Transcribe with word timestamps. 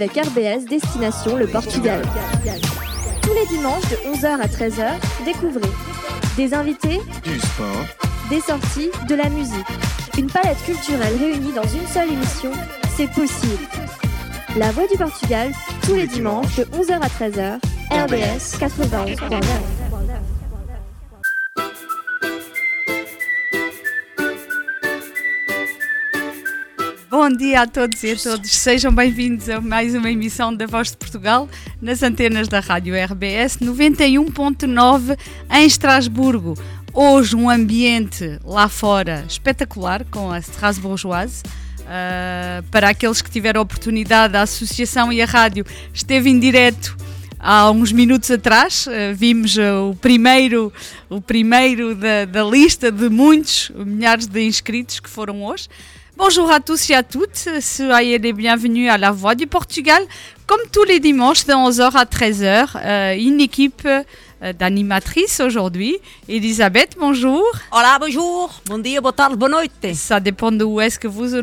avec 0.00 0.16
RBS 0.16 0.64
Destination 0.64 1.36
le 1.36 1.46
Portugal. 1.46 2.00
Tous 3.20 3.34
les 3.34 3.46
dimanches 3.54 3.86
de 3.90 3.96
11h 4.14 4.40
à 4.40 4.46
13h, 4.46 4.92
découvrez 5.26 5.68
des 6.38 6.54
invités, 6.54 7.00
du 7.22 7.38
sport, 7.38 7.84
des 8.30 8.40
sorties, 8.40 8.90
de 9.08 9.14
la 9.14 9.28
musique. 9.28 9.66
Une 10.16 10.28
palette 10.28 10.62
culturelle 10.64 11.16
réunie 11.18 11.52
dans 11.52 11.64
une 11.64 11.86
seule 11.86 12.10
émission, 12.12 12.50
c'est 12.96 13.10
possible. 13.10 13.62
La 14.56 14.70
Voix 14.70 14.86
du 14.86 14.96
Portugal, 14.96 15.52
tous 15.82 15.94
les 15.94 16.06
dimanches 16.06 16.56
de 16.56 16.64
11h 16.64 17.00
à 17.00 17.08
13h, 17.08 17.58
RBS 17.90 18.58
91.9. 18.58 19.69
dia 27.40 27.62
a 27.62 27.66
todos 27.66 28.02
e 28.02 28.10
a 28.10 28.16
todos. 28.16 28.50
Sejam 28.50 28.92
bem-vindos 28.92 29.48
a 29.48 29.62
mais 29.62 29.94
uma 29.94 30.10
emissão 30.10 30.54
da 30.54 30.66
Voz 30.66 30.90
de 30.90 30.98
Portugal 30.98 31.48
nas 31.80 32.02
antenas 32.02 32.48
da 32.48 32.60
Rádio 32.60 32.94
RBS 32.94 33.56
91.9 33.56 35.18
em 35.50 35.64
Estrasburgo. 35.64 36.52
Hoje 36.92 37.34
um 37.34 37.48
ambiente 37.48 38.38
lá 38.44 38.68
fora 38.68 39.24
espetacular 39.26 40.04
com 40.10 40.30
a 40.30 40.38
Strasbourgeoise. 40.38 41.42
Uh, 41.80 42.62
para 42.70 42.90
aqueles 42.90 43.22
que 43.22 43.30
tiveram 43.30 43.60
a 43.60 43.62
oportunidade, 43.62 44.36
a 44.36 44.42
Associação 44.42 45.10
e 45.10 45.22
a 45.22 45.26
Rádio 45.26 45.64
esteve 45.94 46.28
em 46.28 46.38
direto 46.38 46.94
há 47.38 47.70
uns 47.70 47.90
minutos 47.90 48.30
atrás. 48.30 48.86
Uh, 48.86 49.14
vimos 49.14 49.56
uh, 49.56 49.90
o 49.90 49.96
primeiro, 49.96 50.70
o 51.08 51.22
primeiro 51.22 51.94
da, 51.94 52.26
da 52.26 52.44
lista 52.44 52.92
de 52.92 53.08
muitos, 53.08 53.72
milhares 53.74 54.26
de 54.26 54.42
inscritos 54.42 55.00
que 55.00 55.08
foram 55.08 55.42
hoje. 55.42 55.70
Bonjour 56.22 56.50
à 56.50 56.60
tous 56.60 56.90
et 56.90 56.94
à 56.94 57.02
toutes, 57.02 57.48
soyez 57.62 58.18
les 58.18 58.34
bienvenus 58.34 58.90
à 58.90 58.98
la 58.98 59.10
Voix 59.10 59.34
du 59.34 59.46
Portugal. 59.46 60.02
Comme 60.46 60.60
tous 60.70 60.84
les 60.84 61.00
dimanches 61.00 61.46
de 61.46 61.54
11h 61.54 61.92
à 61.96 62.04
13h, 62.04 62.76
euh, 62.76 63.16
une 63.16 63.40
équipe 63.40 63.86
euh, 63.86 64.52
d'animatrices 64.52 65.40
aujourd'hui. 65.40 65.96
Elisabeth, 66.28 66.90
bonjour. 67.00 67.42
Hola, 67.72 67.96
bonjour. 67.98 68.50
Bon 68.66 68.76
dia, 68.76 69.00
boa 69.00 69.12
tarde, 69.12 69.38
boa 69.38 69.48
noite. 69.48 69.94
Ça 69.94 70.20
dépend 70.20 70.52
de 70.52 70.62
où 70.62 70.78
est-ce 70.78 70.98
que 70.98 71.08
vous 71.08 71.40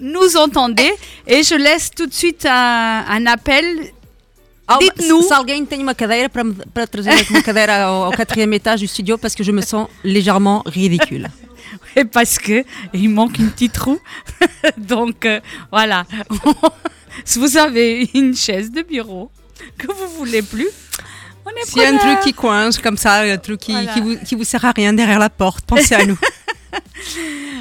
nous 0.00 0.36
entendez. 0.36 0.92
Et 1.26 1.42
je 1.42 1.56
laisse 1.56 1.90
tout 1.90 2.06
de 2.06 2.14
suite 2.14 2.46
un, 2.46 3.04
un 3.08 3.26
appel 3.26 3.90
Dites-nous. 4.78 5.22
Se 5.22 5.34
alguém 5.34 5.66
tem 5.66 5.82
uma 5.82 5.96
cadeira 5.96 6.28
para, 6.28 6.44
para 6.72 6.86
trazer 6.86 7.10
uma 7.28 7.42
cadeira 7.42 7.82
ao, 7.82 8.04
ao 8.04 8.12
quatrième 8.12 8.54
étage 8.54 8.82
du 8.82 8.88
studio 8.88 9.18
parce 9.18 9.34
que 9.34 9.42
je 9.42 9.50
me 9.50 9.62
sens 9.62 9.88
légèrement 10.04 10.62
ridicule. 10.64 11.28
Et 11.96 12.04
parce 12.04 12.38
que 12.38 12.64
il 12.92 13.10
manque 13.10 13.38
une 13.38 13.50
petite 13.50 13.76
roue. 13.78 14.00
Donc 14.76 15.26
euh, 15.26 15.40
voilà. 15.70 16.04
si 17.24 17.38
vous 17.40 17.56
avez 17.56 18.10
une 18.14 18.34
chaise 18.34 18.70
de 18.70 18.82
bureau 18.82 19.30
que 19.78 19.86
vous 19.86 20.08
voulez 20.18 20.42
plus, 20.42 20.68
on 21.44 21.50
est 21.50 21.66
S'il 21.66 21.82
y 21.82 21.84
a 21.84 21.88
un 21.88 21.98
truc 21.98 22.20
qui 22.20 22.32
coince 22.32 22.78
comme 22.78 22.96
ça, 22.96 23.20
un 23.20 23.36
truc 23.36 23.60
qui, 23.60 23.72
voilà. 23.72 23.92
qui, 23.92 24.00
vous, 24.00 24.16
qui 24.16 24.34
vous 24.34 24.44
sert 24.44 24.64
à 24.64 24.72
rien 24.72 24.92
derrière 24.92 25.18
la 25.18 25.30
porte, 25.30 25.64
pensez 25.64 25.94
à 25.94 26.04
nous. 26.04 26.18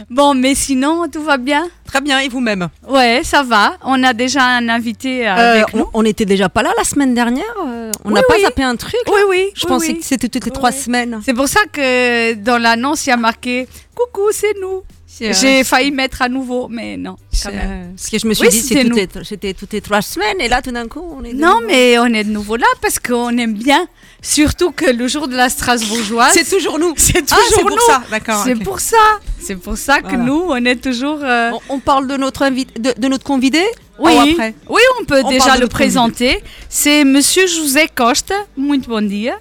Bon, 0.10 0.34
mais 0.34 0.56
sinon, 0.56 1.08
tout 1.12 1.24
va 1.24 1.38
bien? 1.38 1.68
Très 1.86 2.02
bien, 2.02 2.20
et 2.20 2.30
vous-même? 2.30 2.70
Ouais, 2.88 3.22
ça 3.24 3.44
va. 3.44 3.78
On 3.84 4.02
a 4.04 4.14
déjà 4.14 4.44
un 4.44 4.70
invité 4.70 5.28
avec 5.28 5.74
euh, 5.74 5.78
nous. 5.80 5.86
On 5.94 6.04
n'était 6.04 6.26
déjà 6.26 6.50
pas 6.50 6.64
là 6.64 6.72
la 6.78 6.84
semaine 6.84 7.14
dernière 7.14 7.44
euh, 7.66 7.92
On 8.06 8.12
n'a 8.12 8.22
oui, 8.22 8.26
pas 8.28 8.36
oui. 8.36 8.42
zappé 8.44 8.64
un 8.64 8.76
truc 8.76 9.02
Oui, 9.08 9.22
oui. 9.30 9.50
Je 9.56 9.66
oui, 9.66 9.68
pensais 9.68 9.88
oui. 9.94 10.00
que 10.00 10.06
c'était 10.06 10.30
toutes 10.30 10.46
les 10.46 10.52
trois 10.52 10.72
semaines. 10.72 11.20
C'est 11.24 11.34
pour 11.34 11.48
ça 11.48 11.62
que 11.72 12.34
dans 12.36 12.58
l'annonce, 12.58 13.06
il 13.06 13.10
y 13.10 13.14
a 13.14 13.18
marqué 13.18 13.68
Coucou, 13.96 14.30
c'est 14.32 14.54
nous. 14.62 14.84
J'ai 15.20 15.64
failli 15.64 15.92
mettre 15.92 16.22
à 16.22 16.30
nouveau, 16.30 16.68
mais 16.70 16.98
non. 16.98 17.16
Quand 17.44 17.52
même. 17.52 17.94
Parce 17.96 18.10
que 18.10 18.18
je 18.18 18.28
me 18.28 18.34
suis 18.34 18.48
Oui, 18.48 18.52
dit, 18.54 18.62
c'était 18.62 19.54
toutes 19.54 19.74
les 19.74 19.82
trois 19.82 20.02
semaines, 20.02 20.40
et 20.40 20.48
là 20.48 20.62
tout 20.62 20.72
d'un 20.72 20.88
coup, 20.88 21.04
on 21.18 21.24
est. 21.24 21.34
Non, 21.34 21.56
nouveau. 21.56 21.68
mais 21.68 22.00
on 22.00 22.06
est 22.08 22.24
de 22.24 22.32
nouveau 22.32 22.56
là 22.56 22.66
parce 22.82 22.98
qu'on 23.00 23.38
aime 23.38 23.54
bien. 23.54 23.88
Surtout 24.24 24.72
que 24.72 24.86
le 24.90 25.08
jour 25.08 25.28
de 25.28 25.36
la 25.36 25.50
Strasbourgeoise. 25.50 26.34
C'est 26.34 26.48
toujours 26.50 26.78
nous 26.80 26.94
C'est 26.98 27.24
Ah, 27.32 27.36
toujours 27.36 27.54
c'est 27.56 27.62
pour 27.62 27.72
nous. 27.72 27.78
ça, 27.88 28.04
d'accord. 28.12 28.44
C'est 28.44 28.56
pour 28.56 28.80
ça. 28.80 28.98
C'est 29.40 29.56
pour 29.56 29.78
ça 29.78 29.98
que 30.02 30.10
Voilà. 30.10 30.24
nous, 30.24 30.44
on 30.48 30.64
est 30.66 30.76
toujours. 30.76 31.20
euh, 31.24 31.52
On, 31.70 31.76
on 31.76 31.80
parle 31.80 32.08
de 32.08 32.18
notre, 32.18 32.48
de, 32.50 32.94
de 33.00 33.08
notre 33.08 33.24
convidé 33.24 33.64
Oui, 34.00 34.14
après? 34.16 34.54
Oui, 34.70 34.82
on 35.00 35.06
peut 35.06 35.22
On 35.26 35.30
déjà 35.30 35.58
le 35.58 35.68
présenter. 35.68 36.42
C'est 36.70 37.04
Monsieur 37.04 37.48
José 37.48 37.88
Costa. 37.94 38.36
Muito 38.56 38.88
bom 38.90 39.02
dia. 39.02 39.40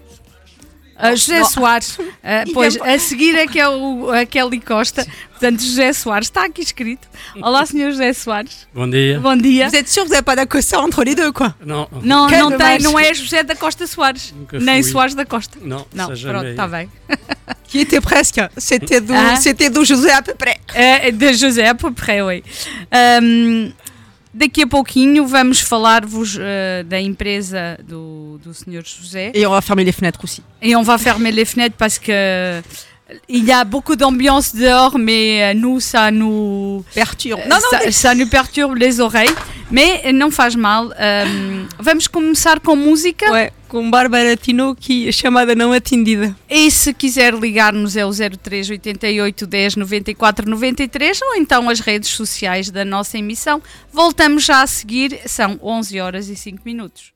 Uh, 1.03 1.17
José. 1.17 1.45
Soares, 1.45 1.99
uh, 1.99 2.05
pois 2.53 2.77
a 2.81 2.99
seguir 2.99 3.35
é 3.37 3.47
que 3.47 3.59
é 3.59 3.69
o, 3.69 4.11
a 4.11 4.25
Kelly 4.27 4.61
Costa, 4.61 5.07
portanto 5.31 5.61
José 5.63 5.93
Soares, 5.93 6.27
está 6.29 6.45
aqui 6.45 6.61
escrito. 6.63 7.09
Olá, 7.43 7.65
Sr. 7.65 7.91
José 7.91 8.13
Soares, 8.13 8.67
Bom 8.75 8.89
dia. 8.89 9.19
bom 9.21 9.37
dia. 9.37 9.69
Vous 9.69 9.77
êtes 9.77 9.89
sûr 9.89 10.05
que 10.05 10.15
vous 10.15 10.23
pas 10.23 10.37
d'accosta 10.37 10.79
entre 10.81 11.03
les 11.05 11.15
deux, 11.15 11.33
quoi 11.33 11.55
Não, 11.65 11.89
Não, 12.03 12.27
Que 12.29 12.37
não 12.37 12.57
tem, 12.57 12.79
não 12.81 12.99
é 12.99 13.15
José 13.15 13.43
da 13.43 13.55
Costa 13.57 13.87
Soares, 13.87 14.35
Nunca 14.37 14.59
nem. 14.59 14.83
Soares 14.83 15.15
da 15.15 15.25
Costa. 15.25 15.59
não, 15.63 15.87
Não, 15.95 16.07
pronto, 16.09 16.47
está 16.47 16.67
bem. 16.69 16.89
Qui 17.71 17.79
était 17.83 18.01
presque. 18.01 18.41
C'était 18.59 19.01
d'où 19.01 19.15
Ah. 19.15 19.37
c'était 19.37 19.71
d'où 19.71 19.85
José 19.85 20.11
à 20.11 20.23
peu 20.23 20.35
près. 20.35 20.59
É, 20.75 21.13
de 21.13 21.33
José, 21.33 21.65
à 21.65 21.75
peu 21.75 21.93
près, 21.93 22.21
oui. 22.21 22.43
Ahm, 22.91 23.73
daqui 24.33 24.63
a 24.63 24.67
pouquinho 24.67 25.27
vamos 25.27 25.61
falar-vos 25.61 26.39
eh, 26.41 26.85
da 26.85 27.01
empresa 27.01 27.79
do, 27.87 28.39
do 28.43 28.55
Sr. 28.55 28.83
José. 28.85 29.33
Et 29.35 29.47
on 29.47 29.51
va 29.51 29.61
fermer 29.61 29.85
les 29.85 29.93
fenêtres 29.93 30.21
aussi. 30.23 30.43
Et 30.63 30.77
on 30.77 30.83
va 30.83 30.99
fermer 30.99 31.33
les 31.33 31.45
fenêtres 31.45 31.77
parce 31.77 31.99
que 31.99 32.63
il 33.29 33.45
y 33.45 33.53
a 33.53 33.65
beaucoup 33.65 33.97
d'ambiance 33.97 34.55
dehors, 34.55 34.99
mais 34.99 35.43
euh, 35.43 35.55
nous, 35.55 35.81
ça 35.81 36.11
nous, 36.11 36.85
Perturbe. 36.95 37.41
ça, 37.71 37.91
ça 37.91 38.15
nous 38.15 38.29
perturbe 38.29 38.77
les 38.77 39.01
oreilles. 39.01 39.35
Mais 39.71 40.13
não 40.13 40.31
faz 40.31 40.57
mal. 40.57 40.93
Vamos 41.79 42.09
começar 42.09 42.59
com 42.59 42.75
música. 42.75 43.53
Com 43.69 43.89
Bárbara 43.89 44.37
Tino, 44.37 44.75
que 44.75 45.13
chamada 45.13 45.55
não 45.55 45.73
atendida. 45.73 46.35
E 46.51 46.69
se 46.73 46.93
quiser 46.93 47.35
ligar-nos 47.35 47.97
é 47.97 48.05
o 48.05 48.11
03 48.11 48.69
88 48.71 49.47
10 49.47 49.77
94 49.77 50.51
93 50.51 51.23
ou 51.23 51.37
então 51.37 51.71
as 51.71 51.79
redes 51.79 52.11
sociais 52.11 52.69
da 52.69 52.85
nossa 52.85 53.17
emissão. 53.17 53.63
Voltamos 53.93 54.45
já 54.45 54.63
a 54.63 54.67
seguir, 54.67 55.21
são 55.27 55.57
11 55.63 56.01
horas 56.01 56.29
e 56.29 56.35
5 56.35 56.63
minutos. 56.65 57.13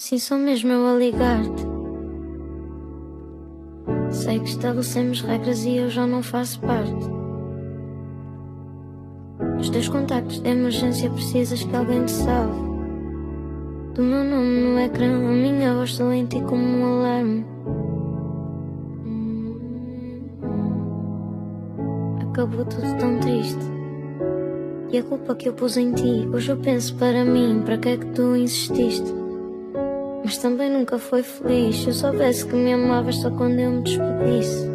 Sim, 0.00 0.16
sou 0.16 0.38
mesmo 0.38 0.70
eu 0.70 0.86
a 0.86 0.94
ligar-te. 0.94 1.66
Sei 4.12 4.38
que 4.38 4.48
estabelecemos 4.48 5.22
regras 5.22 5.64
e 5.64 5.76
eu 5.76 5.90
já 5.90 6.06
não 6.06 6.22
faço 6.22 6.60
parte. 6.60 7.10
Os 9.58 9.68
teus 9.70 9.88
contactos 9.88 10.38
de 10.38 10.50
emergência 10.50 11.10
precisas 11.10 11.64
que 11.64 11.74
alguém 11.74 12.04
te 12.04 12.12
salve. 12.12 12.60
Do 13.96 14.02
meu 14.02 14.22
nome 14.22 14.60
no 14.60 14.78
ecrã, 14.78 15.16
a 15.16 15.32
minha 15.32 15.74
voz 15.74 15.92
soa 15.96 16.14
em 16.14 16.26
ti 16.26 16.40
como 16.42 16.62
um 16.62 16.86
alarme. 16.86 17.44
Acabou 22.20 22.64
tudo 22.66 22.96
tão 23.00 23.18
triste. 23.18 23.66
E 24.92 24.98
a 24.98 25.02
culpa 25.02 25.34
que 25.34 25.48
eu 25.48 25.54
pus 25.54 25.76
em 25.76 25.92
ti, 25.92 26.28
hoje 26.32 26.52
eu 26.52 26.56
penso 26.56 26.94
para 26.94 27.24
mim, 27.24 27.62
para 27.64 27.76
que 27.76 27.88
é 27.88 27.96
que 27.96 28.06
tu 28.12 28.36
insististe? 28.36 29.27
Mas 30.28 30.36
também 30.36 30.70
nunca 30.70 30.98
foi 30.98 31.22
feliz. 31.22 31.76
Se 31.76 31.86
eu 31.86 31.94
soubesse 31.94 32.44
que 32.44 32.54
me 32.54 32.70
amavas 32.74 33.16
só 33.16 33.30
quando 33.30 33.58
eu 33.58 33.70
me 33.70 33.82
despedisse. 33.82 34.70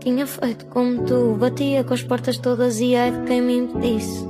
Tinha 0.00 0.26
feito 0.26 0.64
como 0.70 1.04
tu, 1.04 1.36
batia 1.38 1.84
com 1.84 1.92
as 1.92 2.02
portas 2.02 2.38
todas 2.38 2.80
e 2.80 2.96
ai 2.96 3.10
de 3.10 3.26
quem 3.26 3.42
me 3.42 3.58
impedisse. 3.58 4.26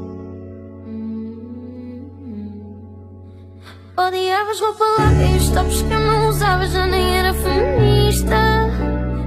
Odiavas 3.97 4.61
roupa 4.61 4.85
larga 4.99 5.23
e 5.23 5.37
os 5.37 5.49
tops 5.51 5.83
que 5.83 5.95
eu 5.95 6.01
não 6.01 6.29
usava 6.31 6.67
já 6.67 6.85
nem 6.85 7.19
era 7.19 7.33
feminista. 7.33 8.37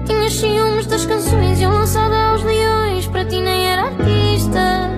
Tinhas 0.05 0.33
ciúmes 0.33 0.87
das 0.87 1.05
canções 1.05 1.57
e 1.57 1.63
eu 1.63 1.69
lançada 1.69 2.31
aos 2.31 2.43
leões, 2.43 3.07
para 3.07 3.23
ti 3.23 3.39
nem 3.39 3.65
era 3.65 3.83
artista. 3.83 4.89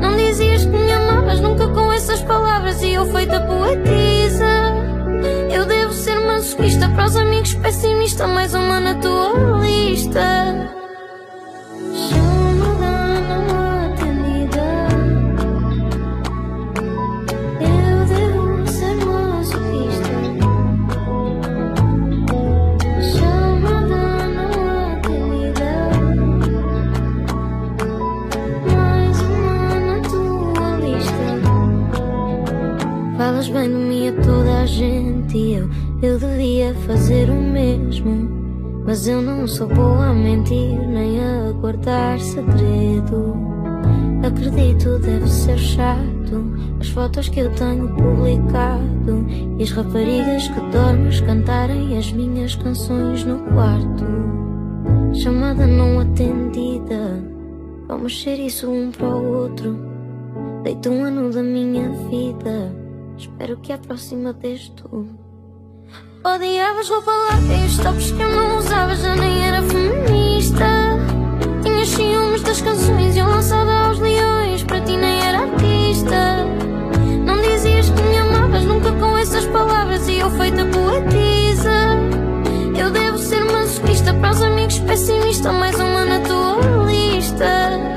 Não 0.00 0.16
dizias 0.16 0.64
que 0.64 0.76
me 0.76 0.92
amavas 0.92 1.38
nunca 1.38 1.68
com 1.68 1.92
essas 1.92 2.20
palavras 2.22 2.82
e 2.82 2.94
eu 2.94 3.06
feita 3.06 3.40
poetisa. 3.42 4.55
Eu 5.50 5.64
devo 5.66 5.92
ser 5.92 6.18
masoquista 6.20 6.88
para 6.90 7.06
os 7.06 7.16
amigos 7.16 7.54
pessimista, 7.54 8.26
mais 8.26 8.54
uma 8.54 8.80
na 8.80 8.94
tua 8.96 9.60
lista. 9.60 10.72
Chamada 11.94 13.20
não 13.20 13.44
atendida. 13.86 14.66
Eu 17.60 17.98
devo 18.06 18.66
ser 18.68 18.96
masoquista. 19.04 20.16
Chamada 23.12 24.00
não 24.28 24.52
atendida. 24.92 25.72
Mais 28.72 29.16
uma 29.22 29.68
na 29.80 29.96
tua 30.08 30.68
lista. 30.80 31.26
Falas 33.16 33.48
bem 33.48 33.68
de 33.68 33.74
mim 33.74 33.95
a 33.95 33.95
toda 34.22 34.62
a 34.62 34.66
gente 34.66 35.36
e 35.36 35.54
eu, 35.54 35.70
eu 36.02 36.18
devia 36.18 36.74
fazer 36.86 37.30
o 37.30 37.34
mesmo. 37.34 38.36
Mas 38.86 39.08
eu 39.08 39.20
não 39.20 39.46
sou 39.48 39.66
boa 39.66 40.06
a 40.06 40.14
mentir 40.14 40.78
nem 40.78 41.20
a 41.20 41.52
guardar 41.52 42.20
segredo. 42.20 43.34
Acredito, 44.24 44.98
deve 44.98 45.28
ser 45.28 45.58
chato. 45.58 46.06
As 46.80 46.88
fotos 46.90 47.28
que 47.28 47.40
eu 47.40 47.50
tenho 47.54 47.88
publicado 47.88 49.26
e 49.58 49.62
as 49.62 49.70
raparigas 49.70 50.48
que 50.48 50.60
dormes 50.70 51.20
cantarem 51.20 51.98
as 51.98 52.12
minhas 52.12 52.54
canções 52.54 53.24
no 53.24 53.38
quarto. 53.52 54.04
Chamada 55.14 55.66
não 55.66 56.00
atendida. 56.00 57.22
Vamos 57.88 58.22
ser 58.22 58.38
isso 58.38 58.70
um 58.70 58.90
para 58.90 59.08
o 59.08 59.42
outro. 59.42 59.76
Deito 60.62 60.90
um 60.90 61.04
ano 61.04 61.30
da 61.32 61.42
minha 61.42 61.88
vida. 62.08 62.85
Espero 63.18 63.56
que 63.56 63.72
a 63.72 63.78
próxima 63.78 64.32
dês 64.32 64.68
tu. 64.68 65.08
Odiavas 66.22 66.88
roupa 66.88 67.12
os 67.64 67.78
tops 67.78 68.10
que 68.10 68.20
eu 68.20 68.30
não 68.30 68.58
usava 68.58 68.94
já 68.94 69.16
nem 69.16 69.46
era 69.46 69.62
feminista. 69.62 70.66
Tinhas 71.62 71.88
ciúmes 71.88 72.42
das 72.42 72.60
canções 72.60 73.16
e 73.16 73.18
eu 73.18 73.26
lançada 73.26 73.86
aos 73.86 73.98
leões, 73.98 74.62
para 74.64 74.80
ti 74.80 74.96
nem 74.96 75.20
era 75.20 75.38
artista. 75.38 76.44
Não 77.24 77.40
dizias 77.40 77.88
que 77.90 78.02
me 78.02 78.18
amavas 78.18 78.64
nunca 78.64 78.92
com 78.92 79.16
essas 79.16 79.46
palavras 79.46 80.06
e 80.08 80.18
eu 80.18 80.30
feita 80.30 80.66
poetisa. 80.66 81.96
Eu 82.78 82.90
devo 82.90 83.16
ser 83.16 83.44
masoquista 83.44 84.12
para 84.12 84.30
os 84.32 84.42
amigos 84.42 84.78
pessimista, 84.80 85.52
mais 85.52 85.76
uma 85.76 86.04
na 86.04 86.20
tua 86.20 86.84
lista. 86.86 87.95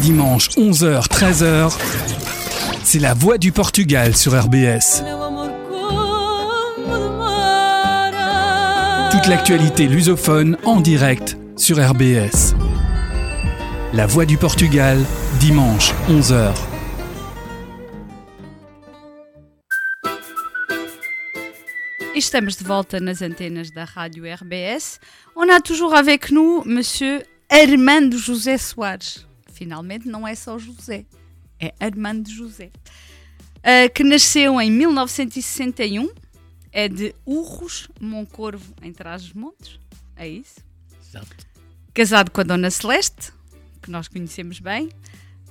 Dimanches, 0.00 0.48
11h, 0.56 1.08
13h, 1.08 1.76
c'est 2.84 2.98
la 2.98 3.12
voix 3.12 3.36
du 3.36 3.52
Portugal 3.52 4.16
sur 4.16 4.32
RBS. 4.32 5.04
Toute 9.10 9.26
l'actualité 9.26 9.86
lusophone 9.86 10.56
en 10.64 10.80
direct 10.80 11.36
sur 11.56 11.76
RBS. 11.76 12.54
La 13.92 14.06
voix 14.06 14.24
du 14.24 14.38
Portugal, 14.38 14.98
dimanche, 15.38 15.92
11h. 16.08 16.54
E 22.14 22.18
estamos 22.18 22.56
de 22.56 22.64
volta 22.64 23.00
nas 23.00 23.20
antenas 23.20 23.70
da 23.70 23.84
rádio 23.84 24.24
RBS. 24.24 24.98
On 25.36 25.48
a 25.50 25.60
toujours 25.60 25.94
avec 25.94 26.30
nous 26.30 26.62
Monsieur 26.64 27.22
Armando 27.50 28.16
José 28.16 28.56
Soares. 28.56 29.29
Finalmente 29.60 30.08
não 30.08 30.26
é 30.26 30.34
só 30.34 30.58
José, 30.58 31.04
é 31.60 31.74
Armando 31.78 32.30
José. 32.30 32.70
Ah, 33.62 33.90
que 33.90 34.02
nasceu 34.02 34.58
em 34.58 34.70
1961, 34.70 36.10
é 36.72 36.88
de 36.88 37.14
Urros, 37.26 37.90
Moncorvo, 38.00 38.72
em 38.80 38.90
Trás-os-Montes. 38.90 39.78
É 40.16 40.26
isso? 40.26 40.60
Casado 41.92 42.30
com 42.30 42.40
a 42.40 42.44
Dona 42.44 42.70
Celeste, 42.70 43.34
que 43.82 43.90
nós 43.90 44.08
conhecemos 44.08 44.60
bem. 44.60 44.88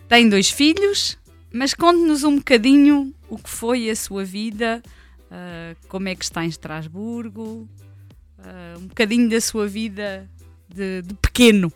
Tem 0.07 0.27
dois 0.27 0.49
filhos, 0.49 1.15
mas 1.53 1.75
conte-nos 1.75 2.23
um 2.23 2.37
bocadinho 2.37 3.13
o 3.29 3.37
que 3.37 3.49
foi 3.51 3.91
a 3.91 3.95
sua 3.95 4.25
vida, 4.25 4.81
ah, 5.29 5.75
como 5.87 6.09
é 6.09 6.15
que 6.15 6.23
está 6.23 6.43
em 6.43 6.49
Estrasburgo, 6.49 7.69
ah, 8.39 8.73
um 8.79 8.87
bocadinho 8.87 9.29
da 9.29 9.39
sua 9.39 9.67
vida 9.67 10.27
de, 10.67 11.03
de 11.03 11.13
pequeno. 11.13 11.71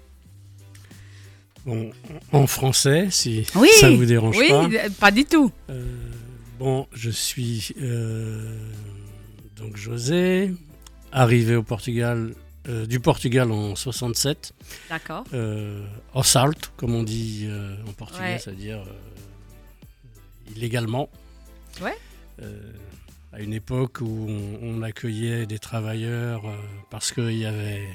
Bon, 1.66 1.92
en 2.34 2.46
français, 2.48 3.08
si 3.10 3.46
Oui, 3.56 3.70
ça 3.80 3.90
vous 3.90 4.06
dérange 4.06 4.38
oui, 4.38 4.50
pas. 4.50 4.66
euh, 4.66 4.90
pas 5.00 5.12
du 5.12 5.24
tout. 5.24 5.52
Euh, 5.70 5.86
bon, 6.60 6.88
je 6.94 7.10
suis 7.10 7.70
euh, 7.82 8.58
donc 9.56 9.78
José, 9.78 10.52
arrivé 11.14 11.56
au 11.56 11.64
Portugal, 11.64 12.34
euh, 12.68 12.86
du 12.86 13.00
Portugal 13.00 13.50
en 13.52 13.76
67, 13.78 14.54
D'accord. 14.90 15.24
au 16.14 16.24
Salto, 16.24 16.70
comme 16.76 16.94
on 16.96 17.04
dit 17.04 17.48
en 17.88 17.92
portugais, 17.94 18.24
Ouais. 18.34 18.40
c'est-à-dire 18.40 18.84
illégalement. 20.56 21.10
Ouais. 21.82 21.96
À 23.32 23.40
une 23.42 23.54
époque 23.54 24.02
où 24.02 24.28
on, 24.30 24.60
on 24.62 24.82
accueillait 24.84 25.46
des 25.46 25.60
travailleurs 25.60 26.44
parce 26.92 27.12
qu'il 27.12 27.38
y 27.38 27.46
avait 27.46 27.88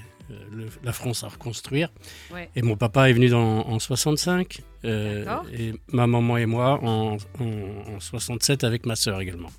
le- 0.52 0.68
la 0.84 0.92
France 0.92 1.24
à 1.24 1.28
reconstruire. 1.28 1.90
Ouais. 2.32 2.50
Et 2.56 2.62
mon 2.62 2.76
papa 2.76 3.08
est 3.08 3.12
venu 3.12 3.28
dans- 3.28 3.66
en 3.66 3.78
65. 3.78 4.60
euh, 4.84 5.24
D'accord. 5.24 5.46
et 5.52 5.72
ma 5.92 6.06
maman 6.06 6.36
et 6.36 6.46
moi 6.46 6.78
en, 6.84 7.16
en- 7.40 7.94
en 7.96 8.00
67 8.00 8.62
avec 8.64 8.86
ma 8.86 8.94
sœur 8.96 9.20
également. 9.20 9.50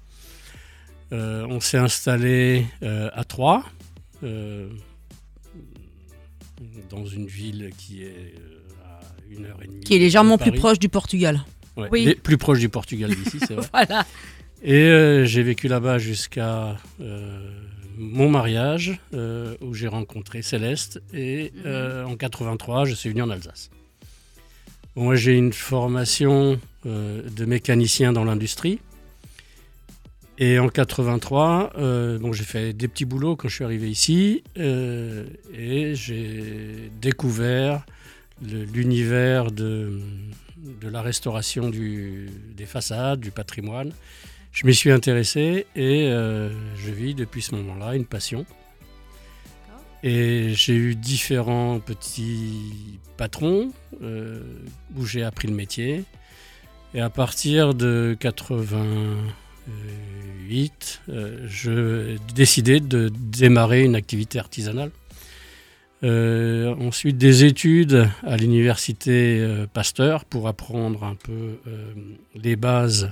Euh, 1.12 1.46
on 1.50 1.60
s'est 1.60 1.78
installé 1.80 2.66
euh, 2.84 3.10
à 3.14 3.24
Troyes, 3.24 3.64
euh, 4.24 4.70
dans 6.90 7.06
une 7.06 7.28
ville 7.28 7.72
qui 7.78 8.04
est 8.04 8.36
euh, 8.38 8.86
à 8.86 9.00
une 9.30 9.46
heure 9.46 9.60
et 9.64 9.68
demie. 9.68 9.80
Qui 9.82 9.96
est 9.96 10.00
légèrement 10.00 10.38
plus 10.38 10.52
proche 10.52 10.80
du 10.80 10.90
Portugal. 10.90 11.44
Ouais, 11.78 11.88
Oui. 11.92 12.16
plus 12.16 12.38
proche 12.38 12.60
du 12.60 12.70
Portugal 12.70 13.14
d'ici, 13.16 13.40
c'est 13.40 13.54
vrai. 13.56 13.66
Voilà. 13.74 14.06
Et 14.62 14.74
euh, 14.84 15.26
j'ai 15.26 15.42
vécu 15.44 15.68
là-bas 15.70 16.00
jusqu'à 16.00 16.76
euh, 17.00 17.50
mon 18.00 18.30
mariage, 18.30 18.98
euh, 19.14 19.56
où 19.62 19.74
j'ai 19.74 19.88
rencontré 19.88 20.42
Céleste. 20.42 21.02
Et 21.14 21.52
Mhm. 21.54 21.62
euh, 21.66 22.06
en 22.06 22.16
83, 22.16 22.86
je 22.86 22.96
suis 22.96 23.10
venu 23.10 23.22
en 23.22 23.30
Alsace. 23.30 23.70
Moi, 24.96 25.16
j'ai 25.16 25.34
une 25.34 25.54
formation 25.54 26.60
euh, 26.86 27.22
de 27.30 27.46
mécanicien 27.46 28.14
dans 28.14 28.24
l'industrie. 28.24 28.80
Et 30.38 30.58
en 30.60 30.70
83, 30.70 31.74
euh, 31.78 32.18
bon, 32.18 32.32
j'ai 32.32 32.46
fait 32.46 32.72
des 32.72 32.88
petits 32.88 33.04
boulots 33.04 33.36
quand 33.36 33.50
je 33.50 33.56
suis 33.56 33.66
arrivé 33.66 33.90
ici. 33.90 34.44
euh, 34.58 35.26
et 35.54 35.94
j'ai 35.96 36.90
découvert 37.02 37.86
l'univers 38.42 39.52
de, 39.52 40.00
de 40.82 40.88
la 40.88 41.02
restauration 41.02 41.70
du- 41.70 42.30
des 42.56 42.66
façades, 42.66 43.20
du 43.20 43.32
patrimoine. 43.32 43.92
Je 44.52 44.66
m'y 44.66 44.74
suis 44.74 44.92
intéressé 44.92 45.68
et 45.76 46.08
euh, 46.08 46.50
je 46.76 46.92
vis 46.92 47.14
depuis 47.14 47.42
ce 47.42 47.56
moment-là 47.56 47.96
une 47.96 48.06
passion. 48.06 48.46
Et 50.02 50.54
j'ai 50.54 50.76
eu 50.76 50.96
différents 50.96 51.80
petits 51.80 53.00
patrons 53.18 53.74
euh, 54.02 54.42
où 54.96 55.06
j'ai 55.06 55.24
appris 55.24 55.50
le 55.50 55.54
métier. 55.54 56.06
Et 56.94 57.02
à 57.02 57.10
partir 57.10 57.74
de 57.74 58.16
88, 58.20 61.02
euh, 61.10 61.46
je 61.48 62.16
décidé 62.34 62.80
de 62.80 63.12
démarrer 63.14 63.84
une 63.84 63.96
activité 63.96 64.40
artisanale. 64.40 64.92
Euh, 66.02 66.74
ensuite 66.76 67.18
des 67.18 67.44
études 67.44 68.10
à 68.24 68.38
l'université 68.38 69.46
Pasteur 69.74 70.24
pour 70.24 70.48
apprendre 70.48 71.04
un 71.04 71.16
peu 71.16 71.58
les 72.36 72.56
bases 72.56 73.12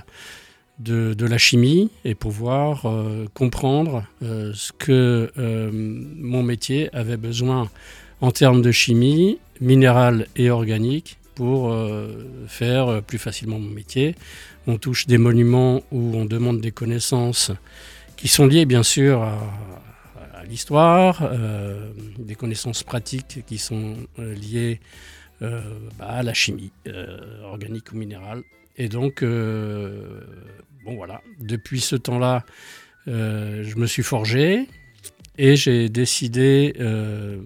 de, 0.78 1.26
la 1.26 1.38
chimie 1.38 1.90
et 2.04 2.14
pouvoir 2.14 2.86
euh, 2.86 3.26
comprendre 3.34 4.04
euh, 4.22 4.52
ce 4.54 4.72
que 4.72 5.30
euh, 5.38 5.70
mon 5.72 6.42
métier 6.42 6.94
avait 6.94 7.16
besoin 7.16 7.68
en 8.20 8.30
termes 8.30 8.62
de 8.62 8.72
chimie, 8.72 9.38
minérale 9.60 10.26
et 10.36 10.50
organique 10.50 11.18
pour 11.34 11.72
faire 12.48 13.00
plus 13.02 13.18
facilement 13.18 13.60
mon 13.60 13.70
métier. 13.70 14.16
On 14.66 14.76
touche 14.76 15.06
des 15.06 15.18
monuments 15.18 15.82
où 15.92 16.16
on 16.16 16.24
demande 16.24 16.60
des 16.60 16.72
connaissances 16.72 17.52
qui 18.16 18.26
sont 18.26 18.46
liées 18.46 18.66
bien 18.66 18.82
sûr 18.82 19.22
à, 19.22 19.38
l'histoire, 20.48 21.30
des 22.18 22.34
connaissances 22.34 22.82
pratiques 22.82 23.44
qui 23.46 23.58
sont 23.58 23.94
liées 24.18 24.80
bah, 25.40 25.48
à 26.00 26.24
la 26.24 26.34
chimie, 26.34 26.72
organique 27.44 27.92
ou 27.92 27.96
minérale. 27.96 28.42
Et 28.78 28.88
donc, 28.88 29.22
euh, 29.22 30.20
bon 30.84 30.94
voilà, 30.94 31.20
depuis 31.40 31.80
ce 31.80 31.96
temps-là, 31.96 32.46
euh, 33.08 33.64
je 33.64 33.76
me 33.76 33.86
suis 33.86 34.04
forgé 34.04 34.68
et 35.36 35.56
j'ai 35.56 35.88
décidé, 35.88 36.74
euh, 36.78 37.40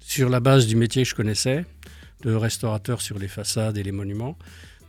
sur 0.00 0.30
la 0.30 0.40
base 0.40 0.66
du 0.66 0.76
métier 0.76 1.02
que 1.02 1.08
je 1.10 1.14
connaissais, 1.14 1.66
de 2.22 2.32
restaurateur 2.32 3.02
sur 3.02 3.18
les 3.18 3.28
façades 3.28 3.76
et 3.76 3.82
les 3.82 3.92
monuments, 3.92 4.38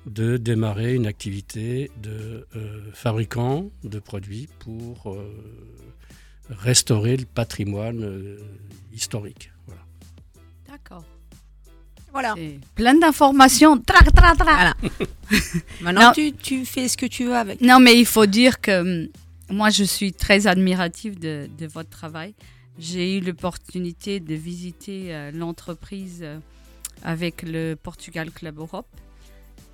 de 0.05 0.37
démarrer 0.37 0.95
une 0.95 1.05
activité 1.05 1.91
de 2.01 2.47
fabricant 2.93 3.69
de 3.83 3.99
produits 3.99 4.47
pour 4.59 5.17
restaurer 6.49 7.17
le 7.17 7.25
patrimoine 7.25 8.37
historique. 8.93 9.51
D'accord. 10.67 11.03
Voilà. 12.11 12.35
Plein 12.75 12.95
d'informations. 12.95 13.77
Tra, 13.77 13.99
tra, 14.03 14.35
tra. 14.35 14.43
Voilà. 14.55 14.73
Maintenant, 15.81 16.07
Non. 16.07 16.11
tu, 16.13 16.33
tu 16.33 16.65
fais 16.65 16.87
ce 16.87 16.97
que 16.97 17.05
tu 17.05 17.25
veux 17.25 17.35
avec. 17.35 17.61
Non, 17.61 17.79
mais 17.79 17.97
il 17.99 18.05
faut 18.05 18.25
dire 18.25 18.59
que 18.61 18.81
hum, 19.03 19.07
moi, 19.49 19.69
je 19.69 19.83
suis 19.83 20.13
très 20.13 20.47
admirative 20.47 21.19
de, 21.19 21.49
de 21.57 21.67
votre 21.67 21.89
travail. 21.89 22.33
J'ai 22.77 23.17
eu 23.17 23.21
l'opportunité 23.21 24.19
de 24.19 24.33
visiter 24.35 25.07
euh, 25.13 25.31
l'entreprise 25.31 26.19
euh, 26.21 26.37
avec 27.03 27.43
le 27.43 27.75
Portugal 27.75 28.31
Club 28.31 28.59
Europe. 28.59 28.87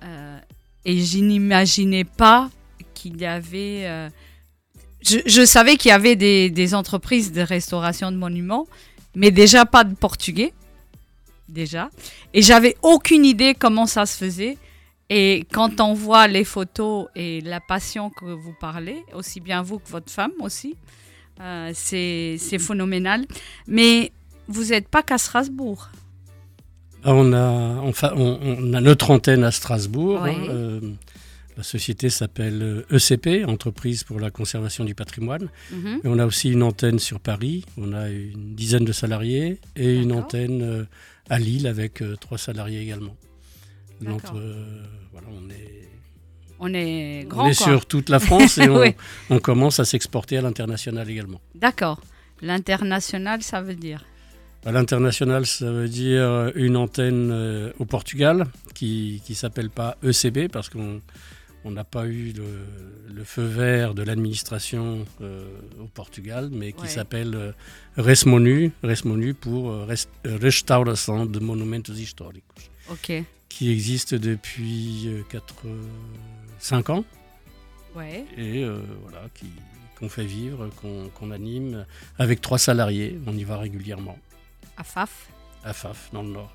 Euh, 0.02 0.38
et 0.84 1.00
je 1.02 1.18
n'imaginais 1.18 2.04
pas 2.04 2.50
qu'il 2.94 3.16
y 3.20 3.26
avait... 3.26 4.08
je, 5.02 5.18
je 5.26 5.44
savais 5.44 5.76
qu'il 5.76 5.88
y 5.88 5.92
avait 5.92 6.16
des, 6.16 6.50
des 6.50 6.74
entreprises 6.74 7.32
de 7.32 7.40
restauration 7.40 8.12
de 8.12 8.16
monuments, 8.16 8.66
mais 9.14 9.30
déjà 9.30 9.64
pas 9.66 9.84
de 9.84 9.94
portugais. 9.94 10.52
Déjà. 11.48 11.90
Et 12.34 12.42
j'avais 12.42 12.76
aucune 12.82 13.24
idée 13.24 13.54
comment 13.58 13.86
ça 13.86 14.06
se 14.06 14.16
faisait. 14.16 14.58
Et 15.08 15.44
quand 15.52 15.80
on 15.80 15.94
voit 15.94 16.26
les 16.26 16.42
photos 16.44 17.06
et 17.14 17.40
la 17.40 17.60
passion 17.60 18.10
que 18.10 18.24
vous 18.24 18.54
parlez, 18.58 19.04
aussi 19.14 19.40
bien 19.40 19.62
vous 19.62 19.78
que 19.78 19.88
votre 19.88 20.10
femme 20.10 20.32
aussi, 20.40 20.74
euh, 21.40 21.70
c'est 21.74 22.38
phénoménal. 22.58 23.24
Mais 23.68 24.10
vous 24.48 24.64
n'êtes 24.64 24.88
pas 24.88 25.02
qu'à 25.02 25.18
Strasbourg. 25.18 25.88
Ah, 27.04 27.14
on, 27.14 27.32
a, 27.32 27.80
enfin, 27.82 28.10
on, 28.16 28.38
on 28.42 28.72
a 28.72 28.80
notre 28.80 29.12
antenne 29.12 29.44
à 29.44 29.52
Strasbourg. 29.52 30.20
Oui. 30.24 30.30
hein, 30.30 30.46
euh, 30.48 30.80
la 31.56 31.62
société 31.62 32.10
s'appelle 32.10 32.60
euh, 32.90 32.96
ECP, 32.96 33.44
Entreprise 33.48 34.02
pour 34.02 34.18
la 34.18 34.30
conservation 34.30 34.84
du 34.84 34.96
patrimoine. 34.96 35.48
Mhm. 35.70 36.00
Et 36.02 36.08
on 36.08 36.18
a 36.18 36.26
aussi 36.26 36.50
une 36.50 36.64
antenne 36.64 36.98
sur 36.98 37.20
Paris. 37.20 37.64
On 37.78 37.92
a 37.92 38.08
une 38.08 38.56
dizaine 38.56 38.84
de 38.84 38.92
salariés 38.92 39.60
et 39.76 39.94
une 39.94 40.10
antenne 40.12 40.86
à 41.28 41.38
Lille 41.38 41.66
avec 41.66 42.02
euh, 42.02 42.16
trois 42.16 42.38
salariés 42.38 42.80
également. 42.80 43.16
Donc 44.00 44.22
euh, 44.34 44.82
voilà, 45.12 45.26
on 45.30 45.48
est, 45.50 45.88
On 46.58 46.72
est 46.74 47.24
grand, 47.28 47.44
on 47.44 47.48
est 47.48 47.56
quoi. 47.56 47.66
sur 47.66 47.86
toute 47.86 48.08
la 48.08 48.18
France 48.20 48.58
et 48.58 48.68
on, 48.68 48.80
Oui. 48.80 48.94
on 49.30 49.38
commence 49.38 49.80
à 49.80 49.84
s'exporter 49.84 50.36
à 50.38 50.42
l'international 50.42 51.08
également. 51.10 51.40
D'accord. 51.54 52.00
L'international, 52.42 53.42
ça 53.42 53.62
veut 53.62 53.74
dire. 53.74 54.04
À 54.64 54.72
l'international, 54.72 55.46
ça 55.46 55.70
veut 55.70 55.88
dire 55.88 56.50
une 56.56 56.76
antenne 56.76 57.30
euh, 57.32 57.72
au 57.78 57.84
Portugal 57.84 58.46
qui 58.74 59.22
ne 59.28 59.34
s'appelle 59.34 59.70
pas 59.70 59.96
ECB 60.02 60.48
parce 60.50 60.68
qu'on 60.68 61.00
on 61.66 61.72
n'a 61.72 61.84
pas 61.84 62.06
eu 62.06 62.32
le, 62.32 63.12
le 63.12 63.24
feu 63.24 63.44
vert 63.44 63.92
de 63.94 64.02
l'administration 64.02 65.04
euh, 65.20 65.44
au 65.80 65.86
Portugal, 65.86 66.48
mais 66.52 66.72
qui 66.72 66.82
Ouais. 66.82 66.88
s'appelle 66.88 67.34
euh, 67.34 67.52
Resmonu, 67.96 68.70
Resmonu 68.84 69.34
pour 69.34 69.70
euh, 69.70 69.84
Rest- 69.84 70.08
euh, 70.26 70.38
Restauração 70.40 71.26
de 71.26 71.38
Monumentos 71.40 71.94
Históricos, 71.94 72.70
Ok. 72.90 73.10
qui 73.48 73.70
existe 73.72 74.14
depuis 74.14 75.08
4, 75.28 75.54
5 76.60 76.90
ans 76.90 77.04
Ouais. 77.96 78.24
et 78.36 78.62
euh, 78.62 78.80
voilà, 79.02 79.22
qui- 79.34 79.50
qu'on 79.98 80.08
fait 80.08 80.26
vivre, 80.26 80.68
qu'on 80.80 81.08
qu'on 81.08 81.30
anime 81.30 81.84
avec 82.18 82.40
trois 82.42 82.58
salariés. 82.58 83.18
On 83.26 83.36
y 83.36 83.44
va 83.44 83.56
régulièrement 83.58 84.18
À 84.76 84.84
FAF. 84.84 85.28
à 85.64 85.72
Faf, 85.72 86.10
dans 86.12 86.22
le 86.22 86.28
Nord. 86.28 86.54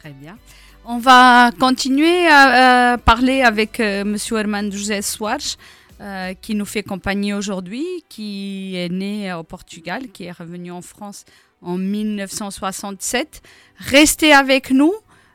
Très 0.00 0.10
bien. 0.12 0.36
On 0.84 0.98
va 0.98 1.52
continuer 1.60 2.26
à, 2.26 2.94
à 2.94 2.98
parler 2.98 3.42
avec 3.42 3.78
euh, 3.78 4.04
Monsieur 4.04 4.38
Herman 4.38 4.72
José 4.72 5.00
Soares, 5.00 5.56
euh, 6.00 6.34
qui 6.34 6.56
nous 6.56 6.64
fait 6.64 6.82
compagnie 6.82 7.32
aujourd'hui, 7.32 7.86
qui 8.08 8.74
est 8.74 8.88
né 8.88 9.32
au 9.32 9.44
Portugal, 9.44 10.08
qui 10.12 10.24
est 10.24 10.32
revenu 10.32 10.72
en 10.72 10.82
France 10.82 11.24
en 11.60 11.78
1967. 11.78 13.42
Restez 13.78 14.32
avec 14.32 14.72
nous. 14.72 14.92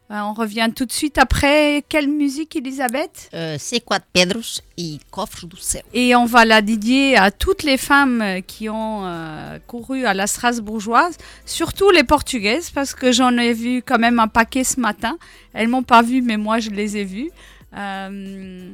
Euh, 0.09 0.19
on 0.21 0.33
revient 0.33 0.69
tout 0.73 0.85
de 0.85 0.91
suite 0.91 1.17
après. 1.17 1.83
Quelle 1.89 2.07
musique, 2.07 2.55
Elisabeth 2.55 3.29
Euh, 3.33 3.57
C4 3.57 3.99
Pedros 4.13 4.61
e 4.79 4.97
Cofres 5.11 5.45
do 5.47 5.57
Céu. 5.57 5.81
Et 5.93 6.15
on 6.15 6.25
va 6.25 6.45
la 6.45 6.61
dédier 6.61 7.17
à 7.17 7.29
toutes 7.29 7.63
les 7.63 7.77
femmes 7.77 8.41
qui 8.47 8.69
ont 8.69 9.05
euh, 9.05 9.59
couru 9.67 10.05
à 10.05 10.13
la 10.13 10.25
Strasbourgeoise, 10.27 11.17
surtout 11.45 11.89
les 11.91 12.05
Portugaises, 12.05 12.69
parce 12.69 12.93
que 12.93 13.11
j'en 13.11 13.37
ai 13.37 13.51
vu 13.53 13.81
quand 13.85 13.99
même 13.99 14.19
un 14.19 14.29
paquet 14.29 14.63
ce 14.63 14.79
matin. 14.79 15.17
Elles 15.53 15.67
m'ont 15.67 15.83
pas 15.83 16.01
vu, 16.03 16.21
mais 16.21 16.37
moi 16.37 16.59
je 16.59 16.69
les 16.69 16.95
ai 16.95 17.03
vues. 17.03 17.29
Euh, 17.75 18.69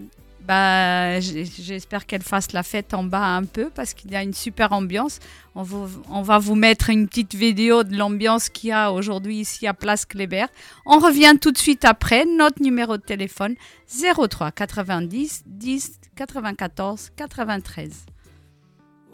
bah, 0.48 1.20
j'espère 1.20 2.06
qu'elles 2.06 2.24
fassent 2.24 2.52
la 2.52 2.64
fête 2.64 2.94
en 2.94 3.04
bas 3.04 3.36
un 3.36 3.46
peu, 3.46 3.70
parce 3.74 3.94
qu'il 3.94 4.12
y 4.12 4.16
a 4.16 4.24
une 4.24 4.34
super 4.34 4.74
ambiance. 4.74 5.20
On, 5.56 6.22
va 6.22 6.40
vous 6.40 6.56
mettre 6.56 6.90
une 6.90 7.08
petite 7.08 7.36
vidéo 7.36 7.84
de 7.84 7.96
l'ambiance 7.96 8.50
qu'il 8.50 8.70
y 8.70 8.74
a 8.74 8.92
aujourd'hui 8.92 9.38
ici 9.40 9.68
à 9.68 9.74
Place 9.74 10.06
Kléber. 10.06 10.46
On 10.86 11.00
revient 11.00 11.36
tout 11.40 11.52
de 11.52 11.58
suite 11.58 11.86
après. 11.86 12.26
Notre 12.26 12.62
numéro 12.62 12.98
de 12.98 13.04
téléphone 13.04 13.56
03 13.88 14.52
90 14.52 15.44
10 15.46 16.00
94 16.16 17.12
93. 17.16 18.06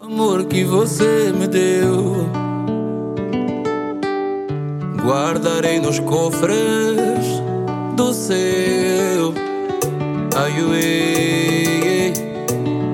O 0.01 0.05
amor 0.05 0.47
que 0.47 0.63
você 0.63 1.31
me 1.33 1.47
deu? 1.47 2.29
Guardarei 5.03 5.79
nos 5.79 5.99
cofres 5.99 7.41
do 7.95 8.13
Ai 10.41 10.53
uê, 10.63 12.13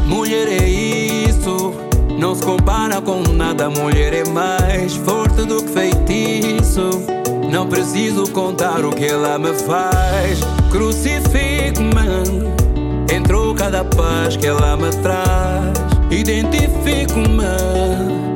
Mulher 0.07 0.49
é 0.49 0.69
isso, 0.69 1.73
não 2.19 2.35
se 2.35 2.43
compara 2.43 3.01
com 3.01 3.23
nada. 3.33 3.71
Mulher 3.71 4.13
é 4.13 4.29
mais 4.29 4.97
forte 4.97 5.47
do 5.47 5.63
que 5.63 5.73
feitiço. 5.73 6.91
Não 7.51 7.67
preciso 7.67 8.31
contar 8.33 8.85
o 8.85 8.91
que 8.91 9.07
ela 9.07 9.39
me 9.39 9.55
faz. 9.55 10.41
Crucifico-me 10.71 12.51
em 13.11 13.23
troca 13.23 13.71
da 13.71 13.83
paz 13.83 14.37
que 14.37 14.47
ela 14.47 14.77
me 14.77 14.91
traz. 15.03 15.73
Identifico-me 16.11 18.36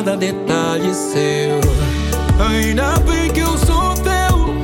cada 0.00 0.16
detalhe 0.16 0.94
seu. 0.94 1.60
Ainda 2.48 2.98
bem 3.00 3.30
que 3.30 3.40
eu 3.40 3.58
sou 3.58 3.92
teu. 3.96 4.54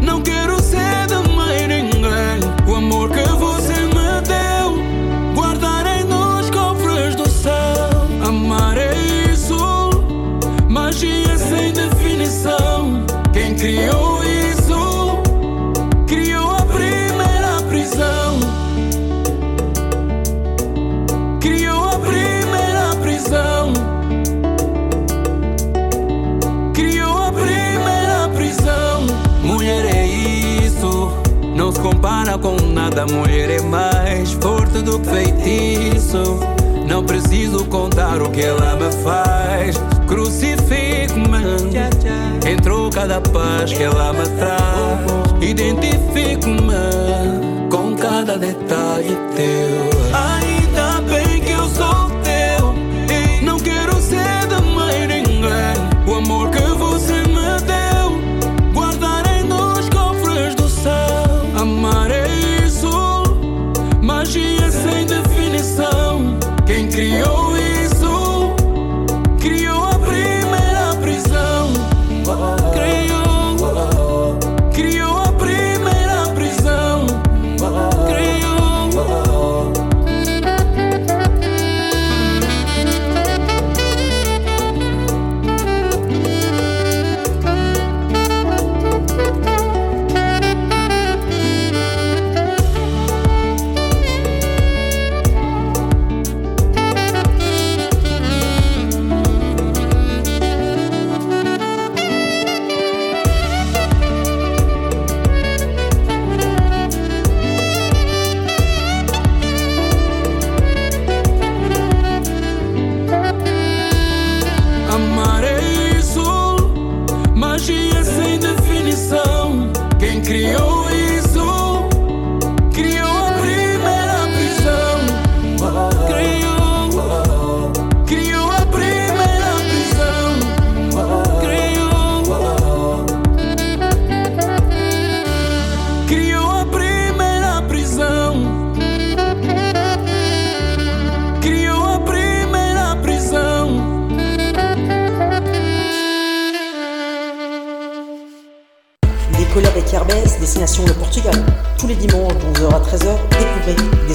Não 0.00 0.22
quero 0.22 0.58
ser 0.62 1.06
de 1.06 1.28
mais 1.34 1.68
ninguém. 1.68 2.40
O 2.66 2.76
amor 2.76 3.10
que 3.10 3.28
você 3.28 3.74
me 3.74 4.22
deu, 4.26 5.34
guardarei 5.34 6.02
nos 6.04 6.48
cofres 6.48 7.14
do 7.14 7.28
céu. 7.28 8.08
Amar 8.26 8.78
é 8.78 8.94
isso, 9.30 9.90
magia 10.66 11.36
sem 11.36 11.72
definição. 11.72 13.04
Quem 13.34 13.54
criou 13.54 14.15
compara 32.36 32.38
com 32.38 32.56
nada. 32.72 33.06
Mulher 33.06 33.50
é 33.50 33.60
mais 33.62 34.32
forte 34.32 34.82
do 34.82 34.98
que 35.00 35.08
feitiço. 35.08 36.40
Não 36.86 37.04
preciso 37.04 37.64
contar 37.66 38.22
o 38.22 38.30
que 38.30 38.42
ela 38.42 38.76
me 38.76 38.92
faz. 39.02 39.76
Crucifico-me 40.06 41.38
em 42.48 42.56
troca 42.56 43.06
da 43.06 43.20
paz 43.20 43.72
que 43.72 43.82
ela 43.82 44.12
me 44.12 44.26
traz. 44.38 45.50
Identifico-me 45.50 46.72
com 47.70 47.96
cada 47.96 48.38
detalhe 48.38 49.16
teu. 49.34 49.96
Ainda 50.14 50.45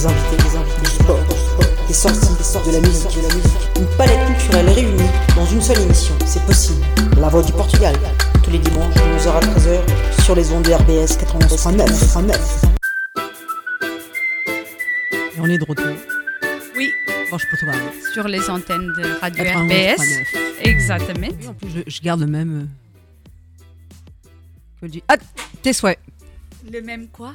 des 0.02 0.08
invités, 0.08 0.38
des 0.38 0.56
invités, 0.58 0.82
des 0.82 0.88
sports, 0.88 1.20
des 1.88 1.94
sorties, 1.94 2.36
des 2.38 2.44
sorties 2.44 2.70
de 2.70 2.76
la 2.76 2.82
musique, 2.82 3.16
de 3.16 3.22
la 3.28 3.36
musique. 3.36 3.52
Une 3.80 3.86
palette 3.98 4.26
culturelle 4.28 4.70
réunie 4.70 5.10
dans 5.36 5.46
une 5.46 5.62
seule 5.62 5.80
émission. 5.82 6.14
C'est 6.26 6.44
possible. 6.46 6.84
La 7.18 7.30
Voix 7.30 7.44
du 7.44 7.52
Portugal. 7.52 7.96
Tous 8.44 8.50
les 8.52 8.58
dimanches, 8.60 8.94
de 8.96 9.00
11h 9.02 9.30
à 9.30 9.40
13h, 9.40 10.24
sur 10.24 10.36
les 10.36 10.52
ondes 10.52 10.64
de 10.64 10.74
RBS 10.74 11.18
89.9. 11.18 12.36
Et 15.14 15.40
on 15.40 15.46
est 15.46 15.58
de 15.58 15.66
retour. 15.66 15.86
Oui, 16.76 16.92
sur 18.14 18.28
les 18.28 18.50
antennes 18.50 18.88
de 18.98 19.20
Radio 19.22 19.44
91.9. 19.44 19.94
RBS. 19.96 20.02
Exactement. 20.64 21.28
En 21.48 21.54
plus, 21.54 21.70
je, 21.70 21.80
je 21.88 22.02
garde 22.02 22.22
le 22.22 22.28
même. 22.28 22.68
euh, 24.84 24.88
le- 24.88 25.02
Ah, 25.08 25.18
tes 25.62 25.74
souhaits. 25.74 26.00
Le 26.72 26.82
même 26.82 27.08
quoi? 27.08 27.34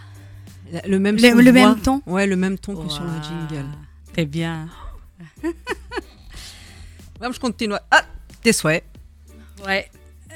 Le 0.87 0.98
même, 0.98 1.16
Le- 1.16 1.40
le 1.42 1.52
même 1.52 1.81
ton 1.81 2.02
Ouais, 2.07 2.26
le 2.26 2.37
même 2.37 2.59
ton 2.59 2.74
que 2.76 2.88
sur 2.90 3.05
le 3.05 3.22
jingle. 3.22 3.66
Très 4.12 4.24
bien. 4.26 4.68
Vamos 7.20 7.38
continuar. 7.40 7.81
Ah, 7.90 8.05
tes 8.42 8.52
souhaits. 8.52 8.85
Ouais. 9.66 9.88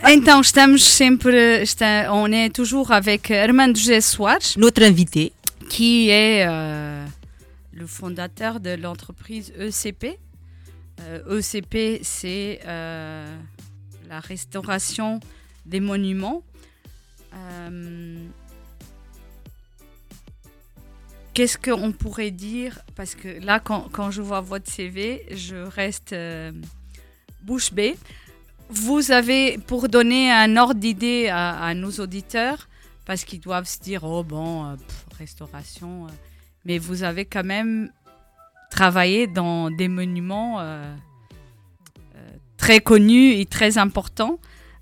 Então 0.03 0.41
estamos 0.41 0.83
sempre, 0.83 1.61
está, 1.61 2.09
on 2.15 2.33
est 2.33 2.49
toujours 2.55 2.91
avec 2.91 3.31
Armando 3.31 3.79
José 3.79 4.01
Soares, 4.01 4.57
Notre 4.57 4.83
invité. 4.83 5.33
qui 5.69 6.09
est 6.09 6.47
euh, 6.49 7.05
le 7.73 7.87
fondateur 7.87 8.61
de 8.61 8.71
l'entreprise 8.77 9.53
ECP. 9.59 10.19
Euh, 11.03 11.39
ECP, 11.39 12.01
c'est 12.03 12.61
euh, 12.67 13.27
la 14.09 14.21
restauration 14.21 15.21
des 15.67 15.81
monuments. 15.81 16.43
Qu'est-ce 21.33 21.57
qu'on 21.57 21.93
pourrait 21.93 22.33
dire? 22.33 22.81
Parce 22.97 23.15
que 23.15 23.29
là, 23.45 23.61
quand, 23.61 23.89
quand 23.93 24.11
je 24.11 24.21
vois 24.21 24.41
votre 24.41 24.69
CV, 24.69 25.25
je 25.31 25.57
reste 25.57 26.13
euh, 26.13 26.51
bouche 27.43 27.73
bée. 27.73 27.97
Vous 28.69 29.13
avez, 29.13 29.59
pour 29.59 29.89
donner 29.89 30.31
un 30.33 30.57
ordre 30.57 30.75
d'idée 30.81 31.29
à, 31.29 31.73
nos 31.75 31.93
auditeurs, 31.93 32.69
parce 33.05 33.25
qu'ils 33.25 33.41
doivent 33.41 33.67
se 33.67 33.79
dire, 33.79 34.05
oh 34.05 34.25
bon, 34.25 34.65
euh, 34.65 34.75
restauration, 35.19 36.07
euh, 36.07 36.11
mais 36.65 36.79
vous 36.79 37.05
avez 37.05 37.25
quand 37.25 37.45
même 37.45 37.91
travaillé 38.71 39.27
dans 39.27 39.71
des 39.71 39.89
monuments 39.89 40.65
très 42.57 42.79
connus 42.79 43.33
et 43.33 43.47
très 43.47 43.79
importants. 43.79 44.39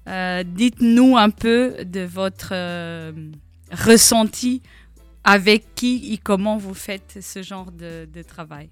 Dites-nous 0.06 1.16
un 1.16 1.30
peu 1.30 1.76
de 1.86 2.00
votre 2.00 2.52
ressenti, 3.72 4.60
avec 5.28 5.74
qui 5.74 6.12
et 6.12 6.18
comment 6.18 6.56
vous 6.56 6.74
faites 6.74 7.18
ce 7.20 7.42
genre 7.42 7.70
de, 7.70 8.06
de 8.06 8.22
travail? 8.22 8.70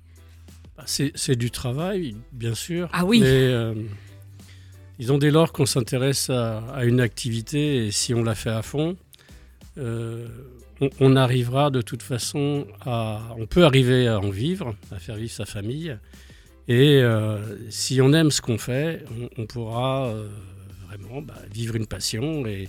Bah, 0.77 0.85
C'est 0.87 1.13
c'est 1.15 1.37
du 1.37 1.51
travail, 1.51 2.17
bien 2.33 2.55
sûr. 2.55 2.89
Ah 2.93 3.05
oui. 3.05 3.21
Mais 3.21 3.27
euh, 3.27 3.75
disons 4.99 5.19
dès 5.19 5.31
lors 5.31 5.53
qu'on 5.53 5.67
s'intéresse 5.67 6.31
à, 6.31 6.59
à 6.75 6.85
une 6.85 7.01
activité 7.01 7.87
et 7.87 7.91
si 7.91 8.15
on 8.15 8.25
la 8.25 8.35
fait 8.35 8.51
à 8.51 8.63
fond, 8.63 8.97
euh, 9.77 10.27
on, 10.81 10.89
on 11.01 11.17
arrivera 11.17 11.71
de 11.71 11.83
toute 11.83 12.03
façon 12.03 12.67
à. 12.85 13.35
On 13.39 13.47
peut 13.47 13.65
arriver 13.65 14.09
à 14.09 14.19
en 14.19 14.31
vivre, 14.31 14.75
à 14.91 14.99
faire 14.99 15.17
vivre 15.17 15.33
sa 15.33 15.45
famille. 15.45 15.97
Et 16.69 17.01
euh, 17.01 17.39
si 17.71 18.01
on 18.01 18.13
aime 18.13 18.31
ce 18.31 18.41
qu'on 18.41 18.59
fait, 18.59 19.05
on, 19.21 19.43
on 19.43 19.47
pourra 19.47 20.07
euh, 20.09 20.29
vraiment 20.89 21.23
bah, 21.23 21.41
vivre 21.53 21.77
une 21.77 21.87
passion 21.87 22.45
et, 22.47 22.69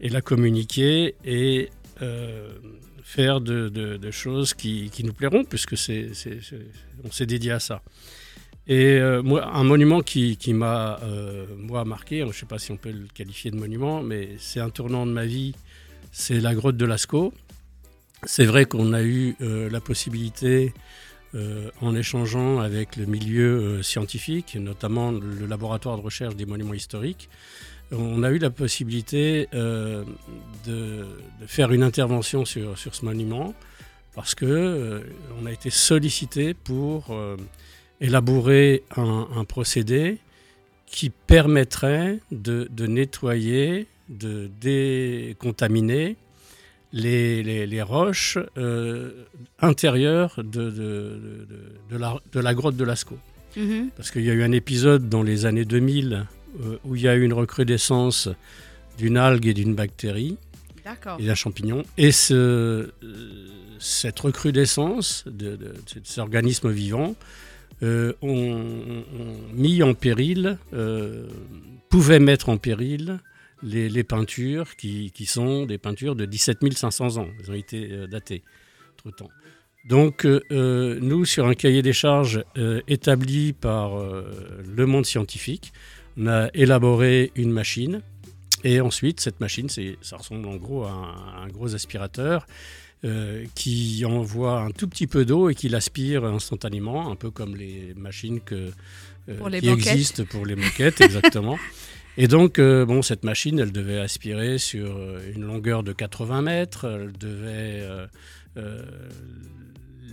et 0.00 0.10
la 0.10 0.20
communiquer 0.20 1.14
et 1.24 1.70
euh, 2.02 2.50
faire 3.14 3.40
de, 3.40 4.10
choses 4.10 4.54
qui, 4.54 4.90
nous 5.04 5.12
plairont, 5.12 5.44
puisque 5.44 5.76
c'est, 5.76 6.10
on 7.04 7.10
s'est 7.12 7.26
dédié 7.26 7.52
à 7.52 7.60
ça. 7.60 7.80
Et 8.66 8.96
euh, 8.96 9.22
moi, 9.22 9.46
un 9.46 9.62
monument 9.62 10.00
qui, 10.00 10.36
m'a 10.52 10.98
euh, 11.02 11.46
moi 11.56 11.84
marqué, 11.84 12.20
je 12.20 12.24
ne 12.24 12.32
sais 12.32 12.46
pas 12.46 12.58
si 12.58 12.72
on 12.72 12.76
peut 12.76 12.90
le 12.90 13.06
qualifier 13.14 13.50
de 13.50 13.56
monument, 13.56 14.02
mais 14.02 14.30
c'est 14.38 14.60
un 14.60 14.70
tournant 14.70 15.06
de 15.06 15.12
ma 15.12 15.26
vie, 15.26 15.54
c'est 16.12 16.40
la 16.40 16.54
grotte 16.54 16.76
de 16.76 16.86
Lascaux. 16.86 17.32
C'est 18.24 18.46
vrai 18.46 18.64
qu'on 18.64 18.94
a 18.94 19.02
eu 19.02 19.36
euh, 19.42 19.68
la 19.70 19.80
possibilité, 19.80 20.72
euh, 21.34 21.70
en 21.80 21.94
échangeant 21.94 22.60
avec 22.60 22.96
le 22.96 23.06
milieu 23.06 23.82
scientifique, 23.82 24.56
notamment 24.56 25.10
le 25.12 25.46
laboratoire 25.46 25.96
de 25.98 26.02
recherche 26.02 26.36
des 26.36 26.46
monuments 26.46 26.74
historiques, 26.74 27.28
on 27.92 28.22
a 28.22 28.30
eu 28.30 28.38
la 28.38 28.50
possibilité 28.50 29.48
euh, 29.54 30.04
de, 30.66 31.04
de 31.40 31.46
faire 31.46 31.72
une 31.72 31.82
intervention 31.82 32.44
sur, 32.44 32.76
sur 32.78 32.94
ce 32.94 33.04
monument 33.04 33.54
parce 34.14 34.34
que 34.34 34.44
euh, 34.46 35.00
on 35.40 35.46
a 35.46 35.52
été 35.52 35.70
sollicité 35.70 36.54
pour 36.54 37.10
euh, 37.10 37.36
élaborer 38.00 38.82
un, 38.96 39.28
un 39.36 39.44
procédé 39.44 40.18
qui 40.86 41.10
permettrait 41.10 42.20
de, 42.30 42.68
de 42.70 42.86
nettoyer, 42.86 43.86
de 44.08 44.48
décontaminer 44.60 46.16
les, 46.92 47.42
les- 47.42 47.66
les 47.66 47.82
roches 47.82 48.38
intérieures 49.58 50.40
de, 50.44 51.46
la, 51.90 52.16
de 52.32 52.40
la 52.40 52.54
grotte 52.54 52.76
de 52.76 52.84
Lascaux. 52.84 53.18
Parce 53.96 54.10
qu'il 54.10 54.22
y 54.24 54.30
a 54.30 54.34
eu 54.34 54.42
un 54.42 54.52
épisode 54.52 55.08
dans 55.08 55.22
les 55.22 55.46
années 55.46 55.64
2000 55.64 56.12
euh, 56.12 56.22
où 56.84 56.94
il 56.96 57.02
y 57.02 57.08
a 57.08 57.14
eu 57.14 57.22
une 57.22 57.32
recrudescence 57.32 58.28
d'une 58.98 59.16
algue 59.16 59.46
et 59.46 59.54
d'une 59.54 59.74
bactérie 59.74 60.36
et 61.18 61.26
d'un 61.26 61.34
champignon. 61.34 61.82
Et 61.98 62.12
ce, 62.12 62.34
euh, 62.34 62.86
cette 63.78 64.18
recrudescence 64.20 65.24
de, 65.26 65.56
de- 65.56 65.56
de 65.56 65.74
ces 66.04 66.20
organismes 66.20 66.70
vivants 66.70 67.16
euh, 67.82 68.12
ont, 68.22 68.62
mis 69.52 69.82
en 69.82 69.94
péril, 69.94 70.58
euh, 70.72 71.26
pouvaient 71.90 72.20
mettre 72.20 72.48
en 72.48 72.56
péril 72.56 73.18
les, 73.62 73.88
les 73.88 74.04
peintures 74.04 74.76
qui, 74.76 75.10
qui 75.12 75.26
sont 75.26 75.66
des 75.66 75.78
peintures 75.78 76.14
de 76.14 76.24
17 76.24 76.72
500 76.74 77.16
ans. 77.16 77.28
Elles 77.40 77.50
ont 77.50 77.54
été 77.54 77.88
euh, 77.90 78.06
datées 78.06 78.42
temps. 79.18 79.30
Donc, 79.86 80.24
euh, 80.24 80.40
euh, 80.50 80.98
nous, 81.02 81.26
sur 81.26 81.46
un 81.46 81.54
cahier 81.54 81.82
des 81.82 81.92
charges 81.92 82.42
euh, 82.56 82.80
établi 82.88 83.52
par 83.52 83.98
euh, 83.98 84.24
le 84.66 84.86
monde 84.86 85.04
scientifique, 85.04 85.72
on 86.18 86.26
a 86.26 86.48
élaboré 86.54 87.32
une 87.36 87.50
machine. 87.50 88.00
Et 88.62 88.80
ensuite, 88.80 89.20
cette 89.20 89.40
machine, 89.40 89.68
c'est- 89.68 89.96
ça 90.00 90.16
ressemble 90.16 90.46
en 90.48 90.56
gros 90.56 90.84
à 90.84 90.90
un, 90.90 91.44
un 91.44 91.48
gros 91.48 91.74
aspirateur 91.74 92.46
euh, 93.04 93.44
qui 93.54 94.02
envoie 94.06 94.60
un 94.60 94.70
tout 94.70 94.88
petit 94.88 95.06
peu 95.06 95.26
d'eau 95.26 95.50
et 95.50 95.54
qui 95.54 95.68
l'aspire 95.68 96.24
instantanément, 96.24 97.10
un 97.10 97.16
peu 97.16 97.30
comme 97.30 97.54
les 97.56 97.92
machines 97.96 98.40
que, 98.40 98.70
euh, 99.28 99.36
Pour 99.36 99.50
les 99.50 99.60
qui 99.60 99.68
moquettes. 99.68 99.88
existent 99.88 100.24
pour 100.24 100.46
les 100.46 100.56
moquettes, 100.56 101.02
exactement. 101.02 101.58
Et 102.16 102.28
donc, 102.28 102.58
euh, 102.58 102.86
bon, 102.86 103.02
cette 103.02 103.24
machine, 103.24 103.58
elle 103.58 103.72
devait 103.72 103.98
aspirer 103.98 104.56
sur 104.58 104.96
une 105.34 105.42
longueur 105.44 105.82
de 105.82 105.92
80 105.92 106.40
mètres. 106.42 106.86
Elle 106.86 107.12
devait. 107.18 107.82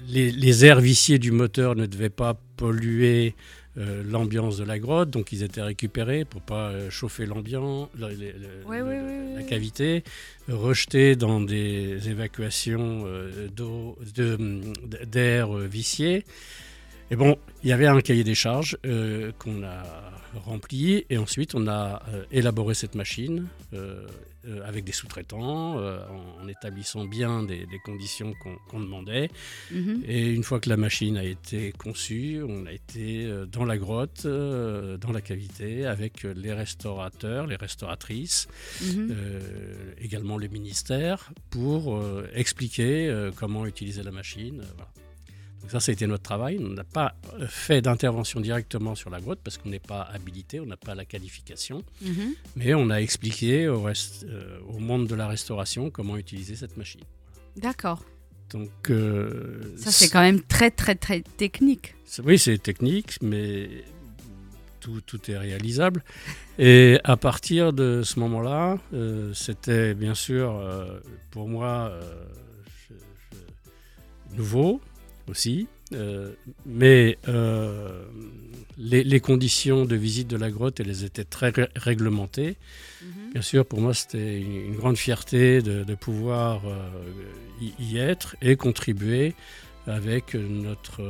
les, 0.10 0.32
les 0.32 0.66
airs 0.66 0.82
viciés 0.82 1.20
du 1.20 1.32
moteur 1.32 1.76
ne 1.76 1.86
devaient 1.86 2.10
pas 2.10 2.42
polluer 2.58 3.36
euh, 3.78 4.04
l'ambiance 4.06 4.58
de 4.58 4.64
la 4.66 4.80
grotte, 4.80 5.10
donc 5.10 5.32
ils 5.32 5.44
étaient 5.44 5.62
récupérés 5.62 6.26
pour 6.26 6.42
pas 6.42 6.70
euh, 6.70 6.90
chauffer 6.90 7.26
l'ambiance, 7.26 7.88
Ouais, 8.66 8.82
ouais, 8.82 9.36
la 9.36 9.44
cavité, 9.44 10.04
rejetés 10.50 11.16
dans 11.16 11.40
des 11.40 12.10
évacuations 12.10 13.04
euh, 13.06 13.48
d'eau, 13.48 13.98
de- 14.16 14.62
d'air 15.06 15.54
vicié. 15.54 16.26
Et 17.12 17.18
bon, 17.18 17.38
il 17.62 17.70
y 17.70 17.74
avait 17.74 17.88
un 17.88 18.00
cahier 18.00 18.24
des 18.24 18.36
charges 18.36 18.78
euh, 18.86 19.34
qu'on 19.38 19.64
a 19.64 19.84
rempli 20.46 21.04
et 21.10 21.18
ensuite 21.18 21.56
on 21.56 21.68
a 21.68 22.02
euh, 22.08 22.24
élaboré 22.32 22.74
cette 22.74 22.96
machine 22.96 23.48
euh, 23.74 24.08
avec 24.66 24.86
des 24.86 24.94
sous-traitants 24.94 25.76
en, 25.76 26.42
en 26.42 26.48
établissant 26.48 27.04
bien 27.04 27.44
des, 27.44 27.66
des 27.66 27.80
conditions 27.84 28.34
qu'on 28.70 28.80
demandait. 28.80 29.30
Mhm. 29.72 30.04
Et 30.08 30.30
une 30.30 30.44
fois 30.44 30.62
que 30.62 30.70
la 30.70 30.78
machine 30.78 31.18
a 31.18 31.24
été 31.26 31.74
conçue, 31.74 32.42
on 32.48 32.66
a 32.66 32.72
été 32.72 33.30
dans 33.52 33.66
la 33.66 33.78
grotte, 33.78 34.26
dans 34.26 35.12
la 35.12 35.22
cavité, 35.22 35.86
avec 35.86 36.24
les 36.24 36.54
restaurateurs, 36.54 37.46
les 37.46 37.58
restauratrices, 37.58 38.48
Mhm. 38.82 39.16
également 40.00 40.38
les 40.40 40.50
ministères, 40.50 41.32
pour 41.52 42.02
expliquer 42.34 43.30
comment 43.36 43.66
utiliser 43.68 44.02
la 44.02 44.12
machine. 44.12 44.64
voilà. 44.78 45.01
Donc 45.62 45.70
ça, 45.80 45.92
été 45.92 46.08
notre 46.08 46.24
travail. 46.24 46.58
On 46.60 46.70
n'a 46.70 46.84
pas 46.84 47.16
euh, 47.40 47.48
fait 47.48 47.82
d'intervention 47.82 48.40
directement 48.42 48.96
sur 48.96 49.10
la 49.10 49.20
grotte 49.22 49.40
parce 49.44 49.58
qu'on 49.58 49.70
n'est 49.70 49.80
pas 49.80 50.02
habilité, 50.02 50.60
on 50.60 50.66
n'a 50.66 50.78
pas 50.78 50.96
la 50.96 51.06
qualification, 51.06 51.84
Mhm. 52.02 52.34
mais 52.56 52.74
on 52.74 52.90
a 52.90 52.98
expliqué 53.02 53.68
au, 53.68 53.82
rest- 53.84 54.26
euh, 54.28 54.60
au 54.68 54.80
monde 54.80 55.08
de 55.08 55.16
la 55.16 55.28
restauration 55.28 55.90
comment 55.92 56.18
utiliser 56.18 56.56
cette 56.56 56.78
machine. 56.78 57.02
D'accord. 57.58 58.04
Donc, 58.50 58.70
euh, 58.90 59.62
Ça, 59.78 59.92
c'est 59.92 60.10
quand 60.10 60.20
même 60.22 60.42
très, 60.42 60.72
très, 60.72 60.96
très 60.96 61.22
technique. 61.22 61.96
Oui, 62.26 62.38
c'est 62.38 62.58
technique, 62.58 63.18
mais 63.22 63.70
tout, 64.82 65.00
tout 65.02 65.30
est 65.32 65.38
réalisable. 65.38 66.04
Et 66.60 67.00
à 67.06 67.16
partir 67.16 67.72
de 67.72 68.02
ce 68.04 68.20
moment-là, 68.20 68.78
euh, 68.94 69.32
c'était 69.34 69.94
bien 69.94 70.16
sûr, 70.16 70.52
euh, 70.56 71.00
pour 71.30 71.48
moi, 71.48 71.90
euh, 71.92 72.02
je- 72.90 72.96
je- 73.38 74.36
nouveau 74.38 74.82
aussi, 75.32 75.68
euh, 75.94 76.32
mais 76.66 77.18
euh, 77.28 78.04
les, 78.78 79.04
les 79.04 79.20
conditions 79.20 79.86
de 79.86 79.96
visite 79.96 80.28
de 80.28 80.38
la 80.38 80.52
grotte, 80.52 80.80
elles 80.80 81.04
étaient 81.04 81.24
très 81.38 81.50
ré- 81.50 81.70
réglementées. 81.76 82.58
Mhm. 83.02 83.32
Bien 83.34 83.42
sûr, 83.42 83.66
pour 83.66 83.82
moi, 83.82 83.94
c'était 83.94 84.40
une, 84.42 84.56
une 84.70 84.76
grande 84.76 84.98
fierté 84.98 85.62
de, 85.62 85.84
de 85.84 85.96
pouvoir 85.96 86.62
euh, 86.66 86.78
y, 87.62 87.72
y 87.94 87.98
être 87.98 88.36
et 88.42 88.56
contribuer 88.56 89.34
avec 89.88 90.36
notre 90.36 91.02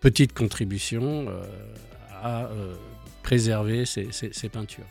petite 0.00 0.32
contribution 0.32 1.28
à 2.22 2.48
préserver 3.22 3.84
ces, 3.84 4.08
ces- 4.12 4.32
ces 4.32 4.48
peintures. 4.48 4.86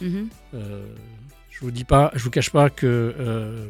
Mhm. 0.00 0.28
Euh, 0.54 0.84
je 1.50 1.60
vous 1.60 1.70
dis 1.70 1.84
pas, 1.84 2.10
je 2.14 2.22
vous 2.24 2.30
cache 2.30 2.50
pas 2.50 2.70
que 2.70 2.86
euh, 2.86 3.68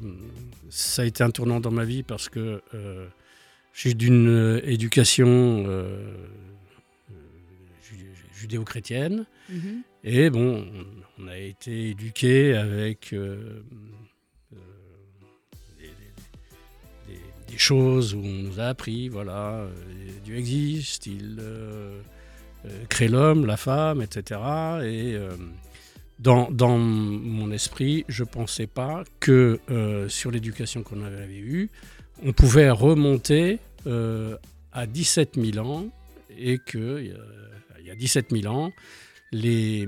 ça 0.71 1.03
a 1.03 1.05
été 1.05 1.23
un 1.23 1.31
tournant 1.31 1.61
dans 1.61 1.71
ma 1.71 1.85
vie 1.85 2.03
parce 2.03 2.29
que 2.31 2.63
euh, 2.75 3.07
j'ai 3.75 3.95
d'une 3.95 4.29
euh, 4.29 4.61
éducation 4.65 5.27
euh, 5.67 5.97
euh, 7.11 7.15
ju- 7.83 8.13
judéo-chrétienne. 8.41 9.25
Mhm. 9.49 9.83
Et 10.05 10.31
bon, 10.31 10.67
on 11.19 11.29
a 11.29 11.39
été 11.39 11.91
éduqué 11.91 12.55
avec 12.55 13.13
euh, 13.13 13.63
euh, 14.53 14.57
des, 15.79 15.87
des- 15.87 17.15
des- 17.15 17.53
des 17.53 17.59
choses 17.59 18.15
où 18.15 18.19
on 18.19 18.43
nous 18.43 18.61
a 18.61 18.65
appris, 18.65 19.09
voilà, 19.09 19.55
euh, 19.55 19.71
Dieu 20.25 20.37
existe, 20.37 21.07
il 21.07 21.41
crée 22.89 23.09
l'homme, 23.09 23.45
la 23.47 23.57
femme, 23.57 24.03
etc. 24.03 24.41
Et 24.85 25.17
dans, 26.21 26.49
dans 26.53 26.79
mon 26.79 27.51
esprit, 27.51 28.05
je 28.09 28.23
ne 28.23 28.29
pensais 28.29 28.69
pas 28.69 29.03
que 29.19 29.59
sur 30.09 30.31
l'éducation 30.31 30.83
qu'on 30.85 31.03
avait 31.03 31.27
eue, 31.39 31.71
on 32.25 32.33
pouvait 32.33 32.71
remonter 32.71 33.59
euh, 33.87 34.37
à 34.73 34.87
17 34.87 35.37
000 35.37 35.67
ans 35.67 35.87
et 36.39 36.59
qu'il 36.59 37.17
y 37.85 37.91
a 37.91 37.95
17 37.95 38.27
000 38.31 38.53
ans, 38.53 38.73
les, 39.33 39.87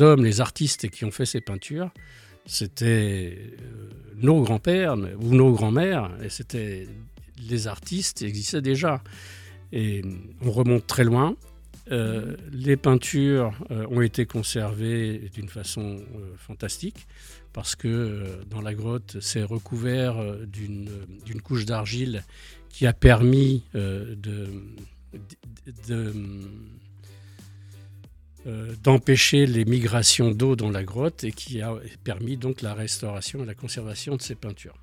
hommes, 0.00 0.24
les 0.24 0.40
artistes 0.40 0.88
qui 0.88 1.04
ont 1.04 1.10
fait 1.10 1.26
ces 1.26 1.40
peintures, 1.40 1.90
c'était 2.46 3.38
euh, 3.38 3.90
nos 4.16 4.42
grands-pères 4.42 4.96
ou 5.20 5.34
nos 5.34 5.52
grands-mères, 5.52 6.10
et 6.22 6.28
c'était 6.28 6.88
les 7.48 7.66
artistes 7.66 8.22
existaient 8.22 8.62
déjà. 8.62 9.02
Et 9.72 10.02
on 10.42 10.50
remonte 10.50 10.86
très 10.86 11.04
loin. 11.04 11.36
Euh, 11.90 12.36
les 12.52 12.76
peintures 12.76 13.52
euh, 13.70 13.86
ont 13.90 14.02
été 14.02 14.24
conservées 14.26 15.30
d'une 15.34 15.48
façon 15.48 15.98
euh, 16.14 16.34
fantastique 16.36 17.08
parce 17.52 17.74
que 17.76 17.88
euh, 17.88 18.44
dans 18.50 18.60
la 18.60 18.74
grotte, 18.74 19.16
c'est 19.20 19.42
recouvert 19.42 20.18
euh, 20.18 20.44
d'une 20.46 20.88
d'une 21.24 21.40
couche 21.42 21.64
d'argile 21.66 22.24
qui 22.70 22.86
a 22.86 22.92
permis 22.92 23.62
euh, 23.74 24.14
de, 24.16 24.48
de- 25.12 25.72
de- 25.88 26.14
euh, 28.46 28.72
d'empêcher 28.82 29.46
les 29.46 29.64
migrations 29.64 30.32
d'eau 30.32 30.56
dans 30.56 30.70
la 30.70 30.82
grotte 30.82 31.22
et 31.24 31.30
qui 31.32 31.60
a 31.62 31.74
permis 32.02 32.36
donc 32.36 32.60
la 32.62 32.74
restauration 32.74 33.42
et 33.44 33.46
la 33.46 33.54
conservation 33.54 34.16
de 34.16 34.22
ces 34.22 34.34
peintures. 34.34 34.74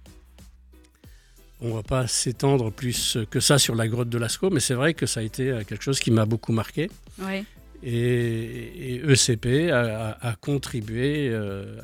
On 1.61 1.69
ne 1.69 1.73
va 1.73 1.83
pas 1.83 2.07
s'étendre 2.07 2.71
plus 2.71 3.17
que 3.29 3.41
ça 3.41 3.57
sur 3.59 3.75
la 3.75 3.89
grotte 3.89 4.07
de 4.07 4.17
Lascaux, 4.17 4.49
mais 4.49 4.61
c'est 4.61 4.75
vrai 4.75 4.93
que 4.93 5.05
ça 5.05 5.19
a 5.19 5.23
été 5.23 5.49
euh, 5.49 5.63
quelque 5.65 5.83
chose 5.83 5.99
qui 5.99 6.09
m'a 6.11 6.25
beaucoup 6.25 6.53
marqué. 6.53 6.89
Oui. 7.21 7.43
Et, 7.83 8.95
et 8.95 9.01
ECP 9.05 9.69
a, 9.71 10.09
a- 10.11 10.29
a 10.29 10.35
contribué 10.35 11.27
euh, 11.29 11.79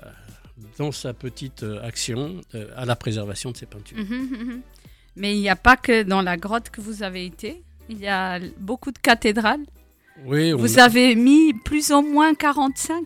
dans 0.77 0.91
sa 0.91 1.13
petite 1.13 1.63
euh, 1.63 1.81
action 1.83 2.41
euh, 2.53 2.67
à 2.75 2.85
la 2.85 2.95
préservation 2.95 3.51
de 3.51 3.57
ces 3.57 3.65
peintures. 3.65 3.97
Mhm, 3.97 4.29
mhm. 4.39 4.61
Mais 5.17 5.35
il 5.35 5.39
n'y 5.41 5.49
a 5.49 5.55
pas 5.55 5.77
que 5.77 6.03
dans 6.03 6.21
la 6.21 6.37
grotte 6.37 6.69
que 6.69 6.81
vous 6.81 7.03
avez 7.03 7.25
été. 7.25 7.63
Il 7.89 7.99
y 7.99 8.07
a 8.07 8.39
beaucoup 8.59 8.91
de 8.91 8.97
cathédrales. 8.97 9.61
Oui, 10.25 10.53
on 10.53 10.57
Vous 10.57 10.79
a- 10.79 10.83
avez 10.83 11.15
mis 11.15 11.53
plus 11.53 11.91
ou 11.91 12.01
moins 12.01 12.33
45 12.35 13.05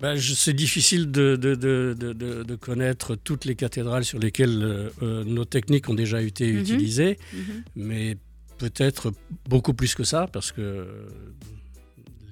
Ben, 0.00 0.16
c'est 0.18 0.52
difficile 0.54 1.10
de, 1.10 1.36
de- 1.36 1.54
de- 1.54 1.94
de- 1.98 2.12
de- 2.12 2.42
de 2.42 2.54
connaître 2.56 3.16
toutes 3.16 3.44
les 3.44 3.54
cathédrales 3.54 4.04
sur 4.04 4.18
lesquelles 4.18 4.90
euh, 5.02 5.24
nos 5.24 5.44
techniques 5.44 5.88
ont 5.88 5.94
déjà 5.94 6.22
été 6.22 6.52
Mhm. 6.52 6.58
utilisées, 6.60 7.18
Mhm. 7.34 7.64
mais 7.76 8.16
peut-être 8.58 9.12
beaucoup 9.48 9.74
plus 9.74 9.94
que 9.94 10.04
ça, 10.04 10.26
parce 10.32 10.52
que 10.52 10.86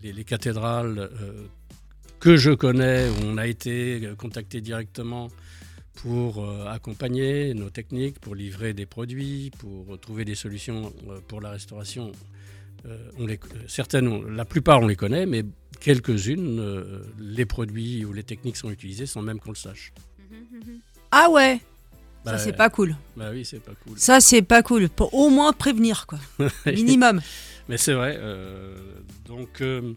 les, 0.03 0.13
les 0.13 0.25
cathédrales 0.25 0.99
euh, 0.99 1.47
que 2.21 2.37
je 2.37 2.51
connais, 2.51 3.09
où 3.09 3.15
on 3.25 3.37
a 3.39 3.47
été 3.47 4.11
contacté 4.19 4.61
directement 4.61 5.29
pour 5.97 6.45
euh, 6.45 6.67
accompagner 6.67 7.55
nos 7.55 7.71
techniques, 7.71 8.19
pour 8.21 8.35
livrer 8.35 8.73
des 8.73 8.87
produits, 8.87 9.51
pour 9.59 9.99
trouver 10.01 10.25
des 10.25 10.35
solutions 10.35 10.93
euh, 11.09 11.21
pour 11.27 11.41
la 11.41 11.51
restauration. 11.51 12.13
Euh, 12.87 12.97
on 13.19 13.27
les, 13.27 13.39
certaines, 13.67 14.27
la 14.37 14.45
plupart 14.45 14.81
on 14.81 14.87
les 14.87 14.95
connaît, 14.97 15.27
mais 15.27 15.45
quelques-unes, 15.81 17.03
les 17.19 17.45
produits 17.47 18.05
ou 18.05 18.13
les 18.13 18.23
techniques 18.23 18.57
sont 18.57 18.71
utilisées 18.71 19.07
sans 19.07 19.23
même 19.23 19.41
qu'on 19.41 19.51
le 19.51 19.57
sache. 19.57 19.93
Ah 21.11 21.29
ouais 21.31 21.61
Bah, 22.25 22.33
Ça, 22.33 22.39
c'est 22.39 22.53
pas 22.53 22.71
cool. 22.71 22.97
Bah 23.17 23.31
oui, 23.33 23.45
c'est 23.45 23.61
pas 23.61 23.73
cool. 23.85 23.99
Ça, 23.99 24.21
c'est 24.21 24.43
pas 24.43 24.63
cool. 24.63 24.89
Pour 24.89 25.13
au 25.15 25.31
moins 25.31 25.53
prévenir, 25.53 26.07
quoi. 26.07 26.19
Minimum. 26.67 27.21
Mais 27.69 27.77
c'est 27.77 27.95
vrai. 27.95 28.17
euh, 28.19 28.77
donc, 29.27 29.61
euh, 29.61 29.95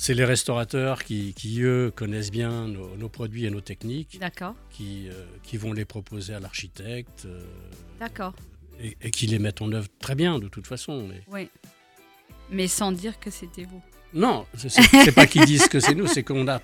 c'est 0.00 0.14
les 0.14 0.24
restaurateurs 0.24 1.02
qui, 1.02 1.34
qui, 1.34 1.60
eux, 1.62 1.92
connaissent 1.94 2.30
bien 2.30 2.68
nos, 2.68 2.96
nos 2.96 3.08
produits 3.08 3.46
et 3.46 3.50
nos 3.50 3.60
techniques, 3.60 4.18
D'accord, 4.20 4.54
qui, 4.70 5.08
euh, 5.08 5.24
qui 5.42 5.56
vont 5.56 5.72
les 5.72 5.84
proposer 5.84 6.34
à 6.34 6.40
l'architecte 6.40 7.24
euh, 7.26 7.42
d'accord. 7.98 8.32
et, 8.80 8.96
et 9.02 9.10
qui 9.10 9.26
les 9.26 9.40
mettent 9.40 9.60
en 9.60 9.72
œuvre 9.72 9.88
très 9.98 10.14
bien, 10.14 10.38
de 10.38 10.46
toute 10.46 10.68
façon. 10.68 11.06
Mais... 11.08 11.22
Oui. 11.26 11.50
Mais 12.50 12.68
sans 12.68 12.92
dire 12.92 13.18
que 13.18 13.30
c'était 13.30 13.64
vous. 13.64 13.82
Non, 14.14 14.46
c'est- 14.56 15.12
pas 15.14 15.26
qu'ils 15.26 15.44
disent 15.44 15.66
que 15.68 15.80
c'est 15.80 15.94
nous, 15.94 16.06
c'est 16.06 16.22
qu'on 16.22 16.46
a. 16.48 16.62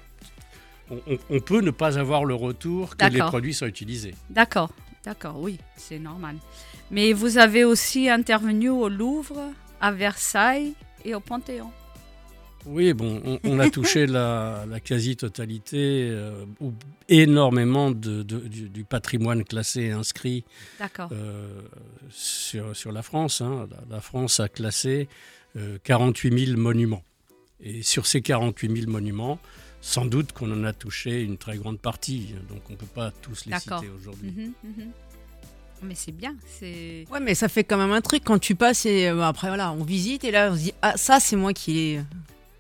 On, 0.91 1.01
on- 1.09 1.19
on 1.31 1.41
peut 1.41 1.61
ne 1.61 1.71
pas 1.73 1.99
avoir 1.99 2.25
le 2.25 2.35
retour 2.35 2.97
que 2.97 3.05
les 3.07 3.19
produits 3.19 3.53
soient 3.53 3.69
utilisés. 3.69 4.15
D'accord, 4.31 4.71
d'accord, 5.05 5.41
oui, 5.41 5.59
c'est 5.77 5.99
normal. 5.99 6.37
Mais 6.93 7.13
vous 7.13 7.37
avez 7.37 7.65
aussi 7.65 8.09
intervenu 8.09 8.69
au 8.71 8.89
Louvre, 8.89 9.51
à 9.81 9.91
Versailles 9.93 10.75
et 11.05 11.15
au 11.15 11.21
Panthéon. 11.21 11.71
Oui, 12.67 12.93
bon, 12.95 13.21
on, 13.25 13.39
on 13.45 13.59
a 13.59 13.69
touché 13.69 14.07
la, 14.07 14.65
la 14.69 14.81
quasi-totalité 14.81 16.09
euh, 16.11 16.45
ou 16.61 16.73
énormément 17.09 17.91
de, 17.91 18.23
de- 18.23 18.41
du, 18.49 18.69
du 18.69 18.85
patrimoine 18.85 19.45
classé 19.45 19.83
et 19.83 19.91
inscrit 19.93 20.45
euh, 21.13 21.61
sur, 22.11 22.75
sur 22.75 22.93
la 22.93 23.03
France. 23.03 23.41
hein. 23.41 23.69
La, 23.71 23.97
la 23.97 24.01
France 24.01 24.41
a 24.41 24.49
classé 24.49 25.09
euh, 25.57 25.79
48 25.85 26.47
000 26.47 26.59
monuments. 26.59 27.03
Et 27.61 27.83
sur 27.83 28.07
ces 28.07 28.21
48 28.23 28.77
000 28.81 28.91
monuments, 28.91 29.39
sans 29.81 30.05
doute 30.07 30.33
qu'on 30.33 30.51
en 30.53 30.65
a 30.65 30.73
touché 30.73 31.23
une 31.23 31.37
très 31.39 31.57
grande 31.59 31.79
partie. 31.79 32.35
Donc 32.49 32.63
on 32.69 32.73
ne 32.73 32.77
peut 32.79 32.87
pas 32.87 33.11
tous 33.23 33.45
les 33.47 33.53
citer 33.81 33.91
aujourd'hui. 33.97 34.31
Mhm, 34.31 34.53
mhm. 34.65 34.91
Mais 35.83 35.95
c'est 35.95 36.13
bien, 36.13 36.35
c'est. 36.47 37.05
Ouais, 37.11 37.21
mais 37.21 37.35
ça 37.35 37.49
fait 37.49 37.63
quand 37.65 37.77
même 37.77 37.93
un 37.93 38.01
truc 38.01 38.23
quand 38.25 38.39
tu 38.39 38.55
passes 38.55 38.87
et 38.87 39.07
euh, 39.09 39.21
après, 39.23 39.49
voilà, 39.49 39.71
on 39.73 39.85
visite 39.85 40.25
et 40.25 40.31
là, 40.31 40.51
on 40.51 40.57
se 40.57 40.61
dit, 40.63 40.73
ah, 40.81 40.97
ça, 40.97 41.21
c'est 41.21 41.37
moi 41.37 41.53
qui 41.53 41.79
ai. 41.79 42.01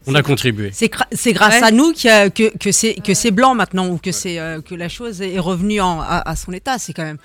On 0.06 0.14
a 0.14 0.22
contribué. 0.22 0.70
C'est 0.72 0.88
grâce 0.88 1.60
Ouais. 1.60 1.62
à 1.62 1.70
nous 1.70 1.92
a- 2.04 2.30
que, 2.30 2.56
que 2.56 3.14
c'est 3.14 3.30
blanc 3.30 3.54
maintenant 3.54 3.88
ou 3.88 3.98
que 3.98 4.12
c'est 4.12 4.38
euh, 4.38 4.60
que 4.60 4.74
la 4.74 4.88
chose 4.88 5.20
est 5.22 5.38
revenue 5.38 5.80
en- 5.80 6.00
à, 6.00 6.28
à 6.28 6.36
son 6.36 6.52
état. 6.52 6.78
C'est 6.78 6.92
quand 6.92 7.04
même 7.04 7.18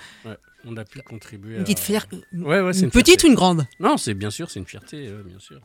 On 0.64 0.76
a 0.76 0.84
pu 0.84 1.00
contribuer. 1.02 1.56
une 1.56 1.62
petite 1.64 1.78
à- 1.78 1.82
fierté. 1.82 2.16
Ouais, 2.32 2.60
ouais, 2.60 2.72
c'est 2.72 2.80
une 2.80 2.84
une 2.86 2.90
petite 2.90 3.22
ou 3.24 3.26
une 3.28 3.34
grande 3.34 3.66
Non, 3.80 3.96
c'est 3.96 4.14
bien 4.14 4.30
sûr, 4.30 4.50
c'est 4.50 4.60
une 4.60 4.66
fierté, 4.66 5.06
euh, 5.08 5.22
bien 5.24 5.38
sûr. 5.38 5.56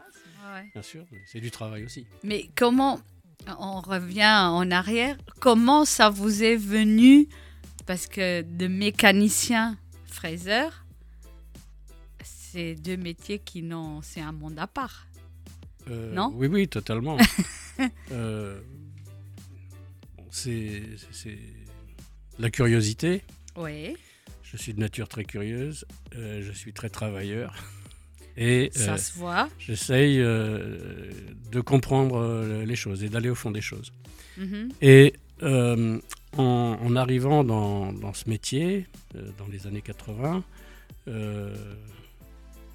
Ouais. 0.54 0.70
Bien 0.74 0.82
sûr, 0.82 1.06
c'est 1.32 1.40
du 1.42 1.52
travail 1.52 1.84
aussi. 1.86 2.06
Mais 2.24 2.50
comment, 2.56 3.00
on 3.60 3.82
revient 3.82 4.26
en 4.50 4.70
arrière, 4.72 5.18
comment 5.40 5.84
ça 5.86 6.10
vous 6.10 6.44
est 6.44 6.56
venu 6.56 7.28
Parce 7.86 8.08
que 8.08 8.42
de 8.42 8.68
mécanicien 8.68 9.78
fraiseur, 10.08 10.86
c'est 12.24 12.76
deux 12.76 12.96
métiers 12.98 13.40
qui 13.40 13.62
n'ont. 13.64 14.02
C'est 14.02 14.22
un 14.22 14.32
monde 14.32 14.58
à 14.60 14.68
part. 14.68 15.08
Euh, 15.90 16.14
Non 16.14 16.32
Oui, 16.36 16.48
oui, 16.48 16.68
totalement. 16.68 17.18
Euh, 18.12 18.58
c'est 20.32 20.82
la 22.40 22.50
curiosité. 22.50 23.22
Oui. 23.58 23.96
Je 24.44 24.56
suis 24.58 24.74
de 24.74 24.80
nature 24.80 25.08
très 25.10 25.26
curieuse. 25.26 25.86
euh, 26.16 26.42
je 26.42 26.52
suis 26.54 26.72
très 26.74 26.90
travailleur. 26.90 27.54
Et 28.38 28.70
Ça 28.74 28.98
se 28.98 29.18
voit. 29.18 29.50
j'essaye 29.60 30.18
de 30.18 31.62
comprendre 31.66 32.64
les 32.66 32.76
choses 32.76 33.04
et 33.04 33.10
d'aller 33.10 33.30
au 33.30 33.36
fond 33.36 33.52
des 33.52 33.62
choses. 33.62 33.92
Mhm. 34.38 34.70
Et 34.82 35.14
en, 35.42 36.00
en 36.38 36.96
arrivant 36.98 37.44
dans, 37.46 37.94
dans 37.94 38.14
ce 38.14 38.30
métier, 38.30 38.88
dans 39.38 39.48
les 39.48 39.68
années 39.68 39.82
80, 39.82 40.44
euh, 41.08 41.56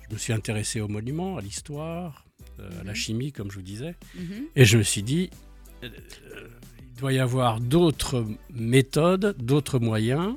je 0.08 0.14
me 0.14 0.18
suis 0.18 0.32
intéressé 0.32 0.80
aux 0.80 0.88
monuments, 0.88 1.36
à 1.36 1.42
l'histoire, 1.42 2.24
à 2.80 2.84
la 2.84 2.90
Mhm. 2.92 2.96
chimie, 2.96 3.32
comme 3.32 3.50
je 3.50 3.56
vous 3.56 3.62
disais. 3.62 3.94
Mhm. 4.14 4.44
Et 4.56 4.64
je 4.64 4.78
me 4.78 4.82
suis 4.82 5.02
dit, 5.02 5.30
euh, 5.82 5.88
euh, 6.34 6.48
il 6.94 7.00
doit 7.00 7.12
y 7.12 7.18
avoir 7.18 7.60
d'autres 7.60 8.26
méthodes, 8.52 9.34
d'autres 9.38 9.78
moyens 9.78 10.34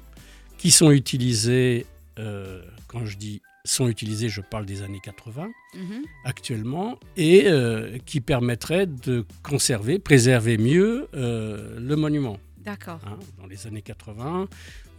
qui 0.57 0.71
sont 0.71 0.91
utilisés 0.91 1.85
euh, 2.19 2.61
quand 2.87 3.05
je 3.05 3.17
dis 3.17 3.41
sont 3.65 3.87
utilisés, 3.87 4.27
je 4.29 4.41
parle 4.41 4.65
des 4.65 4.81
années 4.81 4.99
80 5.01 5.49
Mhm. 5.73 6.03
actuellement, 6.25 6.99
et 7.15 7.47
euh, 7.47 7.97
qui 8.05 8.19
permettraient 8.19 8.85
de 8.87 9.25
conserver, 9.41 9.99
préserver 9.99 10.57
mieux 10.57 11.07
euh, 11.15 11.79
le 11.79 11.95
monument. 11.95 12.37
D'accord. 12.59 12.99
hein. 13.07 13.17
Dans 13.39 13.47
les 13.47 13.65
années 13.65 13.81
80, 13.81 14.47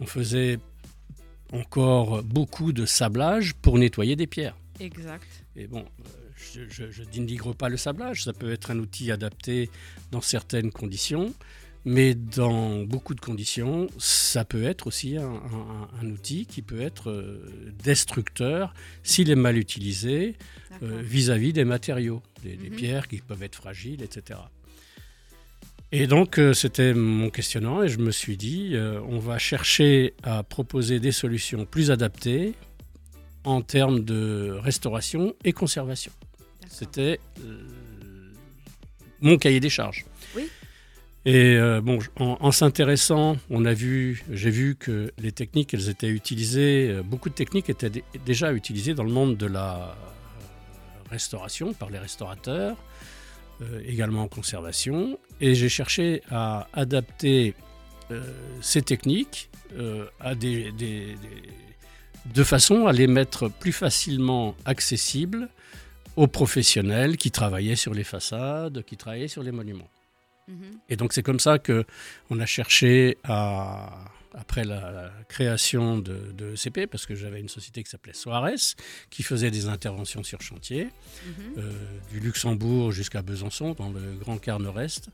on 0.01 0.05
faisait 0.07 0.57
encore 1.53 2.23
beaucoup 2.23 2.73
de 2.73 2.85
sablage 2.85 3.53
pour 3.53 3.77
nettoyer 3.77 4.15
des 4.15 4.27
pierres. 4.27 4.57
Exact. 4.79 5.27
Et 5.55 5.67
bon, 5.67 5.81
euh, 5.85 6.24
je, 6.55 6.61
je, 6.69 6.91
je 6.91 7.03
dénigre 7.03 7.53
pas 7.53 7.69
le 7.69 7.77
sablage, 7.77 8.23
ça 8.23 8.33
peut 8.33 8.51
être 8.51 8.71
un 8.71 8.79
outil 8.79 9.11
adapté 9.11 9.69
dans 10.11 10.21
certaines 10.21 10.71
conditions, 10.71 11.33
mais 11.83 12.15
dans 12.15 12.83
beaucoup 12.83 13.13
de 13.13 13.21
conditions, 13.21 13.87
ça 13.99 14.43
peut 14.45 14.63
être 14.63 14.87
aussi 14.87 15.17
un, 15.17 15.27
un- 15.27 15.89
un 16.01 16.09
outil 16.09 16.45
qui 16.45 16.61
peut 16.61 16.81
être 16.81 17.09
euh, 17.11 17.71
destructeur 17.83 18.73
s'il 19.03 19.29
est 19.29 19.35
mal 19.35 19.57
utilisé 19.57 20.35
euh, 20.83 21.01
vis-à-vis 21.03 21.53
des 21.53 21.65
matériaux, 21.65 22.21
des, 22.43 22.55
des 22.55 22.69
Mhm. 22.69 22.75
pierres 22.75 23.07
qui 23.07 23.17
peuvent 23.21 23.43
être 23.43 23.55
fragiles, 23.55 24.01
etc. 24.01 24.39
Et 25.91 26.07
donc, 26.07 26.39
euh, 26.39 26.53
c'était 26.53 26.93
mon 26.93 27.29
questionnement 27.29 27.83
et 27.83 27.87
je 27.89 27.99
me 27.99 28.11
suis 28.11 28.35
dit, 28.37 28.71
euh, 28.73 28.99
on 29.07 29.19
va 29.19 29.37
chercher 29.37 30.13
à 30.23 30.43
proposer 30.43 30.99
des 30.99 31.11
solutions 31.11 31.65
plus 31.65 31.91
adaptées 31.91 32.53
en 33.43 33.61
termes 33.61 34.03
de 34.03 34.57
restauration 34.59 35.35
et 35.45 35.53
conservation. 35.53 36.11
C'était 36.77 37.21
euh, 37.39 37.63
mon 39.21 39.37
cahier 39.37 39.61
des 39.61 39.69
charges. 39.69 40.03
Oui. 40.35 40.49
Et 41.23 41.55
euh, 41.55 41.79
bon, 41.79 41.99
en, 42.19 42.37
en 42.41 42.51
s'intéressant, 42.51 43.37
on 43.49 43.63
a 43.63 43.73
vu, 43.73 44.23
j'ai 44.29 44.49
vu 44.49 44.75
que 44.75 45.09
les 45.17 45.31
techniques, 45.31 45.73
elles 45.73 45.87
étaient 45.89 46.09
utilisées, 46.09 46.89
euh, 46.89 47.01
beaucoup 47.01 47.29
de 47.29 47.33
techniques 47.33 47.69
étaient 47.69 47.89
dé- 47.89 48.03
déjà 48.25 48.51
utilisées 48.51 48.93
dans 48.93 49.05
le 49.05 49.11
monde 49.11 49.37
de 49.37 49.45
la 49.45 49.95
restauration 51.09 51.73
par 51.73 51.89
les 51.89 51.97
restaurateurs, 51.97 52.75
euh, 53.61 53.81
également 53.87 54.23
en 54.23 54.27
conservation. 54.27 55.17
Et 55.39 55.55
j'ai 55.55 55.69
cherché 55.69 56.21
à 56.29 56.67
adapter 56.73 57.55
euh, 58.11 58.21
ces 58.61 58.81
techniques 58.81 59.49
à 60.19 60.35
des, 60.35 60.71
des- 60.73 61.15
des- 61.15 62.33
de 62.33 62.43
façon 62.43 62.85
à 62.85 62.91
les 62.93 63.07
mettre 63.07 63.49
plus 63.49 63.71
facilement 63.73 64.55
accessibles 64.65 65.49
aux 66.15 66.27
professionnels 66.27 67.17
qui 67.17 67.31
travaillaient 67.31 67.75
sur 67.75 67.93
les 67.93 68.03
façades, 68.03 68.83
qui 68.83 68.97
travaillaient 68.97 69.27
sur 69.27 69.43
les 69.43 69.51
monuments. 69.51 69.89
Mhm. 70.47 70.77
Et 70.89 70.95
donc 70.95 71.13
c'est 71.13 71.23
comme 71.23 71.39
ça 71.39 71.57
que 71.59 71.85
on 72.29 72.39
a 72.39 72.45
cherché 72.45 73.17
à, 73.23 73.89
après 74.33 74.63
la, 74.63 75.11
création 75.27 75.97
de, 75.97 76.31
de 76.37 76.53
ECP, 76.53 76.85
parce 76.87 77.05
que 77.07 77.15
j'avais 77.15 77.39
une 77.39 77.49
société 77.49 77.81
qui 77.83 77.89
s'appelait 77.89 78.13
Soares, 78.13 78.75
qui 79.09 79.23
faisait 79.23 79.49
des 79.49 79.67
interventions 79.67 80.23
sur 80.23 80.41
chantier, 80.41 80.83
Mhm. 81.25 81.53
euh, 81.57 81.71
du 82.11 82.19
Luxembourg 82.19 82.91
jusqu'à 82.91 83.21
Besançon, 83.23 83.73
dans 83.73 83.89
le 83.89 84.13
Grand 84.19 84.37
Quart 84.37 84.59
Nord-Est. 84.59 85.09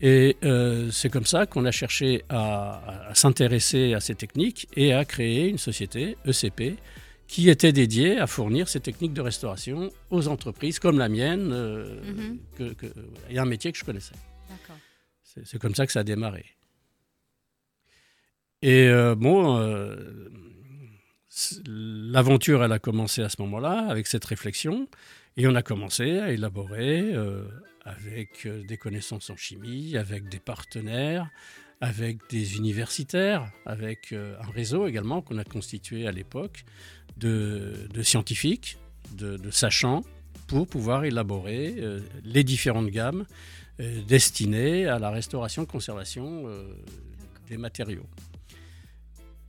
Et 0.00 0.36
euh, 0.44 0.90
c'est 0.92 1.10
comme 1.10 1.26
ça 1.26 1.46
qu'on 1.46 1.64
a 1.64 1.70
cherché 1.72 2.24
à, 2.28 3.08
à 3.10 3.14
s'intéresser 3.14 3.94
à 3.94 4.00
ces 4.00 4.14
techniques 4.14 4.68
et 4.76 4.92
à 4.92 5.04
créer 5.04 5.48
une 5.48 5.58
société, 5.58 6.16
ECP, 6.26 6.76
qui 7.32 7.48
était 7.48 7.72
dédiée 7.72 8.18
à 8.18 8.26
fournir 8.26 8.68
ces 8.68 8.80
techniques 8.80 9.14
de 9.14 9.22
restauration 9.22 9.90
aux 10.10 10.28
entreprises 10.28 10.78
comme 10.78 10.98
la 10.98 11.08
mienne, 11.08 11.50
euh, 11.50 11.98
Mhm. 12.12 12.38
que- 12.58 12.72
que- 12.74 12.94
et 13.30 13.38
un 13.38 13.46
métier 13.46 13.72
que 13.72 13.78
je 13.78 13.84
connaissais. 13.84 14.14
D'accord. 14.50 14.76
C'est 15.24 15.46
c'est 15.46 15.58
comme 15.58 15.74
ça 15.74 15.86
que 15.86 15.92
ça 15.92 16.00
a 16.00 16.04
démarré. 16.04 16.44
Et 18.60 18.86
euh, 18.86 19.14
bon, 19.14 19.56
euh, 19.58 20.28
l'aventure, 21.66 22.62
elle 22.64 22.72
a 22.72 22.78
commencé 22.78 23.22
à 23.22 23.30
ce 23.30 23.40
moment-là, 23.40 23.86
avec 23.88 24.06
cette 24.06 24.26
réflexion, 24.26 24.86
et 25.38 25.46
on 25.46 25.54
a 25.54 25.62
commencé 25.62 26.18
à 26.18 26.32
élaborer 26.32 27.14
avec 27.84 28.46
des 28.46 28.76
connaissances 28.76 29.30
en 29.30 29.36
chimie, 29.36 29.96
avec 29.96 30.28
des 30.28 30.38
partenaires, 30.38 31.30
avec 31.80 32.18
des 32.30 32.56
universitaires, 32.58 33.50
avec 33.66 34.12
un 34.12 34.50
réseau 34.52 34.86
également 34.86 35.22
qu'on 35.22 35.38
a 35.38 35.44
constitué 35.44 36.06
à 36.06 36.12
l'époque 36.12 36.64
de, 37.16 37.88
de 37.92 38.02
scientifiques, 38.02 38.78
de, 39.16 39.36
de 39.36 39.50
sachants, 39.50 40.04
pour 40.46 40.66
pouvoir 40.66 41.04
élaborer 41.04 41.74
euh, 41.78 42.00
les 42.24 42.44
différentes 42.44 42.88
gammes 42.88 43.24
euh, 43.80 44.02
destinées 44.02 44.86
à 44.86 44.98
la 44.98 45.10
restauration, 45.10 45.64
conservation 45.66 46.44
euh, 46.46 46.74
des 47.48 47.56
matériaux. 47.56 48.06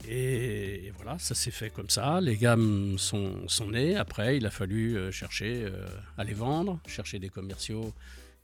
Et, 0.08 0.86
et 0.86 0.92
voilà, 0.96 1.18
ça 1.18 1.34
s'est 1.34 1.50
fait 1.50 1.70
comme 1.70 1.88
ça. 1.88 2.20
Les 2.20 2.36
gammes 2.36 2.98
sont, 2.98 3.48
sont 3.48 3.70
nées. 3.70 3.96
Après, 3.96 4.36
il 4.36 4.44
a 4.44 4.50
fallu 4.50 4.98
chercher 5.10 5.66
à 6.18 6.24
les 6.24 6.34
vendre, 6.34 6.78
chercher 6.86 7.18
des 7.18 7.30
commerciaux 7.30 7.94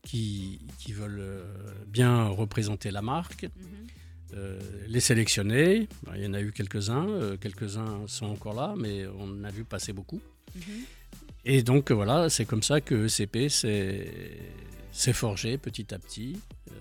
qui, 0.03 0.61
qui 0.79 0.93
veulent 0.95 1.45
bien 1.87 2.29
représenter 2.29 2.91
la 2.91 3.03
marque, 3.03 3.43
Mhm. 3.45 3.87
Euh, 4.35 4.59
les 4.89 5.01
sélectionner. 5.01 5.89
Il 6.15 6.23
y 6.23 6.27
en 6.27 6.35
a 6.35 6.41
eu 6.41 6.53
quelques-uns. 6.53 7.09
euh, 7.09 7.37
quelques-uns 7.37 8.07
sont 8.07 8.27
encore 8.27 8.55
là, 8.55 8.75
mais 8.77 9.07
on 9.19 9.25
en 9.25 9.45
a 9.45 9.51
vu 9.51 9.65
passer 9.65 9.93
beaucoup. 9.93 10.21
Mhm. 10.55 10.63
Et 11.45 11.63
donc 11.63 11.91
voilà, 11.91 12.29
c'est 12.29 12.45
comme 12.45 12.63
ça 12.63 12.81
que 12.81 13.07
ECP 13.07 13.49
s'est 13.49 15.13
forgé 15.13 15.59
petit 15.59 15.93
à 15.95 15.99
petit. 15.99 16.39
Euh, 16.71 16.75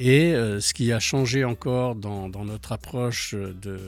Et 0.00 0.32
ce 0.60 0.74
qui 0.74 0.90
a 0.92 0.98
changé 0.98 1.44
encore 1.44 1.94
dans, 1.94 2.28
dans 2.28 2.44
notre 2.44 2.72
approche 2.72 3.34
de, 3.34 3.78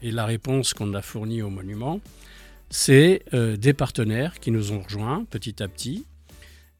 et 0.00 0.12
la 0.12 0.26
réponse 0.26 0.74
qu'on 0.74 0.94
a 0.94 1.02
fournie 1.02 1.42
au 1.42 1.50
monument, 1.50 2.00
c'est 2.70 3.24
des 3.32 3.72
partenaires 3.72 4.38
qui 4.38 4.52
nous 4.52 4.70
ont 4.72 4.80
rejoints 4.80 5.24
petit 5.24 5.60
à 5.60 5.66
petit. 5.66 6.06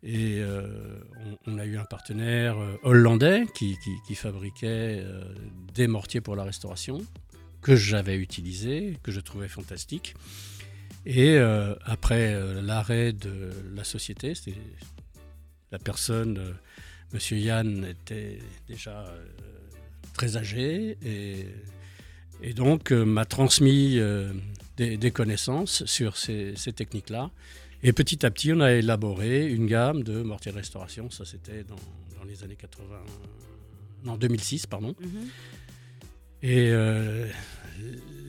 Et 0.03 0.39
euh, 0.39 1.01
on, 1.47 1.59
a 1.59 1.65
eu 1.65 1.77
un 1.77 1.85
partenaire 1.85 2.57
euh, 2.59 2.79
hollandais 2.85 3.47
qui, 3.55 3.77
fabriquait 4.15 5.03
euh, 5.03 5.25
des 5.75 5.89
mortiers 5.89 6.21
pour 6.21 6.37
la 6.37 6.45
restauration, 6.45 7.05
que 7.63 7.75
j'avais 7.75 8.17
utilisé, 8.17 8.97
que 9.03 9.11
je 9.11 9.21
trouvais 9.21 9.49
fantastique. 9.49 10.15
Et 11.07 11.39
après 11.85 12.39
l'arrêt 12.61 13.15
de 13.15 13.51
la 13.75 13.83
société, 13.83 14.35
la 15.73 15.79
personne, 15.79 16.55
Monsieur 17.15 17.39
Yann, 17.39 17.87
était 17.87 18.41
déjà 18.69 19.07
très 20.13 20.37
âgé 20.37 20.99
et, 21.03 22.53
donc 22.53 22.91
m'a 22.91 23.25
transmis 23.25 23.99
des, 24.77 25.11
connaissances 25.11 25.87
sur 25.87 26.19
ces 26.19 26.55
techniques-là. 26.77 27.31
Et 27.83 27.93
petit 27.93 28.27
à 28.27 28.31
petit, 28.31 28.53
on 28.53 28.61
a 28.61 28.73
élaboré 28.73 29.47
une 29.47 29.67
gamme 29.67 30.03
de 30.03 30.23
mortiers 30.23 30.51
de 30.53 30.57
restauration. 30.57 31.11
Ça, 31.11 31.25
c'était 31.25 31.63
dans, 31.65 31.77
dans 32.19 32.25
les 32.27 32.43
années 32.43 32.57
80, 32.57 32.85
non 34.05 34.17
2006, 34.17 34.67
pardon. 34.67 34.95
Mhm. 35.01 35.29
Et 36.43 36.71
euh, 36.71 37.27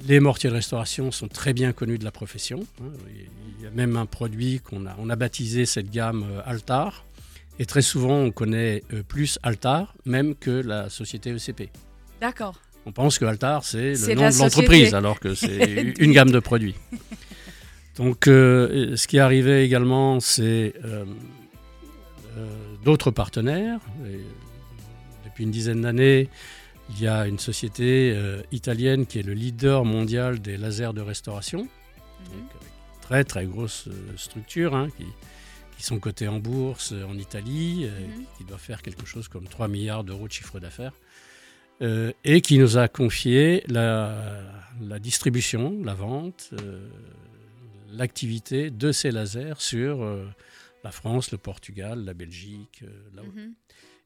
les 0.08 0.20
mortiers 0.20 0.50
de 0.50 0.56
restauration 0.56 1.12
sont 1.12 1.28
très 1.28 1.54
bien 1.54 1.74
connus 1.74 1.98
de 1.98 2.04
la 2.04 2.12
profession. 2.12 2.66
hein. 2.82 2.92
Il 3.60 3.64
y 3.64 3.68
a 3.68 3.72
même 3.72 3.98
un 3.98 4.06
produit 4.06 4.60
qu'on 4.62 4.86
a, 4.86 4.96
on 5.00 5.10
a 5.10 5.16
baptisé 5.16 5.66
cette 5.66 5.90
gamme 5.92 6.26
euh, 6.32 6.42
Altar. 6.46 7.06
Et 7.60 7.66
très 7.66 7.82
souvent, 7.82 8.16
on 8.20 8.32
connaît 8.32 8.84
euh, 8.94 9.04
plus 9.04 9.38
Altar 9.44 9.94
même 10.06 10.34
que 10.36 10.50
la 10.52 10.90
société 10.90 11.32
ECP. 11.32 11.70
D'accord. 12.22 12.60
On 12.86 12.92
pense 12.94 13.20
que 13.20 13.26
Altar, 13.26 13.66
c'est 13.66 13.94
le 13.94 14.14
nom 14.16 14.30
de 14.30 14.38
l'entreprise, 14.40 14.94
alors 14.96 15.20
que 15.20 15.36
c'est 15.36 15.94
une 16.00 16.14
gamme 16.14 16.32
de 16.32 16.40
produits. 16.40 16.76
Donc, 18.00 18.28
euh, 18.28 18.96
ce 18.96 19.08
qui 19.08 19.18
est 19.18 19.20
arrivé 19.20 19.64
également, 19.64 20.22
c'est 20.22 20.74
euh, 20.86 21.06
euh, 22.38 22.48
d'autres 22.84 23.12
partenaires. 23.12 23.82
Et 24.08 24.22
depuis 25.26 25.44
une 25.44 25.52
dizaine 25.52 25.82
d'années, 25.82 26.30
il 26.90 27.02
y 27.02 27.08
a 27.08 27.28
une 27.28 27.38
société 27.38 28.18
italienne 28.52 29.06
qui 29.06 29.20
est 29.20 29.24
le 29.24 29.34
leader 29.34 29.86
mondial 29.86 30.40
des 30.40 30.58
lasers 30.58 30.94
de 30.94 31.02
restauration. 31.02 31.60
Mhm. 31.60 32.40
Donc, 32.40 32.50
avec 32.62 32.72
une 32.72 33.02
très 33.02 33.24
très 33.26 33.46
grosse 33.46 33.90
structure 34.16 34.76
hein, 34.76 34.88
qui, 34.98 35.06
qui 35.78 35.84
sont 35.84 36.00
cotées 36.00 36.30
en 36.30 36.40
bourse 36.40 36.94
en 36.94 37.18
Italie, 37.18 37.86
Mhm. 37.86 38.24
qui 38.38 38.44
doit 38.46 38.58
faire 38.58 38.82
quelque 38.82 39.06
chose 39.06 39.28
comme 39.28 39.48
3 39.48 39.68
milliards 39.68 40.06
d'euros 40.06 40.28
de 40.28 40.32
chiffre 40.32 40.60
d'affaires, 40.60 40.94
euh, 41.82 42.12
et 42.26 42.42
qui 42.42 42.60
nous 42.60 42.78
a 42.78 42.88
confié 42.90 43.64
la, 43.68 44.42
la 44.82 45.00
distribution, 45.00 45.80
la 45.84 45.94
vente, 45.94 46.50
euh, 46.62 46.90
l'activité 47.92 48.70
de 48.70 48.92
ces 48.92 49.12
lasers 49.12 49.60
sur 49.60 50.04
euh, 50.04 50.28
la 50.84 50.92
France, 50.92 51.32
le 51.32 51.38
Portugal, 51.38 52.04
la 52.06 52.14
Belgique, 52.14 52.84
euh, 52.84 52.88
là 53.16 53.24
Mhm. 53.24 53.54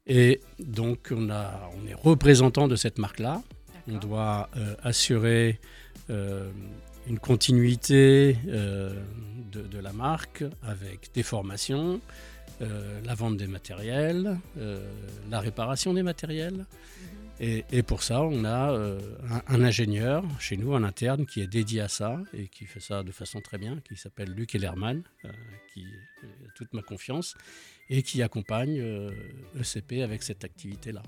Et 0.06 0.40
donc 0.58 1.08
on, 1.12 1.30
a, 1.30 1.70
on 1.76 1.86
est 1.86 1.94
représentant 1.94 2.68
de 2.68 2.76
cette 2.76 2.98
marque-là. 2.98 3.42
On 3.88 3.96
doit 3.98 4.50
euh, 4.56 4.74
assurer 4.82 5.60
une 7.06 7.18
continuité 7.18 8.36
de, 8.44 9.62
de 9.62 9.78
la 9.78 9.94
marque 9.94 10.44
avec 10.62 11.10
des 11.14 11.22
formations, 11.22 12.02
euh, 12.62 13.00
la 13.04 13.14
vente 13.14 13.36
des 13.36 13.48
matériels, 13.48 14.38
euh, 14.58 14.78
la 15.28 15.40
réparation 15.40 15.92
des 15.92 16.04
matériels. 16.04 16.66
Et, 17.40 17.82
pour 17.82 18.02
ça, 18.04 18.22
on 18.22 18.44
a 18.44 18.72
euh, 18.72 19.00
un, 19.28 19.42
un 19.56 19.62
ingénieur 19.64 20.24
chez 20.38 20.56
nous, 20.56 20.72
en 20.72 20.84
interne, 20.84 21.26
qui 21.26 21.40
est 21.40 21.48
dédié 21.48 21.80
à 21.80 21.88
ça 21.88 22.20
et 22.32 22.46
qui 22.48 22.64
fait 22.64 22.80
ça 22.80 23.02
de 23.02 23.10
façon 23.10 23.40
très 23.40 23.58
bien, 23.58 23.80
qui 23.88 23.96
s'appelle 23.96 24.30
Luc 24.30 24.54
Ellerman, 24.54 25.02
euh, 25.24 25.28
qui 25.72 25.84
a 26.22 26.26
toute 26.54 26.72
ma 26.72 26.82
confiance 26.82 27.34
et 27.90 28.02
qui 28.02 28.22
accompagne 28.22 28.78
euh, 28.80 29.10
ECP 29.60 30.02
avec 30.02 30.22
cette 30.22 30.44
activité-là. 30.44 31.02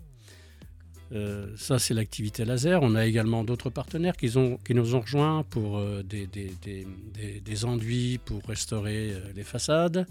Ça, 1.56 1.78
c'est 1.78 1.94
l'activité 1.94 2.44
laser. 2.44 2.82
On 2.82 2.96
a 2.96 3.06
également 3.06 3.44
d'autres 3.44 3.70
partenaires 3.70 4.16
qui, 4.16 4.26
nous 4.74 4.94
ont 4.96 5.00
rejoints 5.00 5.44
pour 5.44 5.80
des, 6.02 6.26
des- 6.26 7.64
enduits 7.64 8.18
pour 8.18 8.42
restaurer 8.42 9.14
les 9.36 9.44
façades 9.44 10.04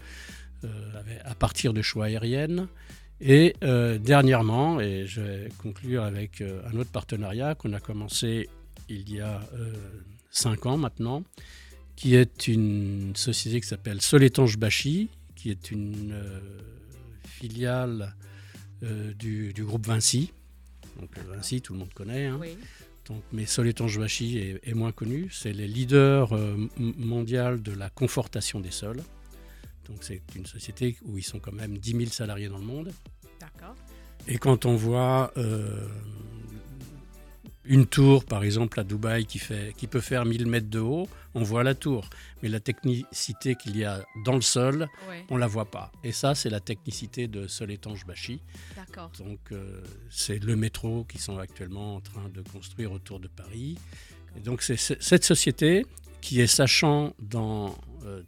à 0.64 1.36
partir 1.36 1.74
de 1.74 1.82
choix 1.82 2.06
aériennes. 2.06 2.70
Et 3.22 3.56
euh, 3.64 3.98
dernièrement, 3.98 4.80
et 4.82 5.08
je 5.08 5.22
vais 5.22 5.50
conclure 5.62 6.04
avec 6.04 6.42
euh, 6.42 6.62
un 6.72 6.78
autre 6.78 6.92
partenariat 6.92 7.56
qu'on 7.56 7.74
a 7.74 7.80
commencé 7.80 8.50
il 8.90 9.10
y 9.12 9.22
a 9.22 9.42
euh, 9.54 9.74
cinq 10.32 10.66
ans 10.66 10.78
maintenant, 10.78 11.24
qui 11.96 12.16
est 12.16 12.48
une 12.48 13.16
société 13.16 13.62
qui 13.62 13.68
s'appelle 13.68 14.02
Soletange 14.02 14.58
Bachi, 14.58 15.10
qui 15.36 15.50
est 15.50 15.72
une 15.72 16.12
euh, 16.12 16.40
filiale 17.24 18.14
du, 19.18 19.52
du 19.54 19.64
groupe 19.64 19.88
Vinci. 19.88 20.32
Donc 21.00 21.10
Vinci, 21.34 21.62
tout 21.62 21.74
le 21.74 21.80
monde 21.80 21.94
connaît. 21.94 22.26
hein. 22.28 22.40
Donc, 23.08 23.24
mais 23.32 23.46
Soletange 23.46 23.98
Bachi 23.98 24.38
est, 24.38 24.60
est 24.70 24.74
moins 24.74 24.92
connu. 24.92 25.30
C'est 25.32 25.54
les 25.54 25.68
leaders 25.68 26.34
m- 26.34 26.70
mondial 26.78 27.64
de 27.64 27.72
la 27.72 27.90
confortation 27.90 28.60
des 28.60 28.72
sols. 28.72 29.02
Donc 29.86 30.04
c'est 30.04 30.22
une 30.36 30.46
société 30.46 30.98
où 31.04 31.18
ils 31.18 31.24
sont 31.24 31.40
quand 31.40 31.54
même 31.54 31.78
10 31.78 31.92
000 31.92 32.06
salariés 32.08 32.48
dans 32.50 32.58
le 32.58 32.66
monde. 32.66 32.92
D'accord. 33.40 33.76
Et 34.28 34.38
quand 34.38 34.66
on 34.66 34.76
voit 34.76 35.32
euh, 35.38 35.88
une 37.64 37.88
tour, 37.88 38.26
par 38.26 38.44
exemple 38.44 38.80
à 38.80 38.84
Dubaï, 38.84 39.26
qui, 39.26 39.40
fait, 39.40 39.74
qui 39.76 39.88
peut 39.88 40.02
faire 40.02 40.24
1000 40.26 40.46
mètres 40.46 40.70
de 40.70 40.80
haut, 40.80 41.08
on 41.34 41.44
voit 41.44 41.64
la 41.64 41.74
tour. 41.76 42.10
Mais 42.44 42.50
la 42.50 42.60
technicité 42.60 43.56
qu'il 43.56 43.76
y 43.78 43.84
a 43.84 44.04
dans 44.24 44.36
le 44.36 44.42
sol, 44.42 44.88
Ouais. 45.10 45.26
on 45.30 45.38
la 45.38 45.48
voit 45.48 45.66
pas. 45.70 45.92
Et 46.04 46.12
ça, 46.12 46.36
c'est 46.36 46.50
la 46.50 46.60
technicité 46.60 47.28
de 47.28 47.48
Soletange 47.48 48.06
Bachi. 48.06 48.40
D'accord. 48.76 49.12
Donc 49.20 49.40
euh, 49.52 49.82
c'est 50.10 50.38
le 50.44 50.56
métro 50.56 51.06
qui 51.06 51.18
sont 51.18 51.38
actuellement 51.40 51.96
en 51.96 52.02
train 52.02 52.30
de 52.30 52.42
construire 52.42 52.92
autour 52.92 53.20
de 53.20 53.28
Paris. 53.28 53.78
Et 54.38 54.42
donc 54.42 54.62
c'est 54.62 54.78
cette 54.78 55.24
société 55.24 55.86
qui 56.22 56.42
est 56.42 56.48
sachant 56.48 57.14
dans 57.20 57.76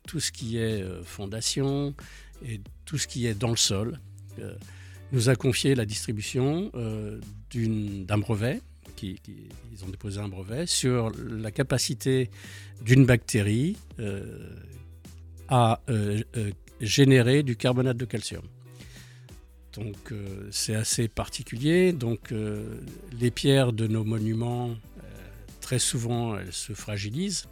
tout 0.06 0.20
ce 0.20 0.32
qui 0.32 0.58
est 0.58 0.82
euh, 0.82 1.04
fondation 1.04 1.96
et 2.46 2.62
tout 2.86 2.98
ce 2.98 3.08
qui 3.08 3.26
est 3.26 3.34
dans 3.34 3.50
le 3.50 3.58
sol, 3.58 4.00
euh, 4.40 4.56
nous 5.12 5.30
a 5.30 5.36
confié 5.36 5.76
la 5.76 5.86
distribution 5.86 6.72
euh, 6.76 7.20
d'un 7.54 8.18
brevet. 8.18 8.62
Qui, 8.96 9.20
ils 9.72 9.84
ont 9.86 9.90
déposé 9.90 10.20
un 10.20 10.28
brevet 10.28 10.66
sur 10.66 11.12
la 11.30 11.52
capacité 11.52 12.32
d'une 12.82 13.06
bactérie 13.06 13.78
euh, 14.00 14.50
à 15.50 15.82
euh, 15.90 16.24
euh, 16.36 16.52
générer 16.82 17.44
du 17.44 17.56
carbonate 17.56 17.98
de 17.98 18.06
calcium. 18.06 18.44
Donc 19.74 20.12
euh, 20.12 20.48
c'est 20.52 20.74
assez 20.74 21.08
particulier. 21.08 21.94
Donc 21.94 22.32
euh, 22.32 22.80
les 23.20 23.30
pierres 23.30 23.72
de 23.72 23.86
nos 23.86 24.04
monuments, 24.04 24.70
euh, 24.70 25.04
très 25.62 25.80
souvent, 25.80 26.36
elles 26.38 26.54
se 26.54 26.74
fragilisent 26.74 27.48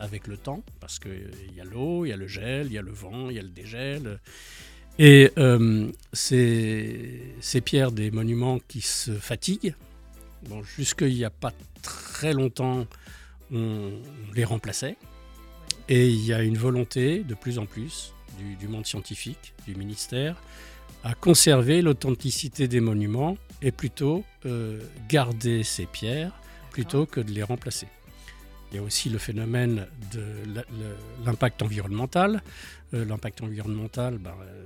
avec 0.00 0.26
le 0.26 0.36
temps 0.36 0.62
parce 0.80 0.98
qu'il 0.98 1.54
y 1.54 1.60
a 1.60 1.64
l'eau, 1.64 2.04
il 2.04 2.08
y 2.08 2.12
a 2.12 2.16
le 2.16 2.26
gel, 2.26 2.66
il 2.66 2.72
y 2.72 2.78
a 2.78 2.82
le 2.82 2.92
vent, 2.92 3.30
il 3.30 3.36
y 3.36 3.38
a 3.38 3.42
le 3.42 3.48
dégel. 3.48 4.18
Et 4.98 5.30
euh, 5.38 5.90
ces, 6.12 7.34
ces 7.40 7.60
pierres 7.60 7.92
des 7.92 8.10
monuments 8.10 8.58
qui 8.66 8.80
se 8.80 9.12
fatiguent, 9.12 9.74
bon, 10.48 10.62
jusqu'il 10.62 11.14
n'y 11.14 11.24
a 11.24 11.30
pas 11.30 11.52
très 11.82 12.32
longtemps, 12.32 12.86
on, 13.52 13.56
on 13.58 14.32
les 14.34 14.44
remplaçait. 14.44 14.96
Et 15.88 16.08
il 16.08 16.24
y 16.24 16.32
a 16.32 16.42
une 16.42 16.58
volonté 16.58 17.20
de 17.24 17.34
plus 17.34 17.58
en 17.58 17.66
plus 17.66 18.12
du, 18.38 18.56
du 18.56 18.68
monde 18.68 18.86
scientifique, 18.86 19.54
du 19.66 19.74
ministère, 19.74 20.36
à 21.04 21.14
conserver 21.14 21.82
l'authenticité 21.82 22.68
des 22.68 22.80
monuments 22.80 23.36
et 23.62 23.72
plutôt 23.72 24.24
euh, 24.46 24.80
garder 25.08 25.62
ces 25.62 25.86
pierres 25.86 26.32
plutôt 26.70 27.06
que 27.06 27.20
de 27.20 27.30
les 27.30 27.42
remplacer. 27.42 27.88
Il 28.72 28.76
y 28.76 28.78
a 28.78 28.82
aussi 28.82 29.08
le 29.10 29.18
phénomène 29.18 29.86
de 30.12 30.22
l'impact 31.24 31.62
environnemental. 31.62 32.42
Euh, 32.94 33.04
l'impact 33.04 33.42
environnemental, 33.42 34.18
bah, 34.18 34.36
euh, 34.42 34.64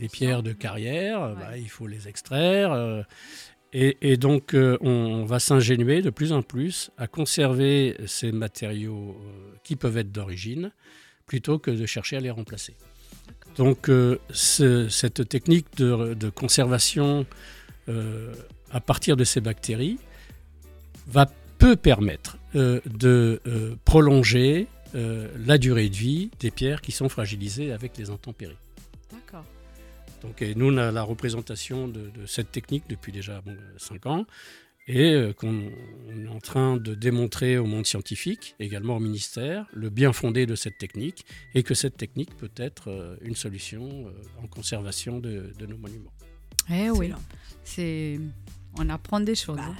les 0.00 0.08
pierres 0.08 0.42
de 0.42 0.52
carrière, 0.52 1.34
bah, 1.36 1.56
il 1.56 1.68
faut 1.68 1.86
les 1.86 2.08
extraire. 2.08 2.72
euh, 2.72 3.02
et, 3.72 3.96
et 4.12 4.16
donc, 4.16 4.54
euh, 4.54 4.76
on, 4.80 5.24
va 5.24 5.40
s'ingénuer 5.40 6.00
de 6.00 6.10
plus 6.10 6.30
en 6.32 6.42
plus 6.42 6.90
à 6.96 7.08
conserver 7.08 7.96
ces 8.06 8.30
matériaux 8.30 9.16
qui 9.64 9.74
peuvent 9.74 9.96
être 9.98 10.12
d'origine 10.12 10.70
plutôt 11.26 11.58
que 11.58 11.72
de 11.72 11.84
chercher 11.86 12.16
à 12.16 12.20
les 12.20 12.30
remplacer. 12.30 12.74
Donc, 13.56 13.88
ce- 14.30 14.88
cette 14.88 15.28
technique 15.28 15.66
de, 15.76 16.14
de 16.14 16.28
conservation 16.28 17.26
à 18.70 18.80
partir 18.80 19.16
de 19.16 19.24
ces 19.24 19.40
bactéries 19.40 19.98
va 21.08 21.26
peut 21.58 21.76
permettre 21.76 22.36
euh, 22.54 22.80
de 22.86 23.40
euh, 23.46 23.74
prolonger 23.84 24.66
euh, 24.94 25.28
la 25.46 25.58
durée 25.58 25.88
de 25.88 25.96
vie 25.96 26.30
des 26.40 26.50
pierres 26.50 26.80
qui 26.80 26.92
sont 26.92 27.08
fragilisées 27.08 27.72
avec 27.72 27.96
les 27.98 28.10
intempéries. 28.10 28.56
D'accord. 29.12 29.44
Donc, 30.22 30.40
et 30.42 30.54
nous, 30.54 30.72
on 30.72 30.76
a 30.76 30.90
la 30.90 31.02
représentation 31.02 31.88
de, 31.88 32.10
de 32.10 32.26
cette 32.26 32.50
technique 32.52 32.84
depuis 32.88 33.12
déjà 33.12 33.42
5 33.78 34.06
ans 34.06 34.26
et 34.86 35.14
euh, 35.14 35.32
qu'on 35.32 35.70
on 36.14 36.24
est 36.24 36.28
en 36.28 36.40
train 36.40 36.76
de 36.76 36.94
démontrer 36.94 37.56
au 37.58 37.64
monde 37.66 37.86
scientifique, 37.86 38.54
également 38.60 38.96
au 38.96 39.00
ministère, 39.00 39.66
le 39.72 39.88
bien 39.90 40.12
fondé 40.12 40.46
de 40.46 40.54
cette 40.54 40.78
technique 40.78 41.24
et 41.54 41.62
que 41.62 41.74
cette 41.74 41.96
technique 41.96 42.36
peut 42.36 42.50
être 42.56 42.88
euh, 42.90 43.16
une 43.22 43.34
solution 43.34 43.88
euh, 44.06 44.10
en 44.42 44.46
conservation 44.46 45.18
de, 45.18 45.52
de 45.58 45.66
nos 45.66 45.78
monuments. 45.78 46.12
Eh 46.70 46.90
oui, 46.90 47.12
c'est 47.64 48.20
on 48.78 48.88
apprend 48.90 49.20
des 49.20 49.34
choses. 49.34 49.58
hein. 49.58 49.74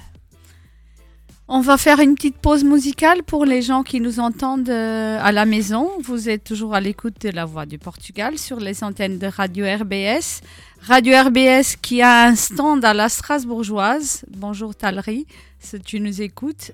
On 1.47 1.61
va 1.61 1.77
faire 1.77 1.99
une 1.99 2.15
petite 2.15 2.37
pause 2.37 2.63
musicale 2.63 3.21
pour 3.21 3.45
les 3.45 3.61
gens 3.61 3.83
qui 3.83 4.01
nous 4.01 4.19
entendent 4.19 4.67
euh, 4.67 5.19
à 5.21 5.31
la 5.31 5.45
maison. 5.45 5.91
Vous 6.01 6.27
êtes 6.27 6.43
toujours 6.43 6.73
à 6.73 6.81
l'écoute 6.81 7.21
de 7.21 7.29
la 7.29 7.45
Voix 7.45 7.67
du 7.67 7.77
Portugal 7.77 8.39
sur 8.39 8.59
les 8.59 8.83
antennes 8.83 9.19
de 9.19 9.27
Radio 9.27 9.63
RBS. 9.63 10.41
Radio 10.81 11.13
RBS 11.15 11.75
qui 11.79 12.01
a 12.01 12.23
un 12.23 12.35
stand 12.35 12.83
à 12.83 12.95
la 12.95 13.09
Strasbourgeoise. 13.09 14.25
Bonjour 14.35 14.73
Talry, 14.73 15.27
si 15.59 15.79
tu 15.81 15.99
nous 15.99 16.19
écoutes, 16.19 16.71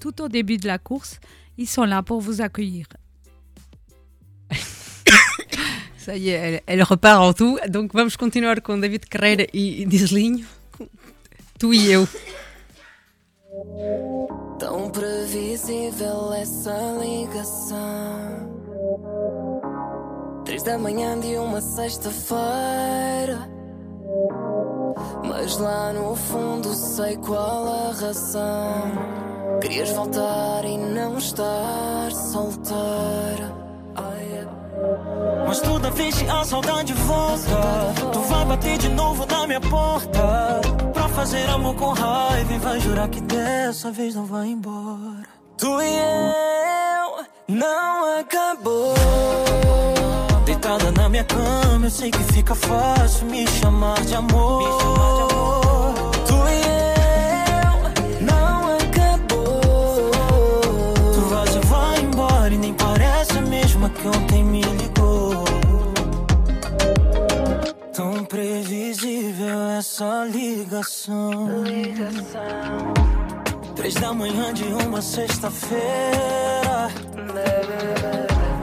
tout 0.00 0.22
au 0.22 0.28
début 0.28 0.56
de 0.56 0.66
la 0.66 0.78
course, 0.78 1.20
ils 1.58 1.68
sont 1.68 1.84
là 1.84 2.02
pour 2.02 2.22
vous 2.22 2.40
accueillir. 2.40 2.86
Ça 5.98 6.16
y 6.16 6.30
est, 6.30 6.62
elle, 6.66 6.82
repart 6.82 7.20
en 7.20 7.34
tout. 7.34 7.58
Donc 7.68 7.92
vamos 7.92 8.16
continuar 8.16 8.62
com 8.62 8.80
David 8.80 9.04
Carreira 9.10 9.44
e 9.52 9.84
Dislinho. 9.84 10.46
Tu 11.58 11.74
e 11.74 11.92
eu. 11.92 12.06
Tão 14.58 14.90
previsível 14.90 16.32
essa 16.32 16.72
ligação. 16.98 17.76
Três 20.44 20.62
da 20.62 20.78
manhã 20.78 21.18
de 21.18 21.36
uma 21.36 21.60
sexta-feira. 21.60 23.50
Mas 25.24 25.58
lá 25.58 25.92
no 25.92 26.14
fundo 26.14 26.72
sei 26.74 27.16
qual 27.18 27.66
a 27.66 27.92
razão. 27.92 28.92
Querias 29.60 29.90
voltar 29.90 30.64
e 30.64 30.78
não 30.78 31.18
estar 31.18 32.12
solteira. 32.12 33.52
É. 33.96 34.46
Mas 35.46 35.60
toda 35.60 35.90
vez 35.90 36.20
que 36.20 36.28
a 36.28 36.44
saudade 36.44 36.92
volta, 36.94 38.10
tu 38.12 38.20
vai 38.20 38.44
bater 38.44 38.78
de 38.78 38.88
novo 38.88 39.26
na 39.26 39.46
minha 39.46 39.60
porta. 39.60 40.60
Fazer 41.16 41.48
amor 41.48 41.74
com 41.76 41.94
raiva 41.94 42.52
e 42.52 42.58
vai 42.58 42.78
jurar 42.78 43.08
que 43.08 43.22
dessa 43.22 43.90
vez 43.90 44.14
não 44.14 44.26
vai 44.26 44.48
embora. 44.48 45.26
Tu 45.56 45.66
e 45.66 45.98
eu 45.98 47.56
não 47.56 48.20
acabou. 48.20 48.94
Deitada 50.44 50.92
na 50.92 51.08
minha 51.08 51.24
cama, 51.24 51.86
eu 51.86 51.90
sei 51.90 52.10
que 52.10 52.22
fica 52.34 52.54
fácil 52.54 53.26
me 53.28 53.46
chamar 53.48 53.98
de 54.02 54.14
amor. 54.14 54.62
Tu 56.26 56.34
e 56.34 56.60
eu 57.64 58.20
não 58.20 58.76
acabou. 58.76 60.10
Tu 61.14 61.20
vais 61.30 61.56
e 61.56 61.60
vai 61.60 62.00
embora 62.02 62.52
e 62.52 62.58
nem 62.58 62.74
parece 62.74 63.38
a 63.38 63.40
mesma 63.40 63.88
que 63.88 64.06
ontem 64.06 64.35
essa 69.76 70.24
ligação. 70.24 71.48
Três 73.74 73.94
da 73.94 74.12
manhã 74.12 74.54
de 74.54 74.64
uma 74.64 75.02
sexta-feira. 75.02 76.88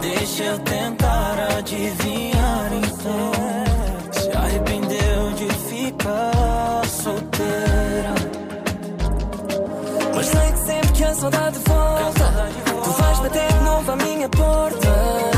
Deixa 0.02 0.44
eu 0.44 0.60
tentar 0.60 1.36
adivinhar 1.58 2.72
então. 2.74 3.32
Se 4.12 4.32
arrependeu 4.32 5.34
de 5.34 5.54
ficar 5.70 6.86
solteira. 6.88 8.14
que 10.94 11.04
a 11.04 11.14
saudade 11.14 11.60
volta. 11.60 12.32
Tu 12.84 12.90
vais 12.90 13.20
bater 13.20 13.48
de 13.48 13.64
novo 13.64 13.92
à 13.92 13.96
minha 13.96 14.30
porta. 14.30 15.33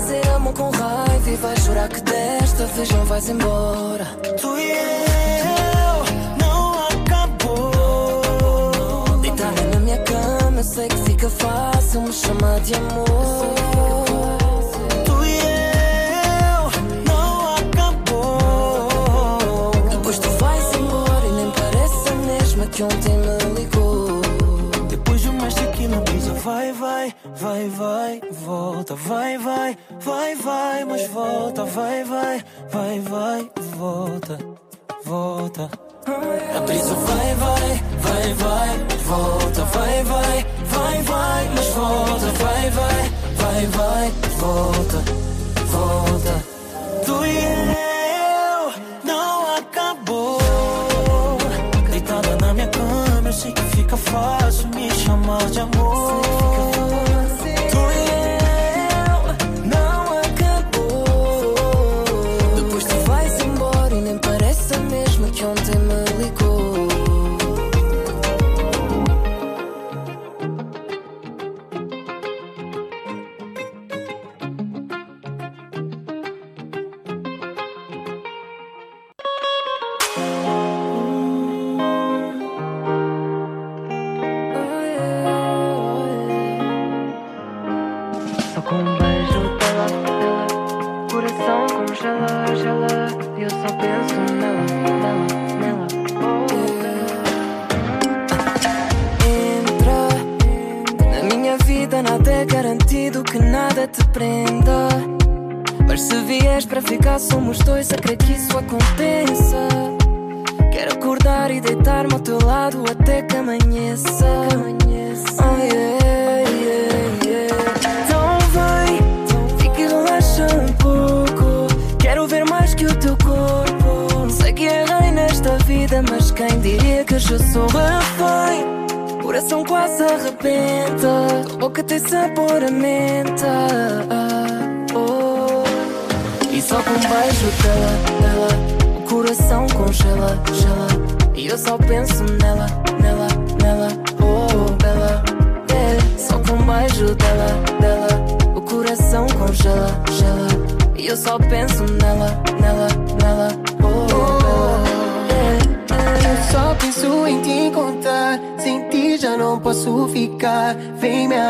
Fazer 0.00 0.26
amor 0.30 0.54
com 0.54 0.70
raiva 0.70 1.30
e 1.30 1.36
vais 1.36 1.62
chorar 1.62 1.88
que 1.88 2.00
desta 2.00 2.64
vez 2.64 2.90
não 2.90 3.04
vais 3.04 3.28
embora. 3.28 4.06
Tu 4.40 4.58
e 4.58 4.70
eu 4.72 6.04
não 6.38 6.86
acabou. 6.88 8.22
Deitada 9.20 9.62
na 9.74 9.80
minha 9.80 9.98
cama, 9.98 10.60
eu 10.60 10.64
sei 10.64 10.88
que 10.88 10.96
fica 10.96 11.28
fácil 11.28 12.00
me 12.00 12.12
chamar 12.14 12.60
de 12.60 12.76
amor. 12.76 13.54
Tu 15.04 15.24
e 15.26 15.36
eu 15.36 16.70
não 17.06 17.56
acabou. 17.56 18.88
Depois 19.90 20.18
tu 20.18 20.30
vais 20.30 20.74
embora 20.76 21.26
e 21.26 21.32
nem 21.32 21.50
parece 21.50 22.08
a 22.08 22.14
mesma 22.14 22.66
que 22.68 22.82
ontem 22.82 23.18
me 23.18 23.39
vai, 26.40 26.72
vai, 26.72 27.14
vai, 27.36 27.68
vai, 27.68 28.20
volta, 28.30 28.94
vai, 28.94 29.38
vai, 29.38 29.76
vai, 30.00 30.34
vai, 30.36 30.84
mas 30.84 31.06
volta, 31.08 31.64
vai, 31.64 32.04
vai, 32.04 32.44
vai, 32.70 33.00
vai, 33.00 33.50
volta, 33.76 34.38
volta. 35.04 35.70
A 36.56 36.60
brisa 36.60 36.94
vai, 36.94 37.34
vai, 37.34 37.82
vai, 38.00 38.34
vai, 38.34 38.78
volta, 39.06 39.64
vai, 39.64 40.04
vai, 40.04 40.46
vai, 40.64 41.02
vai, 41.02 41.48
mas 41.54 41.66
volta, 41.68 42.26
vai, 42.26 42.70
vai, 42.70 43.10
vai, 43.36 43.66
vai, 43.66 44.10
volta, 44.38 45.02
volta. 45.66 46.44
Tu 47.04 47.26
e 47.26 47.74
eu 47.74 47.79
sei 54.00 54.04
que 54.04 54.10
fica 54.10 54.10
fácil 54.10 54.68
me 54.68 54.90
chamar 54.90 55.50
de 55.50 55.60
amor. 55.60 56.39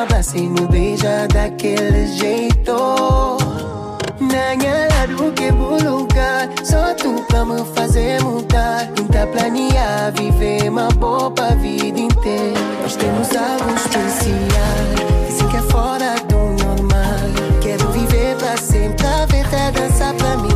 Abraçar 0.01 0.37
e 0.37 0.49
me 0.49 0.67
beija 0.69 1.29
daquele 1.29 2.07
jeito. 2.07 2.73
Nanha 4.19 4.89
lado 4.89 5.31
que 5.33 5.51
lugar. 5.51 6.49
Só 6.65 6.95
tu 6.95 7.23
pra 7.29 7.45
me 7.45 7.63
fazer 7.75 8.23
mudar. 8.23 8.87
Tenta 8.95 9.27
planear, 9.27 10.11
viver 10.15 10.71
uma 10.71 10.89
boa 10.89 11.31
vida 11.57 12.01
inteira. 12.01 12.59
Nós 12.83 12.97
temos 12.97 13.29
algo 13.37 13.75
especial. 13.77 15.27
Dizem 15.27 15.49
que 15.49 15.57
é 15.59 15.63
fora 15.63 16.15
do 16.29 16.65
normal. 16.65 17.61
Quero 17.61 17.93
viver 17.93 18.37
pra 18.37 18.57
sempre. 18.57 19.07
A 19.07 19.27
ver 19.27 19.47
tá 19.51 19.71
dançar 19.71 20.15
pra 20.15 20.37
mim. 20.39 20.50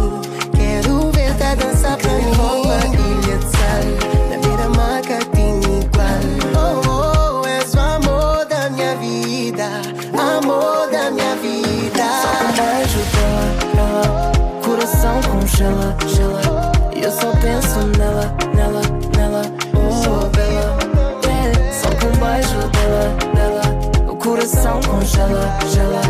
Congela, 15.55 15.97
gela. 16.09 16.73
E 16.97 17.03
eu 17.03 17.13
só 17.13 17.31
penso 17.37 17.79
nela, 17.99 18.35
nela, 18.55 18.83
nela, 19.17 19.43
oh, 19.75 20.29
bela. 20.31 20.77
Yeah. 21.25 21.73
Só 21.73 21.89
com 21.91 22.07
um 22.07 22.19
beijo 22.19 22.69
dela, 22.71 23.17
dela, 23.35 24.11
o 24.11 24.17
coração 24.17 24.81
congela, 24.83 25.59
gela. 25.71 26.03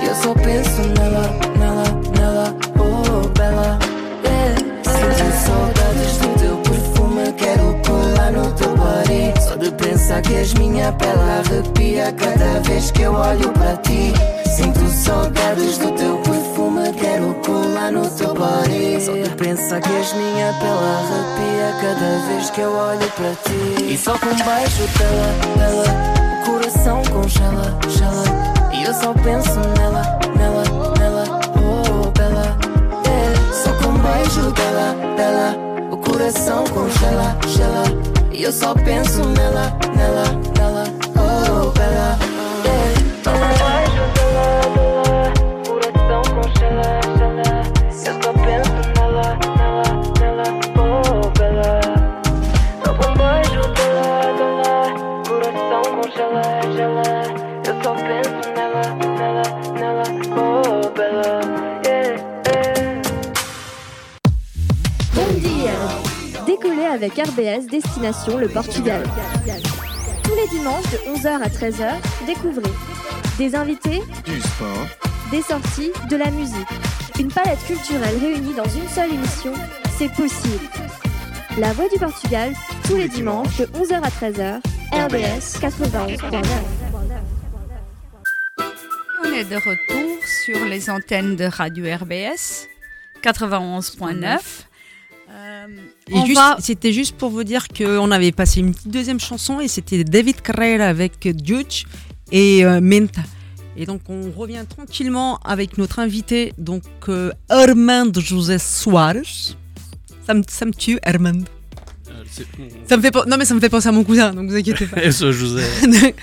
E 0.00 0.06
eu 0.06 0.14
só 0.14 0.32
penso 0.34 0.80
nela, 0.98 1.30
nela, 1.58 1.84
nela, 2.18 2.54
oh, 2.78 3.28
bela. 3.38 3.78
Yeah. 4.24 4.56
Sinto 4.84 5.26
saudades 5.44 6.16
do 6.18 6.38
teu 6.38 6.56
perfume. 6.58 7.32
Quero 7.36 7.74
pular 7.82 8.32
no 8.32 8.50
teu 8.52 8.74
body. 8.76 9.34
Só 9.46 9.56
de 9.56 9.70
pensar 9.72 10.22
que 10.22 10.34
és 10.34 10.54
minha 10.54 10.92
pele 10.92 11.20
arrepia 11.20 12.12
cada 12.12 12.60
vez 12.60 12.90
que 12.90 13.02
eu 13.02 13.12
olho 13.12 13.52
para 13.52 13.76
ti. 13.78 14.14
Sinto 14.56 14.88
saudades 14.88 15.76
do 15.78 15.90
teu 15.92 16.15
no 17.90 18.08
teu 18.10 18.34
body. 18.34 19.00
Só 19.00 19.12
de 19.12 19.30
pensar 19.36 19.80
que 19.80 19.92
és 19.92 20.12
minha 20.12 20.52
pele 20.54 20.86
arrepia 20.96 21.72
cada 21.80 22.26
vez 22.28 22.50
que 22.50 22.60
eu 22.60 22.72
olho 22.72 23.10
para 23.12 23.32
ti. 23.44 23.92
E 23.92 23.98
só 23.98 24.18
com 24.18 24.26
um 24.26 24.36
beijo 24.36 24.86
dela, 24.98 25.28
dela, 25.56 25.84
o 26.32 26.46
coração 26.46 27.02
congela, 27.04 27.78
gela. 27.88 28.24
E 28.72 28.84
eu 28.84 28.94
só 28.94 29.12
penso 29.14 29.58
nela, 29.78 30.18
nela, 30.36 30.64
nela, 30.98 31.40
oh, 31.56 32.10
bela. 32.10 32.56
Yeah. 33.06 33.52
Só 33.52 33.72
com 33.74 33.90
um 33.90 33.98
beijo 33.98 34.50
dela, 34.52 34.94
dela, 35.16 35.56
o 35.90 35.96
coração 35.96 36.64
congela, 36.64 37.36
gela. 37.48 37.84
E 38.32 38.42
eu 38.42 38.52
só 38.52 38.74
penso 38.74 39.24
nela, 39.24 39.72
nela, 39.96 40.24
nela, 40.58 40.84
oh, 41.16 41.70
bela. 41.70 42.35
Avec 66.96 67.12
RBS 67.12 67.66
Destination 67.70 68.38
le 68.38 68.48
Portugal. 68.48 69.02
Tous 70.24 70.34
les 70.34 70.48
dimanches 70.48 70.90
de 70.90 70.96
11h 71.14 71.42
à 71.42 71.48
13h, 71.48 71.92
découvrez 72.26 72.72
des 73.36 73.54
invités, 73.54 74.00
Du 74.24 74.40
sport, 74.40 74.86
des 75.30 75.42
sorties, 75.42 75.92
de 76.08 76.16
la 76.16 76.30
musique. 76.30 76.66
Une 77.20 77.28
palette 77.28 77.62
culturelle 77.66 78.16
réunie 78.18 78.54
dans 78.54 78.64
une 78.64 78.88
seule 78.88 79.12
émission, 79.12 79.52
c'est 79.98 80.10
possible. 80.14 80.64
La 81.58 81.74
Voix 81.74 81.86
du 81.90 81.98
Portugal, 81.98 82.54
tous 82.86 82.96
les 82.96 83.08
dimanches 83.08 83.58
de 83.58 83.66
11h 83.66 84.02
à 84.02 84.08
13h, 84.08 84.60
RBS 84.92 85.60
91.9. 85.60 86.46
On 89.22 89.32
est 89.34 89.44
de 89.44 89.56
retour 89.56 90.24
sur 90.24 90.64
les 90.64 90.88
antennes 90.88 91.36
de 91.36 91.44
Radio 91.44 91.84
RBS 91.94 92.68
91.9. 93.22 94.65
C'était 96.60 96.92
juste 96.92 97.16
pour 97.16 97.30
vous 97.30 97.44
dire 97.44 97.66
qu'on 97.68 98.10
avait 98.10 98.32
passé 98.32 98.60
une 98.60 98.72
petite 98.74 98.90
deuxième 98.90 99.20
chanson 99.20 99.60
et 99.60 99.68
c'était 99.68 100.04
David 100.04 100.40
Carrera 100.40 100.86
avec 100.86 101.18
Dutch 101.36 101.84
et 102.32 102.64
euh, 102.64 102.80
Menta. 102.80 103.22
Et 103.76 103.84
donc 103.84 104.02
on 104.08 104.30
revient 104.30 104.64
tranquillement 104.68 105.38
avec 105.44 105.76
notre 105.76 105.98
invité, 105.98 106.52
donc 106.56 106.82
euh, 107.08 107.30
José 108.18 108.58
Soares. 108.58 109.56
Ça 110.26 110.34
me, 110.34 110.42
ça 110.48 110.64
me 110.64 110.72
tue, 110.72 110.98
Armando. 111.04 111.44
Euh, 112.08 112.12
c'est- 112.30 112.46
Ça 112.88 112.96
me 112.96 113.02
fait 113.02 113.14
non 113.26 113.36
mais 113.36 113.44
ça 113.44 113.54
me 113.54 113.60
fait 113.60 113.68
penser 113.68 113.88
à 113.88 113.92
mon 113.92 114.02
cousin, 114.04 114.32
donc 114.32 114.48
vous 114.48 114.56
inquiétez 114.56 114.86
pas. 114.86 115.02
Et 115.04 115.12
ce 115.12 115.30
José. 115.30 115.62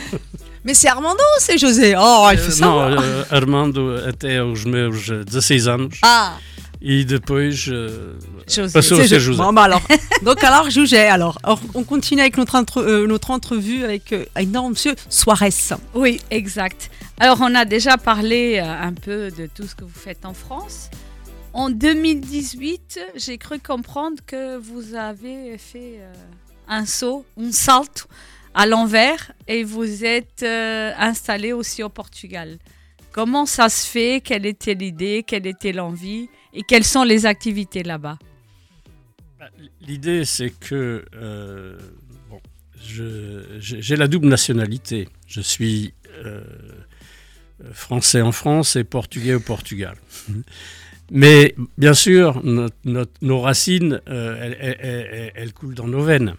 mais 0.66 0.74
c'est 0.74 0.88
Armando 0.90 1.20
ou 1.22 1.40
c'est 1.40 1.58
José 1.60 1.94
Oh, 1.98 2.28
il 2.32 2.40
faut 2.40 2.52
savoir. 2.52 2.90
Não, 2.90 3.02
eh, 3.04 3.36
Armando 3.36 3.96
até 3.98 4.38
aos 4.38 4.66
meus 4.66 5.10
eh, 5.10 5.24
16 5.42 5.68
anos. 5.68 6.00
Ah 6.02 6.38
E 6.84 7.06
depois 7.06 7.44
eh, 7.44 7.52
José. 7.52 8.74
passou 8.74 8.96
a 8.96 8.98
C'est 8.98 9.08
ser 9.08 9.20
Jo- 9.20 9.32
José. 9.32 9.38
Bon, 9.38 9.54
bah 9.54 9.64
alors. 9.64 9.82
Donc 10.24 10.44
alors, 10.44 10.70
José, 10.70 11.00
alors, 11.00 11.38
alors, 11.44 11.62
on 11.76 11.84
continue 11.84 12.20
avec 12.22 12.38
notre, 12.38 12.56
entre- 12.56 12.82
euh, 12.82 13.08
notre 13.08 13.32
entrevue 13.32 13.84
avec 13.86 14.12
euh, 14.12 14.26
un 14.36 14.42
énorme 14.42 14.72
monsieur 14.72 14.94
Suarez. 15.10 15.50
Oui, 15.94 16.20
exact. 16.30 16.92
Alors, 17.20 17.38
on 17.42 17.56
a 17.56 17.64
déjà 17.66 17.98
parlé 17.98 18.58
euh, 18.60 18.66
un 18.70 18.94
peu 18.94 19.32
de 19.32 19.48
tout 19.48 19.64
ce 19.66 19.76
que 19.76 19.86
vous 19.86 19.98
faites 19.98 20.26
en 20.26 20.34
France. 20.34 20.90
En 21.54 21.70
2018, 21.70 23.00
j'ai 23.16 23.38
cru 23.38 23.60
comprendre 23.60 24.18
que 24.26 24.58
vous 24.58 24.96
avez 24.96 25.58
fait 25.58 26.00
euh, 26.00 26.14
un 26.68 26.86
saut, 26.86 27.26
un 27.40 27.52
salto 27.52 28.06
à 28.56 28.66
l'envers 28.66 29.32
et 29.48 29.64
vous 29.64 30.04
êtes 30.04 30.44
euh, 30.44 30.92
installé 30.98 31.54
aussi 31.54 31.82
au 31.84 31.90
Portugal. 31.90 32.58
Comment 33.12 33.46
ça 33.46 33.70
se 33.70 33.86
fait? 33.88 34.22
Quelle 34.24 34.46
était 34.48 34.74
l'idée? 34.74 35.24
Quelle 35.26 35.46
était 35.46 35.72
l'envie? 35.72 36.28
Et 36.54 36.62
quelles 36.64 36.84
sont 36.84 37.04
les 37.04 37.26
activités 37.26 37.84
là-bas? 37.84 38.18
L'idée, 39.82 40.24
c'est 40.26 40.52
que 40.52 41.04
euh, 41.16 41.78
bon, 42.30 42.40
je- 42.82 43.58
j'ai 43.60 43.96
la 43.96 44.08
double 44.08 44.28
nationalité. 44.28 45.10
Je 45.28 45.42
suis 45.42 45.94
euh, 46.24 46.42
français 47.74 48.22
en 48.22 48.32
France 48.32 48.76
et 48.76 48.84
portugais 48.84 49.34
au 49.34 49.40
Portugal. 49.40 49.96
Mais 51.12 51.56
bien 51.78 51.94
sûr, 51.94 52.42
notre- 52.46 52.76
notre- 52.86 53.12
nos 53.22 53.42
racines, 53.42 54.00
euh, 54.08 54.38
elles, 54.42 54.58
elles- 54.60 54.78
elles- 55.12 55.32
elles 55.36 55.54
coulent 55.54 55.76
dans 55.76 55.88
nos 55.88 56.02
veines. 56.02 56.36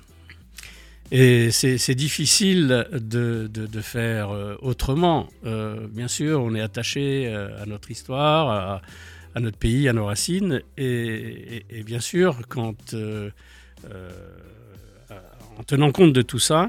Et 1.12 1.50
c'est 1.50 1.76
c'est 1.76 1.94
difficile 1.94 2.86
de, 2.92 3.46
de- 3.46 3.66
de 3.66 3.80
faire 3.82 4.30
autrement. 4.62 5.28
Euh, 5.44 5.86
bien 5.88 6.08
sûr, 6.08 6.40
on 6.40 6.54
est 6.54 6.62
attaché 6.62 7.28
à 7.32 7.66
notre 7.66 7.90
histoire, 7.90 8.48
à, 8.48 8.82
à 9.34 9.40
notre 9.40 9.58
pays, 9.58 9.88
à 9.88 9.92
nos 9.92 10.06
racines. 10.06 10.62
Et, 10.76 11.64
bien 11.84 12.00
sûr, 12.00 12.40
quand, 12.48 12.94
euh, 12.94 13.30
euh, 13.90 14.10
en 15.58 15.64
tenant 15.64 15.92
compte 15.92 16.12
de 16.12 16.22
tout 16.22 16.38
ça, 16.38 16.68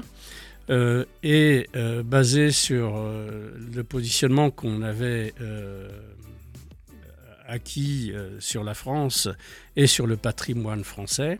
euh, 0.68 1.04
et 1.22 1.68
basé 2.04 2.50
sur 2.50 2.96
le 2.96 3.84
positionnement 3.84 4.50
qu'on 4.50 4.82
avait 4.82 5.32
acquis 7.46 8.12
sur 8.40 8.64
la 8.64 8.74
France 8.74 9.28
et 9.76 9.86
sur 9.86 10.08
le 10.08 10.16
patrimoine 10.16 10.82
français, 10.82 11.38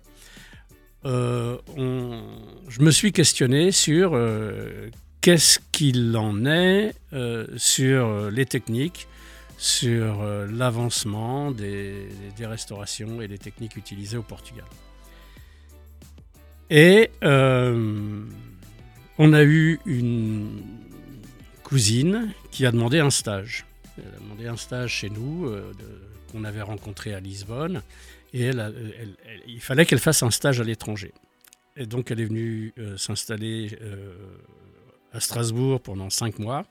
je 1.05 2.81
me 2.81 2.91
suis 2.91 3.13
questionné 3.13 3.73
sur 3.73 4.17
qu'est-ce 5.21 5.59
qu'il 5.73 6.17
en 6.17 6.47
est 6.47 6.93
sur 7.57 8.31
les 8.31 8.47
techniques, 8.47 9.09
sur 9.57 10.21
euh, 10.21 10.47
l'avancement 10.51 11.51
des, 11.51 12.09
restaurations 12.41 13.21
et 13.23 13.29
des 13.29 13.39
techniques 13.39 13.77
utilisées 13.77 14.17
au 14.17 14.23
Portugal. 14.23 14.67
Et 16.69 17.11
euh, 17.25 18.25
on 19.19 19.33
a 19.33 19.43
eu 19.43 19.81
une 19.87 20.63
cousine 21.63 22.33
qui 22.51 22.67
a 22.67 22.73
demandé 22.73 22.99
un 22.99 23.11
stage. 23.11 23.67
Elle 23.99 24.15
a 24.15 24.21
demandé 24.21 24.47
un 24.47 24.57
stage 24.57 24.93
chez 24.93 25.09
nous, 25.09 25.47
euh, 25.47 25.73
qu'on 26.31 26.45
avait 26.45 26.63
rencontré 26.63 27.15
à 27.15 27.21
Lisbonne, 27.21 27.83
et 28.35 28.43
elle 28.43 29.15
il 29.47 29.61
fallait 29.61 29.87
qu'elle 29.87 30.01
fasse 30.01 30.23
un 30.23 30.31
stage 30.31 30.61
à 30.61 30.65
l'étranger. 30.65 31.13
Et 31.77 31.87
donc 31.87 32.11
elle 32.11 32.21
est 32.21 32.27
venue 32.27 32.75
s'installer 32.97 33.79
à 35.13 35.21
Strasbourg 35.21 35.81
pendant 35.81 36.11
cinq 36.11 36.39
mois. 36.39 36.67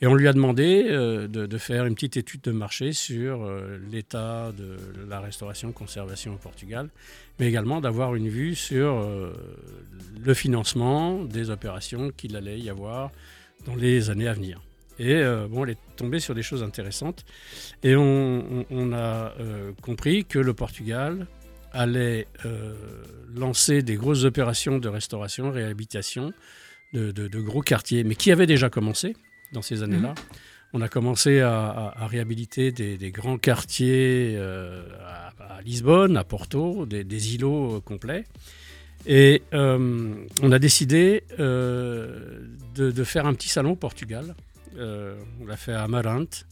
Et 0.00 0.06
on 0.06 0.14
lui 0.14 0.28
a 0.28 0.32
demandé 0.32 0.84
euh, 0.88 1.28
de, 1.28 1.58
faire 1.58 1.86
une 1.86 1.94
petite 1.94 2.16
étude 2.16 2.42
de 2.42 2.50
marché 2.50 2.92
sur 2.92 3.42
euh, 3.44 3.78
l'état 3.90 4.52
de 4.52 4.76
la 5.08 5.20
restauration 5.20 5.72
conservation 5.72 6.34
au 6.34 6.36
Portugal, 6.36 6.90
mais 7.38 7.48
également 7.48 7.80
d'avoir 7.80 8.14
une 8.14 8.28
vue 8.28 8.54
sur 8.54 8.98
euh, 8.98 9.32
le 10.22 10.34
financement 10.34 11.22
des 11.24 11.48
opérations 11.50 12.10
qu'il 12.16 12.36
allait 12.36 12.58
y 12.58 12.68
avoir 12.68 13.12
dans 13.66 13.76
les 13.76 14.10
années 14.10 14.28
à 14.28 14.34
venir. 14.34 14.60
Et 14.98 15.22
bon, 15.50 15.64
elle 15.64 15.70
est 15.72 15.78
tombée 15.96 16.20
sur 16.20 16.36
des 16.36 16.44
choses 16.44 16.62
intéressantes. 16.62 17.24
Et 17.82 17.96
on, 17.96 18.60
on- 18.60 18.66
on 18.70 18.92
a 18.92 19.32
compris 19.82 20.24
que 20.24 20.38
le 20.38 20.54
Portugal 20.54 21.26
allait 21.72 22.28
lancer 23.34 23.82
des 23.82 23.96
grosses 23.96 24.22
opérations 24.22 24.78
de 24.78 24.88
restauration, 24.88 25.50
réhabilitation 25.50 26.32
de- 26.92 27.10
de 27.10 27.40
gros 27.40 27.62
quartiers, 27.62 28.04
mais 28.04 28.14
qui 28.14 28.30
avaient 28.30 28.46
déjà 28.46 28.70
commencé 28.70 29.16
dans 29.54 29.62
ces 29.62 29.82
années-là. 29.82 30.14
On 30.76 30.80
a 30.82 30.88
commencé 30.88 31.40
à, 31.40 31.66
à- 31.68 32.02
à 32.02 32.06
réhabiliter 32.08 32.72
des, 32.72 32.98
des 32.98 33.12
grands 33.12 33.38
quartiers 33.38 34.34
euh, 34.36 34.82
à, 35.06 35.56
à 35.58 35.62
Lisbonne, 35.62 36.16
à 36.16 36.24
Porto, 36.24 36.84
des, 36.84 37.04
des 37.04 37.34
îlots 37.36 37.76
euh, 37.76 37.80
complets. 37.80 38.24
Et 39.06 39.42
euh, 39.52 40.14
on 40.42 40.50
a 40.52 40.58
décidé 40.58 41.22
euh, 41.38 42.40
de, 42.74 42.90
de 42.90 43.04
faire 43.04 43.26
un 43.26 43.34
petit 43.34 43.48
salon 43.48 43.72
au 43.72 43.76
Portugal. 43.76 44.34
Euh, 44.76 45.14
on 45.40 45.46
l'a 45.46 45.56
fait 45.56 45.72
à 45.72 45.82
Amarante, 45.84 46.46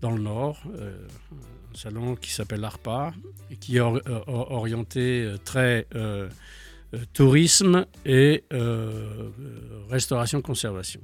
dans 0.00 0.10
le 0.10 0.20
nord, 0.20 0.62
un 0.66 1.76
salon 1.78 2.16
qui 2.16 2.32
s'appelle 2.32 2.60
l'ARPA, 2.60 3.12
et 3.50 3.56
qui 3.56 3.76
est 3.76 3.80
or- 3.80 4.00
or- 4.26 4.50
orienté 4.50 5.30
très 5.44 5.86
tourisme 7.12 7.86
et 8.06 8.42
restauration-conservation. 9.90 11.00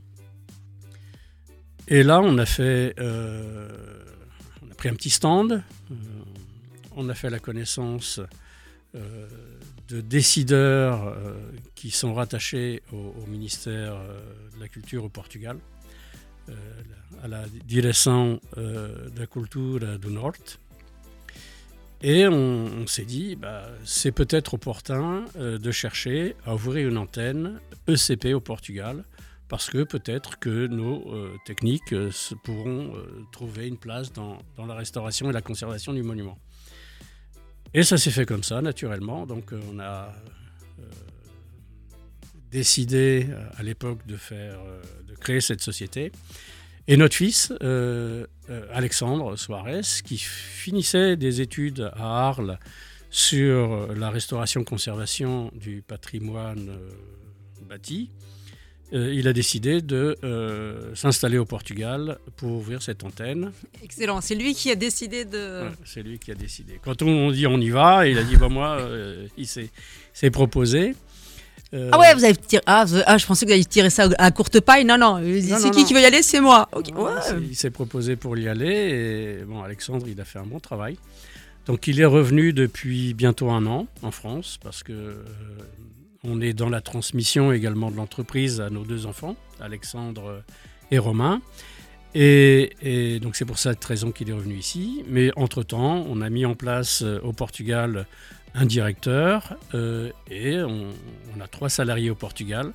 Et 1.88 2.02
là, 2.02 2.20
on 2.20 2.36
a 2.38 2.46
fait, 2.46 2.94
euh, 2.98 3.68
on 4.66 4.70
a 4.72 4.74
pris 4.74 4.88
un 4.88 4.94
petit 4.94 5.10
stand, 5.10 5.52
euh, 5.52 5.94
on 6.96 7.08
a 7.08 7.14
fait 7.14 7.30
la 7.30 7.38
connaissance 7.38 8.20
euh, 8.96 9.28
de 9.88 10.00
décideurs 10.00 11.16
qui 11.76 11.92
sont 11.92 12.12
rattachés 12.12 12.82
au, 12.92 13.24
ministère 13.28 13.94
de 14.56 14.60
la 14.60 14.66
Culture 14.66 15.04
au 15.04 15.08
Portugal, 15.08 15.58
à 17.22 17.28
la 17.28 17.44
direction 17.66 18.40
de 18.56 19.12
la 19.16 19.26
Culture 19.26 19.78
du 19.98 20.08
Nord. 20.08 20.32
Et 22.02 22.26
on, 22.26 22.84
s'est 22.88 23.04
dit, 23.04 23.36
bah, 23.36 23.68
c'est 23.84 24.10
peut-être 24.10 24.54
opportun 24.54 25.24
de 25.36 25.70
chercher 25.70 26.34
à 26.44 26.56
ouvrir 26.56 26.88
une 26.88 26.98
antenne 26.98 27.60
ECP 27.86 28.34
au 28.34 28.40
Portugal, 28.40 29.04
parce 29.48 29.70
que 29.70 29.84
peut-être 29.84 30.38
que 30.38 30.66
nos 30.66 31.14
euh, 31.14 31.36
techniques 31.44 31.92
euh, 31.92 32.10
pourront 32.42 32.96
euh, 32.96 33.24
trouver 33.30 33.68
une 33.68 33.78
place 33.78 34.12
dans, 34.12 34.38
dans 34.56 34.66
la 34.66 34.74
restauration 34.74 35.30
et 35.30 35.32
la 35.32 35.42
conservation 35.42 35.92
du 35.92 36.02
monument. 36.02 36.38
Et 37.74 37.82
ça 37.82 37.96
s'est 37.96 38.10
fait 38.10 38.26
comme 38.26 38.42
ça, 38.42 38.60
naturellement. 38.60 39.26
Donc 39.26 39.52
on 39.72 39.78
a 39.80 40.12
décidé 42.50 43.26
à 43.56 43.62
l'époque 43.62 44.06
de 44.06 44.16
faire, 44.16 44.58
de 45.06 45.14
créer 45.14 45.40
cette 45.40 45.60
société. 45.60 46.10
Et 46.86 46.96
notre 46.96 47.16
fils, 47.16 47.52
Alexandre 48.72 49.36
Soares, 49.36 50.02
qui 50.04 50.16
finissait 50.16 51.16
des 51.16 51.40
études 51.42 51.90
à 51.96 52.28
Arles 52.28 52.58
sur 53.10 53.92
la 53.94 54.08
restauration-conservation 54.10 55.50
du 55.54 55.82
patrimoine 55.82 56.70
bâti, 57.68 58.10
euh, 58.92 59.12
il 59.12 59.26
a 59.26 59.32
décidé 59.32 59.82
de 59.82 60.16
euh, 60.22 60.94
s'installer 60.94 61.38
au 61.38 61.44
Portugal 61.44 62.18
pour 62.36 62.52
ouvrir 62.52 62.82
cette 62.82 63.02
antenne. 63.04 63.52
Excellent. 63.82 64.20
C'est 64.20 64.34
lui 64.36 64.54
qui 64.54 64.70
a 64.70 64.76
décidé 64.76 65.24
de. 65.24 65.64
Ouais, 65.64 65.70
c'est 65.84 66.02
lui 66.02 66.18
qui 66.18 66.30
a 66.30 66.34
décidé. 66.34 66.80
Quand 66.84 67.02
on 67.02 67.30
dit 67.30 67.46
on 67.46 67.58
y 67.60 67.70
va, 67.70 68.06
il 68.06 68.16
a 68.18 68.22
dit 68.22 68.36
bah 68.36 68.48
moi, 68.48 68.76
euh, 68.78 69.26
il 69.36 69.46
s'est 69.46 70.30
proposé. 70.30 70.94
Ah 71.72 71.98
ouais, 71.98 72.14
vous 72.14 72.24
avez 72.24 72.36
tiré. 72.36 72.62
Ah, 72.64 72.84
vous- 72.86 73.00
ah, 73.06 73.18
je 73.18 73.26
pensais 73.26 73.44
que 73.44 73.50
vous 73.50 73.54
aviez 73.54 73.64
tiré 73.64 73.90
ça 73.90 74.08
à 74.18 74.30
courte 74.30 74.60
paille. 74.60 74.84
Non, 74.84 74.96
non. 74.96 75.18
C'est 75.18 75.70
qui 75.70 75.80
non. 75.80 75.84
qui 75.84 75.94
veut 75.94 76.00
y 76.00 76.04
aller? 76.04 76.22
C'est 76.22 76.40
moi. 76.40 76.68
Ouais, 76.74 77.10
Il 77.42 77.56
s'est 77.56 77.70
proposé 77.70 78.14
pour 78.16 78.38
y 78.38 78.48
aller 78.48 79.40
et 79.40 79.44
bon, 79.44 79.62
Alexandre, 79.62 80.06
il 80.08 80.20
a 80.20 80.24
fait 80.24 80.38
un 80.38 80.46
bon 80.46 80.60
travail. 80.60 80.96
Donc 81.66 81.88
il 81.88 82.00
est 82.00 82.04
revenu 82.06 82.52
depuis 82.52 83.12
bientôt 83.14 83.50
un 83.50 83.66
an 83.66 83.88
en 84.02 84.12
France 84.12 84.58
parce 84.62 84.84
que 84.84 85.16
on 86.26 86.40
est 86.40 86.52
dans 86.52 86.68
la 86.68 86.80
transmission 86.80 87.52
également 87.52 87.90
de 87.90 87.96
l'entreprise 87.96 88.60
à 88.60 88.70
nos 88.70 88.84
deux 88.84 89.06
enfants, 89.06 89.36
Alexandre 89.60 90.42
et 90.90 90.98
Romain. 90.98 91.40
Et, 92.18 93.18
donc 93.20 93.36
c'est 93.36 93.44
pour 93.44 93.58
cette 93.58 93.84
raison 93.84 94.10
qu'il 94.10 94.30
est 94.30 94.32
revenu 94.32 94.56
ici. 94.56 95.04
Mais 95.06 95.30
entre-temps, 95.36 96.06
on 96.08 96.22
a 96.22 96.30
mis 96.30 96.46
en 96.46 96.54
place 96.54 97.02
euh, 97.02 97.20
au 97.20 97.32
Portugal 97.32 98.06
un 98.54 98.64
directeur 98.64 99.56
euh, 99.74 100.10
et 100.30 100.58
on, 100.60 100.92
a 101.40 101.46
trois 101.46 101.68
salariés 101.68 102.08
au 102.08 102.14
Portugal 102.14 102.72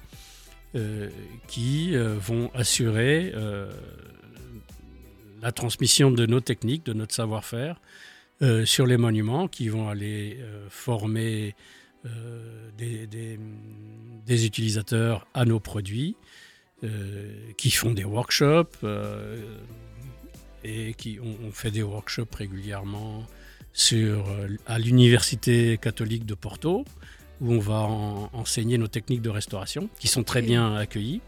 euh, 0.76 1.10
qui 1.48 1.96
vont 1.96 2.52
assurer 2.54 3.34
la 5.42 5.52
transmission 5.52 6.12
de 6.12 6.28
nos 6.28 6.40
techniques, 6.40 6.86
de 6.86 6.94
notre 6.94 7.16
savoir-faire 7.16 7.82
sur 8.66 8.86
les 8.86 8.98
monuments, 8.98 9.48
qui 9.48 9.70
vont 9.70 9.90
aller 9.90 10.40
former 10.70 11.56
des, 12.78 13.08
des- 13.08 13.40
des 14.26 14.46
utilisateurs 14.46 15.28
à 15.34 15.46
nos 15.46 15.60
produits, 15.60 16.16
euh, 16.84 17.32
qui 17.58 17.70
font 17.72 17.92
des 17.92 18.04
workshops 18.04 18.78
euh, 18.84 19.42
et 20.64 20.94
qui 20.94 21.20
on, 21.24 21.48
on 21.48 21.52
fait 21.52 21.72
des 21.72 21.84
workshops 21.84 22.34
régulièrement 22.38 23.26
sur, 23.74 24.28
euh, 24.30 24.48
à 24.68 24.80
l'université 24.80 25.78
catholique 25.78 26.26
de 26.26 26.34
Porto, 26.36 26.86
où 27.40 27.54
on 27.54 27.60
va 27.60 27.82
en- 27.82 28.30
enseigner 28.34 28.78
nos 28.78 28.88
techniques 28.88 29.22
de 29.22 29.30
restauration, 29.30 29.90
qui 30.00 30.08
sont 30.08 30.24
très 30.24 30.42
bien 30.42 30.76
accueillies. 30.76 31.22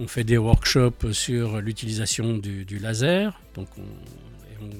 On 0.00 0.06
fait 0.06 0.24
des 0.24 0.38
workshops 0.38 1.12
sur 1.12 1.60
l'utilisation 1.60 2.36
du, 2.38 2.64
du 2.64 2.78
laser, 2.78 3.40
donc 3.54 3.68
on, 3.78 3.82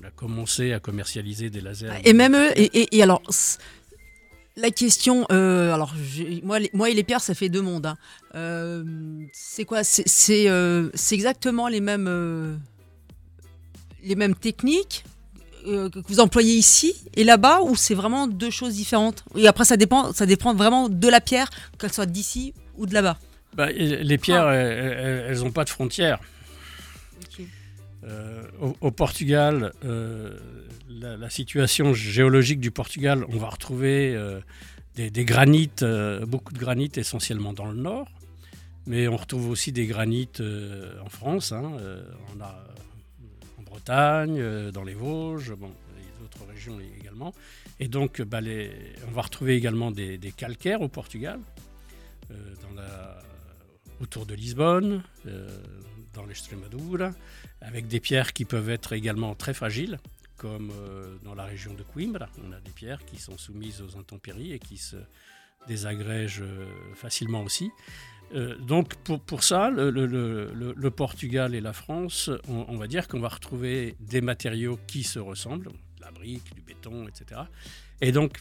a 0.04 0.10
commencé 0.10 0.72
à 0.72 0.80
commercialiser 0.80 1.50
des 1.50 1.60
lasers. 1.60 1.90
Et 2.04 2.12
même 2.12 2.34
eux, 2.34 2.50
et, 2.56 2.64
et- 2.80 2.96
et 2.96 3.02
alors, 3.02 3.22
la 4.58 4.70
question, 4.70 5.24
euh, 5.32 5.72
alors, 5.72 5.94
moi, 6.42 6.58
les- 6.58 6.70
moi 6.74 6.90
et 6.90 6.94
les 6.94 7.04
pierres, 7.04 7.20
ça 7.20 7.34
fait 7.34 7.48
deux 7.48 7.62
mondes. 7.62 7.86
hein. 7.86 7.96
Euh, 8.34 8.84
c'est 9.32 9.64
quoi 9.64 9.84
C'est 9.84 10.48
euh, 10.50 10.90
c'est 10.94 11.14
exactement 11.14 11.68
les 11.68 11.80
mêmes, 11.80 12.58
les 14.02 14.14
mêmes 14.16 14.34
techniques 14.34 15.04
que 15.64 16.00
vous 16.08 16.20
employez 16.20 16.54
ici 16.54 16.94
et 17.14 17.24
là-bas, 17.24 17.60
ou 17.62 17.76
c'est 17.76 17.94
vraiment 17.94 18.26
deux 18.26 18.50
choses 18.50 18.74
différentes? 18.74 19.24
Et 19.36 19.46
après, 19.48 19.64
ça 19.64 19.76
dépend, 19.76 20.12
ça 20.12 20.24
dépend 20.24 20.54
vraiment 20.54 20.88
de 20.88 21.08
la 21.08 21.20
pierre, 21.20 21.48
qu'elle 21.78 21.92
soit 21.92 22.06
d'ici 22.06 22.54
ou 22.76 22.86
de 22.86 22.94
là-bas. 22.94 23.18
Bah, 23.54 23.70
les 23.72 24.18
pierres, 24.18 24.48
elles 24.50 25.38
n'ont 25.40 25.50
pas 25.50 25.64
de 25.64 25.70
frontières. 25.70 26.20
Euh, 28.04 28.44
au, 28.80 28.90
Portugal, 28.92 29.72
euh, 29.84 30.38
la, 30.88 31.30
situation 31.30 31.92
géologique 31.94 32.60
du 32.60 32.70
Portugal, 32.70 33.24
on 33.28 33.38
va 33.38 33.48
retrouver 33.48 34.14
euh, 34.14 34.40
des, 34.94 35.10
des 35.10 35.24
granites, 35.24 35.84
beaucoup 36.26 36.52
de 36.52 36.58
granites 36.58 36.96
essentiellement 36.96 37.52
dans 37.52 37.66
le 37.66 37.74
nord, 37.74 38.08
mais 38.86 39.08
on 39.08 39.16
retrouve 39.16 39.50
aussi 39.50 39.72
des 39.72 39.86
granites 39.86 40.42
en 41.04 41.08
France. 41.08 41.52
hein, 41.52 41.72
en 43.58 43.62
Bretagne, 43.62 44.70
dans 44.70 44.84
les 44.84 44.94
Vosges, 44.94 45.52
bon, 45.54 45.70
les 45.96 46.24
autres 46.24 46.44
régions 46.48 46.78
également. 47.00 47.34
Et 47.80 47.88
donc, 47.88 48.22
bah, 48.22 48.40
on 49.08 49.10
va 49.10 49.22
retrouver 49.22 49.56
également 49.56 49.90
des, 49.90 50.32
calcaires 50.36 50.82
au 50.82 50.88
Portugal, 50.88 51.40
autour 54.00 54.24
de 54.24 54.34
Lisbonne, 54.34 55.02
dans 56.14 56.26
l'Extremadura, 56.26 57.12
avec 57.60 57.88
des 57.88 58.00
pierres 58.00 58.32
qui 58.32 58.44
peuvent 58.44 58.70
être 58.70 58.92
également 58.92 59.34
très 59.34 59.54
fragiles, 59.54 59.98
comme 60.36 60.70
euh, 60.70 61.16
dans 61.24 61.34
la 61.34 61.44
région 61.44 61.74
de 61.74 61.82
Coimbra. 61.82 62.28
On 62.46 62.52
a 62.52 62.60
des 62.60 62.70
pierres 62.70 63.04
qui 63.04 63.18
sont 63.18 63.36
soumises 63.36 63.82
aux 63.82 63.98
intempéries 63.98 64.52
et 64.52 64.58
qui 64.58 64.78
se 64.78 64.96
désagrègent 65.66 66.42
euh, 66.42 66.66
facilement 66.94 67.42
aussi. 67.42 67.70
Euh, 68.34 68.56
donc 68.58 68.94
pour, 68.94 69.42
ça, 69.42 69.70
le, 69.70 70.88
Portugal 70.90 71.54
et 71.54 71.60
la 71.60 71.72
France, 71.72 72.30
on, 72.46 72.76
va 72.76 72.86
dire 72.86 73.08
qu'on 73.08 73.20
va 73.20 73.28
retrouver 73.28 73.96
des 74.00 74.20
matériaux 74.20 74.78
qui 74.86 75.02
se 75.02 75.18
ressemblent, 75.18 75.70
la 76.00 76.10
brique, 76.10 76.54
du 76.54 76.60
béton, 76.60 77.08
etc. 77.08 77.42
Et 78.00 78.12
donc 78.12 78.38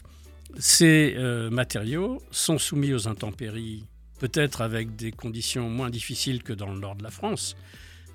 ces 0.58 1.16
matériaux 1.50 2.22
sont 2.30 2.58
soumis 2.58 2.92
aux 2.92 3.08
intempéries, 3.08 3.84
peut-être 4.18 4.60
avec 4.60 4.94
des 4.94 5.10
conditions 5.10 5.70
moins 5.70 5.88
difficiles 5.88 6.42
que 6.42 6.52
dans 6.52 6.70
le 6.70 6.78
nord 6.78 6.96
de 6.96 7.02
la 7.02 7.10
France. 7.10 7.56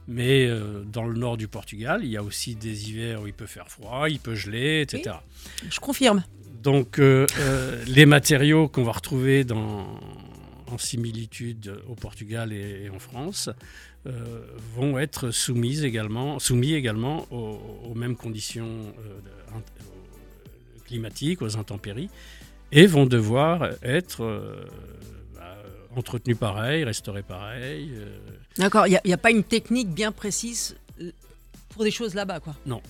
Mais 0.07 0.45
euh, 0.47 0.83
dans 0.83 1.05
le 1.05 1.17
nord 1.17 1.37
du 1.37 1.47
Portugal, 1.47 2.01
il 2.03 2.09
y 2.09 2.17
a 2.17 2.23
aussi 2.23 2.55
des 2.55 2.89
hivers 2.89 3.21
où 3.21 3.27
il 3.27 3.33
peut 3.33 3.45
faire 3.45 3.69
froid, 3.69 4.09
il 4.09 4.19
peut 4.19 4.35
geler, 4.35 4.81
etc. 4.81 5.15
Je 5.69 5.79
confirme. 5.79 6.23
Donc 6.61 6.99
euh, 6.99 7.25
euh, 7.39 7.83
les 7.87 8.05
matériaux 8.05 8.67
qu'on 8.67 8.83
va 8.83 8.93
retrouver 8.93 9.43
dans, 9.43 9.99
en 10.67 10.77
similitude 10.77 11.81
au 11.87 11.95
Portugal 11.95 12.51
et, 12.51 12.85
et 12.85 12.89
en 12.89 12.99
France 12.99 13.49
vont 14.75 14.99
être 14.99 15.31
soumis 15.31 15.85
également, 15.85 16.37
soumis 16.37 16.73
également 16.73 17.25
aux, 17.31 17.79
aux 17.85 17.95
mêmes 17.95 18.17
conditions 18.17 18.93
climatiques, 20.85 21.41
aux 21.41 21.55
intempéries, 21.55 22.09
et 22.73 22.85
vont 22.85 23.05
devoir 23.05 23.69
être 23.81 24.67
entretenus 25.95 26.37
pareil, 26.37 26.83
restaurés 26.83 27.23
pareil. 27.23 27.91
euh, 27.93 28.17
D'accord, 28.57 28.87
il 28.87 28.99
n'y 29.05 29.13
a, 29.13 29.17
pas 29.17 29.31
une 29.31 29.43
technique 29.43 29.89
bien 29.89 30.11
précise 30.11 30.75
euh, 31.01 31.11
pour 31.69 31.83
des 31.83 31.91
choses 31.91 32.13
là-bas, 32.13 32.39
quoi. 32.39 32.55
Non. 32.65 32.81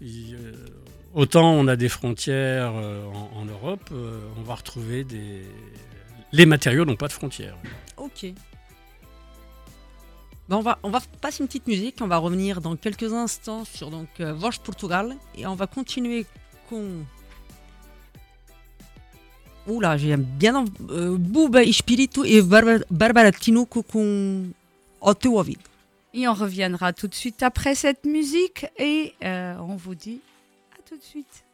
Il, 0.00 0.34
euh, 0.34 0.52
autant 1.14 1.52
on 1.52 1.68
a 1.68 1.76
des 1.76 1.88
frontières 1.88 2.72
euh, 2.74 3.04
en, 3.06 3.30
en 3.40 3.44
Europe, 3.44 3.88
euh, 3.92 4.20
on 4.38 4.42
va 4.42 4.54
retrouver 4.54 5.04
des. 5.04 5.42
Les 6.32 6.46
matériaux 6.46 6.84
n'ont 6.84 6.96
pas 6.96 7.08
de 7.08 7.12
frontières. 7.12 7.56
Ok. 7.98 8.26
On, 10.50 10.60
va, 10.60 10.78
on 10.82 10.90
va 10.90 11.00
passer 11.20 11.42
une 11.42 11.46
petite 11.46 11.66
musique, 11.66 11.96
on 12.00 12.08
va 12.08 12.18
revenir 12.18 12.60
dans 12.60 12.76
quelques 12.76 13.12
instants 13.14 13.64
sur 13.64 13.90
donc, 13.90 14.08
euh, 14.20 14.32
Voz 14.34 14.58
Portugal 14.58 15.16
et 15.34 15.46
on 15.46 15.54
va 15.54 15.66
continuer 15.66 16.26
com. 16.68 17.04
Oula, 19.66 19.96
j'ai 19.96 20.16
bien 20.16 20.64
euh, 20.90 21.16
Buba 21.16 21.62
Espírito 21.62 22.24
et 22.24 22.42
Bárbara 22.42 22.78
Bárbara 22.90 23.32
Tinoco 23.32 23.82
com 23.82 24.50
Ao 25.00 25.14
Teu 25.14 25.30
Ouvido. 25.30 25.60
Et 26.14 26.26
on 26.28 26.34
reviendra 26.34 26.92
tout 26.92 27.08
de 27.08 27.14
suite 27.14 27.42
après 27.42 27.74
cette 27.74 28.04
musique 28.04 28.66
et 28.78 29.14
euh, 29.24 29.54
on 29.60 29.76
vous 29.76 29.94
dit 29.94 30.20
à 30.78 30.82
tout 30.88 30.96
de 30.96 31.02
suite. 31.02 31.44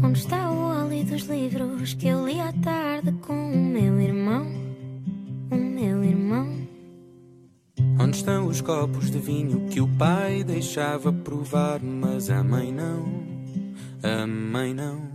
Onde 0.00 0.16
está 0.16 0.50
o 0.50 0.67
óleo 0.98 1.04
dos 1.04 1.22
livros 1.22 1.94
que 1.94 2.08
eu 2.08 2.26
li 2.26 2.40
à 2.40 2.52
tarde 2.52 3.12
com 3.20 3.52
o 3.52 3.56
meu 3.56 4.00
irmão? 4.00 4.46
O 5.50 5.54
meu 5.54 6.02
irmão. 6.02 6.66
Onde 8.00 8.16
estão 8.16 8.46
os 8.46 8.60
copos 8.60 9.10
de 9.10 9.18
vinho 9.18 9.68
que 9.68 9.80
o 9.80 9.88
pai 9.96 10.42
deixava 10.42 11.12
provar, 11.12 11.80
mas 11.80 12.30
a 12.30 12.42
mãe 12.42 12.72
não? 12.72 13.04
A 14.02 14.26
mãe 14.26 14.74
não. 14.74 15.08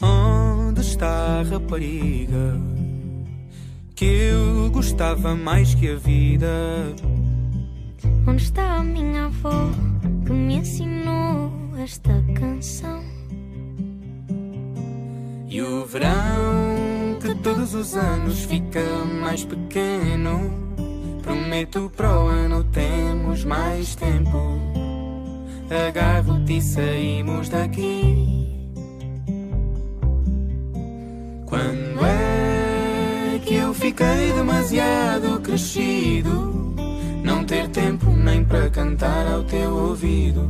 Onde 0.00 0.80
está 0.80 1.40
a 1.40 1.42
rapariga 1.42 2.60
que 3.94 4.04
eu 4.04 4.70
gostava 4.70 5.36
mais 5.36 5.74
que 5.74 5.88
a 5.88 5.96
vida? 5.96 6.94
Onde 8.26 8.42
está 8.42 8.76
a 8.76 8.82
minha 8.82 9.26
avó 9.26 9.70
que 10.26 10.32
me 10.32 10.56
ensinou 10.56 11.52
esta 11.78 12.12
canção? 12.34 13.11
E 15.52 15.60
o 15.60 15.84
verão 15.84 17.18
que 17.20 17.34
todos 17.42 17.74
os 17.74 17.94
anos 17.94 18.42
fica 18.44 18.80
mais 19.20 19.44
pequeno. 19.44 20.50
Prometo 21.22 21.92
para 21.94 22.20
o 22.20 22.26
ano 22.26 22.64
temos 22.64 23.44
mais 23.44 23.94
tempo. 23.94 24.38
Agarro-te 25.88 26.56
e 26.56 26.62
saímos 26.62 27.50
daqui. 27.50 28.48
Quando 31.44 32.06
é 32.06 33.38
que 33.44 33.56
eu 33.56 33.74
fiquei 33.74 34.32
demasiado 34.32 35.38
crescido? 35.42 36.74
Não 37.22 37.44
ter 37.44 37.68
tempo 37.68 38.06
nem 38.08 38.42
para 38.42 38.70
cantar 38.70 39.26
ao 39.26 39.44
teu 39.44 39.70
ouvido. 39.70 40.48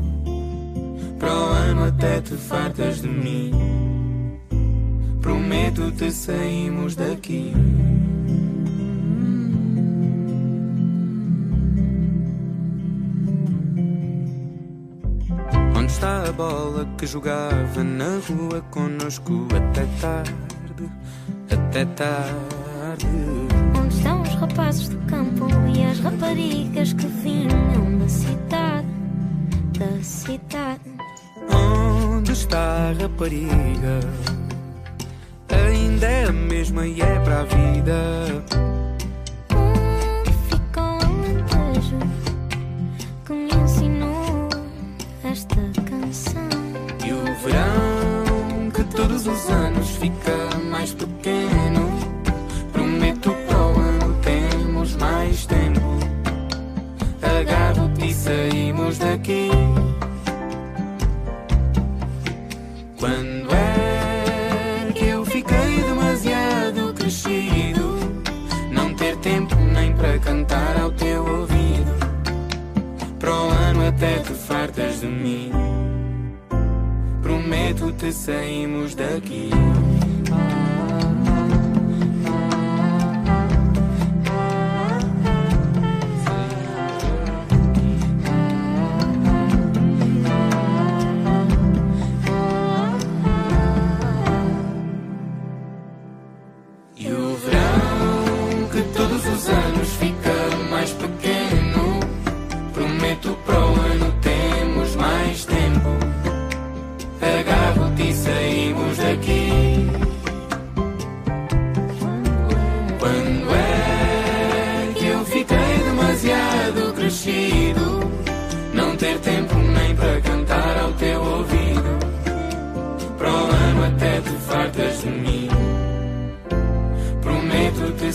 Para 1.18 1.34
o 1.34 1.46
ano 1.46 1.86
até 1.86 2.20
te 2.20 2.34
fartas 2.34 3.02
de 3.02 3.08
mim. 3.08 3.91
Prometo-te 5.22 6.10
saímos 6.10 6.94
daqui. 6.96 7.52
Onde 15.74 15.92
está 15.92 16.24
a 16.28 16.32
bola 16.32 16.86
que 16.98 17.06
jogava 17.06 17.82
na 17.82 18.20
rua 18.28 18.60
conosco 18.70 19.48
até 19.56 19.86
tarde? 20.00 20.42
até 21.50 21.84
tarde. 21.86 23.06
Onde 23.78 23.94
estão 23.94 24.22
os 24.22 24.34
rapazes 24.34 24.88
do 24.88 24.98
campo 25.06 25.46
e 25.74 25.82
as 25.84 25.98
raparigas 26.00 26.92
que 26.92 27.06
vinham 27.06 27.98
da 27.98 28.08
cidade? 28.08 28.86
Da 29.78 30.02
cidade. 30.02 30.80
Onde 31.50 32.32
está 32.32 32.90
a 32.90 32.92
rapariga? 32.92 34.00
Ainda 36.02 36.14
é 36.14 36.24
a 36.24 36.32
mesma 36.32 36.84
e 36.84 37.00
é 37.00 37.20
para 37.20 37.42
a 37.42 37.44
vida. 37.44 38.42
Onde 39.54 40.32
fica 40.48 40.80
o 40.80 40.98
alentejo 41.00 41.98
que 43.24 43.32
me 43.32 43.62
ensinou 43.62 44.48
esta 45.22 45.60
canção? 45.88 46.42
E 47.06 47.12
o 47.12 47.22
verão 47.44 48.70
que 48.74 48.82
todos 48.96 49.28
os 49.28 49.48
anos 49.48 49.90
fica 49.90 50.58
mais 50.72 50.92
pequeno. 50.92 51.88
Prometo 52.72 53.32
para 53.46 53.58
o 53.58 53.78
ano 53.78 54.18
temos 54.22 54.96
mais 54.96 55.46
tempo. 55.46 56.00
Agarro-te 57.22 58.06
e 58.08 58.12
saímos 58.14 58.98
daqui. 58.98 59.61
De 75.02 75.08
mim. 75.08 75.50
Prometo-te 77.22 78.12
saímos 78.12 78.94
daqui. 78.94 79.50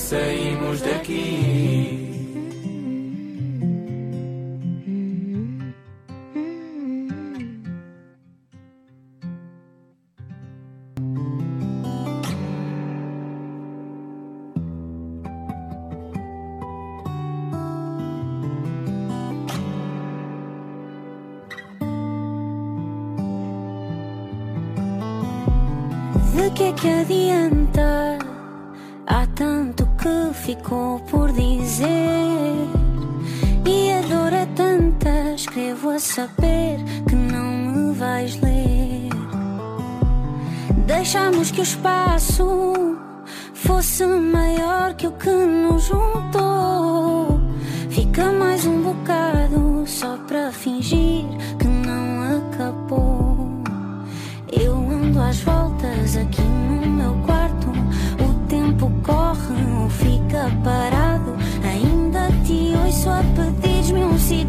Saímos 0.08 0.80
daqui. 0.82 2.06
De 26.34 26.52
que 26.52 26.64
é 26.64 26.72
que 26.72 26.88
adianta? 26.88 28.17
Ficou 30.48 31.02
por 31.12 31.30
dizer. 31.34 31.92
E 33.66 33.92
a 33.92 34.00
dor 34.00 34.32
é 34.32 34.46
tanta, 34.56 35.34
escrevo 35.36 35.90
a 35.90 36.00
saber 36.00 36.80
que 37.06 37.16
não 37.16 37.52
me 37.52 37.94
vais 37.94 38.40
ler. 38.40 39.10
Deixamos 40.86 41.52
que 41.52 41.60
o 41.60 41.64
espaço 41.64 42.98
fosse 43.54 44.06
maior 44.06 44.94
que 44.94 45.08
o 45.08 45.12
que 45.12 45.30
nos 45.30 45.84
juntou. 45.84 47.42
Fica 47.90 48.32
mais 48.32 48.66
um 48.66 48.84
bocado 48.84 49.84
só 49.86 50.16
para 50.30 50.50
fingir 50.54 51.26
que 51.60 51.68
não 51.68 52.38
acabou. 52.38 53.50
Eu 54.50 54.76
ando 54.76 55.20
às 55.20 55.42
voltas 55.42 56.16
aqui 56.16 56.42
no 56.42 56.87
fica 60.28 60.52
parado. 60.64 61.36
Ainda 61.64 62.28
te 62.46 62.74
ouço 62.84 63.10
a 63.10 63.24
pedir-me 63.36 64.04
um 64.04 64.18
cigarro 64.20 64.47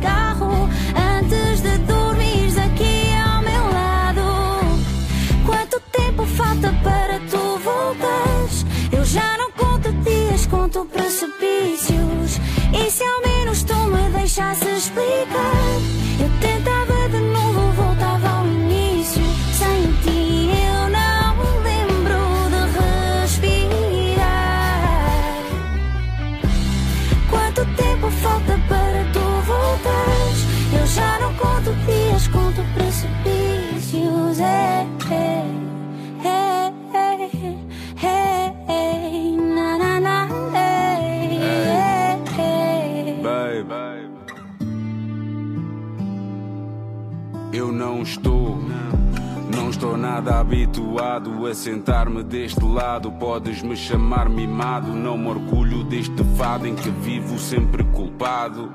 nada 50.19 50.41
habituado 50.41 51.47
a 51.47 51.55
sentar-me 51.55 52.25
deste 52.25 52.65
lado. 52.65 53.13
Podes 53.13 53.63
me 53.63 53.77
chamar 53.77 54.29
mimado, 54.29 54.93
não 54.93 55.17
me 55.17 55.29
orgulho 55.29 55.85
deste 55.85 56.25
fado 56.37 56.67
em 56.67 56.75
que 56.75 56.91
vivo 56.91 57.39
sempre 57.39 57.85
culpado. 57.85 58.75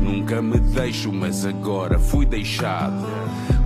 Nunca 0.00 0.40
me 0.40 0.58
deixo, 0.58 1.12
mas 1.12 1.44
agora 1.44 1.98
fui 1.98 2.24
deixado. 2.24 3.04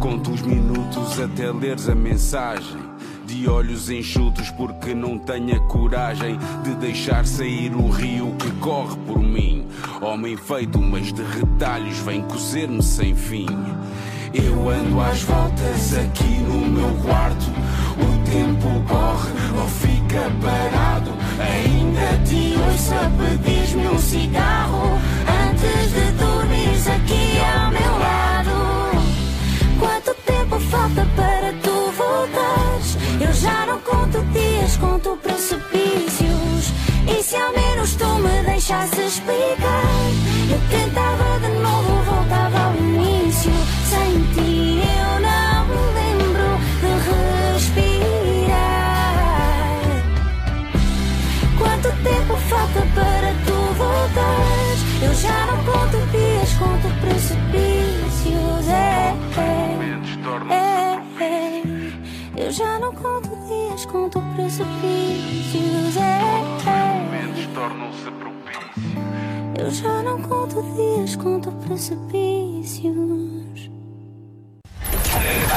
Conto 0.00 0.32
os 0.32 0.42
minutos 0.42 1.20
até 1.20 1.52
leres 1.52 1.88
a 1.88 1.94
mensagem. 1.94 2.90
De 3.24 3.48
olhos 3.48 3.88
enxutos, 3.88 4.50
porque 4.50 4.92
não 4.92 5.16
tenho 5.16 5.56
a 5.56 5.60
coragem 5.68 6.36
de 6.64 6.74
deixar 6.74 7.24
sair 7.24 7.72
o 7.72 7.88
rio 7.88 8.34
que 8.36 8.50
corre 8.56 8.96
por 9.06 9.20
mim. 9.20 9.68
Homem 10.00 10.36
feito, 10.36 10.80
mas 10.80 11.12
de 11.12 11.22
retalhos, 11.22 11.98
vem 11.98 12.20
cozer-me 12.22 12.82
sem 12.82 13.14
fim. 13.14 13.46
Eu 14.34 14.70
ando 14.70 14.98
às 15.00 15.22
voltas 15.22 15.94
aqui 15.94 16.38
no 16.38 16.66
meu 16.66 16.94
quarto. 17.04 17.50
O 17.98 18.24
tempo 18.24 18.82
corre 18.88 19.30
ou 19.60 19.68
fica 19.68 20.30
parado. 20.40 21.12
Ainda 21.38 22.18
te 22.24 22.54
ouço 22.56 22.94
a 22.94 23.10
pedir-me 23.18 23.88
um 23.88 23.98
cigarro 23.98 24.98
antes 25.50 25.92
de 25.92 26.12
dormires 26.12 26.86
aqui 26.88 27.38
ao 27.40 27.70
meu 27.70 27.98
lado. 27.98 28.52
Quanto 29.78 30.14
tempo 30.24 30.58
falta 30.60 31.06
para 31.14 31.52
tu 31.62 31.92
voltares? 31.92 32.96
Eu 33.20 33.32
já 33.34 33.66
não 33.66 33.78
conto 33.80 34.22
dias, 34.32 34.76
conto 34.78 35.18
precipícios. 35.22 36.72
E 37.06 37.22
se 37.22 37.36
ao 37.36 37.52
menos 37.52 37.94
tu 37.96 38.06
me 38.06 38.42
deixasse 38.44 38.98
explicar? 39.02 40.11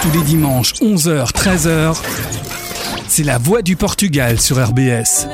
Tous 0.02 0.12
les 0.12 0.24
dimanches, 0.24 0.74
11h, 0.76 1.32
13h, 1.32 1.98
c'est 3.08 3.24
la 3.24 3.38
voix 3.38 3.62
du 3.62 3.76
Portugal 3.76 4.40
sur 4.40 4.64
RBS. 4.64 5.28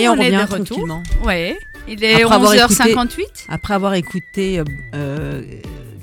Et, 0.00 0.04
Et 0.04 0.08
on 0.08 0.12
on, 0.12 0.16
est 0.16 0.30
revient 0.36 0.46
de 0.48 0.54
retour. 0.54 1.02
Ouais. 1.24 1.58
Il 1.88 2.02
est 2.04 2.22
Après 2.22 2.34
avoir 2.34 2.54
11h58. 2.54 3.46
Après 3.48 3.74
avoir 3.74 3.94
écouté 3.94 4.58
euh, 4.60 4.64
euh, 4.94 5.42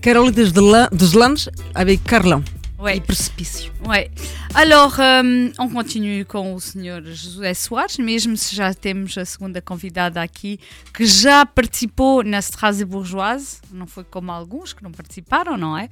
Carole 0.01 0.31
des 0.31 0.51
Lan- 0.51 0.89
des 0.91 1.17
Landes 1.17 1.49
avec 1.75 2.03
Carlão. 2.03 2.43
Ouais. 2.79 2.97
E 2.97 3.01
Precipício. 3.01 3.71
Ouais. 3.87 4.11
Alors, 4.53 4.93
hum, 4.99 5.51
on 5.57 5.67
continue 5.69 6.23
com 6.25 6.53
o 6.53 6.59
Sr. 6.59 7.01
José 7.05 7.55
Soares, 7.55 7.97
mesmo 7.97 8.37
se 8.37 8.55
já 8.55 8.71
temos 8.71 9.17
a 9.17 9.25
segunda 9.25 9.59
convidada 9.61 10.21
aqui, 10.21 10.59
que 10.93 11.03
já 11.07 11.43
participou 11.43 12.23
na 12.23 12.37
Strasbourgeoise, 12.39 13.57
não 13.71 13.87
foi 13.87 14.03
como 14.03 14.31
alguns 14.31 14.73
que 14.73 14.83
não 14.83 14.91
participaram, 14.91 15.57
não 15.57 15.75
é? 15.75 15.89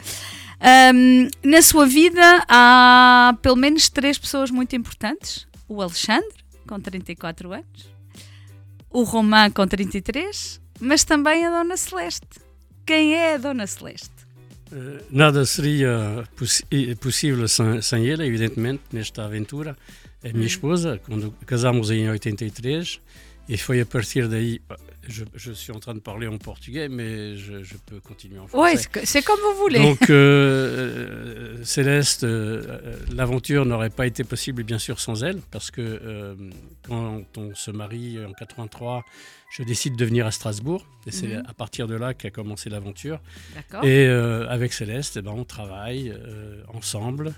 Hum, 0.93 1.27
na 1.43 1.61
sua 1.63 1.87
vida 1.87 2.43
há 2.47 3.35
pelo 3.41 3.55
menos 3.55 3.89
três 3.89 4.19
pessoas 4.19 4.51
muito 4.51 4.75
importantes: 4.75 5.47
o 5.67 5.81
Alexandre, 5.81 6.29
com 6.67 6.79
34 6.79 7.51
anos, 7.51 7.94
o 8.99 9.03
Román, 9.03 9.51
com 9.51 9.67
33, 9.67 10.61
mas 10.79 11.03
também 11.03 11.45
a 11.45 11.49
Dona 11.49 11.75
Celeste. 11.77 12.27
Quem 12.85 13.13
é 13.15 13.35
a 13.35 13.37
Dona 13.37 13.67
Celeste? 13.67 14.09
Eh, 14.71 15.01
nada 15.11 15.45
seria 15.45 16.23
possi- 16.35 16.63
eh, 16.71 16.95
possível 16.95 17.47
sem, 17.47 17.81
sem 17.81 18.05
ele, 18.05 18.25
evidentemente, 18.25 18.81
nesta 18.91 19.25
aventura. 19.25 19.77
É 20.23 20.29
minha 20.31 20.43
Hum. 20.43 20.47
esposa, 20.47 20.99
quando 21.05 21.31
casámos 21.45 21.91
em 21.91 22.09
83, 22.09 22.99
e 23.49 23.57
foi 23.57 23.81
a 23.81 23.85
partir 23.85 24.27
daí. 24.27 24.59
Je, 25.07 25.23
je 25.35 25.51
suis 25.51 25.71
en 25.71 25.79
train 25.79 25.93
de 25.93 25.99
parler 25.99 26.25
en 26.27 26.37
portugais, 26.37 26.89
mais 26.89 27.35
je, 27.37 27.63
je 27.63 27.75
peux 27.85 27.99
continuer 27.99 28.39
en 28.39 28.45
Oui, 28.53 28.75
français. 28.75 29.05
c'est 29.05 29.21
comme 29.23 29.39
vous 29.39 29.57
voulez. 29.59 29.79
Donc, 29.79 30.09
euh, 30.09 31.57
euh, 31.59 31.63
Céleste, 31.63 32.23
euh, 32.23 32.97
l'aventure 33.13 33.65
n'aurait 33.65 33.89
pas 33.89 34.07
été 34.07 34.23
possible, 34.23 34.63
bien 34.63 34.79
sûr, 34.79 34.99
sans 34.99 35.23
elle, 35.23 35.41
parce 35.51 35.69
que 35.71 35.81
euh, 35.81 36.35
quand 36.87 37.23
on 37.37 37.53
se 37.53 37.71
marie 37.71 38.23
en 38.25 38.33
83, 38.33 39.03
je 39.55 39.63
décide 39.63 39.95
de 39.95 40.05
venir 40.05 40.25
à 40.25 40.31
Strasbourg, 40.31 40.85
et 41.07 41.11
c'est 41.11 41.27
Mhm. 41.27 41.43
à 41.47 41.53
partir 41.53 41.87
de 41.87 41.95
là 41.95 42.13
qu'a 42.13 42.31
commencé 42.31 42.69
l'aventure. 42.69 43.21
Et 43.83 44.05
avec 44.07 44.73
Céleste, 44.73 45.17
eh 45.17 45.21
ben, 45.21 45.31
on 45.31 45.45
travaille 45.45 46.13
ensemble, 46.73 47.33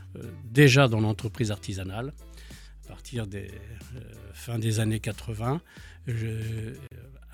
déjà 0.46 0.88
dans 0.88 1.00
l'entreprise 1.02 1.52
artisanale, 1.52 2.14
à 2.86 2.88
partir 2.90 3.28
des 3.28 3.52
euh, 3.96 4.00
fin 4.34 4.58
des 4.58 4.80
années 4.80 5.00
80, 5.02 5.62
je- 6.08 6.74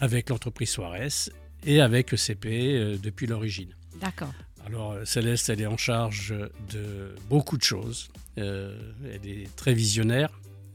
avec 0.03 0.29
l'entreprise 0.29 0.69
Suarez 0.69 1.31
et 1.65 1.79
avec 1.79 2.13
ECP 2.13 2.45
euh, 2.45 2.97
depuis 3.01 3.25
l'origine. 3.25 3.73
D'accord. 4.01 4.33
Alors 4.65 4.91
euh, 4.91 5.05
Céleste, 5.05 5.47
elle 5.47 5.61
est 5.61 5.65
en 5.65 5.77
charge 5.77 6.35
de 6.71 7.15
beaucoup 7.29 7.57
de 7.57 7.63
choses. 7.63 8.09
Euh, 8.37 8.77
elle 9.13 9.25
est 9.29 9.55
très 9.55 9.73
visionnaire, 9.73 10.29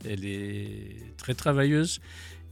elle 0.09 0.25
est 0.25 0.97
très 1.19 1.35
travailleuse 1.35 2.01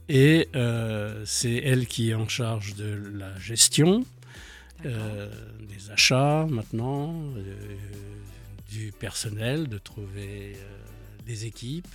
et 0.07 0.49
euh, 0.55 1.23
c'est 1.25 1.55
elle 1.55 1.87
qui 1.87 2.11
est 2.11 2.13
en 2.13 2.27
charge 2.27 2.75
de 2.75 3.11
la 3.15 3.37
gestion, 3.39 4.05
euh, 4.85 5.31
des 5.67 5.89
achats 5.89 6.45
maintenant, 6.47 7.23
du 8.69 8.91
personnel, 8.91 9.67
de 9.67 9.79
trouver 9.79 10.55
des 11.25 11.47
équipes 11.47 11.87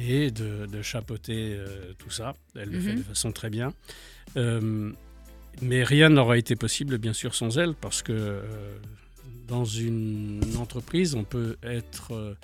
et 0.00 0.30
de, 0.30 0.66
de 0.66 0.80
chapeauter 0.80 1.56
euh, 1.58 1.92
tout 1.98 2.10
ça. 2.10 2.34
Elle 2.54 2.70
le 2.70 2.78
fait 2.80 2.92
Mhm. 2.92 2.98
de 2.98 3.02
façon 3.02 3.32
très 3.32 3.50
bien. 3.50 3.72
Euh, 4.36 4.92
mais 5.60 5.82
rien 5.82 6.08
n'aurait 6.08 6.38
été 6.38 6.54
possible, 6.54 6.98
bien 6.98 7.12
sûr, 7.12 7.34
sans 7.34 7.58
elle, 7.58 7.74
parce 7.74 8.02
que 8.02 8.12
euh, 8.12 8.42
dans 9.48 9.64
une 9.64 10.40
entreprise, 10.60 11.16
on 11.16 11.24
peut 11.24 11.56
être 11.64 12.36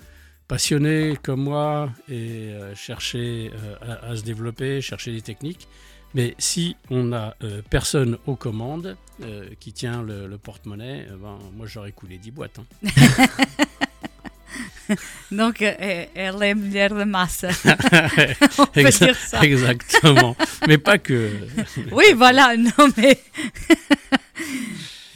passionné 0.49 1.17
comme 1.23 1.43
moi 1.43 1.89
et 2.09 2.51
chercher 2.75 3.51
à, 3.81 4.07
à 4.09 4.15
se 4.17 4.23
développer, 4.23 4.81
chercher 4.81 5.13
des 5.13 5.21
techniques. 5.21 5.67
Mais 6.13 6.35
si 6.39 6.75
on 6.89 7.05
n'a 7.05 7.35
personne 7.69 8.17
aux 8.25 8.35
commandes 8.35 8.95
qui 9.59 9.71
tient 9.73 10.01
le, 10.03 10.27
le 10.27 10.37
porte-monnaie, 10.37 11.05
eh 11.07 11.11
ben, 11.11 11.37
moi 11.55 11.67
j'aurais 11.67 11.91
coulé 11.93 12.17
10 12.17 12.31
boîtes. 12.31 12.59
hein. 12.59 12.65
Donc, 15.31 15.61
euh, 15.61 16.05
elle 16.15 16.43
est 16.43 16.55
mulher 16.55 16.89
de 16.93 17.03
massa. 17.03 17.49
On 18.59 18.65
peut 18.67 18.81
Exa- 18.81 19.05
dire 19.05 19.15
ça. 19.17 19.41
Exactement. 19.41 20.35
Mais 20.67 20.77
pas 20.77 20.97
que. 20.97 21.31
Oui, 21.91 22.05
voilà, 22.15 22.55
non, 22.57 22.89
mais. 22.97 23.17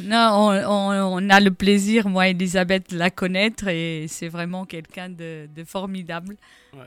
non, 0.01 0.29
on, 0.31 0.51
on- 0.69 1.17
on 1.25 1.29
a 1.29 1.39
le 1.39 1.51
plaisir, 1.51 2.07
moi, 2.07 2.27
Elisabeth, 2.29 2.91
de 2.91 2.97
la 2.97 3.09
connaître 3.09 3.67
et 3.67 4.05
c'est 4.07 4.29
vraiment 4.29 4.65
quelqu'un 4.65 5.09
de, 5.09 5.47
de 5.53 5.63
formidable. 5.63 6.35
Euh, 6.75 6.85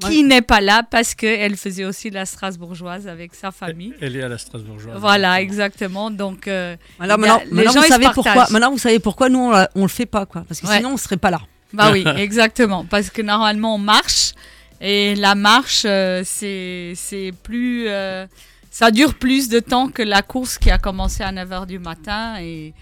qui 0.00 0.24
n'est 0.24 0.42
pas 0.42 0.60
là 0.60 0.82
parce 0.82 1.14
qu'elle 1.14 1.56
faisait 1.56 1.84
aussi 1.84 2.10
la 2.10 2.26
Strasbourgeoise 2.26 3.06
avec 3.06 3.32
sa 3.32 3.52
famille. 3.52 3.94
Elle 4.00 4.16
est 4.16 4.22
à 4.24 4.28
la 4.28 4.38
Strasbourgeoise. 4.38 4.98
Voilà, 4.98 5.40
exactement. 5.40 6.10
Donc, 6.10 6.48
euh, 6.48 6.76
Alors 6.98 7.14
a- 7.14 7.18
maintenant, 7.18 7.40
les 7.46 7.52
maintenant, 7.52 7.72
gens, 7.74 7.80
vous 7.82 7.86
savez 7.86 8.04
pourquoi. 8.12 8.24
partagent. 8.34 8.50
Maintenant, 8.50 8.70
vous 8.72 8.78
savez 8.78 8.98
pourquoi 8.98 9.28
nous 9.28 9.38
on, 9.52 9.66
on 9.76 9.82
le 9.82 9.88
fait 9.88 10.06
pas, 10.06 10.26
quoi. 10.26 10.44
Parce 10.48 10.60
que 10.60 10.66
Ouais. 10.66 10.78
sinon, 10.78 10.94
on 10.94 10.96
serait 10.96 11.16
pas 11.16 11.30
là. 11.30 11.40
Bah 11.74 11.90
oui, 11.92 12.04
exactement. 12.16 12.84
Parce 12.84 13.10
que 13.10 13.22
normalement, 13.22 13.74
on 13.74 13.78
marche. 13.78 14.32
Et 14.80 15.14
la 15.14 15.34
marche, 15.34 15.84
euh, 15.86 16.22
c'est 16.24 17.32
plus. 17.42 17.88
euh, 17.88 18.26
ça 18.70 18.90
dure 18.90 19.14
plus 19.14 19.48
de 19.48 19.60
temps 19.60 19.88
que 19.88 20.02
la 20.02 20.22
course 20.22 20.58
qui 20.58 20.70
a 20.70 20.78
commencé 20.78 21.22
à 21.22 21.30
9h 21.32 21.66
du 21.66 21.78
matin 21.78 22.36
et, 22.40 22.74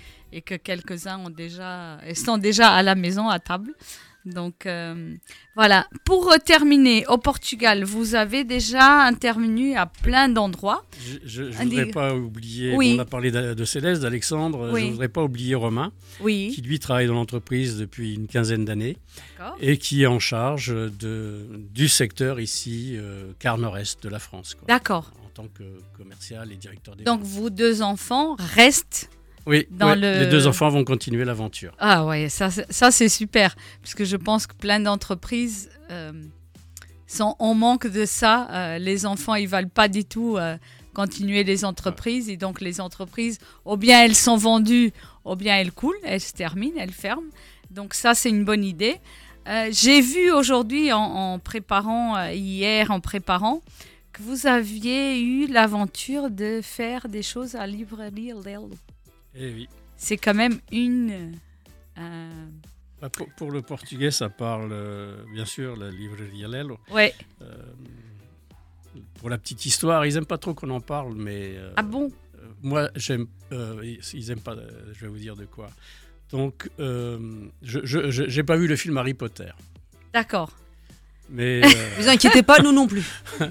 que 0.46 0.54
quelques-uns 0.54 1.22
sont 2.14 2.38
déjà 2.38 2.70
à 2.72 2.82
la 2.82 2.94
maison, 2.94 3.28
à 3.28 3.38
table. 3.38 3.74
Donc 4.24 4.66
euh, 4.66 5.14
voilà. 5.56 5.86
Pour 6.04 6.30
euh, 6.30 6.36
terminer, 6.38 7.04
au 7.08 7.18
Portugal, 7.18 7.82
vous 7.82 8.14
avez 8.14 8.44
déjà 8.44 9.02
intervenu 9.04 9.74
à 9.74 9.86
plein 9.86 10.28
d'endroits. 10.28 10.84
Je 11.24 11.42
ne 11.42 11.50
voudrais 11.50 11.86
pas 11.86 12.14
oublier, 12.14 12.74
Oui. 12.76 12.94
on 12.96 13.00
a 13.00 13.04
parlé 13.04 13.30
de, 13.32 13.54
de 13.54 13.64
Céleste, 13.64 14.02
d'Alexandre, 14.02 14.70
Oui. 14.72 14.80
je 14.82 14.86
ne 14.86 14.90
voudrais 14.92 15.08
pas 15.08 15.22
oublier 15.24 15.54
Romain, 15.56 15.92
Oui. 16.20 16.52
qui 16.54 16.62
lui 16.62 16.78
travaille 16.78 17.08
dans 17.08 17.14
l'entreprise 17.14 17.76
depuis 17.78 18.14
une 18.14 18.28
quinzaine 18.28 18.64
d'années 18.64 18.96
et 19.60 19.76
qui 19.76 20.02
est 20.02 20.06
en 20.06 20.20
charge 20.20 20.72
de, 20.72 21.46
du 21.72 21.88
secteur 21.88 22.38
ici, 22.38 22.92
euh, 22.96 23.32
quart 23.40 23.58
nord-est 23.58 24.02
de 24.04 24.08
la 24.08 24.20
France. 24.20 24.56
D'accord. 24.68 25.10
En 25.26 25.28
tant 25.34 25.48
que 25.48 25.64
commercial 25.96 26.52
et 26.52 26.56
directeur 26.56 26.94
des 26.94 27.04
Donc 27.04 27.22
vos 27.22 27.50
deux 27.50 27.82
enfants 27.82 28.36
restent 28.38 29.10
Oui, 29.46 29.66
dans 29.70 29.88
ouais, 29.88 29.96
le- 29.96 30.20
les 30.20 30.26
deux 30.26 30.46
enfants 30.46 30.68
vont 30.68 30.84
continuer 30.84 31.24
l'aventure. 31.24 31.72
Ah 31.78 32.04
ouais, 32.06 32.28
ça, 32.28 32.50
c'est- 32.50 32.70
ça 32.72 32.90
c'est 32.90 33.08
super, 33.08 33.56
parce 33.82 33.94
que 33.94 34.04
je 34.04 34.16
pense 34.16 34.46
que 34.46 34.54
plein 34.54 34.78
d'entreprises 34.80 35.68
euh, 35.90 36.12
sont 37.06 37.34
en 37.38 37.54
manque 37.54 37.86
de 37.88 38.04
ça. 38.04 38.48
Euh, 38.50 38.78
les 38.78 39.04
enfants, 39.04 39.34
ils 39.34 39.48
veulent 39.48 39.68
pas 39.68 39.88
du 39.88 40.04
tout 40.04 40.36
euh, 40.36 40.56
continuer 40.94 41.42
les 41.44 41.64
entreprises, 41.64 42.28
et 42.28 42.36
donc 42.36 42.60
les 42.60 42.80
entreprises, 42.80 43.38
ou 43.64 43.76
bien 43.76 44.04
elles 44.04 44.14
sont 44.14 44.36
vendues, 44.36 44.92
ou 45.24 45.34
bien 45.36 45.56
elles 45.56 45.72
coulent, 45.72 45.96
elles 46.04 46.20
se 46.20 46.32
terminent, 46.32 46.76
elles 46.78 46.92
ferment. 46.92 47.30
Donc 47.70 47.94
ça, 47.94 48.14
c'est 48.14 48.28
une 48.30 48.44
bonne 48.44 48.64
idée. 48.64 48.96
Euh, 49.48 49.68
J'ai 49.72 50.00
vu 50.00 50.30
aujourd'hui, 50.30 50.92
en, 50.92 51.00
en 51.00 51.38
préparant, 51.40 52.28
hier 52.30 52.90
en 52.92 53.00
préparant, 53.00 53.60
que 54.12 54.22
vous 54.22 54.46
aviez 54.46 55.20
eu 55.20 55.46
l'aventure 55.46 56.30
de 56.30 56.60
faire 56.62 57.08
des 57.08 57.22
choses 57.22 57.54
à 57.56 57.66
Librairie 57.66 58.32
Lelo. 58.44 58.70
Eh 59.34 59.52
oui. 59.52 59.68
C'est 59.96 60.16
quand 60.16 60.34
même 60.34 60.58
une... 60.72 61.32
euh, 61.98 62.44
Bah, 63.00 63.08
pour, 63.08 63.28
pour 63.36 63.50
le 63.50 63.62
portugais, 63.62 64.10
ça 64.10 64.28
parle 64.28 64.70
euh, 64.72 65.22
bien 65.32 65.44
sûr 65.44 65.76
la 65.76 65.90
livrerie 65.90 66.42
Lelo. 66.42 66.78
Ouais. 66.90 67.14
Euh, 67.40 67.46
pour 69.14 69.30
la 69.30 69.38
petite 69.38 69.64
histoire, 69.64 70.04
ils 70.06 70.14
n'aiment 70.14 70.26
pas 70.26 70.38
trop 70.38 70.54
qu'on 70.54 70.70
en 70.70 70.80
parle, 70.80 71.14
mais. 71.14 71.56
Ah 71.76 71.82
bon? 71.82 72.10
Moi, 72.62 72.90
j'aime. 72.96 73.26
ils- 73.50 74.26
n'aiment 74.28 74.40
pas. 74.40 74.56
je 74.92 75.00
vais 75.00 75.08
vous 75.08 75.18
dire 75.18 75.36
de 75.36 75.44
quoi. 75.46 75.70
Donc, 76.30 76.68
je 76.78 78.36
n'ai 78.36 78.42
pas 78.42 78.56
vu 78.56 78.66
le 78.66 78.76
film 78.76 78.96
Harry 78.98 79.14
Potter. 79.14 79.50
D'accord. 80.12 80.50
Mais. 81.30 81.62
Vous 81.98 82.08
inquiétez 82.08 82.42
pas, 82.42 82.60
nous 82.60 82.72
non 82.72 82.86
plus. 82.86 83.04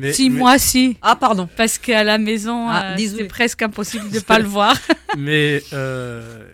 mais- 0.00 0.12
si, 0.12 0.30
mais- 0.30 0.38
moi, 0.38 0.58
si. 0.58 0.96
Ah, 1.02 1.16
pardon. 1.16 1.48
Parce 1.56 1.78
qu'à 1.78 2.02
la 2.04 2.18
maison, 2.18 2.66
Ah, 2.68 2.94
euh, 2.94 2.96
c'est 2.98 3.24
presque 3.24 3.62
impossible 3.62 4.08
de 4.10 4.16
ne 4.16 4.20
pas 4.32 4.38
le 4.38 4.46
voir. 4.46 4.76
mais 5.18 5.62
euh, 5.72 6.48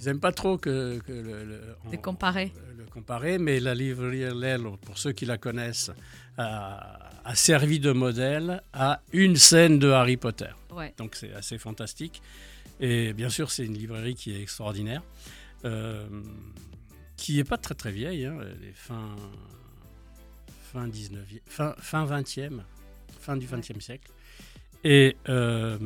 ils 0.00 0.06
n'aiment 0.06 0.20
pas 0.20 0.32
trop 0.32 0.56
que, 0.58 0.98
que 1.06 1.12
le, 1.12 1.44
le- 1.44 1.60
De 1.90 1.96
en- 1.96 2.00
comparer. 2.00 2.52
le 2.78 2.84
comparer, 2.84 3.38
mais 3.38 3.60
la 3.60 3.74
livrerie 3.74 4.20
Lelo, 4.34 4.76
pour 4.78 4.96
ceux 4.98 5.12
qui 5.12 5.26
la 5.26 5.36
connaissent, 5.38 5.90
a, 6.38 7.10
a 7.24 7.34
servi 7.34 7.78
de 7.80 7.92
modèle 7.92 8.62
à 8.72 9.02
une 9.12 9.36
scène 9.36 9.78
de 9.78 9.90
Harry 9.90 10.16
Potter. 10.16 10.48
Ouais. 10.72 10.94
Donc 10.96 11.14
c'est 11.16 11.32
assez 11.34 11.58
fantastique. 11.58 12.22
Et 12.80 13.12
bien 13.12 13.28
sûr, 13.28 13.50
c'est 13.50 13.66
une 13.66 13.76
librairie 13.76 14.14
qui 14.14 14.32
est 14.34 14.40
extraordinaire, 14.40 15.02
euh, 15.66 16.06
qui 17.18 17.36
n'est 17.36 17.44
pas 17.44 17.58
très 17.58 17.74
très 17.74 17.92
vieille, 17.92 18.24
hein, 18.24 18.38
elle 18.40 18.66
est 18.68 18.74
fin, 20.70 20.80
fin, 20.80 20.88
19e, 20.88 21.40
fin, 21.46 21.74
fin 21.78 22.04
20e, 22.06 22.60
fin 23.20 23.36
du 23.36 23.46
20e 23.46 23.80
siècle. 23.80 24.10
Et 24.84 25.16
euh, 25.28 25.78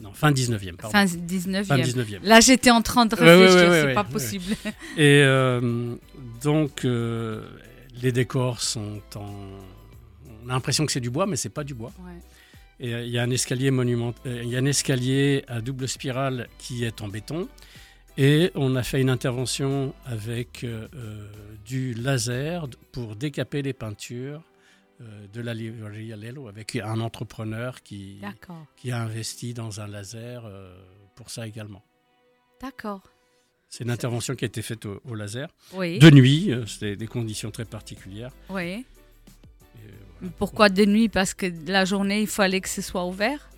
non, 0.00 0.12
fin 0.12 0.32
19e, 0.32 0.76
pardon. 0.76 0.92
Fin 0.92 1.04
19e. 1.04 1.64
Fin 1.64 1.78
19e. 1.78 2.20
Là, 2.22 2.40
j'étais 2.40 2.70
en 2.70 2.82
train 2.82 3.06
de 3.06 3.14
Ouais, 3.14 3.22
ouais, 3.22 3.46
réfléchir, 3.46 3.70
ouais, 3.70 3.82
c'est 3.88 3.94
pas 3.94 4.04
possible. 4.04 4.54
Et 4.96 5.22
euh, 5.22 5.94
donc, 6.42 6.84
euh, 6.84 7.46
les 8.02 8.12
décors 8.12 8.60
sont 8.60 9.00
en. 9.14 9.34
On 10.44 10.50
a 10.50 10.52
l'impression 10.52 10.84
que 10.84 10.92
c'est 10.92 11.00
du 11.00 11.10
bois, 11.10 11.26
mais 11.26 11.36
c'est 11.36 11.48
pas 11.48 11.64
du 11.64 11.74
bois. 11.74 11.92
Et 12.80 12.90
il 12.90 13.08
y 13.08 13.18
a 13.18 13.22
un 13.22 13.30
escalier 13.30 13.70
monument, 13.70 14.12
il 14.26 14.48
y 14.48 14.56
a 14.56 14.58
un 14.58 14.66
escalier 14.66 15.42
à 15.48 15.62
double 15.62 15.88
spirale 15.88 16.48
qui 16.58 16.84
est 16.84 17.00
en 17.00 17.08
béton. 17.08 17.48
Et 18.16 18.52
on 18.54 18.76
a 18.76 18.84
fait 18.84 19.00
une 19.00 19.10
intervention 19.10 19.92
avec 20.06 20.62
euh, 20.62 20.86
euh, 20.94 21.28
du 21.64 21.94
laser 21.94 22.68
pour 22.92 23.16
décaper 23.16 23.60
les 23.62 23.72
peintures 23.72 24.42
euh, 25.00 25.26
de 25.32 25.40
la 25.40 25.52
librairie 25.52 26.12
Alelo 26.12 26.46
avec 26.46 26.76
un 26.76 27.00
entrepreneur 27.00 27.82
qui, 27.82 28.20
qui 28.76 28.92
a 28.92 29.02
investi 29.02 29.52
dans 29.52 29.80
un 29.80 29.88
laser 29.88 30.44
euh, 30.46 30.76
pour 31.16 31.28
ça 31.30 31.46
également. 31.46 31.82
D'accord. 32.60 33.02
C'est 33.68 33.82
une 33.82 33.90
intervention 33.90 34.36
qui 34.36 34.44
a 34.44 34.46
été 34.46 34.62
faite 34.62 34.86
au, 34.86 35.00
au 35.04 35.16
laser. 35.16 35.48
Oui. 35.72 35.98
De 35.98 36.08
nuit, 36.10 36.52
c'était 36.68 36.94
des 36.94 37.08
conditions 37.08 37.50
très 37.50 37.64
particulières. 37.64 38.30
Oui. 38.48 38.84
Pourquoi 40.38 40.68
de 40.68 40.84
nuit? 40.84 41.08
Parce 41.08 41.34
que 41.34 41.46
la 41.66 41.84
journée, 41.84 42.20
il 42.20 42.28
fallait 42.28 42.60
que 42.60 42.68
ce 42.68 42.80
soit 42.80 43.04
ouvert? 43.04 43.50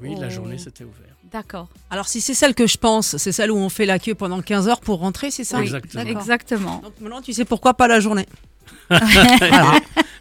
Oui, 0.00 0.16
la 0.18 0.28
journée 0.28 0.58
c'était 0.58 0.82
ouvert. 0.82 1.14
D'accord. 1.32 1.68
Alors 1.90 2.08
si 2.08 2.20
c'est 2.20 2.34
celle 2.34 2.54
que 2.54 2.66
je 2.66 2.76
pense, 2.76 3.16
c'est 3.16 3.30
celle 3.32 3.50
où 3.52 3.56
on 3.56 3.68
fait 3.68 3.86
la 3.86 3.98
queue 3.98 4.14
pendant 4.14 4.40
15 4.42 4.68
heures 4.68 4.80
pour 4.80 4.98
rentrer, 4.98 5.30
c'est 5.30 5.44
ça? 5.44 5.58
Oui, 5.58 5.64
Exactement. 5.64 6.04
Exactement. 6.04 6.76
Donc 6.82 6.92
maintenant 7.00 7.22
tu 7.22 7.32
sais 7.32 7.44
pourquoi 7.44 7.74
pas 7.74 7.86
la 7.88 8.00
journée. 8.00 8.26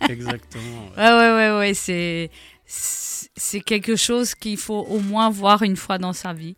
Exactement. 0.07 0.89
Ouais, 0.97 1.03
ouais, 1.12 1.32
ouais, 1.34 1.57
ouais. 1.60 1.74
C'est, 1.74 2.30
c'est 2.66 3.62
quelque 3.62 3.95
chose 3.95 4.36
qu'il 4.36 4.57
faut 4.57 4.86
au 4.89 4.99
moins 4.99 5.30
voir 5.30 5.64
une 5.64 5.76
fois 5.76 5.97
dans 5.97 6.14
sa 6.14 6.34
vie. 6.34 6.55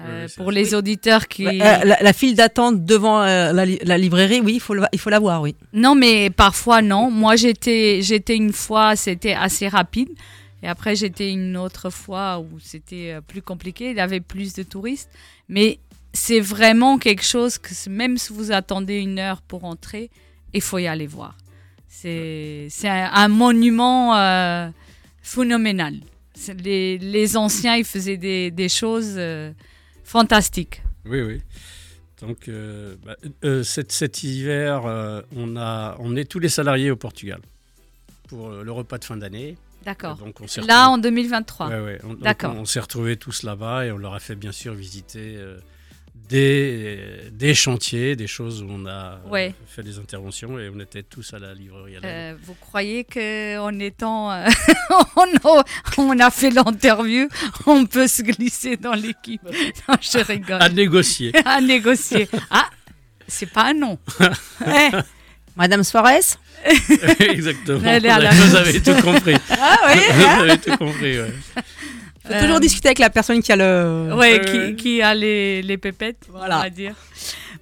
Euh, 0.00 0.26
pour 0.36 0.50
les 0.50 0.74
auditeurs 0.74 1.28
qui. 1.28 1.46
Euh, 1.46 1.54
la, 1.84 1.96
la 2.00 2.12
file 2.12 2.34
d'attente 2.34 2.84
devant 2.84 3.22
euh, 3.22 3.52
la, 3.52 3.64
li- 3.64 3.78
la 3.84 3.98
librairie, 3.98 4.40
oui, 4.40 4.54
il 4.54 4.60
faut, 4.60 4.74
le- 4.74 4.82
il 4.92 4.98
faut 4.98 5.10
la 5.10 5.20
voir, 5.20 5.40
oui. 5.42 5.54
Non, 5.72 5.94
mais 5.94 6.28
parfois 6.30 6.82
non. 6.82 7.08
Moi, 7.08 7.36
j'étais, 7.36 8.00
j'étais 8.02 8.34
une 8.34 8.52
fois, 8.52 8.96
c'était 8.96 9.34
assez 9.34 9.68
rapide. 9.68 10.08
Et 10.62 10.68
après, 10.68 10.94
j'étais 10.96 11.30
une 11.30 11.56
autre 11.56 11.90
fois 11.90 12.38
où 12.38 12.60
c'était 12.60 13.12
euh, 13.12 13.20
plus 13.20 13.42
compliqué. 13.42 13.90
Il 13.90 13.96
y 13.96 14.00
avait 14.00 14.20
plus 14.20 14.54
de 14.54 14.62
touristes. 14.62 15.10
Mais 15.48 15.78
c'est 16.12 16.40
vraiment 16.40 16.98
quelque 16.98 17.24
chose 17.24 17.58
que 17.58 17.72
même 17.88 18.18
si 18.18 18.32
vous 18.32 18.52
attendez 18.52 18.98
une 18.98 19.18
heure 19.18 19.42
pour 19.42 19.64
entrer, 19.64 20.10
il 20.52 20.60
faut 20.60 20.78
y 20.78 20.86
aller 20.86 21.06
voir. 21.06 21.36
C'est, 21.88 22.68
un, 22.84 23.10
un 23.12 23.28
monument 23.28 24.16
euh, 24.16 24.68
phénoménal. 25.22 25.94
Les, 26.64 26.98
les 26.98 27.36
anciens, 27.36 27.76
ils 27.76 27.84
faisaient 27.84 28.16
des, 28.16 28.50
des 28.50 28.68
choses 28.68 29.14
euh, 29.16 29.52
fantastiques. 30.04 30.82
Oui, 31.04 31.20
oui. 31.20 31.40
Donc, 32.20 32.48
euh, 32.48 32.94
bah, 33.04 33.16
euh, 33.44 33.62
cet, 33.62 33.92
cet 33.92 34.22
hiver, 34.22 34.86
euh, 34.86 35.22
on, 35.36 35.56
a, 35.56 35.96
on 35.98 36.16
est 36.16 36.24
tous 36.24 36.38
les 36.38 36.48
salariés 36.48 36.90
au 36.90 36.96
Portugal 36.96 37.40
pour 38.28 38.50
le 38.50 38.72
repas 38.72 38.98
de 38.98 39.04
fin 39.04 39.16
d'année. 39.16 39.56
D'accord. 39.84 40.16
Donc, 40.16 40.40
on 40.40 40.46
s'est 40.46 40.60
Là, 40.62 40.84
retrouvés- 40.86 40.94
en 40.94 40.98
2023. 40.98 41.68
Ouais, 41.68 41.80
ouais. 41.80 41.98
D'accord. 42.20 42.54
On, 42.56 42.64
s'est 42.64 42.80
retrouvés 42.80 43.16
tous 43.16 43.42
là-bas 43.42 43.86
et 43.86 43.92
on 43.92 43.98
leur 43.98 44.14
a 44.14 44.20
fait 44.20 44.34
bien 44.34 44.52
sûr 44.52 44.74
visiter 44.74 45.34
euh, 45.36 45.58
des, 46.28 46.98
des 47.32 47.54
chantiers, 47.54 48.16
des 48.16 48.26
choses 48.26 48.62
où 48.62 48.66
on 48.70 48.86
a 48.86 48.90
euh, 49.24 49.28
Ouais. 49.28 49.54
fait 49.66 49.82
des 49.82 49.98
interventions 49.98 50.58
et 50.58 50.70
on 50.74 50.78
était 50.80 51.02
tous 51.02 51.34
à 51.34 51.38
la 51.38 51.52
livrerie. 51.54 51.96
à 51.96 52.00
la- 52.00 52.08
Euh, 52.08 52.34
vous 52.42 52.54
croyez 52.54 53.04
qu'en 53.04 53.78
étant. 53.78 54.28
on, 55.16 55.50
a, 55.58 55.64
on 55.98 56.18
a 56.20 56.30
fait 56.30 56.50
l'interview, 56.50 57.28
on 57.66 57.84
peut 57.86 58.06
se 58.06 58.22
glisser 58.22 58.76
dans 58.76 58.94
l'équipe? 58.94 59.42
Non, 59.88 59.96
je 60.00 60.18
rigole. 60.24 60.62
À 60.62 60.68
négocier. 60.68 61.32
à 61.44 61.60
négocier. 61.60 62.28
Ah, 62.50 62.68
c'est 63.26 63.50
pas 63.50 63.70
un 63.70 63.74
nom. 63.74 63.98
Eh, 64.20 64.90
Madame 65.56 65.84
Suarez 65.84 66.36
Exactement. 67.18 67.78
Vous 67.80 68.54
avez 68.56 68.80
tout 68.80 68.94
compris. 69.02 69.34
Ah 69.50 69.76
oui, 69.88 70.00
Vous 70.12 70.22
hein 70.24 70.38
avez 70.40 70.58
tout 70.58 70.76
compris, 70.76 71.18
ouais. 71.20 71.34
faut 72.24 72.40
toujours 72.40 72.60
discuter 72.60 72.88
avec 72.88 72.98
la 73.00 73.10
personne 73.10 73.42
qui 73.42 73.50
a 73.52 73.56
le... 73.56 74.14
Ouais, 74.14 74.40
qui, 74.44 74.76
qui 74.76 75.02
a 75.02 75.12
les, 75.14 75.60
les 75.62 75.76
pépettes, 75.78 76.24
Voilà. 76.30 76.58
on 76.58 76.62
va 76.62 76.70
dire. 76.70 76.94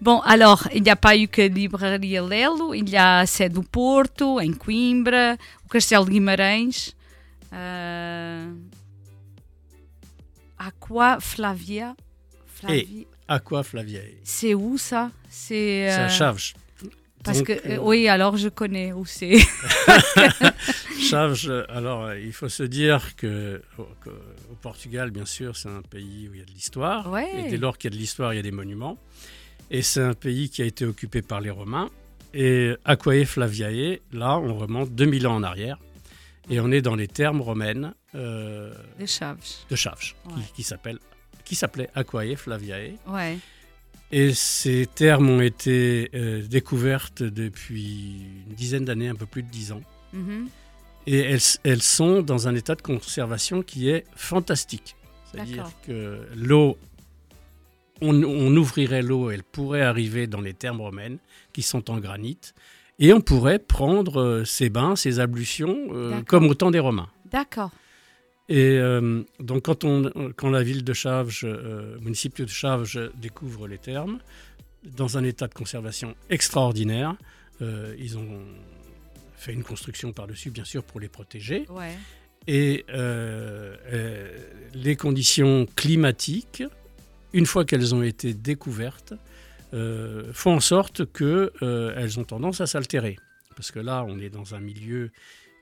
Bon, 0.00 0.20
alors, 0.20 0.68
il 0.74 0.82
n'y 0.82 0.90
a 0.90 0.96
pas 0.96 1.16
eu 1.16 1.28
que 1.28 1.42
Livraria 1.42 1.98
Lelo, 2.22 2.74
il 2.74 2.88
y 2.88 2.96
a 2.96 3.24
Sé 3.26 3.48
do 3.48 3.62
Porto, 3.62 4.38
em 4.40 4.52
Coimbra, 4.54 5.34
o 5.64 5.68
Castelo 5.68 6.04
de 6.04 6.10
Guimarães, 6.10 6.94
euh, 7.54 8.46
Aqua 10.58 11.18
Flavia? 11.20 11.94
Flavia? 12.46 13.04
À 13.28 13.38
quoi 13.40 13.62
Flavia? 13.62 14.00
C'est 14.24 14.54
où 14.54 14.76
ça? 14.78 15.10
C'est 15.28 15.86
C'est 15.88 15.90
à 15.90 16.04
euh, 16.04 16.08
Chaves. 16.08 16.52
Parce 17.22 17.38
Donc, 17.38 17.48
que 17.48 17.52
euh, 17.52 17.76
euh, 17.76 17.78
oui, 17.82 18.08
alors 18.08 18.36
je 18.38 18.48
connais 18.48 18.92
où 18.92 19.04
c'est. 19.04 19.36
Chaves, 21.00 21.66
alors 21.68 22.04
euh, 22.06 22.18
il 22.20 22.32
faut 22.32 22.48
se 22.48 22.62
dire 22.62 23.14
que 23.16 23.62
au, 23.78 23.82
que- 24.00 24.10
au 24.50 24.54
Portugal, 24.60 25.10
bien 25.10 25.26
sûr, 25.26 25.56
c'est 25.56 25.68
un 25.68 25.82
pays 25.82 26.28
où 26.30 26.34
il 26.34 26.40
y 26.40 26.42
a 26.42 26.46
de 26.46 26.50
l'histoire. 26.50 27.10
Ouais. 27.10 27.28
Et 27.46 27.50
dès 27.50 27.56
lors 27.56 27.78
qu'il 27.78 27.90
y 27.90 27.94
a 27.94 27.96
de 27.96 28.00
l'histoire, 28.00 28.32
il 28.32 28.36
y 28.36 28.40
a 28.40 28.42
des 28.42 28.50
monuments. 28.50 28.98
Et 29.70 29.82
c'est 29.82 30.02
un 30.02 30.14
pays 30.14 30.50
qui 30.50 30.62
a 30.62 30.64
été 30.64 30.84
occupé 30.84 31.22
par 31.22 31.40
les 31.40 31.50
Romains. 31.50 31.90
Et 32.34 32.74
Aquae 32.84 33.24
Flaviae, 33.24 33.98
là, 34.12 34.38
on 34.38 34.56
remonte 34.56 34.94
2000 34.94 35.26
ans 35.26 35.34
en 35.36 35.42
arrière. 35.42 35.78
Et 36.48 36.58
on 36.60 36.70
est 36.72 36.82
dans 36.82 36.96
les 36.96 37.06
termes 37.08 37.40
romaines 37.40 37.94
euh, 38.14 38.72
De 38.98 39.06
Chaves. 39.06 39.38
de 39.68 39.76
Chaves, 39.76 40.12
Ouais. 40.26 40.42
qui 40.54 40.62
s'appelait 41.54 41.90
Aquae 41.94 42.34
Flaviae. 42.36 42.92
Ouais. 43.06 43.38
Et 44.12 44.34
ces 44.34 44.86
termes 44.86 45.30
ont 45.30 45.40
été 45.40 46.10
euh, 46.14 46.42
découvertes 46.42 47.22
depuis 47.22 48.26
une 48.48 48.54
dizaine 48.54 48.84
d'années, 48.84 49.08
un 49.08 49.14
peu 49.14 49.26
plus 49.26 49.42
de 49.42 49.50
dix 49.50 49.72
ans. 49.72 49.82
Mhm. 50.12 50.48
Et 51.06 51.18
elles, 51.18 51.40
elles 51.64 51.82
sont 51.82 52.20
dans 52.22 52.48
un 52.48 52.54
état 52.54 52.74
de 52.74 52.82
conservation 52.82 53.62
qui 53.62 53.88
est 53.88 54.04
fantastique. 54.14 54.96
C'est-à-dire 55.30 55.70
que 55.86 56.26
l'eau, 56.36 56.76
on, 58.00 58.22
on 58.22 58.54
ouvrirait 58.56 59.02
l'eau, 59.02 59.30
elle 59.30 59.44
pourrait 59.44 59.82
arriver 59.82 60.26
dans 60.26 60.40
les 60.40 60.54
thermes 60.54 60.80
romaines 60.80 61.18
qui 61.52 61.62
sont 61.62 61.90
en 61.90 61.98
granit, 61.98 62.38
et 63.00 63.14
on 63.14 63.20
pourrait 63.20 63.58
prendre 63.58 64.20
euh, 64.20 64.44
ces 64.44 64.68
bains, 64.68 64.94
ces 64.94 65.20
ablutions, 65.20 65.88
euh, 65.92 66.20
comme 66.22 66.46
au 66.46 66.54
temps 66.54 66.70
des 66.70 66.78
Romains. 66.78 67.08
D'accord. 67.30 67.70
Et 68.50 68.78
euh, 68.78 69.22
donc 69.38 69.62
quand, 69.62 69.84
on, 69.84 70.10
quand 70.34 70.50
la 70.50 70.64
ville 70.64 70.82
de 70.82 70.92
Chaves, 70.92 71.32
euh, 71.44 71.94
le 71.94 72.00
municipio 72.00 72.44
de 72.44 72.50
Chaves 72.50 73.10
découvre 73.14 73.68
les 73.68 73.78
thermes, 73.78 74.18
dans 74.82 75.16
un 75.16 75.22
état 75.22 75.46
de 75.46 75.54
conservation 75.54 76.16
extraordinaire, 76.30 77.14
euh, 77.62 77.94
ils 77.96 78.18
ont 78.18 78.40
fait 79.36 79.52
une 79.52 79.62
construction 79.62 80.12
par-dessus, 80.12 80.50
bien 80.50 80.64
sûr, 80.64 80.82
pour 80.82 80.98
les 80.98 81.08
protéger. 81.08 81.64
Ouais. 81.68 81.96
Et 82.48 82.84
euh, 82.88 83.76
les 84.74 84.96
conditions 84.96 85.66
climatiques, 85.76 86.64
une 87.32 87.46
fois 87.46 87.64
qu'elles 87.64 87.94
ont 87.94 88.02
été 88.02 88.34
découvertes, 88.34 89.14
font 90.32 90.54
en 90.54 90.60
sorte 90.60 91.12
qu'elles 91.12 92.18
ont 92.18 92.24
tendance 92.24 92.60
à 92.60 92.66
s'altérer. 92.66 93.16
Parce 93.54 93.70
que 93.70 93.78
là, 93.78 94.04
on 94.08 94.18
est 94.18 94.30
dans 94.30 94.56
un 94.56 94.60
milieu 94.60 95.12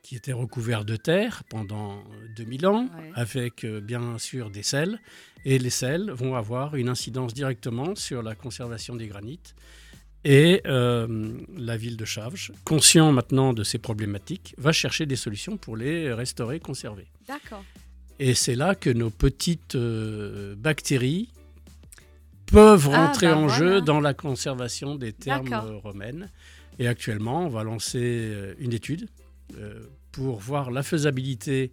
qui 0.02 0.16
était 0.16 0.32
recouvert 0.32 0.84
de 0.84 0.96
terre 0.96 1.42
pendant 1.50 2.02
2000 2.36 2.66
ans, 2.66 2.88
Ouais. 2.98 3.10
avec 3.14 3.64
euh, 3.64 3.80
bien 3.80 4.18
sûr 4.18 4.50
des 4.50 4.62
sels. 4.62 5.00
Et 5.44 5.58
les 5.58 5.70
sels 5.70 6.10
vont 6.10 6.34
avoir 6.34 6.76
une 6.76 6.88
incidence 6.88 7.34
directement 7.34 7.94
sur 7.94 8.22
la 8.22 8.34
conservation 8.34 8.96
des 8.96 9.06
granites. 9.06 9.54
Et 10.24 10.62
euh, 10.66 11.32
la 11.56 11.76
ville 11.76 11.96
de 11.96 12.04
Chaves, 12.04 12.50
conscient 12.64 13.12
maintenant 13.12 13.52
de 13.52 13.62
ces 13.62 13.78
problématiques, 13.78 14.54
va 14.58 14.72
chercher 14.72 15.06
des 15.06 15.16
solutions 15.16 15.56
pour 15.56 15.76
les 15.76 16.12
restaurer, 16.12 16.58
conserver. 16.58 17.06
D'accord. 17.28 17.64
Et 18.18 18.34
c'est 18.34 18.56
là 18.56 18.74
que 18.74 18.90
nos 18.90 19.10
petites 19.10 19.76
euh, 19.76 20.56
bactéries 20.56 21.30
peuvent 22.46 22.88
Ah, 22.92 23.06
rentrer 23.06 23.26
bah 23.26 23.36
en 23.36 23.46
voilà. 23.46 23.58
jeu 23.58 23.80
dans 23.80 24.00
la 24.00 24.14
conservation 24.14 24.96
des 24.96 25.12
termes 25.12 25.52
euh, 25.52 25.76
romaines. 25.78 26.30
Et 26.80 26.88
actuellement, 26.88 27.44
on 27.44 27.48
va 27.48 27.62
lancer 27.62 28.00
euh, 28.02 28.54
une 28.58 28.72
étude 28.72 29.02
euh, 29.04 29.06
pour 30.12 30.38
voir 30.40 30.70
la 30.70 30.82
faisabilité 30.82 31.70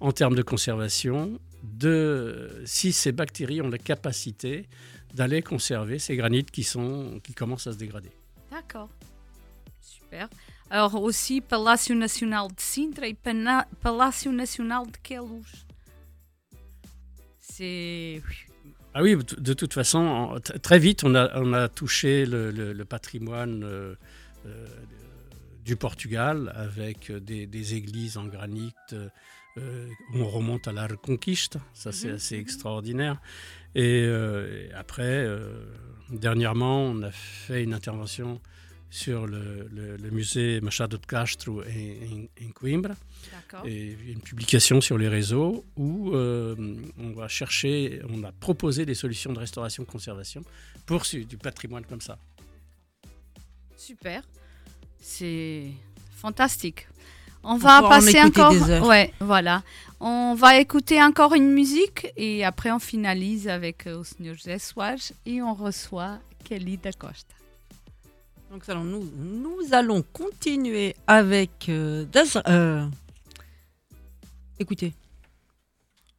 en 0.00 0.12
termes 0.12 0.34
de 0.34 0.42
conservation 0.42 1.38
de 1.62 2.62
si 2.64 2.92
ces 2.92 3.12
bactéries 3.12 3.60
ont 3.62 3.68
la 3.68 3.78
capacité 3.78 4.68
d'aller 5.14 5.42
conserver 5.42 5.98
ces 5.98 6.14
granites 6.16 6.50
qui, 6.50 6.62
sont, 6.64 7.20
qui 7.24 7.32
commencent 7.32 7.66
à 7.66 7.72
se 7.72 7.78
dégrader. 7.78 8.10
D'accord. 8.50 8.90
Super. 9.80 10.28
Alors 10.70 11.00
aussi 11.02 11.40
Palácio 11.40 11.94
Nacional 11.94 12.48
de 12.48 12.60
Sintra 12.60 13.06
et 13.06 13.16
Palácio 13.82 14.32
Nacional 14.32 14.86
de 14.86 14.96
Queluz. 15.02 15.64
C'est 17.40 18.20
Ah 18.94 19.02
oui, 19.02 19.16
de 19.16 19.52
toute 19.54 19.72
façon, 19.72 20.38
très 20.62 20.78
vite, 20.78 21.04
on 21.04 21.14
a, 21.14 21.40
on 21.40 21.52
a 21.52 21.68
touché 21.68 22.26
le, 22.26 22.50
le- 22.50 22.72
le 22.72 22.84
patrimoine 22.84 23.62
euh, 23.64 23.94
euh, 24.46 24.66
du 25.66 25.76
Portugal 25.76 26.52
avec 26.54 27.10
des, 27.12 27.46
des 27.46 27.74
églises 27.74 28.16
en 28.16 28.26
granit. 28.26 28.72
euh, 28.92 29.08
euh, 29.58 29.88
on 30.14 30.26
remonte 30.28 30.68
à 30.68 30.72
la 30.72 30.86
Reconquista, 30.86 31.60
ça 31.72 31.90
c'est 31.90 32.10
assez 32.10 32.36
extraordinaire. 32.36 33.20
Et, 33.74 34.02
euh, 34.04 34.68
et 34.68 34.72
après, 34.74 35.02
euh, 35.24 35.64
dernièrement, 36.10 36.82
on 36.84 37.02
a 37.02 37.10
fait 37.10 37.62
une 37.64 37.72
intervention 37.74 38.40
sur 38.90 39.26
le, 39.26 39.66
le- 39.72 39.96
le 39.96 40.10
musée 40.10 40.60
Machado 40.60 40.98
de 40.98 41.06
Castro 41.06 41.62
en, 41.62 42.52
Coimbra 42.54 42.94
et 43.66 43.96
une 44.08 44.20
publication 44.20 44.80
sur 44.80 44.96
les 44.98 45.08
réseaux 45.08 45.64
où 45.76 46.14
euh, 46.14 46.54
on 46.98 47.10
va 47.12 47.26
chercher, 47.26 48.00
on 48.10 48.22
a 48.24 48.32
proposé 48.32 48.84
des 48.86 48.94
solutions 48.94 49.32
de 49.32 49.38
restauration-conservation 49.40 50.42
pour 50.84 51.02
du 51.02 51.36
patrimoine 51.38 51.84
comme 51.86 52.00
ça. 52.02 52.18
Super. 53.76 54.22
C'est 55.00 55.70
fantastique. 56.16 56.86
On 57.42 57.52
On 57.52 57.56
va 57.58 57.84
en 57.84 57.88
passer 57.88 58.20
encore. 58.20 58.52
des 58.52 58.70
heures. 58.70 58.86
Ouais, 58.86 59.12
voilà. 59.20 59.62
On 60.00 60.34
va 60.34 60.58
écouter 60.58 61.02
encore 61.02 61.34
une 61.34 61.50
musique 61.52 62.08
et 62.16 62.44
après 62.44 62.70
on 62.70 62.78
finalise 62.78 63.48
avec 63.48 63.86
euh, 63.86 64.02
o 64.02 64.04
et 65.24 65.42
on 65.42 65.54
reçoit 65.54 66.18
Kelly 66.44 66.76
da 66.76 66.92
Costa. 66.92 67.34
Donc 68.50 68.64
nous, 68.84 69.08
nous 69.16 69.58
allons 69.72 70.02
continuer 70.12 70.94
avec 71.06 71.68
euh, 71.68 72.04
Das- 72.04 72.38
euh, 72.48 72.86
Écoutez, 74.58 74.92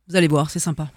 vous 0.08 0.16
allez 0.16 0.28
voir, 0.28 0.50
c'est 0.50 0.60
sympa. 0.60 0.90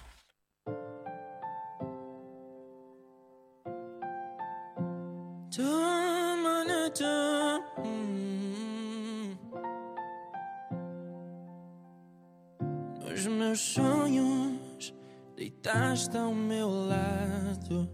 Meus 13.51 13.59
sonhos, 13.59 14.93
deitaste 15.35 16.17
ao 16.17 16.33
meu 16.33 16.69
lado. 16.69 17.89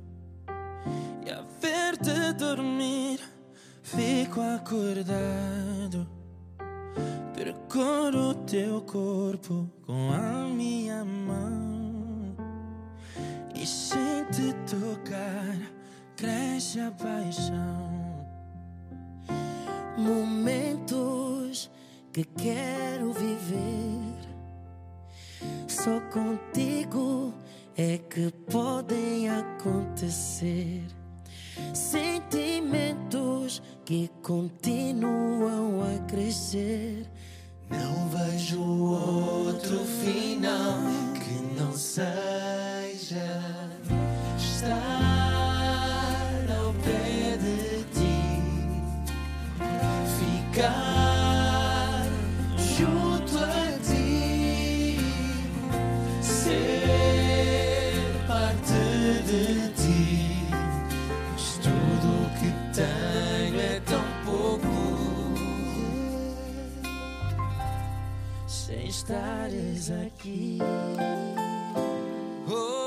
E 1.25 1.31
a 1.31 1.41
ver-te 1.59 2.33
dormir, 2.33 3.19
fico 3.81 4.39
acordado. 4.39 6.07
Percorro 7.33 8.35
teu 8.45 8.81
corpo 8.81 9.67
com 9.83 10.11
a 10.11 10.47
minha 10.47 11.03
mão. 11.03 12.35
E 13.55 13.65
sem 13.65 14.25
te 14.25 14.53
tocar, 14.69 15.57
cresce 16.15 16.79
a 16.79 16.91
paixão. 16.91 18.27
Momentos 19.97 21.71
que 22.13 22.23
quero 22.23 23.11
viver. 23.11 23.86
Só 25.87 26.01
contigo 26.11 27.33
é 27.77 27.97
que 27.97 28.29
podem 28.51 29.29
acontecer. 29.29 30.83
Sentimentos 31.73 33.61
que 33.85 34.11
continuam 34.21 35.79
a 35.81 35.97
crescer. 36.11 37.09
Não 37.69 38.09
vejo 38.09 38.61
outro 38.61 39.79
final 39.85 40.77
que 41.13 41.41
não 41.57 41.71
seja 41.71 43.41
estar 44.37 44.73
ao 46.59 46.73
pé 46.83 47.37
de 47.37 47.85
ti 47.93 48.27
ficar 50.19 51.06
estares 69.07 69.89
aqui. 69.89 70.59
Oh, 72.49 72.77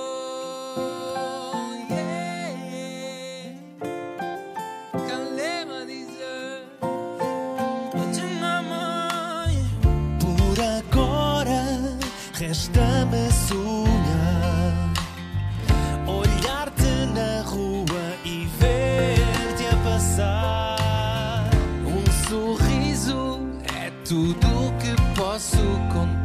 Por 10.21 10.61
agora 10.61 11.65
resta-me 12.35 13.31
sonhar 13.49 13.80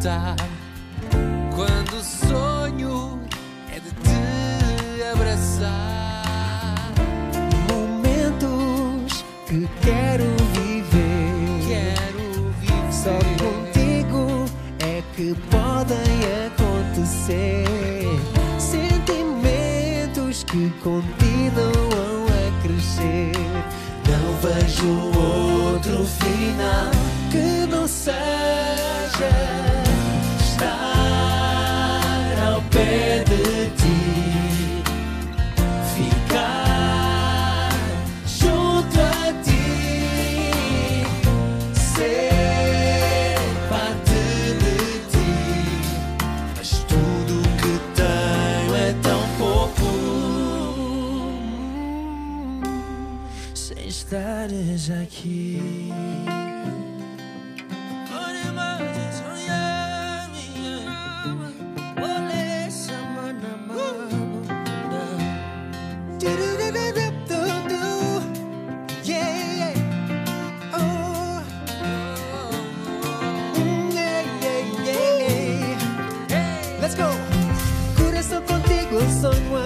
contar 0.05 0.35
Quando 1.55 2.03
sonho 2.03 3.19
é 3.71 3.79
de 3.79 3.89
te 3.89 5.03
abraçar 5.11 6.91
Momentos 7.69 9.25
que 9.47 9.67
quero 9.81 10.25
viver. 10.53 11.67
Quero 11.67 12.53
viver. 12.59 12.91
Só 12.91 13.17
contigo 13.39 14.45
é 14.79 15.01
que 15.15 15.33
podem 15.49 16.19
acontecer. 16.47 17.65
Sentimentos 18.59 20.43
que 20.43 20.69
continuam 20.83 22.25
a 22.27 22.61
crescer. 22.61 23.31
Não 24.07 24.25
vejo 24.41 24.89
outro 25.17 26.05
final 26.05 26.91
que 27.31 27.65
não 27.67 27.87
seja 27.87 29.64
estares 54.15 54.89
aqui. 54.89 55.75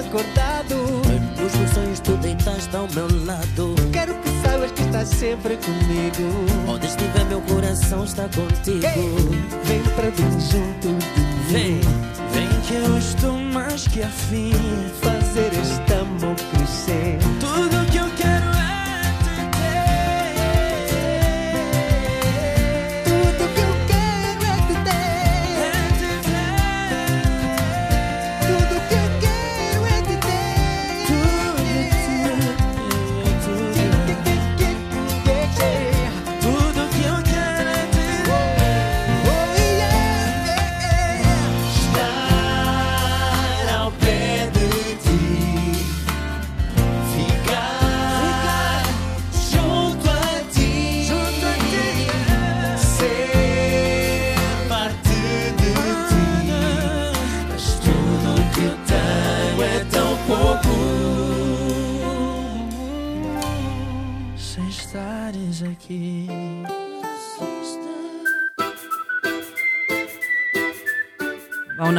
acordado. 0.10 0.76
Pois 1.38 1.56
meus 1.56 1.70
sonhos 1.72 2.00
tu 2.00 2.18
deitas 2.18 2.74
ao 2.74 2.88
meu 2.94 3.08
lado. 3.26 3.69
Estás 4.90 5.10
sempre 5.10 5.56
comigo. 5.58 6.68
Onde 6.68 6.88
estiver 6.88 7.24
meu 7.26 7.40
coração 7.42 8.04
está 8.04 8.24
contigo. 8.24 8.82
Vem 9.66 9.84
para 9.96 10.10
bem 10.10 10.40
junto 10.40 10.88
de 10.88 11.54
mim. 11.54 11.80
Vem, 11.80 11.80
vem 12.34 12.62
que 12.62 12.74
eu 12.74 12.98
estou 12.98 13.38
mais 13.38 13.88
que 13.88 14.02
afim. 14.02 14.52
Fazer 15.00 15.52
este 15.54 15.94
amor 15.94 16.36
crescer. 16.52 17.29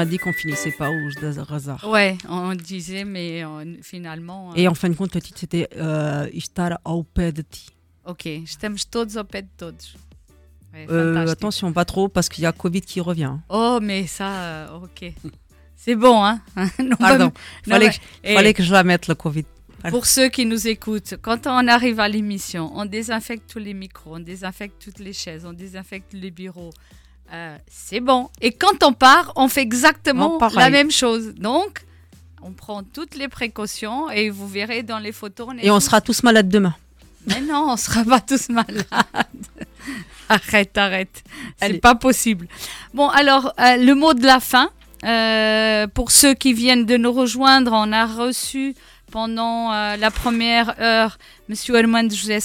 A 0.00 0.04
dit 0.04 0.18
qu'on 0.18 0.32
finissait 0.32 0.72
pas 0.72 0.90
au 0.90 1.42
Razar. 1.44 1.88
Ouais, 1.88 2.16
on 2.28 2.54
disait, 2.54 3.04
mais 3.04 3.44
euh, 3.44 3.76
finalement. 3.82 4.54
Et 4.56 4.66
euh, 4.66 4.70
en 4.70 4.74
fin 4.74 4.88
de 4.88 4.94
compte, 4.94 5.14
le 5.14 5.20
titre 5.20 5.38
c'était 5.38 5.68
euh, 5.76 6.26
Estar 6.34 6.78
ao 6.84 7.02
pé 7.02 7.32
de 7.32 7.42
ti. 7.42 7.68
Ok, 8.04 8.26
estamos 8.26 8.84
todos 8.90 9.16
ao 9.16 9.24
pé 9.24 9.42
de 9.42 9.48
todos. 9.56 9.94
Ouais, 10.72 10.86
Euh, 10.88 11.26
attention, 11.28 11.72
pas 11.72 11.84
trop, 11.84 12.08
parce 12.08 12.28
qu'il 12.28 12.42
y 12.44 12.46
a 12.46 12.52
Covid 12.52 12.80
qui 12.82 13.00
revient. 13.00 13.34
Oh, 13.48 13.78
mais 13.82 14.06
ça, 14.06 14.72
ok. 14.82 15.12
C'est 15.76 15.96
bon, 15.96 16.22
hein 16.24 16.40
Non, 16.78 16.96
Pardon, 16.96 17.32
mais- 17.66 17.72
fallait, 17.72 17.90
mais- 18.22 18.34
fallait 18.34 18.50
eh, 18.50 18.54
que 18.54 18.62
je 18.62 18.72
la 18.72 18.84
mette, 18.84 19.08
le 19.08 19.14
Covid. 19.14 19.44
Pour 19.88 20.04
ceux 20.04 20.28
qui 20.28 20.44
nous 20.44 20.68
écoutent, 20.68 21.14
quand 21.22 21.46
on 21.46 21.66
arrive 21.66 22.00
à 22.00 22.08
l'émission, 22.08 22.70
on 22.74 22.84
désinfecte 22.84 23.50
tous 23.50 23.58
les 23.58 23.72
micros, 23.72 24.16
on 24.16 24.20
désinfecte 24.20 24.74
toutes 24.84 24.98
les 24.98 25.14
chaises, 25.14 25.46
on 25.46 25.54
désinfecte 25.54 26.12
les 26.12 26.30
bureaux. 26.30 26.70
Euh, 27.32 27.56
c'est 27.70 28.00
bon. 28.00 28.28
Et 28.40 28.52
quand 28.52 28.82
on 28.82 28.92
part, 28.92 29.32
on 29.36 29.48
fait 29.48 29.60
exactement 29.62 30.38
la 30.54 30.70
même 30.70 30.90
chose. 30.90 31.34
Donc, 31.36 31.84
on 32.42 32.52
prend 32.52 32.82
toutes 32.82 33.14
les 33.14 33.28
précautions 33.28 34.10
et 34.10 34.30
vous 34.30 34.48
verrez 34.48 34.82
dans 34.82 34.98
les 34.98 35.12
photos. 35.12 35.48
est 35.58 35.66
Et 35.66 35.70
on 35.70 35.76
tous- 35.78 35.84
sera 35.84 36.00
tous 36.00 36.22
malades 36.22 36.48
demain. 36.48 36.74
Mais 37.26 37.40
non, 37.40 37.66
on 37.70 37.76
sera 37.76 38.02
pas 38.04 38.20
tous 38.20 38.48
malades. 38.48 38.84
arrête, 40.28 40.76
arrête. 40.78 41.22
C'est 41.60 41.80
pas 41.80 41.94
possible. 41.94 42.48
Bon, 42.94 43.08
alors, 43.08 43.52
euh, 43.60 43.76
le 43.76 43.94
mot 43.94 44.14
de 44.14 44.24
la 44.24 44.40
fin. 44.40 44.70
Euh, 45.04 45.86
pour 45.86 46.10
ceux 46.10 46.34
qui 46.34 46.52
viennent 46.52 46.84
de 46.84 46.98
nous 46.98 47.12
rejoindre, 47.12 47.72
on 47.74 47.90
a 47.90 48.04
reçu 48.04 48.74
pendant 49.10 49.72
euh, 49.72 49.96
la 49.96 50.10
première 50.10 50.78
heure 50.80 51.16
Monsieur 51.48 51.74
Armando 51.76 52.14
José 52.14 52.38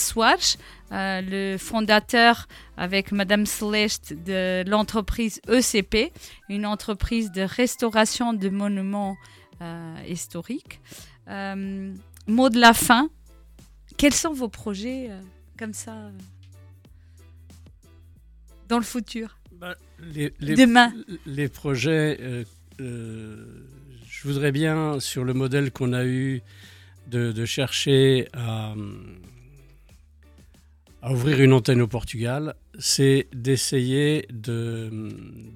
euh, 0.92 1.22
le 1.22 1.58
fondateur 1.58 2.48
avec 2.78 3.12
Madame 3.12 3.46
Céleste 3.46 4.14
de 4.26 4.64
l'entreprise 4.70 5.40
ECP, 5.48 6.12
une 6.50 6.66
entreprise 6.66 7.32
de 7.32 7.42
restauration 7.42 8.34
de 8.34 8.50
monuments 8.50 9.16
euh, 9.62 9.96
historiques. 10.08 10.80
Euh, 11.30 11.94
mot 12.28 12.50
de 12.50 12.60
la 12.60 12.74
fin. 12.74 13.10
Quels 13.98 14.14
sont 14.14 14.34
vos 14.34 14.50
projets 14.50 15.08
euh, 15.10 15.22
comme 15.58 15.74
ça 15.74 15.94
euh, 15.94 16.12
dans 18.68 18.78
le 18.78 18.84
futur? 18.84 19.38
Bah, 19.54 19.76
les, 20.00 20.34
les- 20.40 20.56
Demain. 20.56 20.94
Les 21.26 21.48
projets, 21.48 22.46
je 22.80 24.28
voudrais 24.28 24.52
bien, 24.52 25.00
sur 25.00 25.24
le 25.24 25.34
modèle 25.34 25.72
qu'on 25.72 25.94
a 25.94 26.04
eu, 26.06 26.42
de, 27.08 27.32
de 27.32 27.46
chercher 27.46 28.28
à, 28.34 28.74
à 31.06 31.12
ouvrir 31.12 31.40
une 31.40 31.54
antenne 31.54 31.82
au 31.82 31.88
Portugal, 31.88 32.56
c'est 32.80 33.28
d'essayer 33.32 34.26
de- 34.32 35.10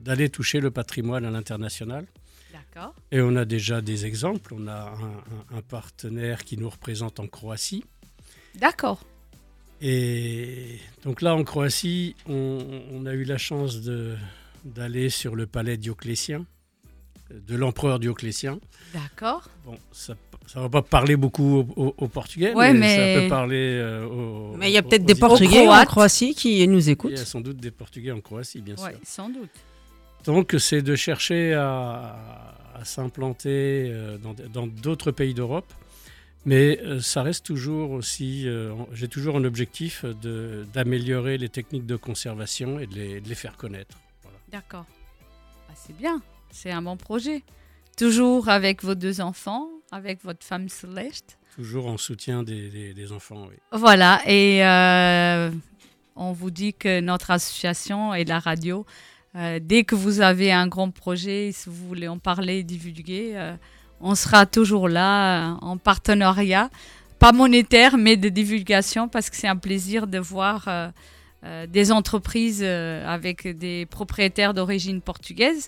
d'aller 0.04 0.30
toucher 0.30 0.60
le 0.60 0.70
patrimoine 0.70 1.26
à 1.26 1.32
l'international. 1.32 2.06
D'accord. 2.54 2.94
Et 3.12 3.20
on 3.20 3.36
a 3.36 3.46
déjà 3.46 3.82
des 3.82 4.06
exemples. 4.06 4.54
On 4.54 4.68
a 4.68 4.94
un, 5.52 5.62
partenaire 5.64 6.44
qui 6.44 6.56
nous 6.56 6.70
représente 6.70 7.20
en 7.20 7.26
Croatie. 7.28 7.84
D'accord. 8.56 9.04
Et 9.82 10.78
donc 11.04 11.22
là, 11.24 11.34
en 11.36 11.44
Croatie, 11.44 12.16
on, 12.28 12.60
on 12.92 13.06
a 13.08 13.14
eu 13.14 13.24
la 13.24 13.38
chance 13.40 13.82
de- 13.82 14.16
d'aller 14.66 15.10
sur 15.10 15.36
le 15.36 15.48
palais 15.48 15.78
Dioclétien, 15.78 16.46
de 17.32 17.56
l'empereur 17.56 17.98
Dioclétien. 18.00 18.60
D'accord. 18.94 19.50
Bon, 19.66 19.78
ça 19.92 20.14
ne 20.58 20.64
va 20.64 20.70
pas 20.70 20.82
parler 20.82 21.16
beaucoup 21.16 21.58
au, 21.60 21.68
au- 21.76 21.96
au 21.98 22.08
portugais, 22.08 22.54
Ouais, 22.56 22.74
mais, 22.74 22.80
mais- 22.80 23.16
ça 23.16 23.22
peut 23.22 23.30
parler 23.30 23.78
euh. 23.80 24.08
Mais 24.58 24.70
il 24.70 24.74
y 24.74 24.78
a 24.78 24.82
peut-être 24.82 25.04
aux 25.04 25.06
des. 25.06 25.16
Portugais 25.16 25.68
en. 25.68 25.86
Croatie 25.86 26.34
qui 26.34 26.68
nous 26.68 26.80
Il 26.80 26.86
y 26.86 26.90
a 26.90 26.92
écoutent. 26.94 27.18
sans 27.18 27.42
doute 27.42 27.58
des 27.58 27.72
Portugais 27.72 28.12
en 28.12 28.20
Croatie, 28.22 28.62
bien 28.62 28.76
Ouais, 28.76 28.92
sûr. 28.92 29.00
sans 29.04 29.30
doute. 29.30 29.50
Donc, 30.26 30.56
c'est 30.58 30.82
de 30.82 30.96
chercher 30.96 31.54
à, 31.54 32.56
à 32.76 32.84
s'implanter 32.86 33.90
euh, 33.94 34.18
dans 34.54 34.68
d'autres 34.68 35.12
pays 35.12 35.34
d'Europe. 35.34 35.72
Mais 36.46 36.80
euh, 36.84 37.02
ça 37.02 37.22
reste 37.22 37.46
toujours 37.46 37.92
aussi. 37.92 38.48
J'ai 38.94 39.08
toujours 39.10 39.36
un 39.36 39.44
objectif 39.44 40.06
de- 40.06 40.66
d'améliorer 40.74 41.38
les 41.38 41.50
techniques 41.50 41.86
de 41.86 41.96
conservation 41.98 42.80
et 42.80 42.88
de 42.88 42.96
les, 42.96 43.22
de 43.22 43.28
les 43.30 43.36
faire 43.36 43.58
connaître. 43.58 43.98
D'accord. 44.52 44.86
Ah, 45.70 45.74
c'est 45.76 45.96
bien. 45.98 46.22
C'est 46.52 46.72
un 46.72 46.82
bon 46.82 46.96
projet. 46.98 47.44
Toujours 47.98 48.48
avec 48.50 48.84
vos 48.84 48.96
deux 48.96 49.20
enfants, 49.22 49.68
avec 49.92 50.24
votre 50.24 50.46
femme 50.46 50.70
Céleste. 50.70 51.38
Toujours 51.56 51.88
en 51.88 51.98
soutien 51.98 52.44
des, 52.44 52.70
des- 52.70 52.94
des 52.94 53.12
enfants, 53.12 53.48
oui. 53.50 53.56
Voilà. 53.72 54.22
Et 54.28 54.64
euh, 54.66 55.52
on 56.16 56.32
vous 56.32 56.52
dit 56.52 56.74
que 56.74 57.00
notre 57.02 57.32
association 57.32 58.14
et 58.14 58.24
la 58.24 58.40
radio, 58.40 58.86
euh, 59.36 59.60
dès 59.62 59.84
que 59.84 59.96
vous 59.96 60.22
avez 60.22 60.52
un 60.52 60.68
grand 60.68 60.92
projet, 60.92 61.52
si 61.54 61.70
vous 61.70 61.88
voulez 61.88 62.08
en 62.08 62.18
parler, 62.20 62.64
divulguer, 62.64 63.32
euh, 63.36 63.56
on 64.00 64.16
sera 64.16 64.46
toujours 64.46 64.88
là 64.90 65.58
en 65.62 65.78
partenariat, 65.78 66.70
pas 67.20 67.32
monétaire, 67.34 67.98
mais 67.98 68.16
de 68.16 68.30
divulgation, 68.30 69.10
parce 69.10 69.30
que 69.30 69.36
c'est 69.36 69.48
un 69.50 69.58
plaisir 69.58 70.08
de 70.08 70.20
voir 70.20 70.70
des 71.68 71.92
entreprises 71.92 72.64
avec 72.64 73.46
des 73.58 73.86
propriétaires 73.88 74.54
d'origine 74.54 75.02
portugaise 75.02 75.68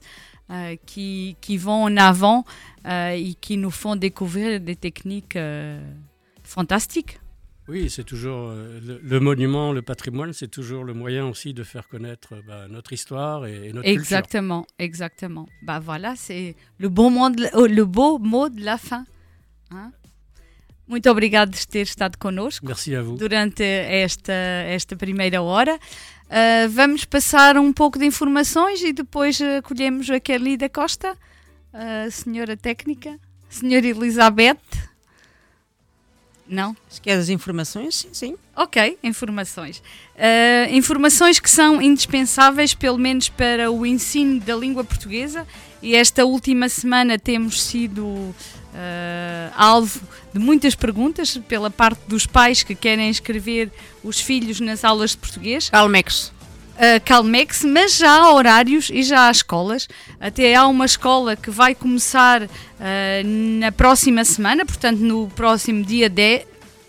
euh, 0.52 0.76
qui, 0.86 1.36
qui 1.42 1.58
vont 1.58 1.84
en 1.84 1.98
avant 1.98 2.46
euh, 2.86 3.10
et 3.12 3.34
qui 3.40 3.58
nous 3.58 3.72
font 3.72 3.96
découvrir 3.96 4.60
des 4.60 4.76
techniques 4.76 5.36
euh, 5.36 5.82
fantastiques. 6.44 7.20
Oui, 7.68 7.90
c'est 7.90 8.04
toujours 8.04 8.50
le, 8.50 9.00
le 9.02 9.20
monument, 9.20 9.72
le 9.72 9.82
patrimoine, 9.82 10.34
c'est 10.34 10.50
toujours 10.50 10.84
le 10.84 10.94
moyen 10.94 11.26
aussi 11.28 11.54
de 11.54 11.64
faire 11.64 11.88
connaître 11.88 12.34
bah, 12.46 12.68
notre 12.68 12.92
histoire 12.92 13.46
et, 13.46 13.68
et 13.68 13.74
notre 13.74 13.84
culture. 13.88 13.94
Exactement, 13.94 14.66
exactement. 14.78 15.48
Bah 15.64 15.80
voilà, 15.80 16.16
c'est 16.18 16.56
le 16.80 16.90
beau 16.90 17.10
mot 17.10 17.30
de, 17.30 17.44
la- 17.44 17.50
oh, 17.54 17.68
le 17.68 17.86
beau 17.86 18.18
mot 18.20 18.50
de 18.50 18.62
la 18.62 18.78
fin. 18.78 19.06
hein? 19.72 19.92
Muito 20.92 21.10
obrigado 21.10 21.52
por 21.52 21.66
ter 21.68 21.84
estado 21.84 22.18
connosco 22.18 22.66
Merci 22.66 22.94
à 22.94 23.02
vous. 23.02 23.18
durante 23.18 23.64
esta, 23.64 24.34
esta 24.34 24.94
primeira 24.94 25.42
hora. 25.42 25.80
Ah, 26.30 26.68
vamos 26.70 27.06
passar 27.06 27.58
um 27.58 27.72
pouco 27.72 27.98
de 27.98 28.06
informações 28.06 28.84
e 28.84 28.92
depois 28.92 29.40
ah, 29.42 29.62
colhemos 29.62 30.10
a 30.10 30.20
Kelly 30.20 30.58
da 30.58 30.68
Costa, 30.68 31.18
a 31.72 32.12
senhora 32.12 32.58
técnica, 32.58 33.18
senhora 33.50 33.88
Elizabeth. 33.88 34.60
Não? 36.46 36.76
Se 36.90 37.00
quer 37.00 37.18
as 37.18 37.30
informações, 37.30 37.96
sim, 37.96 38.10
sim. 38.12 38.36
Ok, 38.54 38.98
informações. 39.02 39.82
Uh, 40.18 40.76
informações 40.76 41.40
que 41.40 41.50
são 41.50 41.82
indispensáveis, 41.82 42.74
pelo 42.74 42.98
menos 42.98 43.30
para 43.30 43.72
o 43.72 43.86
ensino 43.86 44.42
da 44.42 44.58
língua 44.58 44.84
portuguesa, 44.84 45.48
e 45.82 45.96
esta 45.96 46.26
última 46.26 46.68
semana 46.68 47.18
temos 47.18 47.64
sido 47.64 48.36
uh, 48.74 49.54
alvo 49.56 50.02
de 50.34 50.40
muitas 50.40 50.76
perguntas 50.76 51.38
pela 51.48 51.70
parte 51.70 52.02
dos 52.08 52.26
pais 52.26 52.64
que 52.64 52.76
querem 52.76 53.10
inscrever 53.10 53.70
os 54.04 54.20
filhos 54.20 54.60
nas 54.60 54.84
aulas 54.84 55.12
de 55.12 55.18
português. 55.18 55.70
Calmex. 55.70 56.32
Uh, 56.76 57.04
Calmex, 57.06 57.64
mas 57.64 57.98
já 57.98 58.12
há 58.12 58.34
horários 58.34 58.90
e 58.90 59.04
já 59.04 59.28
há 59.28 59.32
escolas. 59.32 59.88
Até 60.20 60.56
há 60.56 60.68
uma 60.68 60.86
escola 60.86 61.36
que 61.36 61.52
vai 61.52 61.76
começar 61.76 62.44
uh, 62.44 62.48
na 63.60 63.72
próxima 63.72 64.24
semana, 64.26 64.66
portanto, 64.66 65.00
no 65.00 65.28
próximo 65.30 65.84
dia 65.84 66.10
10. 66.10 66.46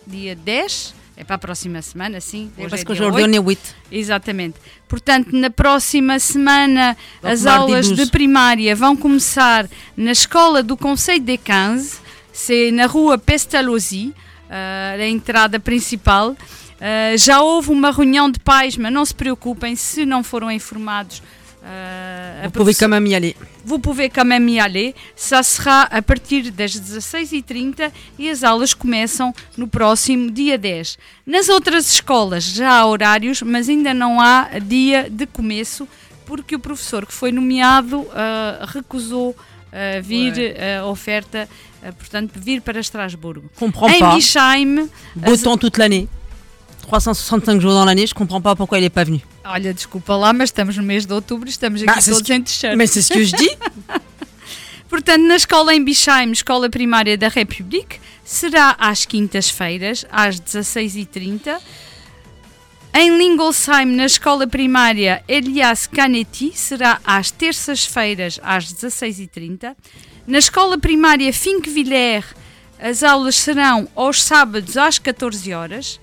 Dia 0.06 0.34
10 0.34 1.01
é 1.22 1.24
para 1.24 1.36
a 1.36 1.38
próxima 1.38 1.80
semana, 1.80 2.20
sim. 2.20 2.50
Hoje 2.58 2.68
parce 2.68 2.84
é 2.86 2.92
aujourd'hui 2.92 3.22
8. 3.22 3.30
on 3.30 3.34
est 3.34 3.40
8. 3.40 3.76
Exatamente. 3.92 4.56
Portanto, 4.88 5.30
na 5.32 5.50
próxima 5.50 6.18
semana 6.18 6.96
Donc, 7.22 7.32
as 7.32 7.46
aulas 7.46 7.88
12. 7.88 8.04
de 8.04 8.10
primária 8.10 8.74
vão 8.74 8.96
começar 8.96 9.68
na 9.96 10.12
escola 10.12 10.62
do 10.62 10.76
Conselho 10.76 11.24
de 11.24 11.38
15, 11.38 12.00
c'est 12.32 12.72
na 12.72 12.86
rua 12.86 13.16
Pestalozzi, 13.16 14.08
uh, 14.08 15.00
a 15.00 15.06
entrada 15.06 15.60
principal. 15.60 16.30
Uh, 16.30 17.16
já 17.16 17.40
houve 17.40 17.70
uma 17.70 17.92
reunião 17.92 18.28
de 18.28 18.40
pais, 18.40 18.76
mas 18.76 18.92
não 18.92 19.04
se 19.04 19.14
preocupem 19.14 19.76
se 19.76 20.04
não 20.04 20.24
foram 20.24 20.50
informados. 20.50 21.22
Uh, 21.62 22.44
a 22.44 22.48
Vous 22.48 22.50
pouvez 22.50 22.74
quand 22.74 22.88
même 22.88 23.06
y 23.06 23.14
aller. 23.14 23.36
Vous 23.64 23.78
pouvez 23.78 24.10
quand 24.10 24.24
même 24.24 24.48
y 24.48 24.58
aller. 24.58 24.94
Ça 25.14 25.42
sera 25.42 25.82
a 25.82 26.02
partir 26.02 26.50
das 26.50 26.72
16h30 26.72 27.90
e 28.18 28.28
as 28.28 28.42
aulas 28.42 28.74
começam 28.74 29.32
no 29.56 29.68
próximo 29.68 30.30
dia 30.30 30.58
10. 30.58 30.98
Nas 31.26 31.48
outras 31.48 31.92
escolas 31.92 32.44
já 32.44 32.70
há 32.70 32.86
horários, 32.86 33.42
mas 33.42 33.68
ainda 33.68 33.94
não 33.94 34.20
há 34.20 34.58
dia 34.60 35.08
de 35.08 35.26
começo, 35.26 35.86
porque 36.26 36.56
o 36.56 36.58
professor 36.58 37.06
que 37.06 37.12
foi 37.12 37.30
nomeado 37.30 38.06
ah, 38.12 38.66
recusou 38.66 39.36
ah, 39.72 40.00
vir 40.00 40.54
a 40.80 40.86
oferta, 40.86 41.48
ah, 41.82 41.92
portanto, 41.92 42.32
vir 42.36 42.60
para 42.60 42.80
Estrasburgo. 42.80 43.48
Comprends 43.56 43.88
em 43.92 44.00
pas. 44.00 44.14
Bichheim, 44.14 44.88
Beau 45.14 45.36
temps 45.36 45.56
toute 45.56 45.78
l'année. 45.78 46.08
365 46.82 47.60
jours 47.60 47.72
dans 47.72 47.84
l'année, 47.84 48.06
je 48.06 48.14
comprends 48.14 48.40
pas 48.40 48.56
pourquoi 48.56 48.78
il 48.78 48.84
est 48.84 48.90
pas 48.90 49.04
venu. 49.04 49.20
Olha, 49.44 49.74
desculpa 49.74 50.16
lá, 50.16 50.32
mas 50.32 50.48
estamos 50.48 50.76
no 50.76 50.82
mês 50.82 51.04
de 51.04 51.12
outubro 51.12 51.48
e 51.48 51.50
estamos 51.50 51.82
aqui 51.82 52.02
ce 52.02 52.10
todos 52.10 52.30
em 52.30 52.42
t-shirt. 52.42 52.76
C'est 52.86 53.02
ce 53.02 53.12
que 53.12 53.24
je 53.24 53.36
dis. 53.36 53.56
Portanto, 54.88 55.22
na 55.22 55.36
escola 55.36 55.74
em 55.74 55.82
Bichaim, 55.82 56.30
Escola 56.32 56.68
Primária 56.68 57.16
da 57.16 57.28
República, 57.28 57.96
será 58.24 58.76
às 58.78 59.06
quintas-feiras, 59.06 60.04
às 60.10 60.38
16h30. 60.38 61.58
Em 62.94 63.16
Lingolsheim, 63.16 63.86
na 63.86 64.04
escola 64.04 64.46
primária 64.46 65.24
Elias 65.26 65.86
Canetti, 65.86 66.52
será 66.54 67.00
às 67.02 67.30
terças-feiras, 67.30 68.38
às 68.42 68.70
16h30. 68.70 69.74
Na 70.26 70.38
escola 70.38 70.76
primária 70.76 71.32
Finqueviller, 71.32 72.22
as 72.78 73.02
aulas 73.02 73.36
serão 73.36 73.88
aos 73.96 74.22
sábados, 74.22 74.76
às 74.76 74.98
14 74.98 75.54
horas. 75.54 75.98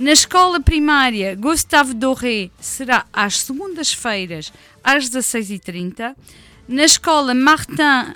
Na 0.00 0.12
escola 0.12 0.58
primária 0.60 1.36
Gustave 1.36 1.92
Doré, 1.92 2.50
será 2.58 3.04
às 3.12 3.40
segundas-feiras, 3.40 4.50
às 4.82 5.10
16h30. 5.10 6.14
Na 6.66 6.84
escola 6.84 7.34
Martin 7.34 8.14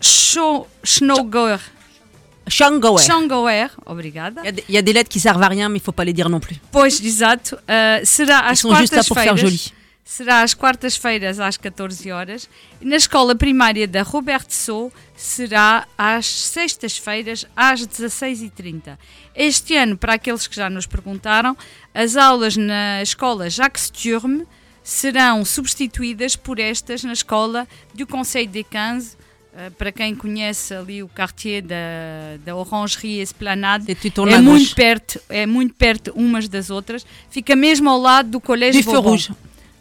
Scho- 0.00 0.66
Schnauger, 0.82 1.60
Shangoer. 2.48 3.04
Schangoer, 3.04 3.70
obrigada. 3.86 4.40
Il 4.44 4.64
y 4.74 4.76
a 4.78 4.82
des- 4.82 4.92
lettres 4.92 5.08
qui 5.12 5.20
servent 5.20 5.42
à 5.42 5.48
rien, 5.48 5.68
mais 5.68 5.78
il 5.78 5.82
faut 5.82 5.92
pas 5.92 6.04
les 6.04 6.12
dire 6.12 6.28
non 6.28 6.40
plus. 6.40 6.56
Pois, 6.72 6.98
exato. 7.00 7.54
Uh, 7.56 8.04
será 8.04 8.40
às 8.50 8.60
quartas-feiras. 8.62 9.72
Será 10.04 10.42
às 10.42 10.54
quartas-feiras 10.54 11.38
às 11.38 11.56
14 11.56 12.10
horas. 12.10 12.48
E 12.80 12.84
na 12.84 12.96
escola 12.96 13.34
primária 13.34 13.86
da 13.86 14.02
Roberto 14.02 14.52
Sou 14.52 14.92
será 15.16 15.86
às 15.96 16.26
sextas-feiras 16.26 17.46
às 17.54 17.86
16h30. 17.86 18.98
Este 19.34 19.76
ano, 19.76 19.96
para 19.96 20.14
aqueles 20.14 20.46
que 20.46 20.56
já 20.56 20.68
nos 20.68 20.86
perguntaram, 20.86 21.56
as 21.94 22.16
aulas 22.16 22.56
na 22.56 23.02
escola 23.02 23.48
Jacques 23.48 23.88
Turme 23.88 24.46
serão 24.82 25.44
substituídas 25.44 26.34
por 26.34 26.58
estas 26.58 27.04
na 27.04 27.12
escola 27.12 27.68
do 27.94 28.06
Conselho 28.06 28.48
de 28.48 28.64
15. 28.64 29.16
uh, 29.16 29.70
para 29.72 29.92
quem 29.92 30.14
conhece 30.14 30.74
ali 30.74 31.02
o 31.02 31.08
quartier 31.08 31.62
da, 31.62 31.76
da 32.44 32.56
Orangerie 32.56 33.20
Esplanade, 33.20 33.86
é 34.28 34.40
muito 34.40 34.74
perto, 34.74 35.20
é 35.28 35.46
muito 35.46 35.74
perto 35.74 36.12
umas 36.16 36.48
das 36.48 36.70
outras. 36.70 37.06
Fica 37.30 37.54
mesmo 37.54 37.88
ao 37.88 38.00
lado 38.00 38.30
do 38.30 38.40
Colégio 38.40 38.82
Vauban. 38.82 39.18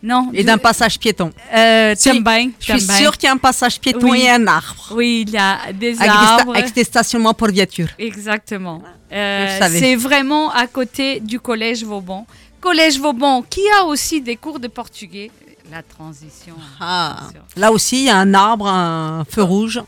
Rouge. 0.02 0.10
Non. 0.10 0.30
Et 0.34 0.44
d'un 0.44 0.58
passage 0.58 0.98
piéton. 1.00 1.32
Euh, 1.54 1.94
Si, 1.96 2.10
também, 2.10 2.52
Je 2.60 2.74
suis 2.78 2.88
também. 2.88 2.98
sûre 3.02 3.18
qu'il 3.18 3.28
y 3.28 3.30
a 3.30 3.34
un 3.34 3.38
passage 3.38 3.80
piéton 3.80 4.10
Oui. 4.12 4.22
et 4.22 4.30
un 4.30 4.46
arbre. 4.48 4.92
Oui, 4.96 5.26
il 5.28 5.30
y 5.34 5.38
a 5.38 5.58
des 5.74 5.90
Avec 5.90 6.00
des, 6.00 6.08
arbres. 6.08 6.56
avec 6.56 6.74
des 6.74 6.84
stationnements 6.84 7.34
pour 7.34 7.50
voitures. 7.52 7.90
Exactement. 7.98 8.82
Euh, 9.12 9.60
c'est 9.72 9.96
vraiment 9.96 10.52
à 10.52 10.68
côté 10.68 11.20
du 11.20 11.40
Collège 11.40 11.84
Vauban. 11.84 12.26
Collège 12.62 13.00
Vauban 13.00 13.42
qui 13.42 13.62
a 13.80 13.86
aussi 13.86 14.22
des 14.22 14.36
cours 14.36 14.60
de 14.60 14.68
portugais? 14.68 15.32
La 15.72 15.84
transition. 15.84 16.56
Ah. 16.80 17.28
Là 17.56 17.72
aussi, 17.72 17.98
il 17.98 18.06
y 18.06 18.10
a 18.10 18.18
un 18.18 18.34
arbre, 18.34 18.68
un 18.68 19.24
feu 19.30 19.44
rouge. 19.44 19.82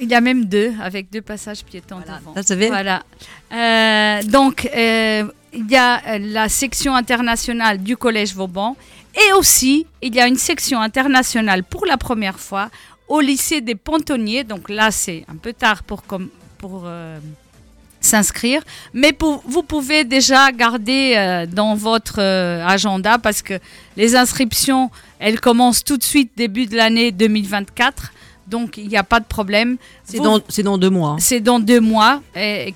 Il 0.00 0.08
y 0.10 0.14
a 0.14 0.20
même 0.20 0.44
deux, 0.46 0.72
avec 0.82 1.10
deux 1.10 1.22
passages 1.22 1.62
piétons 1.64 2.00
devant. 2.00 2.34
Ça, 2.34 2.40
vous 2.40 2.46
savez 2.46 2.68
Voilà. 2.68 3.02
Euh, 3.52 4.22
donc, 4.24 4.68
euh, 4.74 5.24
il 5.52 5.70
y 5.70 5.76
a 5.76 6.02
euh, 6.06 6.18
la 6.20 6.48
section 6.48 6.94
internationale 6.94 7.78
du 7.82 7.96
Collège 7.96 8.34
Vauban. 8.34 8.76
Et 9.16 9.32
aussi, 9.32 9.86
il 10.02 10.14
y 10.14 10.20
a 10.20 10.26
une 10.26 10.36
section 10.36 10.80
internationale 10.80 11.64
pour 11.64 11.86
la 11.86 11.96
première 11.96 12.38
fois 12.38 12.68
au 13.08 13.20
lycée 13.20 13.60
des 13.60 13.74
Pontonniers. 13.74 14.44
Donc 14.44 14.68
là, 14.68 14.90
c'est 14.90 15.24
un 15.28 15.36
peu 15.36 15.52
tard 15.52 15.82
pour, 15.84 16.02
pour 16.58 16.82
euh, 16.84 17.18
s'inscrire. 18.00 18.62
Mais 18.92 19.12
pour- 19.12 19.42
vous 19.46 19.62
pouvez 19.62 20.04
déjà 20.04 20.52
garder 20.52 21.14
euh, 21.16 21.46
dans 21.46 21.74
votre 21.74 22.20
euh, 22.20 22.66
agenda 22.66 23.18
parce 23.18 23.40
que 23.42 23.54
les 23.96 24.16
inscriptions, 24.16 24.90
elles 25.18 25.40
commencent 25.40 25.84
tout 25.84 25.96
de 25.96 26.04
suite 26.04 26.32
début 26.36 26.66
de 26.66 26.76
l'année 26.76 27.10
2024. 27.10 28.12
Donc, 28.48 28.76
il 28.76 28.86
n'y 28.86 28.96
a 28.96 29.02
pas 29.02 29.18
de 29.18 29.24
problème. 29.24 29.76
C'est 30.04 30.18
dans, 30.18 30.78
deux 30.78 30.90
mois. 30.90 31.16
c'est 31.18 31.40
dans 31.40 31.58
deux 31.58 31.80
mois 31.80 32.22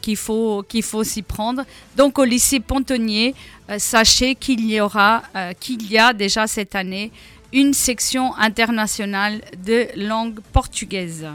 qu'il 0.03 0.17
faut, 0.17 0.65
qu'il 0.69 0.83
faut 0.83 1.05
s'y 1.05 1.23
prendre. 1.23 1.63
Donc 1.97 2.19
au 2.19 2.25
lycée 2.25 2.59
Pontonnier, 2.59 3.37
sachez 3.79 4.35
qu'il 4.35 4.65
y 4.69 4.81
aura, 4.81 5.23
euh, 5.37 5.53
qu'il 5.59 5.91
y 5.91 5.99
a 5.99 6.13
déjà 6.13 6.47
cette 6.47 6.75
année 6.75 7.13
une 7.53 7.75
section 7.75 8.37
internationale 8.37 9.41
de 9.65 9.89
langue 9.97 10.41
portugaise. 10.53 11.27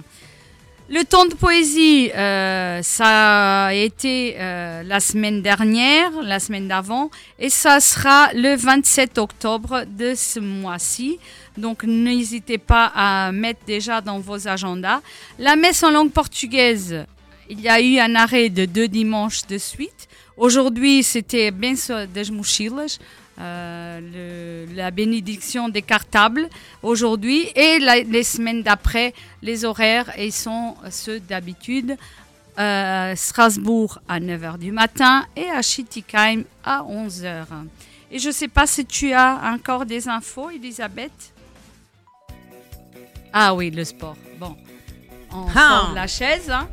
Le 0.87 1.03
temps 1.03 1.25
de 1.25 1.33
poésie, 1.33 2.11
euh, 2.11 2.79
ça 2.83 3.65
a 3.65 3.73
été 3.73 4.35
euh, 4.37 4.83
la 4.83 4.99
semaine 4.99 5.41
dernière, 5.41 6.11
la 6.21 6.39
semaine 6.39 6.67
d'avant, 6.67 7.09
et 7.39 7.49
ça 7.49 7.79
sera 7.79 8.31
le 8.33 8.55
27 8.55 9.17
octobre 9.17 9.83
de 9.87 10.13
ce 10.15 10.39
mois-ci. 10.39 11.17
Donc 11.57 11.83
n'hésitez 11.85 12.59
pas 12.59 12.91
à 12.93 13.31
mettre 13.31 13.61
déjà 13.65 13.99
dans 13.99 14.19
vos 14.19 14.47
agendas. 14.47 15.01
La 15.39 15.55
messe 15.55 15.81
en 15.81 15.89
langue 15.89 16.11
portugaise, 16.11 17.05
il 17.49 17.61
y 17.61 17.67
a 17.67 17.81
eu 17.81 17.97
un 17.97 18.13
arrêt 18.13 18.49
de 18.49 18.65
deux 18.65 18.87
dimanches 18.87 19.47
de 19.47 19.57
suite. 19.57 20.04
Aujourd'hui, 20.37 21.01
c'était 21.03 21.51
das 21.51 22.29
Mochilas, 22.31 22.99
euh, 23.39 24.65
la 24.75 24.91
bénédiction 24.91 25.69
des 25.69 25.81
cartables 25.81 26.49
aujourd'hui. 26.83 27.47
Et 27.55 27.79
la- 27.79 28.01
les 28.01 28.23
semaines 28.23 28.61
d'après, 28.61 29.13
les 29.41 29.63
horaires, 29.63 30.11
ils 30.17 30.33
sont 30.33 30.75
ceux 30.91 31.19
d'habitude. 31.19 31.95
Euh, 32.57 33.15
Strasbourg 33.15 33.99
à 34.07 34.19
9h 34.19 34.57
du 34.57 34.71
matin 34.71 35.25
et 35.35 35.49
à 35.49 35.61
Schittigheim 35.61 36.43
à 36.63 36.83
11h. 36.83 37.47
Et 38.11 38.19
je 38.19 38.27
ne 38.27 38.33
sais 38.33 38.47
pas 38.47 38.65
si 38.65 38.85
tu 38.85 39.11
as 39.11 39.41
encore 39.53 39.85
des 39.85 40.07
infos, 40.07 40.49
Elisabeth 40.49 41.11
Ah 43.33 43.53
oui, 43.53 43.71
le 43.71 43.83
sport. 43.83 44.15
Bon, 44.39 44.55
on 45.33 45.45
Ah. 45.53 45.81
sort 45.81 45.89
de 45.91 45.95
la 45.95 46.07
chaise. 46.07 46.49
hein. 46.49 46.69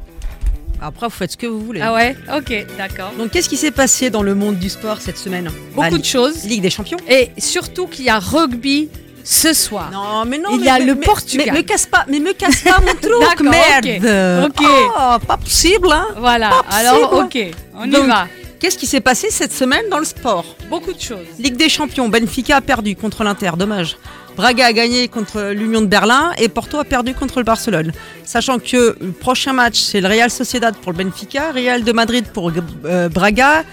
Après, 0.83 1.07
vous 1.07 1.13
faites 1.13 1.33
ce 1.33 1.37
que 1.37 1.47
vous 1.47 1.61
voulez. 1.61 1.81
Ah 1.81 1.93
ouais, 1.95 2.17
ok, 2.37 2.67
d'accord. 2.77 3.13
Donc, 3.17 3.31
qu'est-ce 3.31 3.49
qui 3.49 3.57
s'est 3.57 3.71
passé 3.71 4.11
dans 4.11 4.23
le 4.23 4.35
monde 4.35 4.57
du 4.59 4.69
sport 4.69 5.01
cette 5.01 5.17
semaine 5.19 5.49
Beaucoup 5.75 5.91
Bah, 5.91 5.99
de 5.99 6.05
choses. 6.05 6.45
Ligue 6.45 6.63
des 6.63 6.71
Champions. 6.71 6.99
Et 7.09 7.31
surtout 7.39 7.87
qu'il 7.87 8.05
y 8.05 8.09
a 8.11 8.19
rugby 8.19 8.89
ce 9.23 9.53
soir. 9.53 9.91
Non, 9.93 10.25
mais 10.27 10.39
non. 10.39 10.49
Il 10.53 10.61
mais- 10.61 10.67
y 10.67 10.69
a 10.69 10.79
mais- 10.81 10.85
le 10.87 10.95
mais- 10.97 11.01
Portugal. 11.07 11.47
Mais 11.53 11.59
me 11.59 11.63
casse 11.63 11.87
pas, 11.87 12.05
mais 12.09 12.19
me 12.19 12.33
casse 12.33 12.63
pas 12.63 12.81
mon 12.81 12.95
truc, 13.01 13.41
merde. 13.49 14.45
ok. 14.47 14.61
Ok. 14.61 14.67
Oh, 14.99 15.17
pas 15.27 15.37
possible, 15.37 15.89
hein. 15.93 16.07
Voilà, 16.19 16.51
Pas 16.51 16.77
alors 16.77 17.13
ok, 17.25 17.39
on 17.77 17.85
y 17.85 17.91
va. 17.91 18.27
Qu'est-ce 18.59 18.79
qui 18.79 18.87
s'est 18.87 19.01
passé 19.01 19.29
cette 19.31 19.53
semaine 19.53 19.83
dans 19.91 19.99
le 19.99 20.05
sport? 20.05 20.45
Beaucoup 20.71 20.93
de 20.93 21.01
choses. 21.01 21.27
Ligue 21.41 21.57
des 21.57 21.69
Champions, 21.69 22.09
Benfica 22.09 22.57
a 22.57 22.61
perdu 22.61 22.95
contre 22.95 23.25
l'Inter, 23.25 23.51
dommage. 23.59 23.97
Braga 24.37 24.67
a 24.67 24.73
gagné 24.73 25.09
contre 25.09 25.53
l'Union 25.53 25.83
de 25.83 25.87
Berlin 25.87 26.33
et 26.39 26.49
Porto 26.49 26.79
a 26.79 26.85
perdu 26.85 27.15
contre 27.15 27.39
le 27.39 27.45
Barcelone. 27.45 27.93
Sachant 28.25 28.59
que 28.59 28.97
le 28.99 29.13
prochain 29.13 29.53
match, 29.53 29.79
c'est 29.79 30.01
le 30.01 30.09
Real 30.09 30.31
Sociedad 30.31 30.75
pour 30.77 30.93
le 30.93 30.99
Benfica, 30.99 31.53
Real 31.53 31.85
de 31.85 31.93
Madrid 31.93 32.25
pour 32.33 32.51
euh, 32.85 33.09
Braga 33.09 33.65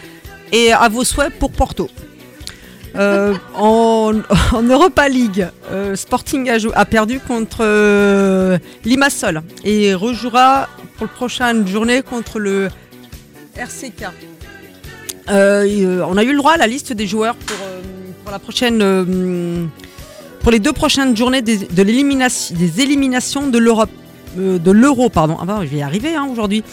et 0.52 0.74
à 0.74 0.90
vos 0.90 1.04
souhaits 1.04 1.34
pour 1.40 1.52
Porto. 1.52 1.90
Euh, 2.96 3.36
en, 3.56 4.14
Europa 4.54 5.08
League, 5.08 5.48
euh, 5.72 5.96
Sporting 5.96 6.50
a, 6.74 6.86
perdu 6.86 7.20
contre 7.20 8.60
Limassol 8.84 9.44
et 9.64 9.94
rejouera 9.94 10.68
pour 10.98 11.08
la 11.08 11.14
prochaine 11.14 11.68
journée 11.68 12.02
contre 12.02 12.40
le 12.40 12.70
RCK. 13.56 14.08
On 15.30 16.18
a 16.18 16.24
eu 16.24 16.32
le 16.32 16.38
droit 16.38 16.54
à 16.54 16.58
la 16.58 16.68
liste 16.68 16.92
des 16.92 17.08
joueurs 17.08 17.36
pour, 17.36 18.32
la 18.32 18.40
prochaine, 18.40 19.70
pour 20.42 20.52
les 20.52 20.60
deux 20.60 20.74
prochaines 20.74 21.16
journées 21.16 21.42
des, 21.42 21.68
éliminations 21.80 23.48
de 23.48 23.58
l'Europe, 23.58 23.90
euh, 24.38 24.58
de 24.58 24.72
l'Euro, 24.72 25.10
pardon. 25.10 25.38
Ah 25.42 25.46
bah, 25.46 25.60
je 25.64 25.68
vais 25.68 25.78
y 25.78 25.82
arriver 25.82 26.16
hein, 26.16 26.28
aujourd'hui. 26.32 26.64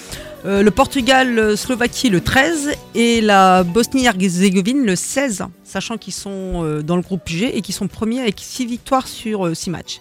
Euh, 0.44 0.62
le 0.62 0.70
Portugal, 0.70 1.38
euh, 1.38 1.56
le 1.56 2.18
13 2.18 2.70
et 2.94 3.20
la 3.20 3.64
Bosnie-Herzégovine 3.64 4.84
le 4.84 4.94
16, 4.94 5.44
sachant 5.64 5.96
qu'ils 5.96 6.12
sont 6.12 6.82
dans 6.84 6.96
le 6.96 7.02
groupe 7.02 7.26
G 7.26 7.56
et 7.56 7.62
qu'ils 7.62 7.74
sont 7.74 7.88
premiers 7.88 8.20
avec 8.20 8.36
6 8.38 8.66
victoires 8.66 9.08
sur 9.08 9.56
6 9.56 9.70
matchs. 9.70 10.00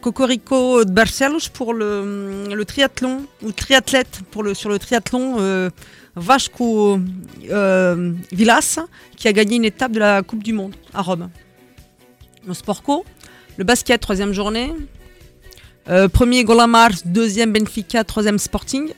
Cocorico 0.00 0.84
de 0.84 0.90
Barcelos 0.90 1.48
pour 1.52 1.72
le, 1.72 2.62
triathlon, 2.66 3.22
ou 3.42 3.52
triathlète 3.52 4.22
pour 4.32 4.42
le, 4.42 4.54
sur 4.54 4.68
le 4.68 4.80
triathlon 4.80 5.70
Vasco 6.16 6.98
Villas 8.32 8.80
qui 9.16 9.28
a 9.28 9.32
gagné 9.32 9.56
une 9.56 9.64
étape 9.64 9.92
de 9.92 10.00
la 10.00 10.22
Coupe 10.22 10.42
du 10.42 10.52
Monde 10.52 10.74
à 10.92 11.02
Rome. 11.02 11.30
Le 12.46 12.54
sport 12.54 12.82
co, 12.82 13.04
le 13.56 13.64
basket, 13.64 14.00
troisième 14.00 14.32
journée. 14.32 14.72
Euh, 15.88 16.08
premier 16.08 16.44
Golamar, 16.44 16.90
deuxième 17.04 17.52
Benfica, 17.52 18.04
troisième 18.04 18.38
Sporting. 18.38 18.92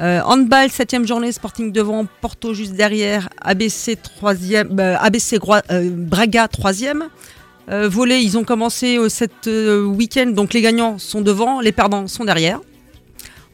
Euh, 0.00 0.20
handball, 0.24 0.70
septième 0.70 1.06
journée, 1.06 1.30
Sporting 1.30 1.72
devant, 1.72 2.06
Porto 2.22 2.54
juste 2.54 2.72
derrière, 2.72 3.28
ABC, 3.42 3.96
troisième, 3.96 4.78
euh, 4.80 4.96
ABC 4.98 5.38
Braga, 5.82 6.48
troisième. 6.48 7.08
Volley, 7.68 8.24
ils 8.24 8.36
ont 8.36 8.42
commencé 8.42 8.98
cet 9.08 9.46
euh, 9.46 9.84
week-end, 9.84 10.26
donc 10.26 10.54
les 10.54 10.60
gagnants 10.60 10.98
sont 10.98 11.20
devant, 11.20 11.60
les 11.60 11.70
perdants 11.70 12.08
sont 12.08 12.24
derrière. 12.24 12.60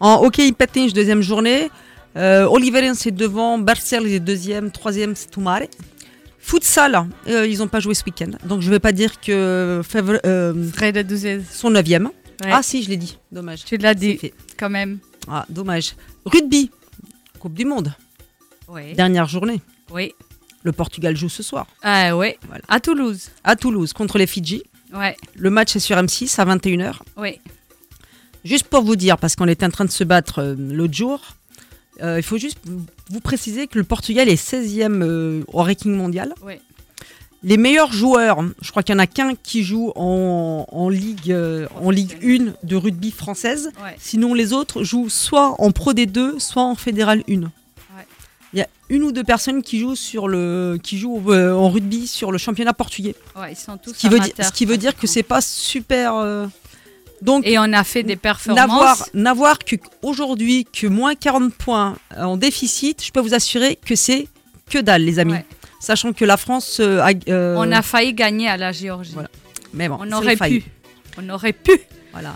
En 0.01 0.25
hockey 0.25 0.53
patinage, 0.53 0.95
deuxième 0.95 1.21
journée, 1.21 1.71
Oliveirense 2.15 3.07
est 3.07 3.11
devant, 3.11 3.59
Barcel 3.59 4.07
est 4.07 4.21
deuxième, 4.21 4.71
troisième 4.71 5.15
c'est 5.15 5.31
Toumare. 5.31 5.65
Futsal, 6.47 7.09
euh, 7.27 7.45
ils 7.45 7.59
n'ont 7.59 7.67
pas 7.67 7.81
joué 7.81 7.93
ce 7.95 8.05
week-end, 8.05 8.31
donc 8.45 8.61
je 8.61 8.69
ne 8.69 8.71
vais 8.71 8.79
pas 8.79 8.93
dire 8.93 9.21
que 9.21 9.33
euh, 9.33 10.71
Fred 10.73 10.97
Douzet. 11.05 11.41
sont 11.51 11.71
neuvième. 11.71 12.05
Ouais. 12.45 12.51
Ah 12.53 12.63
si, 12.63 12.85
je 12.85 12.89
l'ai 12.89 12.97
dit. 12.97 13.19
Dommage. 13.33 13.65
Tu 13.65 13.77
l'as 13.79 13.95
dit, 13.95 14.17
fait. 14.17 14.33
quand 14.57 14.71
même. 14.71 15.01
Ah, 15.27 15.45
dommage. 15.49 15.97
Rugby. 16.25 16.71
Coupe 17.41 17.55
du 17.55 17.65
Monde. 17.65 17.93
Oui. 18.69 18.93
Dernière 18.95 19.27
journée. 19.27 19.61
Oui. 19.91 20.15
Le 20.63 20.71
Portugal 20.71 21.17
joue 21.17 21.29
ce 21.29 21.43
soir. 21.43 21.67
Ah 21.83 22.17
ouais. 22.17 22.39
Voilà. 22.47 22.63
À 22.69 22.79
Toulouse. 22.79 23.31
À 23.43 23.57
Toulouse 23.57 23.93
contre 23.93 24.17
les 24.17 24.29
Fidji. 24.29 24.63
Ouais. 24.95 25.17
Le 25.35 25.51
match 25.51 25.75
est 25.75 25.81
sur 25.81 25.97
M6 25.97 26.41
à 26.41 26.45
21h. 26.45 26.99
Oui. 27.17 27.41
Juste 28.45 28.69
pour 28.69 28.83
vous 28.83 28.95
dire, 28.95 29.19
parce 29.19 29.35
qu'on 29.35 29.49
était 29.49 29.67
en 29.67 29.71
train 29.71 29.85
de 29.85 29.91
se 29.91 30.05
battre 30.05 30.41
euh, 30.41 30.55
l'autre 30.57 30.95
jour, 30.95 31.21
euh, 31.21 31.36
il 32.03 32.23
faut 32.23 32.39
juste 32.39 32.59
vous- 32.67 33.21
préciser 33.21 33.67
que 33.67 33.79
le 33.79 33.85
Portugal 33.85 34.29
est 34.29 34.37
16e 34.37 35.03
euh, 35.03 35.43
au 35.49 35.63
ranking 35.63 35.93
mondial. 35.93 36.35
Les 37.43 37.59
meilleurs 37.59 37.93
joueurs, 37.93 38.39
je 38.61 38.71
crois 38.71 38.83
qu'il 38.83 38.95
n'y 38.95 39.01
en 39.01 39.05
a 39.05 39.07
qu'un 39.07 39.35
qui 39.37 39.63
joue 39.63 39.93
en, 39.95 40.67
en 40.71 40.89
Ligue, 40.89 41.31
euh, 41.31 41.69
en 41.81 41.91
Ligue 41.91 42.17
1 42.25 42.55
de 42.67 42.77
rugby 42.77 43.11
française. 43.13 43.71
Ouais. 43.85 43.95
Sinon, 44.01 44.35
les 44.35 44.53
autres 44.53 44.83
jouent 44.83 45.09
soit 45.11 45.55
en 45.61 45.71
Pro 45.71 45.93
D2, 45.93 46.41
soit 46.41 46.65
en 46.65 46.75
Fédéral 46.75 47.23
1. 47.29 47.43
Il 48.53 48.61
y 48.61 48.63
a 48.63 48.69
une 48.89 49.03
ou 49.03 49.13
deux 49.13 49.23
personnes 49.25 49.63
qui 49.63 49.79
jouent, 49.79 49.97
sur 49.97 50.29
le, 50.29 50.79
qui 50.83 50.99
jouent 50.99 51.31
euh, 51.31 51.53
en 51.53 51.69
rugby 51.69 52.07
sur 52.07 52.33
le 52.33 52.39
championnat 52.39 52.73
portugais. 52.73 53.15
Ouais, 53.39 53.53
ils 53.53 53.57
sont 53.57 53.77
tous 53.77 53.93
Ce 53.93 53.99
qui, 53.99 54.09
veut, 54.09 54.15
dire- 54.19 54.25
amateurs. 54.25 54.47
ce 54.47 54.53
qui 54.53 54.65
veut 54.65 54.77
dire 54.79 54.97
que 54.97 55.07
c'est 55.07 55.23
pas 55.23 55.41
super. 55.41 56.15
euh, 56.15 56.47
donc, 57.23 57.47
Et 57.47 57.59
on 57.59 57.73
a 57.73 57.83
fait 57.85 58.03
des 58.03 58.17
performances. 58.17 58.59
N'avoir, 58.69 59.09
n'avoir 59.15 59.59
que 59.59 59.77
aujourd'hui 60.03 60.67
que 60.71 60.87
moins 60.87 61.15
40 61.15 61.55
points 61.55 61.97
en 62.17 62.37
déficit, 62.37 63.03
je 63.05 63.11
peux 63.11 63.21
vous 63.21 63.35
assurer 63.35 63.79
que 63.85 63.95
c'est 63.97 64.29
que 64.71 64.79
dalle, 64.79 65.03
les 65.03 65.19
amis. 65.19 65.33
Ouais. 65.33 65.45
Sachant 65.81 66.13
que 66.13 66.25
la 66.25 66.37
France 66.37 66.79
euh, 66.81 67.01
a. 67.01 67.13
euh, 67.29 67.55
On 67.59 67.71
a 67.73 67.83
failli 67.83 68.13
gagner 68.15 68.49
à 68.49 68.57
la 68.57 68.73
Géorgie. 68.73 69.15
mais 69.73 69.89
bon, 69.89 69.99
on 70.01 70.13
aurait 70.13 70.37
failli. 70.37 70.61
pu. 70.61 70.71
On 71.19 71.29
aurait 71.31 71.53
pu. 71.53 71.73
Voilà. 72.13 72.35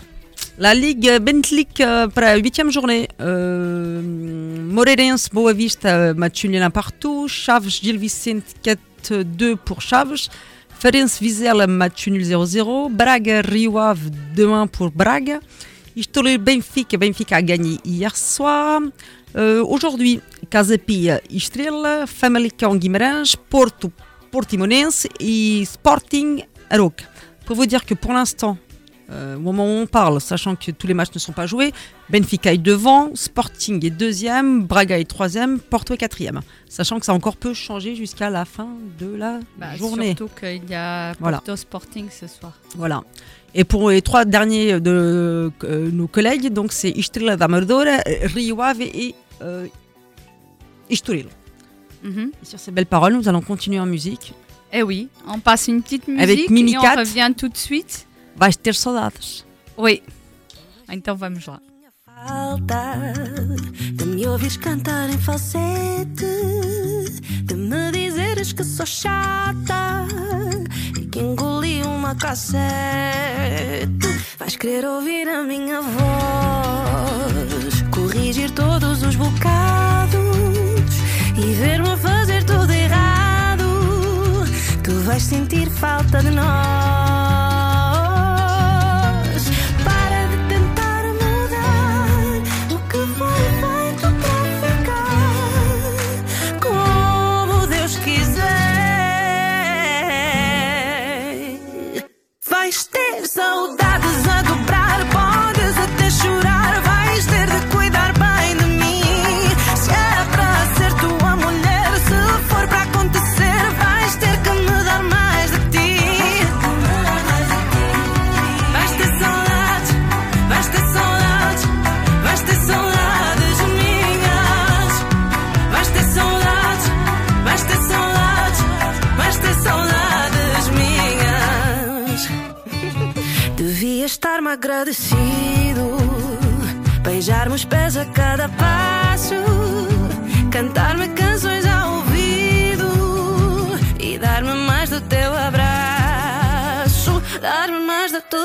La 0.57 0.73
Ligue 0.73 1.17
Bentlic 1.19 1.81
euh, 1.81 2.07
pour 2.07 2.21
la 2.21 2.35
huitième 2.37 2.71
journée. 2.71 3.07
Euh, 3.19 4.01
Moreirense, 4.03 5.29
Boa 5.29 5.53
Vista, 5.53 6.13
match 6.13 6.45
nul 6.45 6.61
un 6.61 6.69
partout. 6.69 7.27
Chaves, 7.27 7.67
Gil 7.69 7.97
Vicente, 7.97 8.43
4-2 8.63 9.55
pour 9.55 9.81
Chaves. 9.81 10.27
Ferenc 10.81 11.19
Vizel, 11.19 11.67
match 11.67 12.07
nul 12.07 12.23
0-0. 12.23 12.89
Braga, 12.89 13.41
Rio 13.41 13.77
Ave, 13.77 14.09
2-1 14.35 14.67
pour 14.67 14.89
Braga. 14.89 15.39
Estoril, 15.95 16.39
Benfica, 16.39 16.97
Benfica 16.97 17.35
a 17.35 17.41
gagné 17.41 17.77
hier 17.85 18.15
soir. 18.15 18.81
Euh, 19.35 19.63
Aujourd'hui, 19.63 20.21
Casa 20.49 20.79
Pia, 20.79 21.21
Estoril, 21.29 22.07
Famalicão, 22.07 22.75
Guimarães, 22.75 23.35
Porto, 23.35 23.91
Portimonense 24.31 25.07
et 25.19 25.61
Sporting, 25.61 26.45
Aroca. 26.67 27.05
Pour 27.45 27.57
vous 27.57 27.67
dire 27.67 27.85
que 27.85 27.93
pour 27.93 28.13
l'instant, 28.13 28.57
euh, 29.11 29.35
au 29.35 29.39
moment 29.39 29.65
où 29.65 29.81
on 29.81 29.87
parle, 29.87 30.21
sachant 30.21 30.55
que 30.55 30.71
tous 30.71 30.87
les 30.87 30.93
matchs 30.93 31.13
ne 31.13 31.19
sont 31.19 31.33
pas 31.33 31.45
joués, 31.45 31.73
Benfica 32.09 32.53
est 32.53 32.57
devant, 32.57 33.11
Sporting 33.13 33.85
est 33.85 33.89
deuxième, 33.89 34.63
Braga 34.65 34.97
est 34.97 35.09
troisième, 35.09 35.59
Porto 35.59 35.93
est 35.93 35.97
quatrième. 35.97 36.41
Sachant 36.69 36.99
que 36.99 37.05
ça 37.05 37.13
encore 37.13 37.35
peut 37.35 37.53
changer 37.53 37.95
jusqu'à 37.95 38.29
la 38.29 38.45
fin 38.45 38.69
de 38.99 39.13
la 39.13 39.39
Bah, 39.57 39.75
journée. 39.75 40.15
Surtout 40.17 40.29
qu'il 40.39 40.69
y 40.69 40.75
a 40.75 41.13
Voilà. 41.19 41.37
Porto 41.37 41.55
Sporting 41.55 42.07
ce 42.09 42.27
soir. 42.27 42.53
Voilà. 42.77 43.03
Et 43.53 43.65
pour 43.65 43.89
les 43.89 44.01
trois 44.01 44.23
derniers 44.23 44.79
de 44.79 45.51
euh, 45.63 45.91
nos 45.91 46.07
collègues, 46.07 46.53
donc 46.53 46.71
c'est 46.71 46.89
Estrela 46.91 47.35
da 47.35 47.47
Rio 47.47 48.61
Ave 48.61 48.81
et 48.81 49.13
euh. 49.41 49.67
Mhm. 52.03 52.31
Sur 52.43 52.59
ces 52.59 52.71
belles 52.71 52.85
paroles, 52.85 53.13
nous 53.13 53.27
allons 53.27 53.41
continuer 53.41 53.79
en 53.79 53.85
musique. 53.85 54.33
Eh 54.73 54.83
oui, 54.83 55.09
on 55.27 55.39
passe 55.39 55.67
une 55.67 55.81
petite 55.81 56.07
musique 56.07 56.23
Avec 56.23 56.49
Mimi 56.49 56.73
et 56.73 56.77
on 56.77 56.81
revient 56.81 57.31
tout 57.35 57.49
de 57.49 57.57
suite. 57.57 58.07
Vais 58.35 58.57
ter 58.57 58.75
saudades. 58.75 59.45
Oui. 59.77 60.03
Então 60.89 61.15
vamos 61.15 61.45
lá. 61.45 61.59
falta 62.25 63.13
de 63.93 64.05
me 64.05 64.27
ouvires 64.27 64.57
cantar 64.57 65.09
em 65.09 65.17
falsete, 65.17 66.25
de 67.43 67.55
me 67.55 67.91
dizeres 67.91 68.53
que 68.53 68.63
sou 68.63 68.85
chata 68.85 70.05
e 70.99 71.05
que 71.07 71.19
engoli 71.19 71.81
uma 71.83 72.15
cassete. 72.15 72.61
Vais 74.37 74.55
querer 74.55 74.85
ouvir 74.85 75.27
a 75.29 75.43
minha 75.43 75.81
voz, 75.81 77.81
corrigir 77.91 78.51
todos 78.51 79.01
os 79.03 79.15
bocados 79.15 80.21
e 81.37 81.53
ver-me 81.53 81.95
fazer 81.97 82.43
tudo 82.43 82.71
errado. 82.71 83.63
Tu 84.83 84.91
vais 85.05 85.23
sentir 85.23 85.69
falta 85.69 86.21
de 86.21 86.31
nós. 86.31 87.50
Vais 102.71 102.85
ter 102.85 103.27
saudades 103.27 103.90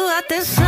atenção, 0.09 0.65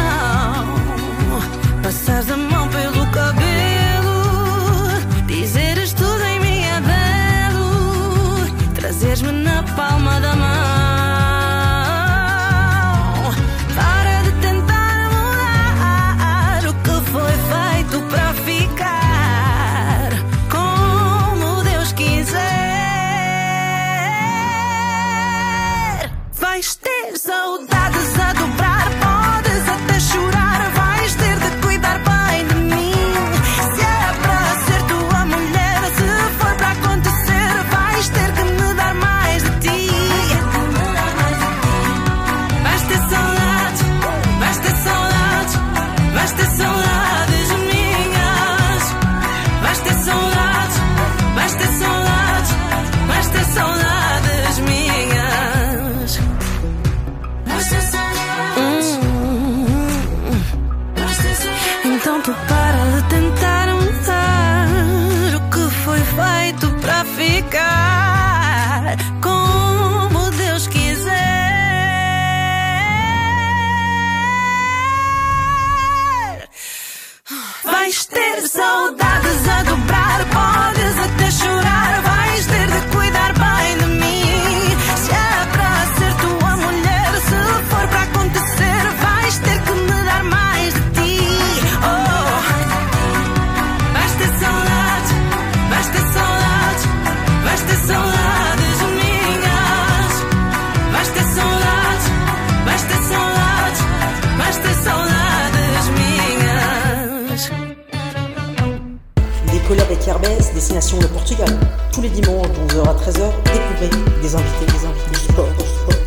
destination 110.69 111.01
le 111.01 111.09
Portugal. 111.09 111.49
Tous 111.93 112.03
les 112.03 112.11
dimanches 112.11 112.49
de 112.49 112.75
11h 112.75 112.83
à 112.83 112.95
13h, 112.95 113.31
découvrez 113.45 114.21
des 114.21 114.35
invités, 114.35 114.67
des 114.67 114.85
invités, 114.85 115.33
sport, 115.33 115.49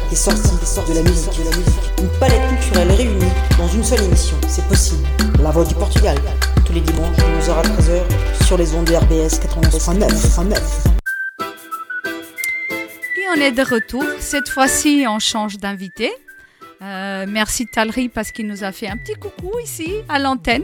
des 0.07 0.15
sorties, 0.15 0.55
des 0.59 0.65
sorties, 0.67 0.91
de 0.91 0.97
la 0.97 1.09
musique, 1.09 1.31
de 1.39 1.49
la. 1.49 2.03
Une 2.03 2.19
palette 2.19 2.47
culturelle 2.49 2.91
réunie 2.91 3.31
dans 3.57 3.67
une 3.67 3.83
seule 3.83 4.03
émission, 4.03 4.35
c'est 4.47 4.67
possible. 4.67 5.03
La 5.41 5.49
Voix 5.49 5.65
du 5.65 5.73
Portugal. 5.73 6.15
Tous 6.63 6.73
les 6.73 6.81
dimanches 6.81 7.17
de 7.17 7.23
11h 7.23 7.51
à 7.51 7.61
13h 7.63 8.45
sur 8.45 8.57
les 8.57 8.75
ondes 8.75 8.85
de 8.85 8.93
RBS 8.93 9.39
89.9. 9.39 10.55
Et 13.17 13.29
on 13.35 13.41
est 13.41 13.51
de 13.51 13.63
retour. 13.63 14.05
Cette 14.19 14.49
fois-ci, 14.49 15.05
on 15.09 15.17
change 15.17 15.57
d'invité. 15.57 16.11
Euh, 16.83 17.25
merci 17.27 17.65
Talry 17.65 18.09
parce 18.09 18.31
qu'il 18.31 18.45
nous 18.45 18.63
a 18.63 18.71
fait 18.71 18.87
un 18.87 18.97
petit 18.97 19.15
coucou 19.15 19.51
ici 19.63 19.95
à 20.07 20.19
l'antenne. 20.19 20.63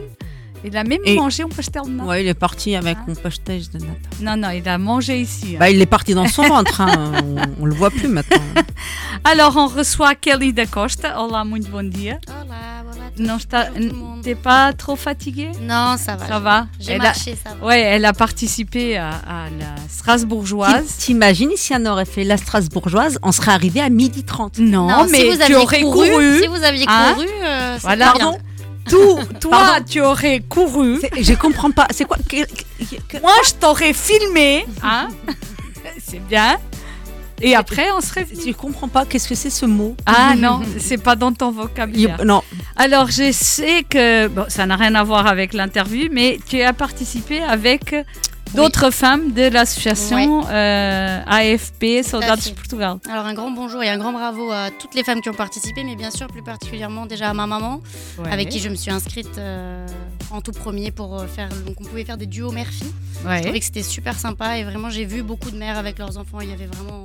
Il 0.64 0.76
a 0.76 0.84
même 0.84 1.00
Et- 1.04 1.14
mangé 1.16 1.42
un 1.44 1.48
pastel 1.48 1.82
de 1.84 1.90
nata. 1.90 2.08
Ouais, 2.08 2.24
il 2.24 2.28
est 2.28 2.34
parti 2.34 2.74
avec 2.74 2.96
mon 3.06 3.14
pastel 3.14 3.62
de 3.72 3.78
nata. 3.78 4.08
Non, 4.20 4.36
non, 4.36 4.50
il 4.50 4.68
a 4.68 4.76
mangé 4.78 5.20
ici. 5.20 5.54
hein. 5.54 5.58
Bah, 5.60 5.70
il 5.70 5.80
est 5.80 5.86
parti 5.86 6.14
dans 6.14 6.26
son 6.26 6.42
ventre, 6.42 6.80
hein. 6.80 7.12
on, 7.58 7.62
on 7.62 7.66
le 7.66 7.74
voit 7.74 7.90
plus 7.90 8.08
maintenant. 8.08 8.38
Alors, 9.24 9.56
on 9.56 9.66
reçoit 9.68 10.14
Kelly 10.14 10.52
da 10.52 10.66
Costa. 10.66 11.20
Olá, 11.22 11.44
muito 11.44 11.68
bom 11.70 11.82
dia. 11.88 12.18
Olá. 12.28 12.56
Non, 13.20 13.36
está- 13.36 13.68
t'es 14.22 14.36
pas 14.36 14.72
trop 14.72 14.94
fatiguée 14.94 15.50
Non, 15.62 15.96
ça 15.98 16.14
va. 16.14 16.26
Ça 16.28 16.38
va 16.38 16.66
J'ai 16.78 16.92
Elle 16.92 17.00
a- 17.00 17.04
marché, 17.04 17.36
ça 17.42 17.50
va. 17.60 17.66
Ouais, 17.66 17.80
elle 17.80 18.04
a 18.04 18.12
participé 18.12 18.96
à, 18.96 19.08
à 19.10 19.44
la 19.58 19.74
Strasbourgeoise. 19.88 20.96
T'imagines 20.98 21.50
si 21.56 21.72
on 21.74 21.84
aurait 21.86 22.04
fait 22.04 22.22
la 22.24 22.36
Strasbourgeoise, 22.36 23.18
on 23.22 23.32
serait 23.32 23.50
arrivé 23.52 23.80
à 23.80 23.88
midi 23.90 24.22
30. 24.22 24.58
Non, 24.58 24.88
Non, 24.88 25.06
mais 25.10 25.18
si 25.18 25.28
vous 25.30 25.36
tu 25.36 25.42
aviez 25.42 25.56
aurais 25.56 25.80
couru, 25.82 26.10
couru. 26.10 26.40
si 26.40 26.46
vous 26.46 26.62
aviez 26.62 26.84
hein? 26.88 27.14
couru, 27.14 27.26
euh, 27.44 27.76
voilà. 27.82 28.12
bien. 28.16 28.32
Tout, 28.88 29.18
toi, 29.40 29.50
Pardon 29.50 29.84
tu 29.88 30.00
aurais 30.00 30.40
couru. 30.48 31.00
Je 31.20 31.34
comprends 31.34 31.70
pas. 31.70 31.86
C'est 31.90 32.04
quoi 32.04 32.16
que- 32.28 32.44
que- 32.46 33.20
Moi, 33.20 33.32
je 33.46 33.52
t'aurais 33.54 33.92
filmé. 33.92 34.66
Hein 34.82 35.08
c'est 36.04 36.20
bien. 36.26 36.58
Et 37.40 37.54
après, 37.54 37.86
on 37.96 38.00
serait 38.00 38.26
Je 38.46 38.50
comprends 38.52 38.88
pas. 38.88 39.04
Qu'est-ce 39.06 39.28
que 39.28 39.34
c'est 39.36 39.50
ce 39.50 39.64
mot 39.64 39.94
Ah 40.06 40.34
non, 40.36 40.60
c'est 40.80 40.98
pas 41.00 41.14
dans 41.14 41.32
ton 41.32 41.52
vocabulaire. 41.52 42.24
Non. 42.24 42.42
Alors, 42.76 43.10
je 43.10 43.30
sais 43.32 43.84
que 43.88 44.26
bon, 44.26 44.46
ça 44.48 44.66
n'a 44.66 44.74
rien 44.76 44.94
à 44.96 45.04
voir 45.04 45.26
avec 45.28 45.52
l'interview, 45.52 46.08
mais 46.10 46.38
tu 46.48 46.60
as 46.62 46.72
participé 46.72 47.40
avec 47.40 47.94
d'autres 48.54 48.90
femmes 48.90 49.32
de 49.32 49.42
l'association 49.48 50.44
euh, 50.48 51.22
AFP 51.26 52.02
Soldados 52.02 52.42
fait. 52.42 52.50
de 52.50 52.54
Portugal. 52.54 52.96
Alors 53.10 53.26
un 53.26 53.34
grand 53.34 53.50
bonjour 53.50 53.82
et 53.82 53.88
un 53.88 53.98
grand 53.98 54.12
bravo 54.12 54.50
à 54.50 54.70
toutes 54.78 54.94
les 54.94 55.04
femmes 55.04 55.20
qui 55.20 55.28
ont 55.28 55.34
participé, 55.34 55.84
mais 55.84 55.96
bien 55.96 56.10
sûr 56.10 56.26
plus 56.28 56.42
particulièrement 56.42 57.06
déjà 57.06 57.30
à 57.30 57.34
ma 57.34 57.46
maman, 57.46 57.80
Ouais. 58.18 58.30
avec 58.32 58.48
qui 58.48 58.58
je 58.58 58.68
me 58.68 58.74
suis 58.74 58.90
inscrite 58.90 59.38
euh, 59.38 59.86
en 60.30 60.40
tout 60.40 60.52
premier 60.52 60.90
pour 60.90 61.18
euh, 61.18 61.26
faire. 61.26 61.48
Donc 61.66 61.76
on 61.80 61.84
pouvait 61.84 62.04
faire 62.04 62.16
des 62.18 62.26
duos 62.26 62.50
mère-fille. 62.50 62.92
Ouais. 63.26 63.38
Je 63.38 63.42
trouvais 63.44 63.58
que 63.60 63.64
c'était 63.64 63.82
super 63.82 64.18
sympa 64.18 64.58
et 64.58 64.64
vraiment 64.64 64.90
j'ai 64.90 65.04
vu 65.04 65.22
beaucoup 65.22 65.50
de 65.50 65.56
mères 65.56 65.76
avec 65.78 65.98
leurs 65.98 66.16
enfants. 66.18 66.40
Il 66.40 66.48
y 66.50 66.52
avait 66.52 66.66
vraiment 66.66 67.04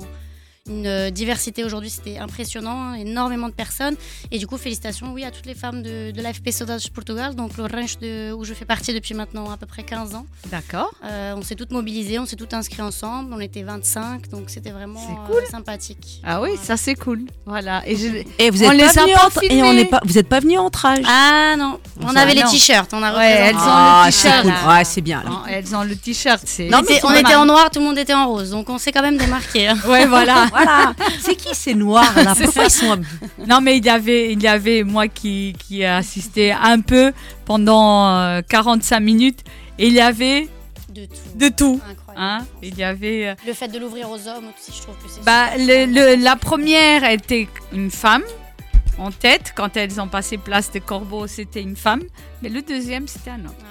une 0.70 0.88
euh, 0.88 1.10
diversité 1.10 1.66
aujourd'hui, 1.66 1.90
c'était 1.90 2.18
impressionnant, 2.20 2.94
énormément 2.94 3.50
de 3.50 3.54
personnes. 3.54 3.96
Et 4.32 4.40
du 4.40 4.48
coup, 4.48 4.58
félicitations 4.58 5.12
oui, 5.12 5.26
à 5.26 5.32
toutes 5.32 5.46
les 5.46 5.56
femmes 5.56 5.82
de, 5.84 6.12
de 6.12 6.22
l'AFP 6.22 6.52
Soldados 6.52 6.86
de 6.88 6.90
Portugal, 6.94 7.36
donc 7.36 7.58
le 7.58 7.64
ranch 7.64 7.98
de, 7.98 8.32
où 8.32 8.46
je 8.46 8.54
fais 8.54 8.64
partie 8.64 8.94
depuis 8.94 9.14
maintenant 9.14 9.52
à 9.52 9.58
peu 9.58 9.66
près 9.66 9.84
15 9.84 10.16
ans. 10.16 10.26
D'accord. 10.50 10.94
Euh, 11.04 11.34
on 11.36 11.42
s'est 11.42 11.56
toutes 11.56 11.72
mobilisées, 11.72 12.18
on 12.18 12.26
s'est 12.26 12.38
toutes 12.38 12.54
inscrites 12.54 12.80
ensemble, 12.80 13.34
on 13.34 13.42
était 13.42 13.62
25, 13.64 14.30
donc 14.30 14.44
c'était 14.48 14.70
vraiment 14.72 15.02
euh, 15.02 15.28
cool. 15.34 15.42
sympathique. 15.52 16.22
Ah 16.24 16.40
oui, 16.42 16.52
ça 16.62 16.78
c'est 16.78 16.96
cool. 16.96 17.24
Voilà. 17.46 17.84
Et, 17.86 17.98
je- 17.98 18.24
Et 18.40 18.50
vous 18.50 18.64
on 18.64 18.72
êtes 18.72 18.78
les 18.80 18.86
pas 18.86 19.02
venus 19.04 19.18
en- 19.18 19.42
et 19.42 19.64
on 19.64 19.74
n'est 19.74 19.86
pas. 19.86 20.00
Vous 20.06 20.18
êtes 20.18 20.30
pas 20.30 20.40
venus 20.40 20.60
en 20.60 20.70
traje. 20.70 21.04
Ah 21.06 21.56
non, 21.58 21.78
on 22.02 22.16
avait 22.16 22.36
les 22.36 22.44
non. 22.44 22.50
t-shirts, 22.50 22.94
on 22.94 23.04
a 23.04 23.14
Ouais, 23.18 23.32
elles 23.50 23.56
ont 23.56 23.60
Ah, 23.62 24.04
le 24.06 24.12
c'est 24.14 24.30
t-shirt. 24.30 24.44
cool. 24.44 24.70
Ouais, 24.70 24.84
c'est 24.86 25.02
bien. 25.02 25.24
là. 25.24 25.30
Non, 25.30 25.40
elles 25.50 25.76
ont 25.76 25.84
le 25.84 25.96
t-shirt. 25.98 26.42
C'est 26.46 26.74
On 26.74 26.78
c'est 26.88 26.94
était, 26.96 27.06
on 27.06 27.12
était 27.14 27.36
en 27.36 27.46
noir, 27.46 27.70
tout 27.70 27.80
le 27.80 27.86
monde 27.86 27.98
était 27.98 28.14
en 28.14 28.28
rose, 28.30 28.52
donc 28.52 28.70
on 28.70 28.78
s'est 28.78 28.94
quand 28.94 29.02
même 29.02 29.18
démarqué. 29.18 29.68
hein. 29.68 29.78
Ouais, 29.90 30.06
voilà. 30.06 30.46
Voilà. 30.54 30.94
C'est 31.20 31.36
qui 31.36 31.54
ces 31.56 31.74
noirs 31.76 32.14
là? 32.16 32.34
C'est 32.36 32.46
Pourquoi 32.46 32.66
ils 32.66 32.70
sont 32.72 33.02
Non, 33.48 33.60
mais 33.62 33.78
il 33.78 33.86
y 33.86 33.90
avait, 33.90 34.32
il 34.32 34.42
y 34.42 34.48
avait 34.48 34.84
moi 34.84 35.08
qui, 35.08 35.56
qui 35.60 35.82
ai 35.82 35.88
assisté 35.88 36.52
un 36.52 36.80
peu 36.82 37.12
pendant 37.46 38.08
euh, 38.16 38.42
45 38.48 39.00
minutes. 39.00 39.40
Et 39.80 39.88
il 39.88 39.94
y 39.94 40.00
avait 40.02 40.48
De 40.90 41.06
tout. 41.06 41.16
de 41.36 41.48
tout. 41.50 41.82
Incroyable. 41.90 42.02
Hein 42.16 42.46
il 42.62 42.78
y 42.78 42.84
avait. 42.84 43.28
euh, 43.30 43.36
Le 43.48 43.54
fait 43.54 43.68
de 43.68 43.80
l'ouvrir 43.80 44.10
aux 44.10 44.28
hommes 44.28 44.46
aussi, 44.56 44.72
je 44.78 44.82
trouve 44.84 44.96
que 44.96 45.10
c'est 45.10 45.24
bah, 45.24 45.48
super 45.58 45.88
le- 45.88 46.16
le- 46.16 46.24
la 46.24 46.36
première 46.36 47.04
était 47.10 47.48
une 47.72 47.90
femme 47.90 48.24
en 49.00 49.10
tête. 49.12 49.54
Quand 49.56 49.76
elles 49.76 50.00
ont 50.00 50.08
passé 50.08 50.38
place 50.38 50.72
de 50.72 50.78
Corbeau, 50.80 51.26
c'était 51.26 51.62
une 51.64 51.76
femme. 51.76 52.02
Mais 52.44 52.50
le 52.50 52.62
deuxième, 52.62 53.08
c'était 53.08 53.32
un 53.32 53.40
homme. 53.46 53.56
Ah. 53.64 53.70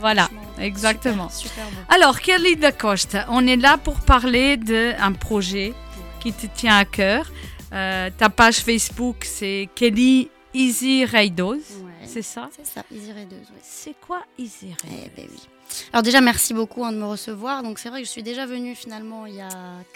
Voilà, 0.00 0.28
exactement. 0.58 1.28
Super, 1.28 1.50
super 1.50 1.64
beau. 1.70 1.94
Alors, 1.94 2.20
Kelly 2.20 2.56
da 2.56 2.72
Costa, 2.72 3.26
on 3.28 3.46
est 3.46 3.56
là 3.56 3.76
pour 3.78 4.00
parler 4.00 4.56
d'un 4.56 5.12
projet 5.12 5.72
qui 6.20 6.32
te 6.32 6.46
tient 6.46 6.76
à 6.78 6.84
cœur. 6.84 7.30
Euh, 7.72 8.10
ta 8.16 8.28
page 8.28 8.58
Facebook, 8.58 9.24
c'est 9.24 9.68
Kelly 9.74 10.30
Easy 10.52 11.04
Raidos. 11.04 11.54
Ouais. 11.54 11.92
C'est 12.06 12.22
ça? 12.22 12.48
C'est 12.56 12.66
ça, 12.66 12.82
Easy 12.92 13.12
ouais. 13.12 13.26
C'est 13.62 13.94
quoi 14.00 14.22
Easy 14.38 14.68
Raidos 14.82 15.04
Eh 15.06 15.10
ben 15.16 15.28
oui. 15.30 15.48
Alors 15.92 16.02
déjà, 16.02 16.20
merci 16.20 16.54
beaucoup 16.54 16.84
hein, 16.84 16.92
de 16.92 16.96
me 16.98 17.04
recevoir. 17.04 17.62
Donc 17.62 17.78
c'est 17.78 17.88
vrai 17.88 18.00
que 18.00 18.06
je 18.06 18.10
suis 18.12 18.22
déjà 18.22 18.46
venue 18.46 18.74
finalement 18.74 19.26
il 19.26 19.34
y 19.36 19.40
a 19.40 19.48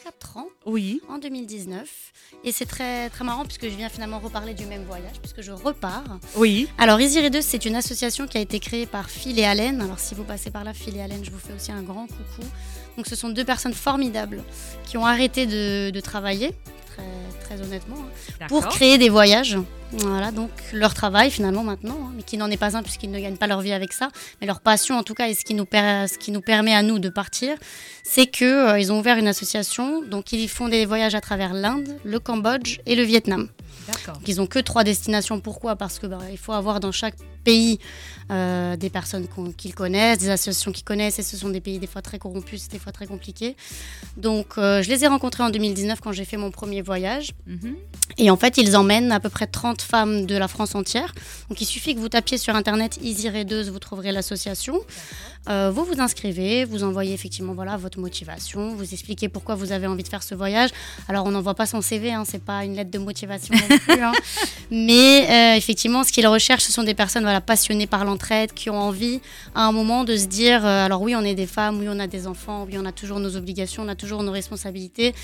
4 0.05 0.37
ans, 0.39 0.49
Oui. 0.67 1.01
en 1.09 1.19
2019. 1.19 1.89
Et 2.45 2.53
c'est 2.53 2.67
très, 2.67 3.09
très 3.11 3.25
marrant 3.25 3.45
puisque 3.45 3.65
je 3.65 3.75
viens 3.77 3.89
finalement 3.89 4.19
reparler 4.19 4.55
du 4.55 4.67
même 4.67 4.85
voyage, 4.85 5.19
puisque 5.21 5.41
je 5.43 5.53
repars. 5.53 6.19
Oui. 6.37 6.69
Alors 6.79 7.01
Easy 7.01 7.21
Raideuse, 7.21 7.45
c'est 7.45 7.65
une 7.65 7.77
association 7.77 8.27
qui 8.27 8.39
a 8.39 8.41
été 8.41 8.61
créée 8.61 8.87
par 8.87 9.11
Phil 9.11 9.39
et 9.39 9.45
Allen. 9.45 9.81
Alors 9.81 9.99
si 9.99 10.15
vous 10.15 10.25
passez 10.25 10.51
par 10.51 10.65
là, 10.65 10.73
Phil 10.75 10.97
et 10.97 11.01
Allen, 11.03 11.25
je 11.25 11.31
vous 11.31 11.39
fais 11.39 11.53
aussi 11.53 11.73
un 11.73 11.83
grand 11.83 12.07
coucou. 12.07 12.47
Donc 12.97 13.07
ce 13.07 13.15
sont 13.17 13.29
deux 13.29 13.45
personnes 13.45 13.75
formidables 13.75 14.43
qui 14.85 14.97
ont 14.97 15.07
arrêté 15.07 15.47
de, 15.47 15.91
de 15.91 16.01
travailler, 16.01 16.53
très, 16.87 17.05
très 17.49 17.61
honnêtement, 17.63 17.97
hein, 17.99 18.47
pour 18.49 18.69
créer 18.69 18.99
des 18.99 19.09
voyages. 19.09 19.57
Voilà, 19.93 20.33
donc 20.33 20.51
leur 20.75 20.93
travail 20.93 21.31
finalement 21.31 21.65
maintenant, 21.65 21.97
hein, 22.03 22.13
mais 22.15 22.23
qui 22.23 22.37
n'en 22.37 22.51
est 22.51 22.59
pas 22.59 22.77
un 22.77 22.83
puisqu'ils 22.83 23.11
ne 23.11 23.19
gagnent 23.19 23.39
pas 23.39 23.47
leur 23.47 23.63
vie 23.63 23.73
avec 23.73 23.95
ça, 23.95 24.11
mais 24.41 24.47
leur 24.47 24.61
passion 24.61 24.99
en 24.99 25.03
tout 25.03 25.15
cas 25.15 25.29
et 25.29 25.35
ce 25.35 25.47
qui 25.47 25.55
nous, 25.55 25.65
per- 25.65 26.05
ce 26.13 26.19
qui 26.19 26.31
nous 26.31 26.43
permet 26.43 26.75
à 26.75 26.83
nous 26.83 26.99
de 26.99 27.09
partir, 27.09 27.57
c'est 28.03 28.27
que 28.27 28.45
euh, 28.45 28.79
ils 28.79 28.93
ont 28.93 28.99
ouvert 28.99 29.17
une 29.17 29.29
association, 29.29 30.03
donc 30.03 30.33
ils 30.33 30.47
font 30.49 30.69
des 30.69 30.85
voyages 30.85 31.15
à 31.15 31.23
travers 31.23 31.55
l'Inde, 31.55 31.89
le 32.05 32.19
Cambodge 32.21 32.81
et 32.85 32.97
le 32.97 33.03
Vietnam. 33.03 33.49
Donc, 34.07 34.17
ils 34.27 34.39
ont 34.43 34.47
que 34.47 34.59
trois 34.59 34.85
destinations. 34.85 35.41
Pourquoi? 35.41 35.75
Parce 35.75 35.99
que 35.99 36.07
bah, 36.07 36.19
il 36.31 36.37
faut 36.37 36.53
avoir 36.53 36.81
dans 36.81 36.93
chaque 36.93 37.15
pays 37.43 37.79
euh, 38.31 38.77
des 38.77 38.91
personnes 38.91 39.27
qu'ils 39.57 39.75
connaissent, 39.75 40.19
des 40.19 40.29
associations 40.29 40.71
qu'ils 40.71 40.85
connaissent, 40.85 41.19
et 41.19 41.23
ce 41.23 41.37
sont 41.37 41.49
des 41.49 41.61
pays 41.61 41.79
des 41.79 41.87
fois 41.87 42.03
très 42.03 42.19
corrompus, 42.19 42.69
des 42.69 42.79
fois 42.79 42.93
très 42.93 43.07
compliqués. 43.07 43.57
Donc 44.19 44.59
euh, 44.59 44.83
je 44.83 44.91
les 44.91 45.05
ai 45.05 45.07
rencontrés 45.07 45.43
en 45.43 45.51
2019 45.51 46.01
quand 46.01 46.13
j'ai 46.13 46.27
fait 46.27 46.37
mon 46.37 46.51
premier 46.51 46.83
voyage. 46.83 47.31
Mhm. 47.47 47.77
Et 48.19 48.31
en 48.31 48.37
fait, 48.37 48.59
ils 48.59 48.77
emmènent 48.77 49.13
à 49.13 49.21
peu 49.21 49.29
près 49.31 49.47
30 49.47 49.81
femmes 49.81 50.27
de 50.27 50.37
la 50.37 50.49
France 50.49 50.75
entière. 50.75 51.15
Donc 51.49 51.61
il 51.61 51.65
suffit 51.65 51.95
que 51.95 52.01
vous 52.01 52.09
tapiez 52.09 52.37
sur 52.37 52.55
internet 52.55 52.99
Easy 53.03 53.29
Raideuse, 53.29 53.71
vous 53.71 53.79
trouverez 53.79 54.13
l'association. 54.13 54.79
Euh, 55.49 55.71
vous 55.73 55.85
vous 55.85 56.01
inscrivez, 56.01 56.67
vous 56.67 56.85
envoyez 56.85 57.15
effectivement 57.15 57.55
voilà 57.55 57.79
votre 57.79 57.99
motivation, 57.99 58.75
vous 58.75 58.93
expliquez 58.93 59.31
pourquoi 59.31 59.55
vous 59.55 59.73
avez 59.73 59.87
envie 59.87 60.03
de 60.03 60.09
faire 60.09 60.23
ce 60.23 60.35
voyage. 60.35 60.69
Alors 61.09 61.25
on 61.25 61.31
n'envoie 61.31 61.55
pas 61.55 61.65
son 61.65 61.81
CV, 61.81 62.13
hein, 62.13 62.25
c'est 62.27 62.43
pas 62.43 62.65
une 62.65 62.75
lettre 62.75 62.91
de 62.91 62.99
motivation 62.99 63.55
non 63.55 63.79
plus. 63.79 64.03
hein. 64.03 64.13
Mais 64.71 65.57
effectivement, 65.57 66.05
ce 66.05 66.13
qu'ils 66.13 66.27
recherchent, 66.27 66.65
ce 66.65 66.73
sont 66.73 66.83
des 66.83 66.93
personnes 66.93 67.23
voilà 67.23 67.41
passionnées 67.41 67.87
par 67.87 68.05
qui 68.55 68.71
ont 68.71 68.79
envie 68.79 69.21
à 69.55 69.63
un 69.67 69.73
moment 69.73 70.05
de 70.05 70.17
se 70.17 70.27
dire 70.27 70.65
euh, 70.67 70.85
alors 70.85 71.01
oui, 71.03 71.15
on 71.17 71.23
est 71.23 71.35
des 71.35 71.47
femmes, 71.47 71.79
oui, 71.81 71.87
on 71.89 71.99
a 71.99 72.07
des 72.07 72.27
enfants, 72.27 72.65
oui, 72.69 72.77
on 72.79 72.85
a 72.85 72.93
toujours 72.93 73.21
nos 73.21 73.37
obligations, 73.37 73.85
on 73.85 73.89
a 73.89 73.95
toujours 73.95 74.23
nos 74.23 74.33
responsabilités, 74.33 75.15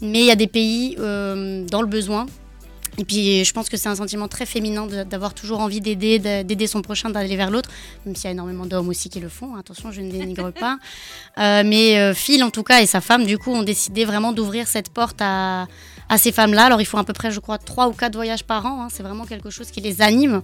mais 0.00 0.20
il 0.20 0.26
y 0.26 0.30
a 0.30 0.36
des 0.36 0.46
pays 0.46 0.96
euh, 0.98 1.64
dans 1.66 1.80
le 1.82 1.88
besoin. 1.88 2.26
Et 2.98 3.06
puis, 3.06 3.42
je 3.42 3.52
pense 3.54 3.70
que 3.70 3.78
c'est 3.78 3.88
un 3.88 3.94
sentiment 3.94 4.28
très 4.28 4.44
féminin 4.44 4.86
d'avoir 4.86 5.32
toujours 5.32 5.60
envie 5.60 5.80
d'aider, 5.80 6.18
de- 6.18 6.42
d'aider 6.42 6.66
son 6.66 6.82
prochain, 6.82 7.08
d'aller 7.08 7.36
vers 7.36 7.50
l'autre, 7.50 7.70
même 8.04 8.14
s'il 8.14 8.26
y 8.26 8.28
a 8.28 8.32
énormément 8.32 8.66
d'hommes 8.66 8.90
aussi 8.90 9.08
qui 9.08 9.18
le 9.18 9.30
font. 9.30 9.54
Attention, 9.56 9.90
je 9.92 10.02
ne 10.02 10.10
dénigre 10.10 10.50
pas. 10.64 10.76
Euh, 11.38 11.62
mais 11.64 12.12
Phil, 12.12 12.44
en 12.44 12.50
tout 12.50 12.62
cas, 12.62 12.82
et 12.82 12.86
sa 12.86 13.00
femme, 13.00 13.24
du 13.24 13.38
coup, 13.38 13.50
ont 13.50 13.62
décidé 13.62 14.04
vraiment 14.04 14.32
d'ouvrir 14.32 14.66
cette 14.68 14.90
porte 14.90 15.20
à, 15.22 15.68
à 16.12 16.18
ces 16.18 16.30
femmes-là. 16.30 16.64
Alors, 16.66 16.80
ils 16.82 16.84
font 16.84 16.98
à 16.98 17.04
peu 17.04 17.14
près, 17.14 17.30
je 17.30 17.40
crois, 17.40 17.56
trois 17.56 17.88
ou 17.88 17.92
quatre 17.92 18.14
voyages 18.16 18.44
par 18.44 18.66
an. 18.66 18.82
hein. 18.82 18.88
C'est 18.92 19.02
vraiment 19.02 19.24
quelque 19.24 19.48
chose 19.48 19.70
qui 19.70 19.80
les 19.80 20.02
anime. 20.02 20.42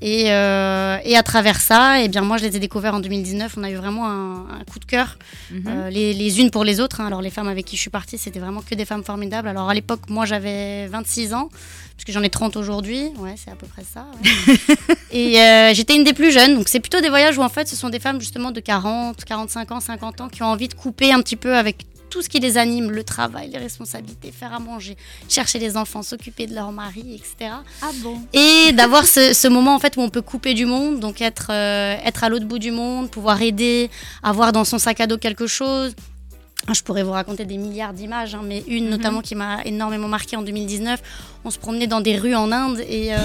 Et, 0.00 0.32
euh, 0.32 0.96
et 1.04 1.14
à 1.16 1.22
travers 1.22 1.60
ça, 1.60 2.00
eh 2.02 2.08
bien, 2.08 2.22
moi, 2.22 2.36
je 2.38 2.44
les 2.44 2.56
ai 2.56 2.58
découverts 2.58 2.94
en 2.94 3.00
2019. 3.00 3.54
On 3.58 3.64
a 3.64 3.70
eu 3.70 3.76
vraiment 3.76 4.06
un, 4.08 4.34
un 4.60 4.64
coup 4.70 4.78
de 4.78 4.84
cœur, 4.86 5.18
Mhm. 5.50 5.64
euh, 5.68 5.90
les, 5.90 6.14
les 6.14 6.40
unes 6.40 6.50
pour 6.50 6.64
les 6.64 6.80
autres. 6.80 7.00
hein. 7.02 7.06
Alors, 7.06 7.20
les 7.20 7.28
femmes 7.30 7.48
avec 7.48 7.66
qui 7.66 7.76
je 7.76 7.82
suis 7.82 7.90
partie, 7.90 8.16
c'était 8.16 8.40
vraiment 8.40 8.62
que 8.62 8.74
des 8.74 8.86
femmes 8.86 9.04
formidables. 9.04 9.46
Alors, 9.48 9.68
à 9.68 9.74
l'époque, 9.74 10.00
moi, 10.08 10.24
j'avais 10.24 10.86
26 10.86 11.34
ans, 11.34 11.48
puisque 11.98 12.10
j'en 12.10 12.22
ai 12.22 12.30
30 12.30 12.56
aujourd'hui. 12.56 13.08
Ouais, 13.18 13.34
c'est 13.36 13.50
à 13.50 13.56
peu 13.56 13.66
près 13.66 13.84
ça. 13.84 14.06
ouais. 14.24 14.56
et 15.12 15.38
euh, 15.40 15.74
j'étais 15.74 15.94
une 15.96 16.04
des 16.04 16.14
plus 16.14 16.32
jeunes. 16.32 16.54
Donc, 16.54 16.68
c'est 16.68 16.80
plutôt 16.80 17.00
des 17.02 17.10
voyages 17.10 17.36
où, 17.36 17.42
en 17.42 17.48
fait, 17.50 17.68
ce 17.68 17.76
sont 17.76 17.90
des 17.90 18.00
femmes, 18.00 18.20
justement, 18.20 18.52
de 18.52 18.60
40, 18.60 19.22
45 19.24 19.70
ans, 19.72 19.80
50 19.80 20.20
ans, 20.22 20.28
qui 20.30 20.42
ont 20.42 20.46
envie 20.46 20.68
de 20.68 20.74
couper 20.74 21.12
un 21.12 21.20
petit 21.20 21.36
peu 21.36 21.54
avec 21.56 21.84
tout 22.14 22.22
ce 22.22 22.28
qui 22.28 22.38
les 22.38 22.58
anime, 22.58 22.92
le 22.92 23.02
travail, 23.02 23.50
les 23.50 23.58
responsabilités, 23.58 24.30
faire 24.30 24.54
à 24.54 24.60
manger, 24.60 24.96
chercher 25.28 25.58
les 25.58 25.76
enfants, 25.76 26.04
s'occuper 26.04 26.46
de 26.46 26.54
leur 26.54 26.70
mari, 26.70 27.16
etc. 27.16 27.50
Ah 27.82 27.90
bon 28.04 28.20
Et 28.32 28.70
d'avoir 28.70 29.04
ce, 29.04 29.32
ce 29.32 29.48
moment 29.48 29.74
en 29.74 29.80
fait 29.80 29.96
où 29.96 30.00
on 30.00 30.10
peut 30.10 30.22
couper 30.22 30.54
du 30.54 30.64
monde, 30.64 31.00
donc 31.00 31.20
être, 31.20 31.48
euh, 31.50 31.96
être 32.04 32.22
à 32.22 32.28
l'autre 32.28 32.44
bout 32.46 32.60
du 32.60 32.70
monde, 32.70 33.10
pouvoir 33.10 33.42
aider, 33.42 33.90
avoir 34.22 34.52
dans 34.52 34.64
son 34.64 34.78
sac 34.78 35.00
à 35.00 35.08
dos 35.08 35.18
quelque 35.18 35.48
chose. 35.48 35.96
Je 36.72 36.82
pourrais 36.82 37.02
vous 37.02 37.10
raconter 37.12 37.44
des 37.44 37.58
milliards 37.58 37.92
d'images, 37.92 38.34
hein, 38.34 38.40
mais 38.42 38.64
une 38.66 38.84
Mhm. 38.84 38.90
notamment 38.90 39.20
qui 39.20 39.34
m'a 39.34 39.62
énormément 39.64 40.08
marqué 40.08 40.34
en 40.36 40.42
2019. 40.42 41.02
On 41.44 41.50
se 41.50 41.58
promenait 41.58 41.86
dans 41.86 42.00
des 42.00 42.16
rues 42.16 42.34
en 42.34 42.50
Inde 42.52 42.80
et, 42.88 43.12
euh, 43.14 43.18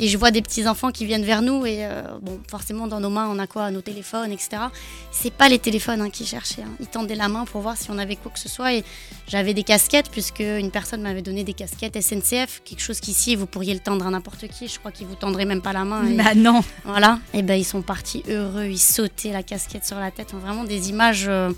et 0.00 0.08
je 0.08 0.18
vois 0.18 0.32
des 0.32 0.42
petits 0.42 0.66
enfants 0.66 0.90
qui 0.90 1.06
viennent 1.06 1.22
vers 1.24 1.42
nous 1.42 1.64
et 1.64 1.84
euh, 1.86 2.02
bon, 2.20 2.40
forcément 2.50 2.88
dans 2.88 2.98
nos 2.98 3.08
mains 3.08 3.28
on 3.30 3.38
a 3.38 3.46
quoi, 3.46 3.70
nos 3.70 3.82
téléphones, 3.82 4.32
etc. 4.32 4.62
C'est 5.12 5.32
pas 5.32 5.48
les 5.48 5.60
téléphones 5.60 6.00
hein, 6.00 6.10
qu'ils 6.10 6.26
cherchaient. 6.26 6.62
hein. 6.62 6.74
Ils 6.80 6.88
tendaient 6.88 7.14
la 7.14 7.28
main 7.28 7.44
pour 7.44 7.60
voir 7.60 7.76
si 7.76 7.88
on 7.92 7.98
avait 7.98 8.16
quoi 8.16 8.32
que 8.32 8.40
ce 8.40 8.48
soit 8.48 8.74
et 8.74 8.84
j'avais 9.28 9.54
des 9.54 9.62
casquettes 9.62 10.10
puisque 10.10 10.40
une 10.40 10.72
personne 10.72 11.02
m'avait 11.02 11.22
donné 11.22 11.44
des 11.44 11.52
casquettes 11.54 11.96
SNCF, 12.02 12.62
quelque 12.64 12.80
chose 12.82 12.98
qu'ici 12.98 13.36
vous 13.36 13.46
pourriez 13.46 13.74
le 13.74 13.80
tendre 13.80 14.04
à 14.08 14.10
n'importe 14.10 14.48
qui. 14.48 14.66
Je 14.66 14.80
crois 14.80 14.90
qu'ils 14.90 15.06
vous 15.06 15.14
tendraient 15.14 15.44
même 15.44 15.62
pas 15.62 15.72
la 15.72 15.84
main. 15.84 16.04
et- 16.04 16.14
Bah 16.16 16.34
non. 16.34 16.62
voilà. 16.84 17.20
Et 17.32 17.42
ben 17.42 17.54
ils 17.54 17.64
sont 17.64 17.82
partis 17.82 18.24
heureux, 18.28 18.64
ils 18.66 18.76
sautaient 18.80 19.30
la 19.30 19.44
casquette 19.44 19.86
sur 19.86 20.00
la 20.00 20.10
tête. 20.10 20.32
Vraiment 20.34 20.64
des 20.64 20.90
images 20.90 21.26
euh, 21.28 21.52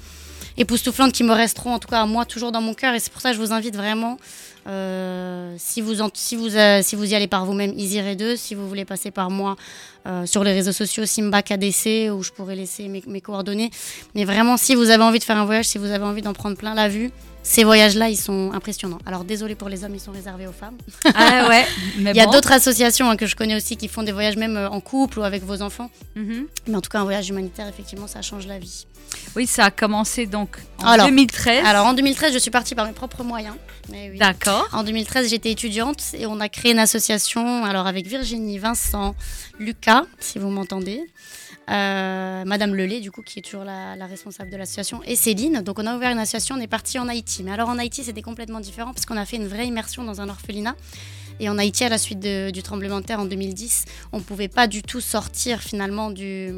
époustouflantes 0.56 1.12
qui 1.12 1.24
me 1.24 1.32
resteront 1.32 1.74
en 1.74 1.78
tout 1.78 1.88
cas 1.88 2.00
à 2.02 2.06
moi 2.06 2.24
toujours 2.24 2.52
dans 2.52 2.60
mon 2.60 2.74
cœur. 2.74 2.94
Et 2.94 3.00
c'est 3.00 3.12
pour 3.12 3.20
ça 3.22 3.30
que 3.30 3.36
je 3.36 3.40
vous 3.40 3.52
invite 3.52 3.76
vraiment, 3.76 4.18
euh, 4.66 5.54
si, 5.58 5.80
vous 5.80 6.00
en- 6.00 6.10
si, 6.14 6.36
vous, 6.36 6.54
euh, 6.56 6.80
si 6.82 6.96
vous 6.96 7.04
y 7.10 7.14
allez 7.14 7.26
par 7.26 7.44
vous-même, 7.44 7.72
Easy 7.76 8.00
Ray 8.00 8.16
2, 8.16 8.36
si 8.36 8.54
vous 8.54 8.68
voulez 8.68 8.84
passer 8.84 9.10
par 9.10 9.30
moi 9.30 9.56
euh, 10.06 10.26
sur 10.26 10.44
les 10.44 10.52
réseaux 10.52 10.72
sociaux 10.72 11.06
Simba 11.06 11.42
KDC 11.42 12.10
où 12.10 12.22
je 12.22 12.30
pourrais 12.30 12.56
laisser 12.56 12.88
mes, 12.88 13.02
mes 13.06 13.20
coordonnées. 13.20 13.70
Mais 14.14 14.24
vraiment, 14.24 14.56
si 14.56 14.74
vous 14.74 14.90
avez 14.90 15.02
envie 15.02 15.18
de 15.18 15.24
faire 15.24 15.36
un 15.38 15.44
voyage, 15.44 15.66
si 15.66 15.78
vous 15.78 15.90
avez 15.90 16.04
envie 16.04 16.22
d'en 16.22 16.32
prendre 16.34 16.56
plein 16.56 16.74
la 16.74 16.88
vue, 16.88 17.10
ces 17.46 17.62
voyages-là, 17.62 18.08
ils 18.08 18.16
sont 18.16 18.52
impressionnants. 18.54 18.98
Alors 19.04 19.24
désolé 19.24 19.54
pour 19.54 19.68
les 19.68 19.84
hommes, 19.84 19.94
ils 19.94 20.00
sont 20.00 20.12
réservés 20.12 20.46
aux 20.46 20.52
femmes. 20.52 20.76
Ah 21.14 21.46
ouais, 21.48 21.66
mais 21.98 22.12
Il 22.12 22.16
y 22.16 22.20
a 22.20 22.24
bon. 22.24 22.32
d'autres 22.32 22.52
associations 22.52 23.10
hein, 23.10 23.16
que 23.16 23.26
je 23.26 23.36
connais 23.36 23.54
aussi 23.54 23.76
qui 23.76 23.86
font 23.88 24.02
des 24.02 24.12
voyages 24.12 24.36
même 24.36 24.56
en 24.56 24.80
couple 24.80 25.18
ou 25.18 25.24
avec 25.24 25.42
vos 25.44 25.60
enfants. 25.60 25.90
Mhm. 26.16 26.46
Mais 26.68 26.74
en 26.76 26.80
tout 26.80 26.88
cas, 26.88 27.00
un 27.00 27.04
voyage 27.04 27.28
humanitaire, 27.28 27.68
effectivement, 27.68 28.06
ça 28.06 28.22
change 28.22 28.46
la 28.46 28.58
vie. 28.58 28.86
Oui, 29.36 29.46
ça 29.46 29.66
a 29.66 29.70
commencé 29.70 30.26
donc 30.26 30.56
en 30.82 30.86
Alors, 30.86 31.06
2013. 31.06 31.64
Alors 31.66 31.86
en 31.86 31.94
2013, 31.94 32.32
je 32.32 32.38
suis 32.38 32.50
partie 32.50 32.74
par 32.74 32.86
mes 32.86 32.92
propres 32.92 33.22
moyens. 33.24 33.54
Oui. 33.90 34.16
D'accord. 34.18 34.66
En 34.72 34.82
2013, 34.84 35.28
j'étais 35.30 35.50
étudiante 35.50 36.02
et 36.14 36.26
on 36.26 36.40
a 36.40 36.48
créé 36.48 36.72
une 36.72 36.78
association 36.78 37.64
alors 37.64 37.86
avec 37.86 38.06
Virginie, 38.06 38.58
Vincent, 38.58 39.14
Lucas, 39.58 40.04
si 40.20 40.38
vous 40.38 40.48
m'entendez. 40.50 41.02
euh, 41.70 42.44
Madame 42.44 42.74
Lelay, 42.74 43.00
du 43.00 43.10
coup, 43.10 43.22
qui 43.22 43.38
est 43.38 43.42
toujours 43.42 43.64
la, 43.64 43.96
la 43.96 44.06
responsable 44.06 44.50
de 44.50 44.56
l'association, 44.56 45.00
et 45.04 45.16
Céline. 45.16 45.62
Donc, 45.62 45.78
on 45.78 45.86
a 45.86 45.96
ouvert 45.96 46.10
une 46.10 46.18
association, 46.18 46.56
on 46.56 46.60
est 46.60 46.66
parti 46.66 46.98
en 46.98 47.08
Haïti. 47.08 47.42
Mais 47.42 47.52
alors, 47.52 47.68
en 47.70 47.78
Haïti, 47.78 48.04
c'était 48.04 48.22
complètement 48.22 48.60
différent 48.60 48.92
parce 48.92 49.06
qu'on 49.06 49.16
a 49.16 49.24
fait 49.24 49.36
une 49.36 49.46
vraie 49.48 49.66
immersion 49.66 50.04
dans 50.04 50.20
un 50.20 50.28
orphelinat. 50.28 50.74
Et 51.40 51.48
en 51.48 51.58
Haïti, 51.58 51.82
à 51.84 51.88
la 51.88 51.98
suite 51.98 52.20
de- 52.20 52.50
du 52.50 52.62
tremblement 52.62 53.00
de 53.00 53.06
terre 53.06 53.18
en 53.18 53.24
2010, 53.24 53.86
on 54.12 54.18
ne 54.18 54.22
pouvait 54.22 54.48
pas 54.48 54.66
du 54.66 54.82
tout 54.82 55.00
sortir 55.00 55.60
finalement 55.62 56.10
du, 56.10 56.50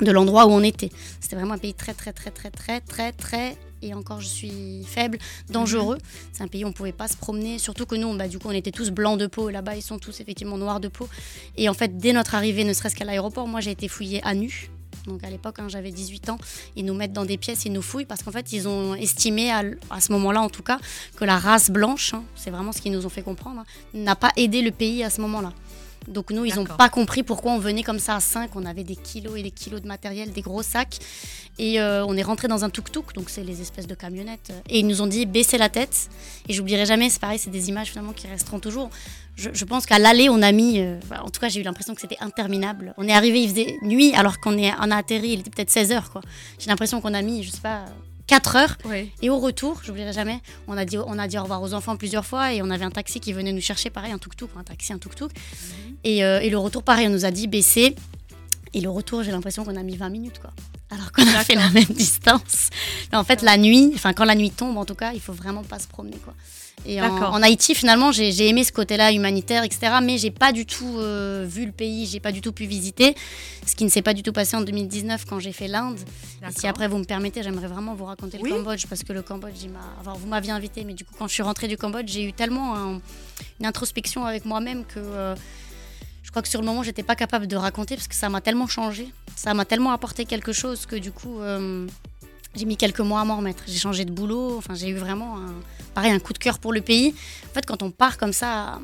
de 0.00 0.10
l'endroit 0.10 0.46
où 0.46 0.50
on 0.50 0.62
était. 0.62 0.90
C'était 1.20 1.36
vraiment 1.36 1.54
un 1.54 1.58
pays 1.58 1.74
très, 1.74 1.94
très, 1.94 2.12
très, 2.12 2.30
très, 2.30 2.50
très, 2.50 2.80
très, 2.80 3.12
très, 3.12 3.56
et 3.82 3.94
encore 3.94 4.20
je 4.20 4.26
suis 4.26 4.84
faible, 4.84 5.18
dangereux. 5.50 5.98
C'est 6.32 6.42
un 6.42 6.48
pays 6.48 6.64
où 6.64 6.68
on 6.68 6.70
ne 6.70 6.74
pouvait 6.74 6.92
pas 6.92 7.08
se 7.08 7.16
promener, 7.16 7.58
surtout 7.58 7.86
que 7.86 7.96
nous, 7.96 8.16
bah, 8.16 8.28
du 8.28 8.38
coup, 8.38 8.48
on 8.48 8.52
était 8.52 8.70
tous 8.70 8.90
blancs 8.90 9.18
de 9.18 9.26
peau, 9.26 9.50
et 9.50 9.52
là-bas, 9.52 9.76
ils 9.76 9.82
sont 9.82 9.98
tous 9.98 10.20
effectivement 10.20 10.58
noirs 10.58 10.80
de 10.80 10.88
peau. 10.88 11.08
Et 11.56 11.68
en 11.68 11.74
fait, 11.74 11.98
dès 11.98 12.12
notre 12.12 12.34
arrivée, 12.34 12.64
ne 12.64 12.72
serait-ce 12.72 12.96
qu'à 12.96 13.04
l'aéroport, 13.04 13.46
moi, 13.46 13.60
j'ai 13.60 13.72
été 13.72 13.88
fouillée 13.88 14.20
à 14.24 14.34
nu. 14.34 14.70
Donc 15.06 15.24
à 15.24 15.30
l'époque, 15.30 15.58
hein, 15.58 15.66
j'avais 15.68 15.90
18 15.90 16.28
ans, 16.28 16.38
ils 16.76 16.84
nous 16.84 16.94
mettent 16.94 17.12
dans 17.12 17.24
des 17.24 17.36
pièces, 17.36 17.64
ils 17.64 17.72
nous 17.72 17.82
fouillent 17.82 18.04
parce 18.04 18.22
qu'en 18.22 18.30
fait, 18.30 18.52
ils 18.52 18.68
ont 18.68 18.94
estimé, 18.94 19.50
à, 19.50 19.62
à 19.90 20.00
ce 20.00 20.12
moment-là 20.12 20.40
en 20.40 20.48
tout 20.48 20.62
cas, 20.62 20.78
que 21.16 21.24
la 21.24 21.38
race 21.38 21.70
blanche, 21.70 22.14
hein, 22.14 22.22
c'est 22.36 22.50
vraiment 22.50 22.70
ce 22.70 22.80
qu'ils 22.80 22.92
nous 22.92 23.04
ont 23.04 23.08
fait 23.08 23.22
comprendre, 23.22 23.60
hein, 23.60 23.64
n'a 23.94 24.14
pas 24.14 24.30
aidé 24.36 24.62
le 24.62 24.70
pays 24.70 25.02
à 25.02 25.10
ce 25.10 25.20
moment-là. 25.22 25.52
Donc 26.08 26.30
nous, 26.30 26.44
ils 26.44 26.54
n'ont 26.54 26.64
pas 26.64 26.88
compris 26.88 27.22
pourquoi 27.22 27.52
on 27.52 27.58
venait 27.58 27.82
comme 27.82 27.98
ça 27.98 28.16
à 28.16 28.20
5, 28.20 28.50
on 28.56 28.64
avait 28.64 28.84
des 28.84 28.96
kilos 28.96 29.38
et 29.38 29.42
des 29.42 29.50
kilos 29.50 29.80
de 29.80 29.86
matériel, 29.86 30.32
des 30.32 30.42
gros 30.42 30.62
sacs. 30.62 30.98
Et 31.58 31.80
euh, 31.80 32.04
on 32.06 32.16
est 32.16 32.22
rentré 32.22 32.48
dans 32.48 32.64
un 32.64 32.70
tuk-tuk, 32.70 33.14
donc 33.14 33.28
c'est 33.28 33.44
les 33.44 33.60
espèces 33.60 33.86
de 33.86 33.94
camionnettes. 33.94 34.52
Et 34.68 34.80
ils 34.80 34.86
nous 34.86 35.02
ont 35.02 35.06
dit 35.06 35.26
baissez 35.26 35.58
la 35.58 35.68
tête. 35.68 36.08
Et 36.48 36.52
j'oublierai 36.52 36.86
jamais, 36.86 37.10
c'est 37.10 37.20
pareil, 37.20 37.38
c'est 37.38 37.50
des 37.50 37.68
images 37.68 37.90
finalement 37.90 38.12
qui 38.12 38.26
resteront 38.26 38.58
toujours. 38.58 38.90
Je, 39.36 39.50
je 39.52 39.64
pense 39.64 39.86
qu'à 39.86 39.98
l'aller, 39.98 40.28
on 40.28 40.42
a 40.42 40.52
mis, 40.52 40.80
euh, 40.80 40.98
en 41.22 41.30
tout 41.30 41.40
cas 41.40 41.48
j'ai 41.48 41.60
eu 41.60 41.62
l'impression 41.62 41.94
que 41.94 42.00
c'était 42.00 42.18
interminable. 42.20 42.94
On 42.96 43.06
est 43.06 43.12
arrivé, 43.12 43.42
il 43.42 43.50
faisait 43.50 43.76
nuit 43.82 44.14
alors 44.14 44.40
qu'on 44.40 44.56
est, 44.58 44.72
on 44.80 44.90
a 44.90 44.96
atterri, 44.96 45.30
il 45.30 45.40
était 45.40 45.50
peut-être 45.50 45.70
16 45.70 45.92
heures. 45.92 46.20
J'ai 46.58 46.68
l'impression 46.68 47.00
qu'on 47.00 47.14
a 47.14 47.22
mis, 47.22 47.42
je 47.42 47.50
sais 47.50 47.60
pas, 47.60 47.84
4 48.32 48.56
heures. 48.56 48.78
Et 49.20 49.28
au 49.28 49.38
retour, 49.38 49.82
j'oublierai 49.84 50.14
jamais, 50.14 50.40
on 50.66 50.74
a, 50.78 50.86
dit, 50.86 50.96
on 50.96 51.18
a 51.18 51.28
dit 51.28 51.36
au 51.36 51.42
revoir 51.42 51.60
aux 51.60 51.74
enfants 51.74 51.98
plusieurs 51.98 52.24
fois 52.24 52.54
et 52.54 52.62
on 52.62 52.70
avait 52.70 52.86
un 52.86 52.90
taxi 52.90 53.20
qui 53.20 53.34
venait 53.34 53.52
nous 53.52 53.60
chercher, 53.60 53.90
pareil, 53.90 54.10
un 54.10 54.16
tuk-tuk, 54.16 54.48
un 54.58 54.62
taxi, 54.62 54.94
un 54.94 54.98
tuk-tuk. 54.98 55.30
Et, 56.02 56.24
euh, 56.24 56.40
et 56.40 56.48
le 56.48 56.56
retour, 56.56 56.82
pareil, 56.82 57.08
on 57.08 57.10
nous 57.10 57.26
a 57.26 57.30
dit 57.30 57.46
baisser. 57.46 57.94
Et 58.72 58.80
le 58.80 58.88
retour, 58.88 59.22
j'ai 59.22 59.32
l'impression 59.32 59.66
qu'on 59.66 59.76
a 59.76 59.82
mis 59.82 59.98
20 59.98 60.08
minutes, 60.08 60.38
quoi. 60.38 60.50
Alors 60.90 61.12
qu'on 61.12 61.26
a 61.26 61.44
fait 61.44 61.54
la 61.54 61.68
même 61.68 61.84
distance. 61.84 62.70
Mais 63.10 63.18
en 63.18 63.24
fait, 63.24 63.42
la 63.42 63.58
nuit, 63.58 63.92
enfin, 63.94 64.14
quand 64.14 64.24
la 64.24 64.34
nuit 64.34 64.50
tombe, 64.50 64.78
en 64.78 64.86
tout 64.86 64.94
cas, 64.94 65.12
il 65.12 65.20
faut 65.20 65.34
vraiment 65.34 65.62
pas 65.62 65.78
se 65.78 65.86
promener, 65.86 66.16
quoi. 66.16 66.32
Et 66.84 67.00
en, 67.00 67.40
Haïti, 67.42 67.74
finalement, 67.76 68.10
j'ai 68.10 68.48
aimé 68.48 68.64
ce 68.64 68.72
côté-là 68.72 69.12
humanitaire, 69.12 69.62
etc. 69.62 69.98
Mais 70.02 70.18
j'ai 70.18 70.32
pas 70.32 70.50
du 70.52 70.66
tout 70.66 70.96
euh, 70.98 71.46
vu 71.48 71.64
le 71.64 71.70
pays, 71.70 72.06
j'ai 72.06 72.18
pas 72.18 72.32
du 72.32 72.40
tout 72.40 72.50
pu 72.52 72.66
visiter. 72.66 73.14
Ce 73.64 73.76
qui 73.76 73.84
ne 73.84 73.88
s'est 73.88 74.02
pas 74.02 74.14
du 74.14 74.24
tout 74.24 74.32
passé 74.32 74.56
en 74.56 74.62
2019 74.62 75.24
quand 75.24 75.38
j'ai 75.38 75.52
fait 75.52 75.68
l'Inde. 75.68 75.98
Si 76.56 76.66
après 76.66 76.88
vous 76.88 76.98
me 76.98 77.04
permettez, 77.04 77.42
j'aimerais 77.44 77.68
vraiment 77.68 77.94
vous 77.94 78.04
raconter 78.04 78.38
Oui. 78.42 78.50
le 78.50 78.56
Cambodge 78.56 78.86
parce 78.88 79.04
que 79.04 79.12
le 79.12 79.22
Cambodge, 79.22 79.54
il 79.62 79.70
m'a. 79.70 79.78
Enfin, 80.00 80.14
vous 80.18 80.26
m'aviez 80.26 80.50
invité, 80.50 80.82
mais 80.84 80.94
du 80.94 81.04
coup, 81.04 81.14
quand 81.16 81.28
je 81.28 81.34
suis 81.34 81.42
rentrée 81.44 81.68
du 81.68 81.76
Cambodge, 81.76 82.10
j'ai 82.10 82.24
eu 82.24 82.32
tellement 82.32 82.74
un- 82.76 83.00
une 83.60 83.66
introspection 83.66 84.24
avec 84.26 84.44
moi-même 84.44 84.84
que. 84.84 84.98
euh, 84.98 85.36
je 86.24 86.30
crois 86.30 86.42
que 86.42 86.48
sur 86.48 86.60
le 86.60 86.66
moment, 86.66 86.82
j'étais 86.82 87.02
pas 87.02 87.14
capable 87.14 87.46
de 87.46 87.56
raconter 87.56 87.94
parce 87.94 88.08
que 88.08 88.14
ça 88.14 88.28
m'a 88.30 88.40
tellement 88.40 88.66
changé, 88.66 89.06
ça 89.36 89.52
m'a 89.54 89.64
tellement 89.66 89.92
apporté 89.92 90.24
quelque 90.24 90.52
chose 90.52 90.86
que 90.86 90.96
du 90.96 91.12
coup, 91.12 91.40
euh, 91.40 91.86
j'ai 92.54 92.64
mis 92.64 92.76
quelques 92.76 93.00
mois 93.00 93.20
à 93.20 93.24
m'en 93.24 93.36
remettre. 93.36 93.62
J'ai 93.66 93.78
changé 93.78 94.04
de 94.04 94.12
boulot, 94.12 94.56
enfin, 94.58 94.74
j'ai 94.74 94.88
eu 94.88 94.96
vraiment 94.96 95.36
un, 95.38 95.54
pareil, 95.94 96.12
un 96.12 96.18
coup 96.18 96.32
de 96.32 96.38
cœur 96.38 96.58
pour 96.58 96.72
le 96.72 96.80
pays. 96.80 97.14
En 97.50 97.54
fait, 97.54 97.64
quand 97.66 97.82
on 97.82 97.90
part 97.90 98.18
comme 98.18 98.32
ça 98.32 98.74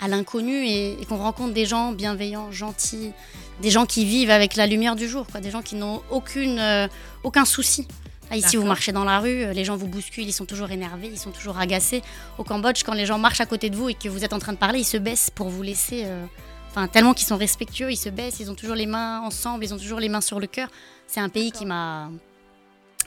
à, 0.00 0.04
à 0.04 0.08
l'inconnu 0.08 0.64
et, 0.66 1.00
et 1.00 1.04
qu'on 1.06 1.18
rencontre 1.18 1.52
des 1.54 1.66
gens 1.66 1.92
bienveillants, 1.92 2.50
gentils, 2.52 3.12
des 3.60 3.70
gens 3.70 3.86
qui 3.86 4.04
vivent 4.04 4.30
avec 4.30 4.56
la 4.56 4.66
lumière 4.66 4.96
du 4.96 5.08
jour, 5.08 5.26
quoi, 5.30 5.40
des 5.40 5.50
gens 5.50 5.62
qui 5.62 5.74
n'ont 5.74 6.02
aucune, 6.10 6.58
euh, 6.58 6.88
aucun 7.24 7.44
souci. 7.44 7.86
Là, 8.30 8.36
ici, 8.36 8.56
vous 8.56 8.66
marchez 8.66 8.92
dans 8.92 9.04
la 9.04 9.20
rue, 9.20 9.42
euh, 9.44 9.52
les 9.54 9.64
gens 9.64 9.76
vous 9.76 9.86
bousculent, 9.88 10.26
ils 10.28 10.32
sont 10.34 10.44
toujours 10.44 10.70
énervés, 10.70 11.08
ils 11.10 11.18
sont 11.18 11.30
toujours 11.30 11.58
agacés. 11.58 12.02
Au 12.36 12.44
Cambodge, 12.44 12.82
quand 12.84 12.92
les 12.92 13.06
gens 13.06 13.18
marchent 13.18 13.40
à 13.40 13.46
côté 13.46 13.70
de 13.70 13.76
vous 13.76 13.88
et 13.88 13.94
que 13.94 14.08
vous 14.10 14.22
êtes 14.22 14.34
en 14.34 14.38
train 14.38 14.52
de 14.52 14.58
parler, 14.58 14.80
ils 14.80 14.84
se 14.84 14.98
baissent 14.98 15.30
pour 15.34 15.48
vous 15.48 15.62
laisser. 15.62 16.02
euh, 16.04 16.26
Enfin, 16.70 16.86
tellement 16.86 17.14
qu'ils 17.14 17.26
sont 17.26 17.38
respectueux, 17.38 17.90
ils 17.90 17.96
se 17.96 18.10
baissent, 18.10 18.40
ils 18.40 18.50
ont 18.50 18.54
toujours 18.54 18.76
les 18.76 18.84
mains 18.86 19.20
ensemble, 19.22 19.64
ils 19.64 19.72
ont 19.72 19.78
toujours 19.78 19.98
les 20.00 20.10
mains 20.10 20.20
sur 20.20 20.38
le 20.38 20.46
cœur. 20.46 20.68
C'est 21.06 21.18
un 21.20 21.30
pays 21.30 21.50
qui 21.50 21.64
m'a. 21.64 22.10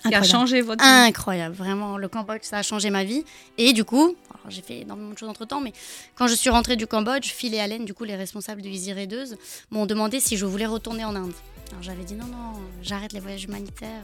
Qui 0.01 0.07
a 0.07 0.17
Incroyable. 0.17 0.25
changé 0.27 0.61
votre 0.61 0.83
vie. 0.83 0.89
Incroyable, 0.89 1.55
vraiment. 1.55 1.97
Le 1.97 2.07
Cambodge, 2.07 2.41
ça 2.43 2.57
a 2.57 2.63
changé 2.63 2.89
ma 2.89 3.03
vie. 3.03 3.23
Et 3.57 3.73
du 3.73 3.83
coup, 3.83 4.15
j'ai 4.49 4.61
fait 4.61 4.79
énormément 4.81 5.11
de 5.13 5.17
choses 5.17 5.29
entre 5.29 5.45
temps, 5.45 5.61
mais 5.61 5.73
quand 6.15 6.27
je 6.27 6.33
suis 6.33 6.49
rentrée 6.49 6.75
du 6.75 6.87
Cambodge, 6.87 7.31
Phil 7.31 7.53
et 7.53 7.59
Allen, 7.59 7.85
du 7.85 7.93
coup, 7.93 8.03
les 8.03 8.15
responsables 8.15 8.61
de 8.61 8.67
Easy 8.67 8.93
Raideuse, 8.93 9.37
m'ont 9.69 9.85
demandé 9.85 10.19
si 10.19 10.37
je 10.37 10.45
voulais 10.45 10.65
retourner 10.65 11.05
en 11.05 11.15
Inde. 11.15 11.33
Alors 11.71 11.83
j'avais 11.83 12.03
dit 12.03 12.15
non, 12.15 12.25
non, 12.25 12.59
j'arrête 12.81 13.13
les 13.13 13.19
voyages 13.19 13.43
humanitaires. 13.43 14.03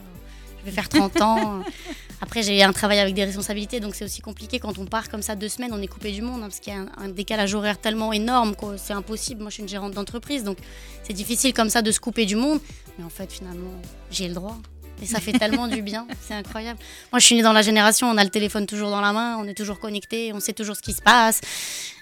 Je 0.60 0.64
vais 0.64 0.72
faire 0.72 0.88
30 0.88 1.20
ans. 1.20 1.62
Après, 2.20 2.42
j'ai 2.42 2.62
un 2.62 2.72
travail 2.72 2.98
avec 2.98 3.14
des 3.14 3.24
responsabilités, 3.24 3.78
donc 3.78 3.94
c'est 3.94 4.04
aussi 4.04 4.20
compliqué 4.20 4.58
quand 4.58 4.76
on 4.78 4.86
part 4.86 5.08
comme 5.08 5.22
ça 5.22 5.36
deux 5.36 5.48
semaines, 5.48 5.70
on 5.72 5.80
est 5.80 5.86
coupé 5.86 6.10
du 6.10 6.20
monde, 6.22 6.38
hein, 6.42 6.46
parce 6.48 6.58
qu'il 6.60 6.72
y 6.72 6.76
a 6.76 6.80
un, 6.80 6.88
un 6.96 7.08
décalage 7.08 7.54
horaire 7.54 7.78
tellement 7.78 8.12
énorme 8.12 8.56
que 8.56 8.76
c'est 8.76 8.92
impossible. 8.92 9.40
Moi, 9.42 9.50
je 9.50 9.54
suis 9.54 9.62
une 9.62 9.68
gérante 9.68 9.92
d'entreprise, 9.92 10.42
donc 10.44 10.58
c'est 11.04 11.12
difficile 11.12 11.52
comme 11.52 11.70
ça 11.70 11.80
de 11.82 11.90
se 11.92 12.00
couper 12.00 12.26
du 12.26 12.34
monde. 12.36 12.58
Mais 12.98 13.04
en 13.04 13.08
fait, 13.10 13.32
finalement, 13.32 13.70
j'ai 14.10 14.26
le 14.28 14.34
droit. 14.34 14.56
Et 15.02 15.06
ça 15.06 15.20
fait 15.20 15.32
tellement 15.32 15.68
du 15.68 15.82
bien, 15.82 16.06
c'est 16.26 16.34
incroyable. 16.34 16.78
Moi, 17.12 17.20
je 17.20 17.26
suis 17.26 17.34
née 17.34 17.42
dans 17.42 17.52
la 17.52 17.62
génération, 17.62 18.08
on 18.08 18.16
a 18.16 18.24
le 18.24 18.30
téléphone 18.30 18.66
toujours 18.66 18.90
dans 18.90 19.00
la 19.00 19.12
main, 19.12 19.36
on 19.38 19.46
est 19.46 19.54
toujours 19.54 19.78
connecté, 19.78 20.32
on 20.32 20.40
sait 20.40 20.52
toujours 20.52 20.76
ce 20.76 20.82
qui 20.82 20.92
se 20.92 21.02
passe. 21.02 21.40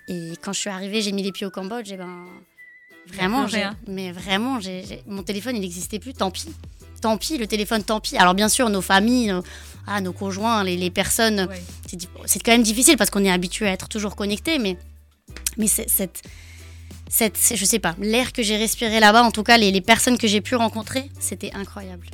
Et 0.08 0.32
quand 0.42 0.52
je 0.52 0.60
suis 0.60 0.70
arrivée, 0.70 1.02
j'ai 1.02 1.12
mis 1.12 1.22
les 1.22 1.32
pieds 1.32 1.46
au 1.46 1.50
Cambodge, 1.50 1.90
et 1.92 1.96
ben 1.96 2.26
vraiment, 3.06 3.46
rien. 3.46 3.76
mais 3.86 4.12
vraiment, 4.12 4.58
mon 5.06 5.22
téléphone, 5.22 5.56
il 5.56 5.60
n'existait 5.60 5.98
plus, 5.98 6.14
tant 6.14 6.30
pis. 6.30 6.48
Tant 7.02 7.16
pis, 7.18 7.36
le 7.36 7.46
téléphone, 7.46 7.82
tant 7.82 8.00
pis. 8.00 8.16
Alors 8.16 8.34
bien 8.34 8.48
sûr, 8.48 8.70
nos 8.70 8.80
familles, 8.80 9.28
nos, 9.28 9.42
ah, 9.86 10.00
nos 10.00 10.12
conjoints, 10.12 10.64
les, 10.64 10.76
les 10.76 10.90
personnes, 10.90 11.48
c'est 12.24 12.42
quand 12.42 12.52
même 12.52 12.62
difficile 12.62 12.96
parce 12.96 13.10
qu'on 13.10 13.24
est 13.24 13.30
habitué 13.30 13.68
à 13.68 13.72
être 13.72 13.88
toujours 13.88 14.16
connecté, 14.16 14.58
mais, 14.58 14.76
mais 15.56 15.66
cette, 15.66 16.22
cette, 17.08 17.38
je 17.54 17.64
sais 17.64 17.78
pas, 17.78 17.94
l'air 18.00 18.32
que 18.32 18.42
j'ai 18.42 18.56
respiré 18.56 18.98
là-bas, 19.00 19.22
en 19.22 19.30
tout 19.30 19.42
cas 19.42 19.58
les, 19.58 19.70
les 19.70 19.80
personnes 19.80 20.18
que 20.18 20.26
j'ai 20.26 20.40
pu 20.40 20.56
rencontrer, 20.56 21.10
c'était 21.20 21.52
incroyable. 21.54 22.06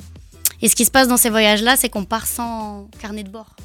Et 0.63 0.67
ce 0.69 0.75
qui 0.75 0.85
se 0.85 0.91
passe 0.91 1.07
dans 1.07 1.17
ces 1.17 1.29
voyages-là, 1.29 1.75
c'est 1.77 1.89
qu'on 1.89 2.05
part 2.05 2.25
sans 2.25 2.87
carnet 2.99 3.23
de 3.23 3.29
bord. 3.29 3.55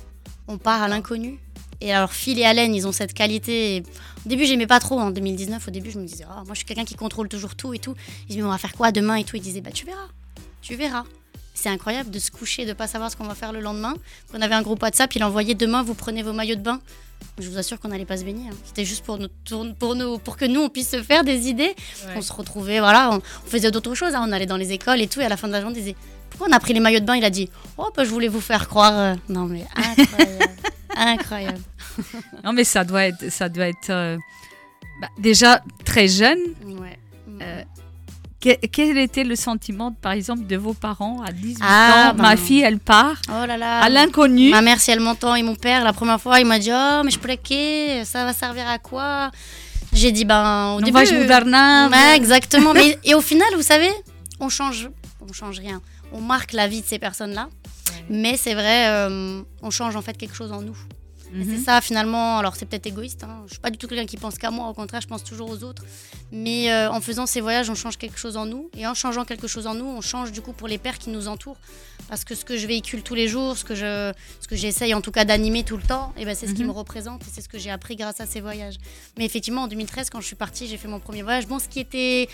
On 0.48 0.58
part 0.58 0.82
à 0.82 0.88
l'inconnu. 0.88 1.38
Et 1.80 1.92
alors 1.94 2.12
Phil 2.12 2.38
et 2.40 2.44
Allen, 2.44 2.74
ils 2.74 2.86
ont 2.88 2.92
cette 2.92 3.14
qualité. 3.14 3.84
Au 4.26 4.28
début, 4.28 4.44
j'aimais 4.46 4.66
pas 4.66 4.80
trop. 4.80 4.98
En 4.98 5.10
2019, 5.12 5.68
au 5.68 5.70
début, 5.70 5.90
je 5.92 5.98
me 6.00 6.04
disais, 6.06 6.24
Ah, 6.28 6.42
moi, 6.44 6.52
je 6.54 6.56
suis 6.58 6.64
quelqu'un 6.66 6.84
qui 6.84 6.96
contrôle 6.96 7.28
toujours 7.28 7.54
tout 7.54 7.72
et 7.72 7.78
tout. 7.78 7.94
Ils 8.24 8.26
disaient, 8.30 8.40
mais 8.42 8.48
on 8.48 8.50
va 8.50 8.58
faire 8.58 8.72
quoi 8.72 8.90
demain 8.90 9.14
et 9.14 9.22
tout. 9.24 9.36
Ils 9.36 9.42
disaient, 9.42 9.60
bah, 9.60 9.70
tu 9.72 9.86
verras, 9.86 10.08
tu 10.60 10.74
verras. 10.74 11.04
C'est 11.54 11.68
incroyable 11.68 12.10
de 12.10 12.18
se 12.18 12.30
coucher 12.32 12.66
de 12.66 12.72
pas 12.72 12.86
savoir 12.88 13.10
ce 13.10 13.16
qu'on 13.16 13.24
va 13.26 13.34
faire 13.34 13.52
le 13.52 13.60
lendemain. 13.60 13.94
On 14.34 14.40
avait 14.40 14.54
un 14.54 14.62
groupe 14.62 14.82
WhatsApp, 14.82 15.14
il 15.16 15.22
envoyait 15.24 15.54
demain, 15.54 15.82
vous 15.84 15.94
prenez 15.94 16.22
vos 16.24 16.32
maillots 16.32 16.54
de 16.56 16.60
bain. 16.62 16.80
Je 17.38 17.48
vous 17.48 17.58
assure 17.58 17.78
qu'on 17.80 17.88
n'allait 17.88 18.04
pas 18.04 18.16
se 18.16 18.24
baigner. 18.24 18.48
hein. 18.48 18.54
C'était 18.64 18.84
juste 18.84 19.04
pour, 19.04 19.18
nous, 19.18 19.28
pour, 19.78 19.94
nous, 19.94 20.18
pour 20.18 20.36
que 20.36 20.44
nous, 20.44 20.60
on 20.62 20.68
puisse 20.68 20.88
se 20.90 21.02
faire 21.02 21.22
des 21.24 21.48
idées. 21.48 21.74
Ouais. 22.06 22.14
On 22.16 22.22
se 22.22 22.32
retrouvait, 22.32 22.78
voilà, 22.80 23.10
on, 23.12 23.16
on 23.16 23.48
faisait 23.48 23.70
d'autres 23.72 23.94
choses. 23.94 24.14
hein. 24.14 24.24
On 24.26 24.32
allait 24.32 24.46
dans 24.46 24.56
les 24.56 24.72
écoles 24.72 25.00
et 25.00 25.06
tout. 25.08 25.20
Et 25.20 25.24
à 25.24 25.28
la 25.28 25.36
fin 25.36 25.46
de 25.48 25.52
la 25.52 25.60
journée, 25.60 25.76
on 25.76 25.78
disait 25.80 25.96
on 26.40 26.52
a 26.52 26.60
pris 26.60 26.72
les 26.74 26.80
maillots 26.80 27.00
de 27.00 27.04
bain 27.04 27.16
Il 27.16 27.24
a 27.24 27.30
dit 27.30 27.48
Oh, 27.76 27.88
bah, 27.96 28.04
je 28.04 28.10
voulais 28.10 28.28
vous 28.28 28.40
faire 28.40 28.68
croire. 28.68 29.16
Non, 29.28 29.44
mais 29.46 29.64
incroyable. 29.76 30.52
incroyable. 30.96 31.60
Non, 32.44 32.52
mais 32.52 32.64
ça 32.64 32.84
doit 32.84 33.04
être, 33.06 33.30
ça 33.30 33.48
doit 33.48 33.66
être 33.68 33.90
euh, 33.90 34.16
bah, 35.00 35.08
déjà 35.18 35.62
très 35.84 36.08
jeune. 36.08 36.38
Ouais. 36.66 36.98
Euh, 37.42 37.62
que- 38.40 38.66
quel 38.68 38.96
était 38.98 39.24
le 39.24 39.34
sentiment, 39.36 39.90
par 39.92 40.12
exemple, 40.12 40.46
de 40.46 40.56
vos 40.56 40.74
parents 40.74 41.22
à 41.22 41.32
18 41.32 41.58
Ah, 41.60 42.10
ans? 42.12 42.14
ben 42.14 42.22
Ma 42.22 42.36
fille, 42.36 42.60
elle 42.60 42.78
part 42.78 43.16
Oh 43.28 43.46
là 43.46 43.56
là. 43.56 43.80
à 43.80 43.88
l'inconnu. 43.88 44.50
Ma 44.50 44.62
mère, 44.62 44.80
si 44.80 44.90
elle 44.92 45.00
m'entend, 45.00 45.34
et 45.34 45.42
mon 45.42 45.56
père, 45.56 45.82
la 45.84 45.92
première 45.92 46.20
fois, 46.20 46.38
il 46.40 46.46
m'a 46.46 46.58
dit 46.60 46.70
Oh, 46.72 47.02
mais 47.04 47.10
je 47.10 47.18
plaquais, 47.18 48.02
ça 48.04 48.24
va 48.24 48.32
servir 48.32 48.68
à 48.68 48.78
quoi 48.78 49.30
J'ai 49.92 50.12
dit 50.12 50.24
Ben, 50.24 50.74
au 50.76 50.80
Non, 50.80 50.86
début. 50.86 51.04
vous 51.04 51.26
Bernard 51.26 51.90
Ouais, 51.90 52.16
exactement. 52.16 52.72
mais, 52.74 52.96
et 53.04 53.14
au 53.14 53.20
final, 53.20 53.48
vous 53.56 53.62
savez, 53.62 53.90
on 54.38 54.48
change, 54.48 54.88
on 55.28 55.32
change 55.32 55.58
rien. 55.58 55.80
On 56.12 56.20
marque 56.20 56.52
la 56.52 56.66
vie 56.68 56.82
de 56.82 56.86
ces 56.86 56.98
personnes-là. 56.98 57.48
Mais 58.10 58.36
c'est 58.36 58.54
vrai, 58.54 58.88
euh, 58.88 59.42
on 59.62 59.70
change 59.70 59.96
en 59.96 60.02
fait 60.02 60.16
quelque 60.16 60.34
chose 60.34 60.52
en 60.52 60.62
nous. 60.62 60.76
Et 61.34 61.44
Mhm. 61.44 61.56
c'est 61.58 61.62
ça 61.62 61.82
finalement, 61.82 62.38
alors 62.38 62.56
c'est 62.56 62.64
peut-être 62.64 62.86
égoïste, 62.86 63.22
hein. 63.22 63.42
je 63.46 63.50
suis 63.52 63.60
pas 63.60 63.68
du 63.68 63.76
tout 63.76 63.86
quelqu'un 63.86 64.06
qui 64.06 64.16
pense 64.16 64.38
qu'à 64.38 64.50
moi, 64.50 64.66
au 64.68 64.72
contraire 64.72 65.02
je 65.02 65.06
pense 65.06 65.22
toujours 65.22 65.50
aux 65.50 65.62
autres. 65.62 65.84
Mais 66.32 66.72
euh, 66.72 66.90
en 66.90 67.02
faisant 67.02 67.26
ces 67.26 67.42
voyages, 67.42 67.68
on 67.68 67.74
change 67.74 67.98
quelque 67.98 68.18
chose 68.18 68.38
en 68.38 68.46
nous. 68.46 68.70
Et 68.74 68.86
en 68.86 68.94
changeant 68.94 69.26
quelque 69.26 69.46
chose 69.46 69.66
en 69.66 69.74
nous, 69.74 69.84
on 69.84 70.00
change 70.00 70.32
du 70.32 70.40
coup 70.40 70.54
pour 70.54 70.68
les 70.68 70.78
pères 70.78 70.96
qui 70.98 71.10
nous 71.10 71.28
entourent. 71.28 71.58
Parce 72.08 72.24
que 72.24 72.34
ce 72.34 72.46
que 72.46 72.56
je 72.56 72.66
véhicule 72.66 73.02
tous 73.02 73.14
les 73.14 73.28
jours, 73.28 73.58
ce 73.58 73.64
que, 73.66 73.74
je, 73.74 74.10
ce 74.40 74.48
que 74.48 74.56
j'essaye 74.56 74.94
en 74.94 75.02
tout 75.02 75.10
cas 75.10 75.26
d'animer 75.26 75.64
tout 75.64 75.76
le 75.76 75.82
temps, 75.82 76.14
et 76.16 76.24
ben 76.24 76.34
c'est 76.34 76.46
ce 76.46 76.54
qui 76.54 76.62
Mhm. 76.62 76.68
me 76.68 76.72
représente 76.72 77.20
et 77.22 77.26
c'est 77.30 77.42
ce 77.42 77.48
que 77.50 77.58
j'ai 77.58 77.70
appris 77.70 77.96
grâce 77.96 78.20
à 78.22 78.26
ces 78.26 78.40
voyages. 78.40 78.76
Mais 79.18 79.26
effectivement, 79.26 79.64
en 79.64 79.68
2013, 79.68 80.08
quand 80.08 80.22
je 80.22 80.26
suis 80.26 80.36
partie, 80.36 80.66
j'ai 80.66 80.78
fait 80.78 80.88
mon 80.88 80.98
premier 81.00 81.20
voyage. 81.22 81.46
Bon, 81.46 81.58
ce 81.58 81.68
qui 81.68 81.80
était 81.80 82.30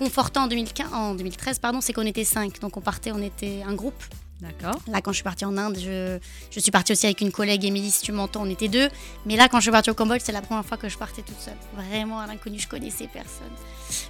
confortant 0.00 0.44
en, 0.44 0.46
2015, 0.48 0.92
en 0.94 1.14
2013, 1.14 1.58
pardon, 1.58 1.82
c'est 1.82 1.92
qu'on 1.92 2.06
était 2.06 2.24
cinq. 2.24 2.58
Donc 2.60 2.78
on 2.78 2.80
partait, 2.80 3.12
on 3.12 3.22
était 3.22 3.62
un 3.66 3.74
groupe. 3.74 4.02
D'accord. 4.40 4.80
Là, 4.88 5.02
quand 5.02 5.12
je 5.12 5.16
suis 5.16 5.24
partie 5.24 5.44
en 5.44 5.58
Inde, 5.58 5.76
je, 5.78 6.18
je 6.50 6.60
suis 6.60 6.70
partie 6.70 6.92
aussi 6.92 7.04
avec 7.04 7.20
une 7.20 7.30
collègue, 7.30 7.62
Émilie, 7.66 7.90
si 7.90 8.00
tu 8.00 8.10
m'entends, 8.10 8.40
on 8.42 8.48
était 8.48 8.68
deux. 8.68 8.88
Mais 9.26 9.36
là, 9.36 9.50
quand 9.50 9.58
je 9.58 9.64
suis 9.64 9.70
partie 9.70 9.90
au 9.90 9.94
Cambodge, 9.94 10.22
c'est 10.24 10.32
la 10.32 10.40
première 10.40 10.64
fois 10.64 10.78
que 10.78 10.88
je 10.88 10.96
partais 10.96 11.20
toute 11.20 11.38
seule. 11.38 11.58
Vraiment 11.74 12.20
à 12.20 12.26
l'inconnu, 12.26 12.58
je 12.58 12.66
connaissais 12.66 13.06
personne. 13.12 13.52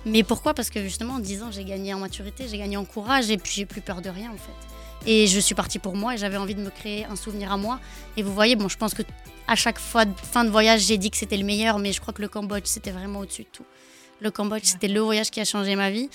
Mais 0.07 0.23
pourquoi? 0.23 0.55
Parce 0.55 0.71
que 0.71 0.81
justement, 0.85 1.15
en 1.15 1.19
10 1.19 1.43
ans, 1.43 1.51
j'ai 1.51 1.65
gagné 1.65 1.93
en 1.93 1.99
maturité, 1.99 2.47
j'ai 2.49 2.59
gagné 2.59 2.77
en 2.77 2.85
courage 2.85 3.29
et 3.29 3.39
puis 3.39 3.51
j'ai 3.53 3.67
plus 3.67 3.81
peur 3.81 4.01
de 4.01 4.11
rien 4.11 4.31
en 4.31 4.39
fait. 4.39 5.11
Et 5.11 5.27
je 5.27 5.41
suis 5.41 5.57
partie 5.57 5.81
pour 5.81 5.97
moi 5.97 6.15
et 6.15 6.19
j'avais 6.19 6.37
envie 6.37 6.55
de 6.55 6.61
me 6.61 6.71
créer 6.71 7.07
un 7.07 7.17
souvenir 7.17 7.51
à 7.51 7.57
moi. 7.57 7.81
Et 8.17 8.23
vous 8.23 8.33
voyez, 8.33 8.55
bon, 8.55 8.69
je 8.69 8.77
pense 8.77 8.95
que 8.95 9.03
à 9.49 9.57
chaque 9.57 9.81
fois 9.81 10.05
de 10.05 10.15
fin 10.15 10.45
de 10.45 10.51
voyage, 10.51 10.83
j'ai 10.83 10.97
dit 10.97 11.11
que 11.11 11.17
c'était 11.17 11.39
le 11.39 11.45
meilleur, 11.45 11.81
mais 11.81 11.93
je 11.93 12.01
crois 12.01 12.15
que 12.15 12.23
le 12.23 12.29
Cambodge, 12.29 12.67
c'était 12.67 12.93
vraiment 12.93 13.19
au-dessus 13.19 13.43
de 13.43 13.49
tout. 13.53 13.65
Le 14.21 14.31
Cambodge, 14.31 14.63
c'était 14.65 14.89
le 14.89 15.01
voyage 15.01 15.31
qui 15.31 15.41
a 15.41 15.45
changé 15.45 15.77
ma 15.77 15.91
vie. 15.91 16.09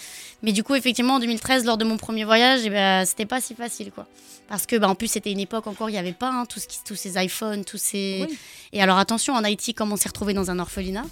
Mais 0.44 0.52
du 0.52 0.64
coup, 0.64 0.76
effectivement, 0.76 1.16
en 1.16 1.20
2013, 1.20 1.66
lors 1.66 1.78
de 1.78 1.86
mon 1.86 1.98
premier 1.98 2.24
voyage, 2.24 2.62
eh 2.66 2.70
ben, 2.70 3.06
c'était 3.06 3.26
pas 3.26 3.42
si 3.42 3.56
facile, 3.56 3.92
quoi. 3.92 4.06
Parce 4.48 4.66
que, 4.68 4.76
bah, 4.76 4.88
en 4.88 4.96
plus, 4.96 5.08
c'était 5.08 5.32
une 5.32 5.40
époque 5.40 5.66
encore, 5.66 5.90
il 5.90 5.94
n'y 5.94 6.00
avait 6.00 6.14
pas 6.14 6.30
hein, 6.30 6.46
tout 6.46 6.60
ce 6.60 6.68
qui, 6.68 6.78
tous 6.86 6.96
ces 6.96 7.18
iPhones, 7.24 7.66
tous 7.66 7.78
ces. 7.80 8.28
Et 8.74 8.82
alors, 8.82 8.98
attention, 9.00 9.34
en 9.34 9.44
Haïti, 9.44 9.74
comme 9.74 9.92
on 9.92 9.96
s'est 9.98 10.10
retrouvé 10.10 10.34
dans 10.34 10.52
un 10.52 10.60
orphelinat, 10.60 11.06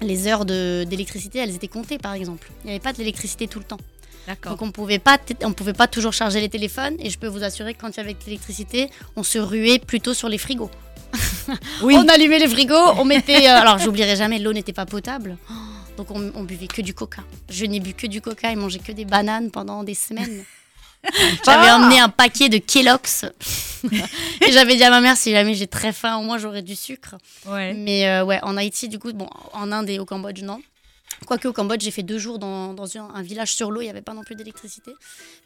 les 0.00 0.26
heures 0.26 0.44
d'électricité, 0.46 1.40
elles 1.40 1.54
étaient 1.54 1.68
comptées, 1.68 1.98
par 1.98 2.14
exemple. 2.14 2.50
Il 2.64 2.68
n'y 2.68 2.70
avait 2.72 2.80
pas 2.82 2.92
de 2.92 2.98
l'électricité 2.98 3.46
tout 3.48 3.58
le 3.58 3.64
temps. 3.66 3.78
Donc 4.44 4.62
on 4.62 4.70
pouvait 4.70 4.98
pas, 4.98 5.18
on 5.42 5.52
pouvait 5.52 5.74
pas 5.74 5.86
toujours 5.86 6.14
charger 6.14 6.40
les 6.40 6.48
téléphones. 6.48 6.96
Et 7.00 7.10
je 7.10 7.18
peux 7.18 7.26
vous 7.26 7.42
assurer 7.44 7.74
que 7.74 7.80
quand 7.82 7.90
il 7.90 7.98
y 7.98 8.00
avait 8.00 8.14
de 8.14 8.18
l'électricité, 8.24 8.88
on 9.16 9.22
se 9.22 9.38
ruait 9.38 9.78
plutôt 9.78 10.14
sur 10.14 10.30
les 10.30 10.38
frigos. 10.38 10.70
Oui. 11.82 11.94
On 11.98 12.08
allumait 12.08 12.38
les 12.38 12.48
frigos, 12.48 12.74
on 12.98 13.04
mettait. 13.04 13.46
euh, 13.48 13.60
alors 13.60 13.78
j'oublierai 13.78 14.16
jamais, 14.16 14.38
l'eau 14.38 14.52
n'était 14.54 14.72
pas 14.72 14.86
potable. 14.86 15.36
Donc 15.96 16.10
on, 16.10 16.32
on 16.34 16.42
buvait 16.42 16.66
que 16.66 16.82
du 16.82 16.92
coca. 16.94 17.22
Je 17.50 17.64
n'ai 17.66 17.80
bu 17.80 17.94
que 17.94 18.06
du 18.06 18.20
coca 18.20 18.50
et 18.50 18.56
mangé 18.56 18.78
que 18.80 18.92
des 18.92 19.04
bananes 19.04 19.50
pendant 19.50 19.84
des 19.84 19.94
semaines. 19.94 20.44
J'avais 21.44 21.68
Ah. 21.68 21.76
emmené 21.76 22.00
un 22.00 22.08
paquet 22.08 22.48
de 22.48 22.56
Kellogg's 22.58 23.26
et 24.40 24.50
j'avais 24.52 24.74
dit 24.76 24.82
à 24.84 24.88
ma 24.88 25.02
mère 25.02 25.16
si 25.18 25.30
jamais 25.32 25.54
j'ai 25.54 25.66
très 25.66 25.92
faim, 25.92 26.16
au 26.16 26.22
moins 26.22 26.38
j'aurais 26.38 26.62
du 26.62 26.74
sucre. 26.74 27.16
Ouais. 27.46 27.74
Mais 27.74 28.08
euh, 28.08 28.24
ouais, 28.24 28.38
en 28.42 28.56
Haïti, 28.56 28.88
du 28.88 28.98
coup, 28.98 29.12
bon, 29.12 29.28
en 29.52 29.70
Inde 29.70 29.90
et 29.90 29.98
au 29.98 30.06
Cambodge, 30.06 30.42
non. 30.42 30.62
Quoique 31.26 31.48
au 31.48 31.52
Cambodge, 31.52 31.82
j'ai 31.82 31.90
fait 31.90 32.02
deux 32.02 32.18
jours 32.18 32.38
dans, 32.38 32.74
dans 32.74 32.96
un, 32.98 33.08
un 33.14 33.22
village 33.22 33.54
sur 33.54 33.70
l'eau, 33.70 33.80
il 33.80 33.84
n'y 33.84 33.90
avait 33.90 34.02
pas 34.02 34.14
non 34.14 34.22
plus 34.22 34.34
d'électricité. 34.34 34.92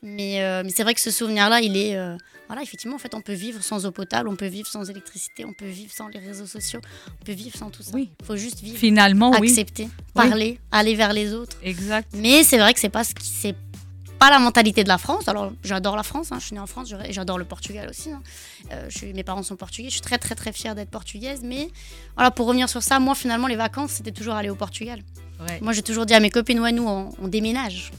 Mais, 0.03 0.43
euh, 0.43 0.63
mais 0.65 0.71
c'est 0.71 0.83
vrai 0.83 0.95
que 0.95 1.01
ce 1.01 1.11
souvenir-là, 1.11 1.61
il 1.61 1.77
est. 1.77 1.97
euh, 1.97 2.17
voilà, 2.49 2.63
effectivement, 2.63 2.97
en 2.97 2.99
fait, 2.99 3.15
on 3.15 3.21
peut 3.21 3.33
vivre 3.35 3.63
sans 3.63 3.85
eau 3.87 3.91
potable, 3.91 4.29
on 4.29 4.37
peut 4.37 4.47
vivre 4.47 4.67
sans 4.69 4.89
électricité, 4.89 5.45
on 5.45 5.53
peut 5.53 5.67
vivre 5.67 5.93
sans 5.93 6.09
les 6.09 6.19
réseaux 6.19 6.47
sociaux, 6.47 6.81
on 7.21 7.25
peut 7.25 7.33
vivre 7.33 7.57
sans 7.57 7.71
tout 7.71 7.83
ça. 7.83 7.99
Il 7.99 8.09
faut 8.25 8.37
juste 8.37 8.61
vivre. 8.61 8.79
Finalement, 8.79 9.31
oui. 9.41 9.49
accepter, 9.49 9.85
Oui. 9.85 9.91
parler, 10.15 10.61
aller 10.73 10.95
vers 10.95 11.13
les 11.13 11.33
autres. 11.35 11.57
Exact. 11.63 12.09
Mais 12.15 12.43
c'est 12.45 12.59
vrai 12.59 12.73
que 12.75 12.81
c'est 12.81 12.89
pas 12.89 13.05
ce 13.05 13.15
qui 13.15 13.55
pas 14.19 14.31
la 14.31 14.41
mentalité 14.41 14.83
de 14.83 14.89
la 14.89 14.99
France. 14.99 15.29
Alors 15.29 15.53
j'adore 15.63 15.95
la 15.95 16.03
France, 16.03 16.33
hein, 16.33 16.39
je 16.41 16.47
suis 16.47 16.55
née 16.55 16.61
en 16.61 16.67
France, 16.67 16.93
j'adore 17.11 17.39
le 17.39 17.45
Portugal 17.45 17.89
aussi. 17.89 18.11
hein. 18.11 18.21
Euh, 18.73 18.87
je 18.91 18.99
suis, 18.99 19.13
mes 19.13 19.23
parents 19.23 19.45
sont 19.45 19.55
portugais, 19.55 19.91
je 19.91 19.93
suis 19.93 20.01
très 20.01 20.19
très 20.19 20.35
très 20.35 20.51
fière 20.53 20.75
d'être 20.75 20.91
portugaise. 20.91 21.43
Mais 21.45 21.71
voilà, 22.17 22.33
pour 22.33 22.47
revenir 22.49 22.69
sur 22.69 22.83
ça, 22.83 22.99
moi 22.99 23.15
finalement 23.15 23.47
les 23.47 23.55
vacances 23.55 23.93
c'était 23.93 24.11
toujours 24.11 24.35
aller 24.35 24.51
au 24.51 24.57
Portugal. 24.57 25.03
Ouais. 25.41 25.59
Moi 25.61 25.73
j'ai 25.73 25.83
toujours 25.83 26.05
dit 26.07 26.15
à 26.15 26.21
mes 26.21 26.31
copines 26.31 26.59
ouais 26.61 26.73
nous 26.73 26.87
on, 26.87 27.11
on 27.23 27.29
déménage. 27.29 27.91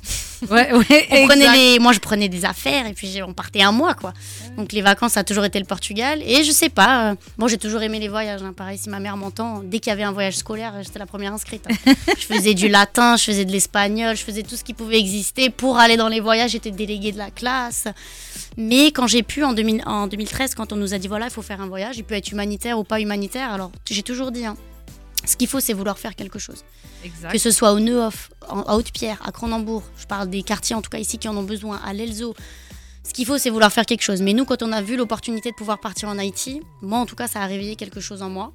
Ouais, 0.49 0.71
ouais, 0.73 1.07
on 1.11 1.27
prenait 1.27 1.51
les, 1.53 1.79
moi 1.79 1.91
je 1.91 1.99
prenais 1.99 2.29
des 2.29 2.45
affaires 2.45 2.85
et 2.87 2.93
puis 2.93 3.19
on 3.27 3.33
partait 3.33 3.61
un 3.61 3.71
mois 3.73 3.93
quoi. 3.93 4.13
Donc 4.57 4.71
les 4.71 4.81
vacances 4.81 5.13
ça 5.13 5.21
a 5.21 5.23
toujours 5.25 5.43
été 5.45 5.59
le 5.59 5.65
Portugal 5.65 6.21
et 6.25 6.43
je 6.45 6.51
sais 6.51 6.69
pas. 6.69 7.11
euh, 7.11 7.15
moi 7.37 7.47
j'ai 7.49 7.57
toujours 7.57 7.81
aimé 7.81 7.99
les 7.99 8.07
voyages. 8.07 8.41
hein. 8.41 8.53
Pareil 8.55 8.77
si 8.77 8.89
ma 8.89 8.99
mère 8.99 9.17
m'entend, 9.17 9.61
dès 9.63 9.79
qu'il 9.79 9.89
y 9.89 9.93
avait 9.93 10.03
un 10.03 10.11
voyage 10.13 10.35
scolaire 10.37 10.73
j'étais 10.81 10.99
la 10.99 11.05
première 11.05 11.33
inscrite. 11.33 11.65
hein. 11.69 11.93
je 12.17 12.25
faisais 12.25 12.53
du 12.53 12.67
latin, 12.69 13.17
je 13.17 13.23
faisais 13.25 13.45
de 13.45 13.51
l'espagnol, 13.51 14.15
je 14.15 14.23
faisais 14.23 14.43
tout 14.43 14.55
ce 14.55 14.63
qui 14.63 14.73
pouvait 14.73 14.99
exister 14.99 15.49
pour 15.49 15.77
aller 15.77 15.97
dans 15.97 16.07
les 16.09 16.19
voyages. 16.21 16.51
J'étais 16.51 16.71
déléguée 16.71 17.11
de 17.11 17.17
la 17.17 17.31
classe. 17.31 17.85
Mais 18.57 18.87
quand 18.87 19.07
j'ai 19.07 19.23
pu 19.23 19.43
en, 19.43 19.53
2000 19.53 19.83
en 19.85 20.07
2013 20.07 20.55
quand 20.55 20.71
on 20.73 20.75
nous 20.77 20.93
a 20.93 20.97
dit 20.97 21.07
voilà 21.07 21.25
il 21.27 21.31
faut 21.31 21.41
faire 21.41 21.61
un 21.61 21.67
voyage, 21.67 21.97
il 21.97 22.03
peut 22.03 22.15
être 22.15 22.31
humanitaire 22.31 22.79
ou 22.79 22.83
pas 22.85 22.99
humanitaire. 23.01 23.51
Alors 23.51 23.71
j'ai 23.89 24.03
toujours 24.03 24.31
dit 24.31 24.45
hein, 24.45 24.55
ce 25.25 25.35
qu'il 25.35 25.47
faut 25.47 25.59
c'est 25.59 25.73
vouloir 25.73 25.97
faire 25.99 26.15
quelque 26.15 26.39
chose. 26.39 26.63
Exact. 27.03 27.31
Que 27.31 27.37
ce 27.37 27.51
soit 27.51 27.71
au 27.73 27.79
Neuhof, 27.79 28.29
en- 28.49 28.61
à 28.61 28.75
Haute-Pierre, 28.75 29.19
à 29.25 29.31
Cronenbourg, 29.31 29.83
je 29.97 30.05
parle 30.05 30.29
des 30.29 30.43
quartiers 30.43 30.75
en 30.75 30.81
tout 30.81 30.89
cas 30.89 30.97
ici 30.99 31.17
qui 31.17 31.27
en 31.27 31.37
ont 31.37 31.43
besoin, 31.43 31.79
à 31.85 31.93
l'Elzo. 31.93 32.35
Ce 33.03 33.13
qu'il 33.13 33.25
faut, 33.25 33.37
c'est 33.37 33.49
vouloir 33.49 33.71
faire 33.71 33.85
quelque 33.85 34.03
chose. 34.03 34.21
Mais 34.21 34.33
nous, 34.33 34.45
quand 34.45 34.61
on 34.61 34.71
a 34.71 34.81
vu 34.81 34.95
l'opportunité 34.95 35.49
de 35.51 35.55
pouvoir 35.55 35.79
partir 35.79 36.09
en 36.09 36.17
Haïti, 36.19 36.61
moi 36.81 36.99
en 36.99 37.05
tout 37.05 37.15
cas, 37.15 37.27
ça 37.27 37.41
a 37.41 37.45
réveillé 37.47 37.75
quelque 37.75 37.99
chose 38.01 38.21
en 38.21 38.29
moi. 38.29 38.51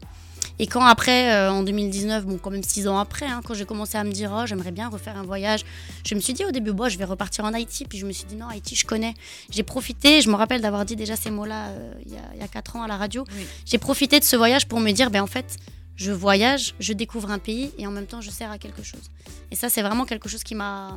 Et 0.61 0.69
quand 0.69 0.85
après, 0.85 1.33
euh, 1.35 1.51
en 1.51 1.63
2019, 1.65 2.27
bon, 2.27 2.39
quand 2.39 2.51
même 2.51 2.63
six 2.63 2.87
ans 2.87 2.99
après, 2.99 3.27
hein, 3.27 3.41
quand 3.45 3.55
j'ai 3.55 3.65
commencé 3.65 3.97
à 3.99 4.05
me 4.05 4.13
dire, 4.13 4.31
oh, 4.33 4.47
j'aimerais 4.47 4.71
bien 4.71 4.89
refaire 4.89 5.17
un 5.17 5.25
voyage, 5.25 5.65
je 6.07 6.15
me 6.15 6.21
suis 6.21 6.33
dit 6.35 6.45
au 6.45 6.53
début, 6.53 6.73
bon, 6.73 6.89
je 6.89 6.97
vais 6.99 7.05
repartir 7.05 7.45
en 7.45 7.53
Haïti. 7.55 7.87
Puis 7.87 7.99
je 7.99 8.07
me 8.07 8.13
suis 8.13 8.27
dit, 8.27 8.37
non, 8.37 8.47
Haïti, 8.47 8.77
je 8.77 8.85
connais. 8.87 9.15
J'ai 9.51 9.65
profité, 9.65 10.21
je 10.21 10.29
me 10.31 10.37
rappelle 10.37 10.61
d'avoir 10.61 10.85
dit 10.85 10.95
déjà 10.95 11.17
ces 11.17 11.31
mots-là 11.31 11.69
euh, 11.71 11.93
il 12.07 12.13
y, 12.13 12.17
a- 12.17 12.21
il 12.35 12.41
y 12.41 12.45
a 12.45 12.47
quatre 12.49 12.77
ans 12.77 12.83
à 12.85 12.87
la 12.87 12.97
radio. 12.97 13.25
J'ai 13.65 13.79
profité 13.79 14.21
de 14.21 14.25
ce 14.25 14.37
voyage 14.37 14.69
pour 14.69 14.79
me 14.79 14.93
dire, 14.93 15.11
ben 15.11 15.23
en 15.23 15.27
fait, 15.27 15.57
je 15.97 16.13
voyage, 16.13 16.75
je 16.81 16.93
découvre 16.93 17.31
un 17.31 17.39
pays 17.39 17.73
et 17.79 17.87
en 17.87 17.91
même 17.91 18.07
temps, 18.07 18.21
je 18.21 18.31
sers 18.31 18.51
à 18.51 18.59
quelque 18.59 18.83
chose. 18.83 19.11
Et 19.51 19.57
ça, 19.57 19.69
c'est 19.69 19.83
vraiment 19.83 20.05
quelque 20.05 20.29
chose 20.29 20.43
qui 20.43 20.55
m'a 20.55 20.97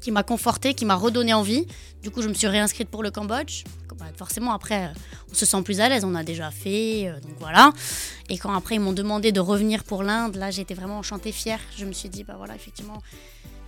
qui 0.00 0.10
m'a 0.10 0.22
conforté, 0.22 0.74
qui 0.74 0.84
m'a 0.84 0.96
redonné 0.96 1.32
envie. 1.32 1.66
Du 2.02 2.10
coup, 2.10 2.20
je 2.20 2.28
me 2.28 2.34
suis 2.34 2.46
réinscrite 2.46 2.90
pour 2.90 3.02
le 3.02 3.10
Cambodge. 3.10 3.64
Bah, 3.98 4.04
forcément, 4.16 4.52
après, 4.52 4.86
euh, 4.86 4.88
on 5.30 5.34
se 5.34 5.46
sent 5.46 5.62
plus 5.62 5.80
à 5.80 5.88
l'aise, 5.88 6.04
on 6.04 6.14
a 6.14 6.24
déjà 6.24 6.50
fait, 6.50 7.08
euh, 7.08 7.20
donc 7.20 7.32
voilà. 7.38 7.72
Et 8.28 8.36
quand 8.36 8.52
après, 8.52 8.74
ils 8.74 8.80
m'ont 8.80 8.92
demandé 8.92 9.32
de 9.32 9.40
revenir 9.40 9.82
pour 9.84 10.02
l'Inde, 10.02 10.36
là, 10.36 10.50
j'étais 10.50 10.74
vraiment 10.74 10.98
enchantée, 10.98 11.32
fière. 11.32 11.60
Je 11.76 11.86
me 11.86 11.92
suis 11.92 12.08
dit, 12.08 12.24
bah 12.24 12.34
voilà, 12.36 12.54
effectivement, 12.54 13.00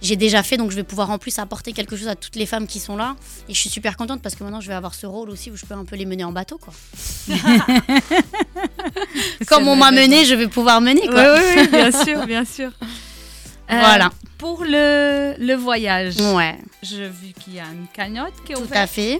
j'ai 0.02 0.16
déjà 0.16 0.42
fait, 0.42 0.56
donc 0.56 0.70
je 0.70 0.76
vais 0.76 0.82
pouvoir 0.84 1.10
en 1.10 1.18
plus 1.18 1.38
apporter 1.38 1.72
quelque 1.72 1.96
chose 1.96 2.08
à 2.08 2.14
toutes 2.16 2.36
les 2.36 2.46
femmes 2.46 2.66
qui 2.66 2.80
sont 2.80 2.96
là. 2.96 3.16
Et 3.48 3.54
je 3.54 3.58
suis 3.58 3.70
super 3.70 3.96
contente 3.96 4.20
parce 4.22 4.34
que 4.34 4.44
maintenant, 4.44 4.60
je 4.60 4.68
vais 4.68 4.74
avoir 4.74 4.94
ce 4.94 5.06
rôle 5.06 5.30
aussi 5.30 5.50
où 5.50 5.56
je 5.56 5.64
peux 5.64 5.74
un 5.74 5.84
peu 5.84 5.96
les 5.96 6.04
mener 6.06 6.24
en 6.24 6.32
bateau, 6.32 6.58
quoi. 6.58 6.72
Comme 9.46 9.68
on 9.68 9.76
m'a 9.76 9.90
mené, 9.90 10.24
je 10.24 10.34
vais 10.34 10.48
pouvoir 10.48 10.80
mener, 10.80 11.06
quoi. 11.06 11.34
Oui, 11.34 11.40
oui, 11.40 11.62
oui, 11.62 11.68
bien 11.68 11.92
sûr, 12.04 12.26
bien 12.26 12.44
sûr. 12.56 12.70
Euh, 13.70 13.78
Voilà. 13.80 14.10
Pour 14.38 14.64
le, 14.64 15.34
le 15.38 15.54
voyage, 15.54 16.16
Ouais. 16.20 16.58
j'ai 16.82 17.08
vu 17.08 17.32
qu'il 17.42 17.54
y 17.54 17.60
a 17.60 17.64
une 17.64 17.86
cagnotte 17.92 18.34
qui 18.44 18.52
est 18.52 18.54
Tout 18.56 18.62
ouverte. 18.62 18.76
à 18.84 18.86
fait. 18.86 19.14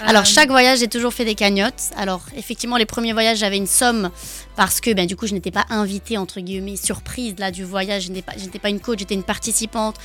Euh, 0.00 0.04
Alors, 0.06 0.24
chaque 0.24 0.48
voyage, 0.48 0.78
j'ai 0.78 0.88
toujours 0.88 1.12
fait 1.12 1.24
des 1.24 1.34
cagnottes. 1.34 1.90
Alors, 1.96 2.22
effectivement, 2.36 2.76
les 2.76 2.86
premiers 2.86 3.12
voyages, 3.12 3.38
j'avais 3.38 3.56
une 3.56 3.66
somme 3.66 4.10
parce 4.60 4.82
que 4.82 4.92
ben, 4.92 5.06
du 5.06 5.16
coup, 5.16 5.26
je 5.26 5.32
n'étais 5.32 5.50
pas 5.50 5.64
invitée, 5.70 6.18
entre 6.18 6.38
guillemets, 6.38 6.76
surprise 6.76 7.34
là, 7.38 7.50
du 7.50 7.64
voyage. 7.64 8.02
Je 8.02 8.08
n'étais 8.10 8.20
pas, 8.20 8.34
pas 8.60 8.68
une 8.68 8.78
coach, 8.78 8.98
j'étais 8.98 9.14
une 9.14 9.22
participante. 9.22 9.96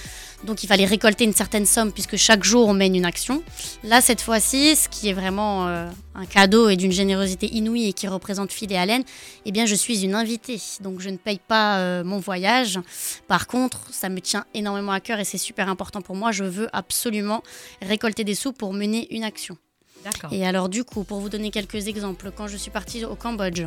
Donc, 0.45 0.63
il 0.63 0.67
fallait 0.67 0.85
récolter 0.85 1.25
une 1.25 1.33
certaine 1.33 1.65
somme 1.65 1.91
puisque 1.91 2.15
chaque 2.15 2.45
jour, 2.45 2.69
on 2.69 2.73
mène 2.73 2.95
une 2.95 3.03
action. 3.03 3.43
Là, 3.83 3.99
cette 3.99 4.21
fois-ci, 4.21 4.77
ce 4.77 4.87
qui 4.87 5.09
est 5.09 5.13
vraiment 5.13 5.67
euh, 5.67 5.89
un 6.15 6.25
cadeau 6.25 6.69
et 6.69 6.77
d'une 6.77 6.93
générosité 6.93 7.53
inouïe 7.53 7.89
et 7.89 7.91
qui 7.91 8.07
représente 8.07 8.53
Phil 8.53 8.71
et 8.71 8.77
Allen, 8.77 9.03
eh 9.43 9.51
bien, 9.51 9.65
je 9.65 9.75
suis 9.75 10.05
une 10.05 10.15
invitée. 10.15 10.61
Donc, 10.79 11.01
je 11.01 11.09
ne 11.09 11.17
paye 11.17 11.41
pas 11.45 11.79
euh, 11.79 12.05
mon 12.05 12.19
voyage. 12.19 12.79
Par 13.27 13.47
contre, 13.47 13.81
ça 13.91 14.07
me 14.07 14.21
tient 14.21 14.45
énormément 14.53 14.93
à 14.93 15.01
cœur 15.01 15.19
et 15.19 15.25
c'est 15.25 15.37
super 15.37 15.67
important 15.67 16.01
pour 16.01 16.15
moi. 16.15 16.31
Je 16.31 16.45
veux 16.45 16.69
absolument 16.71 17.43
récolter 17.81 18.23
des 18.23 18.35
sous 18.35 18.53
pour 18.53 18.71
mener 18.71 19.13
une 19.13 19.25
action. 19.25 19.57
D'accord. 20.05 20.31
Et 20.31 20.47
alors, 20.47 20.69
du 20.69 20.85
coup, 20.85 21.03
pour 21.03 21.19
vous 21.19 21.27
donner 21.27 21.51
quelques 21.51 21.89
exemples, 21.89 22.31
quand 22.33 22.47
je 22.47 22.55
suis 22.55 22.71
partie 22.71 23.03
au 23.03 23.15
Cambodge, 23.15 23.65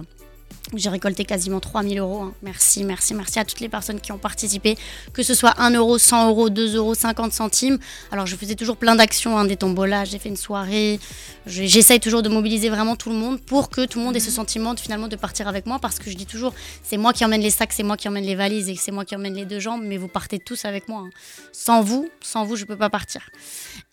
j'ai 0.77 0.91
récolté 0.91 1.25
quasiment 1.25 1.61
3000 1.61 1.99
euros. 1.99 2.20
hein. 2.23 2.35
Merci, 2.43 2.85
merci, 2.85 3.15
merci 3.15 3.39
à 3.39 3.45
toutes 3.45 3.61
les 3.61 3.70
personnes 3.70 4.01
qui 4.01 4.12
ont 4.12 4.19
participé, 4.19 4.77
que 5.15 5.23
ce 5.23 5.33
soit 5.33 5.55
1 5.61 5.70
euro, 5.70 5.97
100 5.97 6.29
euros, 6.29 6.51
2 6.51 6.77
euros, 6.77 6.95
50 6.95 7.33
centimes. 7.33 7.79
Alors, 8.12 8.27
je 8.27 8.37
faisais 8.37 8.55
toujours 8.55 8.77
plein 8.77 8.95
d'actions, 8.95 9.39
hein, 9.39 9.47
des 9.47 9.57
tombolas, 9.57 10.05
j'ai 10.05 10.19
fait 10.19 10.29
une 10.29 10.37
soirée. 10.37 11.01
Je- 11.47 11.65
J'essaye 11.65 12.01
toujours 12.01 12.23
de 12.23 12.29
mobiliser 12.29 12.69
vraiment 12.69 12.97
tout 12.97 13.09
le 13.09 13.16
monde 13.16 13.41
pour 13.41 13.70
que 13.70 13.87
tout 13.87 13.99
le 13.99 14.05
monde 14.05 14.16
ait 14.16 14.20
ce 14.20 14.31
sentiment 14.31 14.75
de, 14.75 14.81
finalement 14.81 15.09
de 15.09 15.16
partir 15.16 15.49
avec 15.49 15.65
moi 15.65 15.79
parce 15.79 15.99
que 15.99 16.11
je 16.11 16.16
dis 16.16 16.27
toujours, 16.27 16.53
c'est 16.83 16.99
moi 16.99 17.12
qui 17.15 17.25
emmène 17.25 17.41
les 17.41 17.51
sacs, 17.51 17.73
c'est 17.73 17.83
moi 17.83 17.97
qui 17.97 18.07
emmène 18.09 18.25
les 18.25 18.35
valises 18.35 18.69
et 18.69 18.75
c'est 18.75 18.93
moi 18.93 19.07
qui 19.07 19.16
emmène 19.16 19.35
les 19.35 19.47
deux 19.47 19.61
jambes, 19.61 19.83
mais 19.85 19.97
vous 19.97 20.09
partez 20.09 20.39
tous 20.39 20.66
avec 20.66 20.89
moi. 20.89 21.01
hein. 21.07 21.11
Sans 21.53 21.81
vous, 21.83 22.09
sans 22.23 22.45
vous, 22.45 22.57
je 22.57 22.65
peux 22.66 22.77
pas 22.77 22.91
partir. 22.91 23.23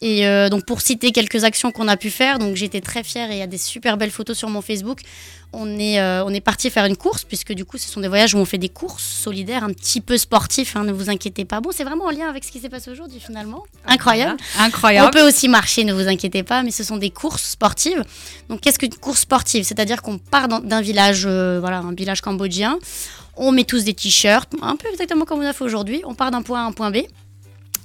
Et 0.01 0.27
euh, 0.27 0.49
donc 0.49 0.65
pour 0.65 0.81
citer 0.81 1.11
quelques 1.13 1.45
actions 1.45 1.71
qu'on 1.71 1.87
a 1.87 1.95
pu 1.95 2.09
faire, 2.09 2.37
donc 2.39 2.55
j'étais 2.57 2.81
très 2.81 3.03
fière 3.03 3.31
et 3.31 3.35
il 3.35 3.39
y 3.39 3.43
a 3.43 3.47
des 3.47 3.57
super 3.57 3.95
belles 3.97 4.11
photos 4.11 4.37
sur 4.37 4.49
mon 4.49 4.61
Facebook. 4.61 4.99
On 5.57 5.79
est, 5.79 6.01
euh, 6.01 6.25
on 6.25 6.33
est 6.33 6.41
parti 6.41 6.69
faire 6.69 6.83
une 6.83 6.97
course 6.97 7.23
puisque 7.23 7.53
du 7.53 7.63
coup 7.63 7.77
ce 7.77 7.87
sont 7.87 8.01
des 8.01 8.09
voyages 8.09 8.33
où 8.33 8.37
on 8.37 8.43
fait 8.43 8.57
des 8.57 8.67
courses 8.67 9.05
solidaires, 9.05 9.63
un 9.63 9.71
petit 9.71 10.01
peu 10.01 10.17
sportifs, 10.17 10.75
hein, 10.75 10.83
ne 10.83 10.91
vous 10.91 11.09
inquiétez 11.09 11.45
pas. 11.45 11.61
Bon, 11.61 11.69
c'est 11.71 11.85
vraiment 11.85 12.05
en 12.05 12.09
lien 12.09 12.27
avec 12.29 12.43
ce 12.43 12.51
qui 12.51 12.59
s'est 12.59 12.67
passé 12.67 12.91
aujourd'hui 12.91 13.21
finalement. 13.21 13.63
Incroyable. 13.87 14.37
Incroyable. 14.59 15.07
On 15.07 15.11
peut 15.11 15.25
aussi 15.25 15.47
marcher, 15.47 15.85
ne 15.85 15.93
vous 15.93 16.09
inquiétez 16.09 16.43
pas, 16.43 16.61
mais 16.61 16.71
ce 16.71 16.83
sont 16.83 16.97
des 16.97 17.09
courses 17.09 17.51
sportives. 17.51 18.03
Donc 18.49 18.59
qu'est-ce 18.59 18.77
qu'une 18.77 18.93
course 18.95 19.21
sportive? 19.21 19.63
C'est-à-dire 19.63 20.01
qu'on 20.01 20.17
part 20.17 20.49
d'un 20.49 20.81
village, 20.81 21.23
euh, 21.25 21.59
voilà, 21.61 21.79
un 21.79 21.93
village 21.93 22.19
cambodgien. 22.19 22.77
On 23.37 23.53
met 23.53 23.63
tous 23.63 23.85
des 23.85 23.93
t-shirts, 23.93 24.53
un 24.61 24.75
peu 24.75 24.89
exactement 24.91 25.23
comme 25.23 25.39
on 25.39 25.45
a 25.45 25.53
fait 25.53 25.63
aujourd'hui. 25.63 26.01
On 26.05 26.15
part 26.15 26.31
d'un 26.31 26.41
point 26.41 26.61
A 26.61 26.63
à 26.63 26.67
un 26.67 26.73
point 26.73 26.91
B. 26.91 26.97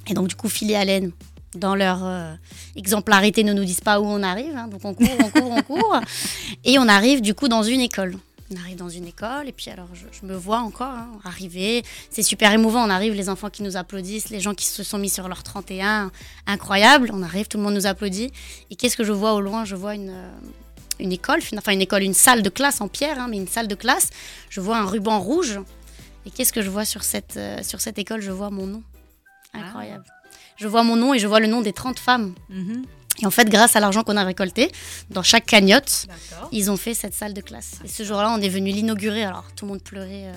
Et 0.08 0.14
donc, 0.14 0.26
du 0.26 0.34
coup, 0.34 0.48
Phil 0.48 0.70
et 0.72 0.74
Allen, 0.76 1.12
dans 1.54 1.74
leur 1.74 2.04
euh, 2.04 2.34
exemplarité, 2.76 3.42
ne 3.44 3.52
nous 3.52 3.64
disent 3.64 3.80
pas 3.80 4.00
où 4.00 4.04
on 4.06 4.22
arrive. 4.22 4.56
hein. 4.56 4.68
Donc, 4.68 4.84
on 4.84 4.94
court, 4.94 5.08
on 5.18 5.30
court, 5.30 5.50
on 5.50 5.62
court. 5.62 6.00
Et 6.64 6.78
on 6.78 6.88
arrive, 6.88 7.20
du 7.22 7.34
coup, 7.34 7.48
dans 7.48 7.62
une 7.62 7.80
école. 7.80 8.16
On 8.52 8.56
arrive 8.60 8.76
dans 8.76 8.88
une 8.88 9.06
école, 9.06 9.46
et 9.46 9.52
puis 9.52 9.70
alors, 9.70 9.86
je, 9.94 10.06
je 10.10 10.26
me 10.26 10.34
vois 10.34 10.58
encore 10.58 10.88
hein, 10.88 11.08
arriver. 11.24 11.84
C'est 12.10 12.24
super 12.24 12.50
émouvant. 12.52 12.84
On 12.84 12.90
arrive, 12.90 13.14
les 13.14 13.28
enfants 13.28 13.48
qui 13.48 13.62
nous 13.62 13.76
applaudissent, 13.76 14.28
les 14.30 14.40
gens 14.40 14.54
qui 14.54 14.66
se 14.66 14.82
sont 14.82 14.98
mis 14.98 15.08
sur 15.08 15.28
leur 15.28 15.44
31. 15.44 16.10
Incroyable. 16.48 17.10
On 17.14 17.22
arrive, 17.22 17.46
tout 17.46 17.58
le 17.58 17.62
monde 17.62 17.74
nous 17.74 17.86
applaudit. 17.86 18.32
Et 18.72 18.74
qu'est-ce 18.74 18.96
que 18.96 19.04
je 19.04 19.12
vois 19.12 19.34
au 19.34 19.40
loin? 19.40 19.64
Je 19.64 19.76
vois 19.76 19.94
une. 19.94 20.10
euh, 20.10 20.30
une 20.98 21.12
école, 21.12 21.40
fin- 21.42 21.56
enfin 21.58 21.72
une 21.72 21.80
école, 21.80 22.02
une 22.02 22.12
salle 22.12 22.42
de 22.42 22.48
classe 22.50 22.80
en 22.80 22.88
pierre, 22.88 23.20
hein, 23.20 23.28
mais 23.30 23.36
une 23.36 23.46
salle 23.48 23.68
de 23.68 23.74
classe. 23.76 24.10
Je 24.50 24.60
vois 24.60 24.78
un 24.78 24.84
ruban 24.84 25.20
rouge. 25.20 25.60
Et 26.26 26.30
qu'est-ce 26.30 26.52
que 26.52 26.60
je 26.60 26.70
vois 26.70 26.84
sur 26.84 27.04
cette, 27.04 27.36
euh, 27.36 27.62
sur 27.62 27.80
cette 27.80 27.98
école? 28.00 28.20
Je 28.20 28.32
vois 28.32 28.50
mon 28.50 28.66
nom. 28.66 28.82
Incroyable. 29.54 30.04
Je 30.60 30.68
vois 30.68 30.82
mon 30.82 30.96
nom 30.96 31.14
et 31.14 31.18
je 31.18 31.26
vois 31.26 31.40
le 31.40 31.46
nom 31.46 31.60
des 31.62 31.72
30 31.72 31.98
femmes. 31.98 32.34
Mhm. 32.50 32.84
Et 33.22 33.26
en 33.26 33.30
fait, 33.30 33.48
grâce 33.48 33.76
à 33.76 33.80
l'argent 33.80 34.02
qu'on 34.02 34.16
a 34.16 34.24
récolté, 34.24 34.70
dans 35.10 35.22
chaque 35.22 35.44
cagnotte, 35.46 36.06
ils 36.52 36.70
ont 36.70 36.76
fait 36.76 36.94
cette 36.94 37.12
salle 37.14 37.34
de 37.34 37.40
classe. 37.40 37.72
Et 37.84 37.88
ce 37.88 38.02
jour-là, 38.02 38.34
on 38.36 38.40
est 38.40 38.48
venu 38.48 38.70
l'inaugurer. 38.70 39.24
Alors, 39.24 39.44
tout 39.56 39.66
le 39.66 39.72
monde 39.72 39.82
pleurait. 39.82 40.26
euh, 40.26 40.32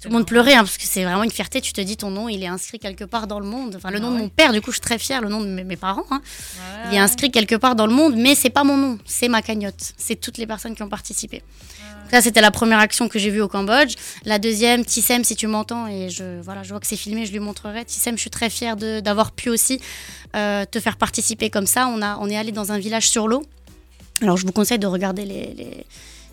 tout 0.00 0.08
le 0.08 0.14
monde 0.14 0.26
pleurait, 0.26 0.54
hein, 0.54 0.60
parce 0.60 0.78
que 0.78 0.84
c'est 0.84 1.02
vraiment 1.04 1.24
une 1.24 1.30
fierté. 1.30 1.60
Tu 1.60 1.72
te 1.72 1.80
dis, 1.80 1.96
ton 1.96 2.10
nom, 2.10 2.28
il 2.28 2.42
est 2.42 2.46
inscrit 2.46 2.78
quelque 2.78 3.04
part 3.04 3.26
dans 3.26 3.40
le 3.40 3.46
monde. 3.46 3.74
Enfin, 3.76 3.90
le 3.90 3.98
nom 3.98 4.12
de 4.12 4.16
mon 4.16 4.28
père, 4.28 4.52
du 4.52 4.60
coup, 4.60 4.70
je 4.70 4.76
suis 4.76 4.80
très 4.80 4.98
fière, 4.98 5.20
le 5.20 5.28
nom 5.28 5.40
de 5.40 5.46
mes, 5.46 5.64
mes 5.64 5.76
parents. 5.76 6.04
hein. 6.10 6.20
Il 6.90 6.94
est 6.94 7.00
inscrit 7.00 7.30
quelque 7.32 7.56
part 7.56 7.74
dans 7.74 7.86
le 7.86 7.92
monde, 7.92 8.14
mais 8.16 8.34
c'est 8.36 8.50
pas 8.50 8.62
mon 8.64 8.76
nom, 8.76 8.98
c'est 9.04 9.28
ma 9.28 9.42
cagnotte. 9.42 9.92
C'est 9.96 10.16
toutes 10.16 10.38
les 10.38 10.46
personnes 10.46 10.76
qui 10.76 10.82
ont 10.84 10.88
participé. 10.88 11.38
Donc 11.38 12.10
Ça, 12.12 12.22
c'était 12.22 12.40
la 12.40 12.50
première 12.52 12.78
action 12.78 13.08
que 13.08 13.18
j'ai 13.18 13.30
vue 13.30 13.40
au 13.40 13.48
Cambodge. 13.48 13.96
La 14.24 14.38
deuxième, 14.38 14.84
Tissem, 14.84 15.24
si 15.24 15.34
tu 15.34 15.46
m'entends, 15.48 15.88
et 15.88 16.08
je, 16.10 16.40
voilà, 16.42 16.62
je 16.62 16.70
vois 16.70 16.80
que 16.80 16.86
c'est 16.86 16.96
filmé, 16.96 17.26
je 17.26 17.32
lui 17.32 17.40
montrerai. 17.40 17.84
Tissem, 17.84 18.14
je 18.16 18.20
suis 18.20 18.30
très 18.30 18.50
fière 18.50 18.76
d'avoir 18.76 19.32
pu 19.32 19.50
aussi 19.50 19.80
euh, 20.36 20.64
te 20.64 20.78
faire 20.80 20.96
participer 20.96 21.50
comme 21.50 21.66
ça. 21.66 21.88
On, 21.88 22.00
a, 22.02 22.16
on 22.20 22.28
est 22.30 22.36
allé 22.36 22.52
dans 22.52 22.70
un 22.72 22.78
village 22.78 23.08
sur 23.10 23.26
l'eau. 23.26 23.44
Alors, 24.22 24.36
je 24.36 24.46
vous 24.46 24.52
conseille 24.52 24.78
de 24.78 24.86
regarder 24.86 25.24
les, 25.24 25.54
les, 25.54 25.84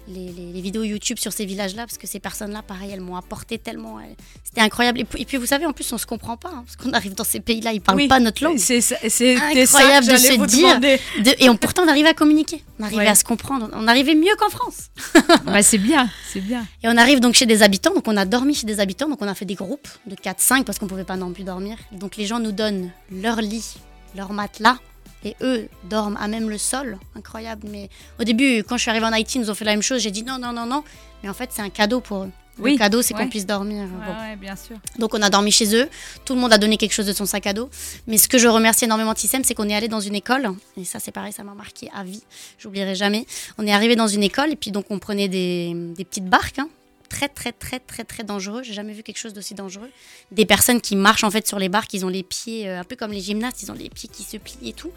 les- 0.07 0.31
les- 0.31 0.51
les 0.53 0.61
vidéos 0.61 0.83
YouTube 0.83 1.17
sur 1.19 1.33
ces 1.33 1.45
villages-là, 1.45 1.85
parce 1.85 1.97
que 1.97 2.07
ces 2.07 2.19
personnes-là, 2.19 2.61
pareil, 2.61 2.91
elles 2.93 3.01
m'ont 3.01 3.15
apporté 3.15 3.57
tellement. 3.57 3.99
elles- 3.99 4.15
C'était 4.43 4.61
incroyable. 4.61 4.99
Et 4.99 5.03
puis, 5.05 5.21
et 5.21 5.25
puis, 5.25 5.37
vous 5.37 5.45
savez, 5.45 5.65
en 5.65 5.73
plus, 5.73 5.91
on 5.93 5.97
se 5.97 6.05
comprend 6.05 6.37
pas, 6.37 6.49
hein, 6.49 6.63
parce 6.65 6.75
qu'on 6.75 6.93
arrive 6.93 7.13
dans 7.15 7.23
ces 7.23 7.39
pays-là, 7.39 7.73
ils 7.73 7.81
parlent 7.81 7.97
Oui, 7.97 8.07
pas 8.07 8.19
notre 8.19 8.43
langue. 8.43 8.57
c'est 8.57 8.81
ça 8.81 8.95
incroyable 9.03 10.07
de 10.07 10.17
se 10.17 10.33
vous 10.37 10.45
dire. 10.45 10.79
de- 10.79 11.43
et 11.43 11.49
on, 11.49 11.57
pourtant, 11.57 11.83
on 11.83 11.87
arrivait 11.87 12.09
à 12.09 12.13
communiquer, 12.13 12.63
on 12.79 12.83
arrivait 12.83 13.01
Ouais. 13.03 13.07
à 13.07 13.15
se 13.15 13.23
comprendre, 13.23 13.69
on 13.73 13.87
arrivait 13.87 14.15
mieux 14.15 14.35
qu'en 14.37 14.49
France. 14.49 14.89
Bah, 15.45 15.61
c'est 15.63 15.77
bien, 15.77 16.09
c'est 16.31 16.41
bien. 16.41 16.65
Et 16.83 16.87
on 16.87 16.97
arrive 16.97 17.19
donc 17.19 17.33
chez 17.35 17.45
des 17.45 17.61
habitants, 17.63 17.93
donc 17.93 18.07
on 18.07 18.17
a 18.17 18.25
dormi 18.25 18.53
chez 18.55 18.65
des 18.67 18.79
habitants, 18.79 19.07
donc 19.09 19.21
on 19.21 19.27
a 19.27 19.35
fait 19.35 19.45
des 19.45 19.55
groupes 19.55 19.87
de 20.07 20.15
4-5 20.15 20.63
parce 20.65 20.79
qu'on 20.79 20.87
pouvait 20.87 21.03
pas 21.03 21.17
non 21.17 21.31
plus 21.31 21.43
dormir. 21.43 21.77
Donc 21.91 22.15
les 22.17 22.25
gens 22.25 22.39
nous 22.39 22.51
donnent 22.51 22.91
leur 23.11 23.41
lit, 23.41 23.75
leur 24.15 24.33
matelas, 24.33 24.77
et 25.25 25.35
eux 25.41 25.67
dorment 25.89 26.17
à 26.17 26.27
même 26.27 26.49
le 26.49 26.57
sol. 26.57 26.97
Incroyable. 27.15 27.67
Mais 27.69 27.89
au 28.19 28.23
début, 28.23 28.63
quand 28.63 28.77
je 28.77 28.83
suis 28.83 28.91
arrivée 28.91 29.05
en 29.05 29.11
Haïti, 29.13 29.37
ils 29.37 29.41
nous 29.41 29.49
ont 29.49 29.55
fait 29.55 29.65
la 29.65 29.71
même 29.71 29.81
chose. 29.81 30.01
J'ai 30.01 30.11
dit 30.11 30.23
non, 30.23 30.37
non, 30.39 30.53
non, 30.53 30.65
non. 30.65 30.83
Mais 31.23 31.29
en 31.29 31.33
fait, 31.33 31.49
c'est 31.51 31.61
un 31.61 31.69
cadeau 31.69 31.99
pour 31.99 32.23
eux. 32.23 32.31
Oui, 32.57 32.73
Le 32.73 32.77
cadeau, 32.77 33.01
c'est 33.01 33.13
ouais. 33.13 33.23
qu'on 33.23 33.29
puisse 33.29 33.45
dormir. 33.45 33.83
Ouais, 33.83 33.89
Bon. 34.07 34.13
ouais, 34.13 34.35
bien 34.37 34.55
sûr. 34.55 34.77
Donc 34.97 35.13
on 35.13 35.21
a 35.21 35.29
dormi 35.29 35.51
chez 35.51 35.75
eux, 35.75 35.89
tout 36.23 36.35
le 36.35 36.39
monde 36.39 36.53
a 36.53 36.57
donné 36.57 36.77
quelque 36.77 36.93
chose 36.93 37.05
de 37.05 37.11
son 37.11 37.25
sac 37.25 37.47
à 37.47 37.51
dos. 37.53 37.69
Mais 38.07 38.17
ce 38.17 38.29
que 38.29 38.37
je 38.37 38.47
remercie 38.47 38.85
énormément 38.85 39.13
Tissem, 39.13 39.43
c'est 39.43 39.53
qu'on 39.53 39.67
est 39.67 39.75
allé 39.75 39.89
dans 39.89 39.99
une 39.99 40.15
école, 40.15 40.47
et 40.77 40.85
ça 40.85 40.99
c'est 41.01 41.11
pareil, 41.11 41.33
ça 41.33 41.43
m'a 41.43 41.53
marqué 41.53 41.89
à 41.93 42.05
vie, 42.05 42.23
j'oublierai 42.57 42.95
jamais. 42.95 43.25
On 43.57 43.67
est 43.67 43.73
arrivé 43.73 43.97
dans 43.97 44.07
une 44.07 44.23
école, 44.23 44.53
et 44.53 44.55
puis 44.55 44.71
donc 44.71 44.85
on 44.89 44.99
prenait 44.99 45.27
des, 45.27 45.73
des 45.97 46.05
petites 46.05 46.29
barques, 46.29 46.59
hein, 46.59 46.69
très 47.15 47.29
très 47.29 47.53
très 47.53 47.79
très 47.79 48.03
très 48.03 48.23
dangereux, 48.23 48.61
j'ai 48.61 48.73
jamais 48.73 48.91
vu 48.91 49.01
quelque 49.01 49.17
chose 49.17 49.33
d'aussi 49.33 49.53
dangereux. 49.53 49.89
Des 50.31 50.45
personnes 50.45 50.81
qui 50.81 50.97
marchent 50.97 51.23
en 51.23 51.31
fait 51.31 51.47
sur 51.47 51.59
les 51.59 51.69
barques, 51.69 51.93
ils 51.93 52.05
ont 52.05 52.09
les 52.09 52.23
pieds, 52.23 52.67
euh, 52.67 52.81
un 52.81 52.83
peu 52.83 52.97
comme 52.97 53.11
les 53.11 53.21
gymnastes, 53.21 53.63
ils 53.63 53.71
ont 53.71 53.75
les 53.75 53.89
pieds 53.89 54.09
qui 54.11 54.23
se 54.23 54.35
plient 54.35 54.69
et 54.69 54.73
tout. 54.73 54.91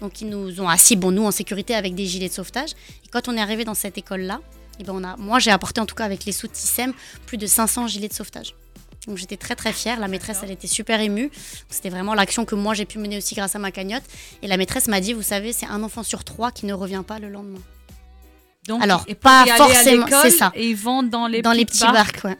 Donc 0.00 0.20
ils 0.20 0.28
nous 0.28 0.60
ont 0.60 0.68
assis, 0.68 0.96
bon 0.96 1.10
nous 1.12 1.24
en 1.24 1.30
sécurité 1.30 1.74
avec 1.74 1.94
des 1.94 2.04
gilets 2.04 2.28
de 2.28 2.34
sauvetage. 2.34 2.72
Et 3.04 3.08
quand 3.10 3.26
on 3.28 3.36
est 3.36 3.40
arrivé 3.40 3.64
dans 3.64 3.74
cette 3.74 3.96
école-là, 3.96 4.40
eh 4.80 4.84
ben 4.84 4.92
on 4.94 5.02
a, 5.02 5.16
moi 5.16 5.38
j'ai 5.38 5.50
apporté 5.50 5.80
en 5.80 5.86
tout 5.86 5.94
cas 5.94 6.04
avec 6.04 6.26
les 6.26 6.32
sous 6.32 6.46
de 6.46 6.52
Tissem 6.52 6.92
plus 7.24 7.38
de 7.38 7.46
500 7.46 7.86
gilets 7.86 8.08
de 8.08 8.14
sauvetage. 8.14 8.54
Donc 9.06 9.16
j'étais 9.16 9.38
très 9.38 9.56
très 9.56 9.72
fière. 9.72 9.98
La 9.98 10.08
maîtresse, 10.08 10.40
elle 10.42 10.50
était 10.50 10.68
super 10.68 11.00
émue. 11.00 11.30
C'était 11.70 11.90
vraiment 11.90 12.14
l'action 12.14 12.44
que 12.44 12.54
moi 12.54 12.74
j'ai 12.74 12.84
pu 12.84 12.98
mener 12.98 13.16
aussi 13.16 13.34
grâce 13.34 13.56
à 13.56 13.58
ma 13.58 13.72
cagnotte. 13.72 14.04
Et 14.42 14.46
la 14.46 14.58
maîtresse 14.58 14.88
m'a 14.88 15.00
dit, 15.00 15.14
vous 15.14 15.22
savez, 15.22 15.54
c'est 15.54 15.66
un 15.66 15.82
enfant 15.82 16.02
sur 16.02 16.22
trois 16.22 16.52
qui 16.52 16.66
ne 16.66 16.74
revient 16.74 17.02
pas 17.06 17.18
le 17.18 17.30
lendemain. 17.30 17.62
Donc, 18.68 18.82
Alors 18.82 19.04
et 19.08 19.14
pas 19.14 19.44
forcément, 19.56 20.06
c'est 20.22 20.30
ça. 20.30 20.52
Et 20.54 20.70
ils 20.70 20.76
vont 20.76 21.02
dans 21.02 21.26
les 21.26 21.42
dans 21.42 21.52
les 21.52 21.64
petits 21.64 21.80
barques, 21.92 22.20
ouais. 22.24 22.36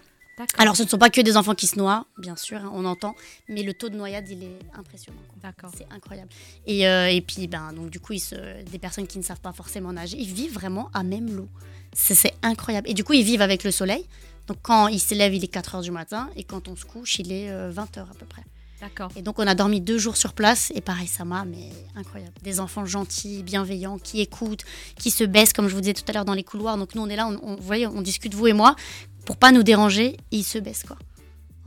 Alors 0.58 0.74
ce 0.76 0.82
ne 0.82 0.88
sont 0.88 0.98
pas 0.98 1.10
que 1.10 1.20
des 1.20 1.36
enfants 1.36 1.54
qui 1.54 1.66
se 1.68 1.78
noient, 1.78 2.06
bien 2.18 2.34
sûr, 2.36 2.58
hein, 2.58 2.70
on 2.74 2.84
entend, 2.84 3.14
mais 3.48 3.62
le 3.62 3.74
taux 3.74 3.88
de 3.90 3.96
noyade, 3.96 4.28
il 4.28 4.42
est 4.42 4.58
impressionnant. 4.76 5.20
D'accord. 5.42 5.70
C'est 5.76 5.86
incroyable. 5.92 6.30
Et, 6.66 6.88
euh, 6.88 7.06
et 7.08 7.20
puis, 7.20 7.46
ben, 7.46 7.72
donc, 7.72 7.90
du 7.90 8.00
coup, 8.00 8.14
ils 8.14 8.18
se- 8.20 8.62
des 8.64 8.78
personnes 8.78 9.06
qui 9.06 9.18
ne 9.18 9.22
savent 9.22 9.40
pas 9.40 9.52
forcément 9.52 9.92
nager, 9.92 10.16
ils 10.18 10.32
vivent 10.32 10.54
vraiment 10.54 10.90
à 10.94 11.02
même 11.04 11.30
l'eau. 11.36 11.48
C'est 11.92 12.14
c'est 12.14 12.34
incroyable. 12.42 12.88
Et 12.90 12.94
du 12.94 13.04
coup, 13.04 13.12
ils 13.12 13.22
vivent 13.24 13.42
avec 13.42 13.62
le 13.62 13.70
soleil. 13.70 14.04
Donc 14.48 14.56
quand 14.62 14.88
ils 14.88 14.98
se 15.00 15.14
lèvent, 15.14 15.34
il 15.34 15.44
est 15.44 15.48
4 15.48 15.76
heures 15.76 15.82
du 15.82 15.92
matin, 15.92 16.28
et 16.34 16.42
quand 16.42 16.66
on 16.66 16.74
se 16.74 16.84
couche, 16.84 17.18
il 17.20 17.30
est 17.30 17.52
20 17.70 17.96
heures 17.98 18.08
à 18.10 18.14
peu 18.14 18.26
près. 18.26 18.42
D'accord. 18.82 19.10
Et 19.16 19.22
donc 19.22 19.38
on 19.38 19.46
a 19.46 19.54
dormi 19.54 19.80
deux 19.80 19.96
jours 19.96 20.16
sur 20.16 20.32
place, 20.32 20.72
et 20.74 20.80
pareil, 20.80 21.06
ça 21.06 21.24
m'a, 21.24 21.44
mais 21.44 21.70
incroyable. 21.94 22.32
Des 22.42 22.58
enfants 22.58 22.84
gentils, 22.84 23.44
bienveillants, 23.44 23.96
qui 23.98 24.20
écoutent, 24.20 24.64
qui 24.98 25.12
se 25.12 25.22
baissent, 25.22 25.52
comme 25.52 25.68
je 25.68 25.74
vous 25.74 25.80
disais 25.80 25.94
tout 25.94 26.02
à 26.08 26.12
l'heure, 26.12 26.24
dans 26.24 26.34
les 26.34 26.42
couloirs. 26.42 26.76
Donc 26.76 26.96
nous, 26.96 27.02
on 27.02 27.08
est 27.08 27.14
là, 27.14 27.28
on, 27.28 27.38
on- 27.44 27.54
vous 27.56 27.62
voyez, 27.62 27.86
on 27.86 28.02
discute, 28.02 28.34
vous 28.34 28.48
et 28.48 28.52
moi, 28.52 28.74
pour 29.24 29.36
pas 29.36 29.52
nous 29.52 29.62
déranger, 29.62 30.16
et 30.32 30.36
ils 30.36 30.42
se 30.42 30.58
baissent, 30.58 30.82
quoi. 30.86 30.96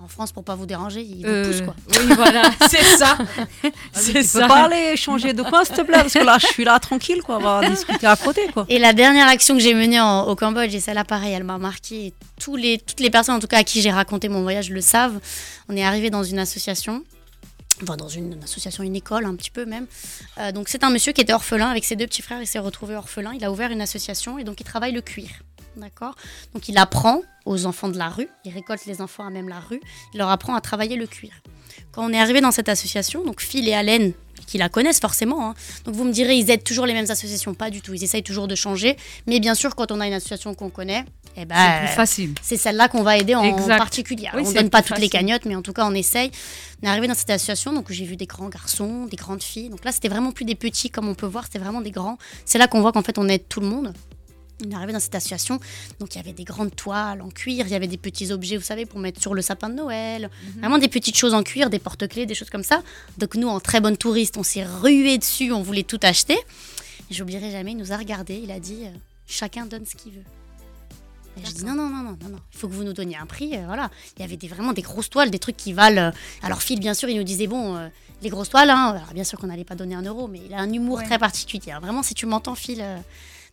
En 0.06 0.08
France, 0.08 0.32
pour 0.32 0.44
pas 0.44 0.54
vous 0.54 0.68
déranger, 0.68 1.02
ils 1.02 1.26
vous 1.26 1.32
Euh, 1.32 1.46
poussent, 1.52 1.62
quoi. 1.62 1.76
oui, 1.90 2.14
voilà, 2.16 2.44
c'est 2.70 2.84
ça. 2.84 3.18
C'est 3.92 4.22
tu 4.24 4.28
peux 4.34 4.48
pas 4.48 4.66
aller 4.66 4.96
changer 4.96 5.34
de 5.34 5.42
coin, 5.42 5.66
s'il 5.66 5.76
te 5.76 5.82
plaît, 5.82 5.98
parce 5.98 6.14
que 6.14 6.20
là, 6.24 6.38
je 6.40 6.46
suis 6.46 6.64
là 6.64 6.80
tranquille, 6.80 7.24
quoi. 7.24 7.38
On 7.38 7.42
va 7.42 7.68
discuter 7.68 8.06
à 8.06 8.16
côté, 8.16 8.42
quoi. 8.54 8.68
Et 8.70 8.78
la 8.78 8.94
dernière 8.94 9.28
action 9.28 9.56
que 9.56 9.62
j'ai 9.62 9.74
menée 9.74 10.00
en- 10.00 10.28
au 10.28 10.36
Cambodge, 10.36 10.76
et 10.76 10.80
celle-là, 10.80 11.06
pareil, 11.06 11.34
elle 11.34 11.44
m'a 11.44 11.58
marqué. 11.58 12.06
Et 12.08 12.14
Tous 12.40 12.56
les, 12.56 12.78
toutes 12.78 13.00
les 13.00 13.10
personnes, 13.10 13.34
en 13.36 13.40
tout 13.40 13.48
cas, 13.48 13.58
à 13.58 13.64
qui 13.64 13.82
j'ai 13.82 13.90
raconté 13.92 14.30
mon 14.30 14.44
voyage, 14.44 14.70
le 14.70 14.80
savent. 14.82 15.20
On 15.70 15.76
est 15.76 15.84
arrivé 15.84 16.12
dans 16.12 16.24
une 16.24 16.38
association. 16.38 17.04
Enfin, 17.82 17.98
dans 17.98 18.08
une, 18.08 18.34
une 18.34 18.44
association, 18.44 18.84
une 18.84 18.96
école, 18.96 19.26
un 19.26 19.36
petit 19.36 19.50
peu 19.52 19.66
même. 19.66 19.88
Euh, 20.38 20.52
donc, 20.52 20.70
c'est 20.70 20.84
un 20.84 20.92
monsieur 20.92 21.14
qui 21.14 21.22
était 21.22 21.34
orphelin 21.34 21.68
avec 21.70 21.84
ses 21.84 21.96
deux 21.96 22.06
petits 22.06 22.22
frères. 22.22 22.40
Il 22.42 22.48
s'est 22.48 22.60
retrouvé 22.60 22.96
orphelin. 22.96 23.32
Il 23.34 23.44
a 23.44 23.52
ouvert 23.52 23.72
une 23.72 23.82
association 23.82 24.38
et 24.38 24.44
donc 24.44 24.60
il 24.62 24.64
travaille 24.66 24.92
le 24.94 25.02
cuir. 25.02 25.28
D'accord 25.78 26.16
Donc, 26.54 26.70
il 26.70 26.78
apprend 26.78 27.22
aux 27.46 27.66
enfants 27.66 27.90
de 27.90 27.98
la 27.98 28.10
rue. 28.10 28.28
Il 28.44 28.54
récolte 28.54 28.86
les 28.86 29.02
enfants 29.02 29.26
à 29.26 29.30
même 29.30 29.50
la 29.50 29.60
rue. 29.60 29.82
Il 30.14 30.18
leur 30.18 30.30
apprend 30.30 30.56
à 30.56 30.62
travailler 30.62 30.96
le 30.96 31.06
cuir. 31.08 31.32
Quand 31.92 32.04
on 32.06 32.12
est 32.14 32.20
arrivé 32.20 32.42
dans 32.42 32.52
cette 32.52 32.70
association, 32.70 33.24
donc 33.24 33.42
Phil 33.42 33.68
et 33.68 33.74
Allen, 33.74 34.14
qui 34.48 34.58
la 34.58 34.70
connaissent 34.70 35.00
forcément, 35.00 35.50
hein, 35.50 35.56
donc 35.86 35.96
vous 35.96 36.04
me 36.04 36.12
direz, 36.12 36.36
ils 36.38 36.50
aident 36.52 36.64
toujours 36.64 36.86
les 36.86 36.94
mêmes 36.94 37.10
associations, 37.10 37.54
pas 37.54 37.70
du 37.70 37.82
tout. 37.82 37.94
Ils 37.94 38.04
essayent 38.04 38.24
toujours 38.24 38.48
de 38.48 38.56
changer, 38.56 38.96
mais 39.28 39.40
bien 39.40 39.56
sûr, 39.56 39.76
quand 39.76 39.92
on 39.92 40.00
a 40.00 40.08
une 40.08 40.14
association 40.14 40.54
qu'on 40.54 40.70
connaît, 40.70 41.04
eh 41.36 41.46
ben, 41.46 41.56
C'est 41.56 41.86
plus 41.88 41.96
facile. 41.96 42.34
c'est 42.42 42.58
celle-là 42.58 42.88
qu'on 42.88 43.02
va 43.04 43.18
aider 43.18 43.36
en 43.36 43.44
Exact. 43.44 43.78
particulier. 43.78 44.30
Oui, 44.34 44.42
on 44.44 44.46
c'est 44.46 44.54
donne 44.56 44.70
pas 44.70 44.82
toutes 44.82 45.00
les 45.00 45.10
cagnottes, 45.10 45.46
mais 45.46 45.56
en 45.56 45.62
tout 45.62 45.74
cas, 45.74 45.86
on 45.86 45.94
essaye. 45.94 46.32
On 46.82 46.88
est 46.88 46.90
arrivé 46.90 47.08
dans 47.08 47.14
cette 47.16 47.30
association, 47.30 47.74
donc 47.74 47.92
j'ai 47.92 48.06
vu 48.06 48.16
des 48.18 48.28
grands 48.28 48.50
garçons, 48.50 49.06
des 49.06 49.18
grandes 49.18 49.44
filles. 49.44 49.70
Donc 49.70 49.84
là, 49.84 49.92
c'était 49.92 50.10
vraiment 50.10 50.32
plus 50.32 50.46
des 50.46 50.56
petits, 50.56 50.90
comme 50.90 51.08
on 51.10 51.16
peut 51.16 51.26
voir, 51.28 51.46
c'était 51.46 51.60
vraiment 51.60 51.82
des 51.82 51.92
grands. 51.92 52.18
C'est 52.46 52.58
là 52.58 52.68
qu'on 52.68 52.82
voit 52.82 52.92
qu'en 52.92 53.04
fait, 53.04 53.18
on 53.18 53.28
aide 53.28 53.48
tout 53.50 53.60
le 53.62 53.68
monde. 53.68 53.94
On 54.66 54.72
est 54.72 54.76
arrivé 54.76 54.94
dans 54.94 55.00
cette 55.02 55.14
association, 55.16 55.60
donc 56.00 56.16
il 56.16 56.18
y 56.18 56.22
avait 56.22 56.32
des 56.32 56.46
grandes 56.46 56.74
toiles 56.74 57.22
en 57.22 57.30
cuir, 57.30 57.66
il 57.68 57.72
y 57.72 57.76
avait 57.76 57.88
des 57.88 57.98
petits 57.98 58.32
objets, 58.32 58.56
vous 58.56 58.64
savez, 58.64 58.86
pour 58.86 59.00
mettre 59.00 59.22
sur 59.22 59.34
le 59.34 59.42
sapin 59.42 59.68
de 59.70 59.74
Noël, 59.76 60.30
Mhm. 60.56 60.60
vraiment 60.62 60.78
des 60.78 60.88
petites 60.88 61.18
choses 61.18 61.34
en 61.34 61.44
cuir, 61.44 61.70
des 61.70 61.80
porte-clés, 61.80 62.26
des 62.26 62.36
choses 62.36 62.50
comme 62.50 62.64
ça. 62.64 62.82
Donc 63.18 63.36
nous, 63.36 63.50
en 63.50 63.60
très 63.60 63.82
bonne 63.82 63.98
touriste, 63.98 64.38
on 64.38 64.44
s'est 64.44 64.64
rué 64.64 65.18
dessus, 65.18 65.52
on 65.52 65.62
voulait 65.62 65.84
tout 65.84 66.00
acheter. 66.04 66.38
Et 67.10 67.14
J'oublierai 67.14 67.52
jamais, 67.52 67.72
il 67.72 67.78
nous 67.78 67.92
a 67.92 67.98
regardé, 67.98 68.40
il 68.42 68.50
a 68.50 68.60
dit 68.62 68.84
euh, 68.86 68.90
chacun 69.28 69.66
donne 69.66 69.86
ce 69.86 69.96
qu'il 69.96 70.14
veut. 70.14 70.24
Et 71.38 71.46
je 71.46 71.52
dis 71.52 71.66
non, 71.66 71.76
non, 71.76 71.90
non, 71.90 72.02
non, 72.04 72.18
non, 72.24 72.30
non, 72.30 72.40
il 72.54 72.58
faut 72.58 72.70
que 72.70 72.74
vous 72.74 72.86
nous 72.86 72.94
donniez 72.94 73.18
un 73.18 73.26
prix. 73.26 73.58
euh, 73.58 73.64
voilà. 73.66 73.92
Il 74.18 74.22
y 74.22 74.24
avait 74.26 74.38
des, 74.38 74.48
vraiment 74.48 74.72
des 74.72 74.82
grosses 74.84 75.10
toiles, 75.10 75.32
des 75.32 75.40
trucs 75.40 75.58
qui 75.58 75.74
valent. 75.74 76.02
euh, 76.02 76.12
alors, 76.44 76.62
Phil, 76.62 76.80
bien 76.80 76.94
sûr, 76.94 77.10
il 77.10 77.18
nous 77.18 77.24
disait 77.26 77.48
bon, 77.48 77.76
euh, 77.76 77.90
les 78.22 78.30
grosses 78.30 78.48
toiles, 78.50 78.70
hein, 78.70 78.94
alors, 78.96 79.14
bien 79.14 79.26
sûr 79.26 79.38
qu'on 79.38 79.48
n'allait 79.48 79.66
pas 79.66 79.76
donner 79.76 79.96
un 79.96 80.02
euro, 80.04 80.30
mais 80.30 80.40
il 80.46 80.54
a 80.54 80.60
un 80.60 80.72
humour 80.72 81.04
très 81.04 81.20
particulier. 81.20 81.72
Alors, 81.72 81.82
vraiment, 81.84 82.04
si 82.04 82.14
tu 82.14 82.26
m'entends, 82.26 82.56
Phil, 82.56 82.82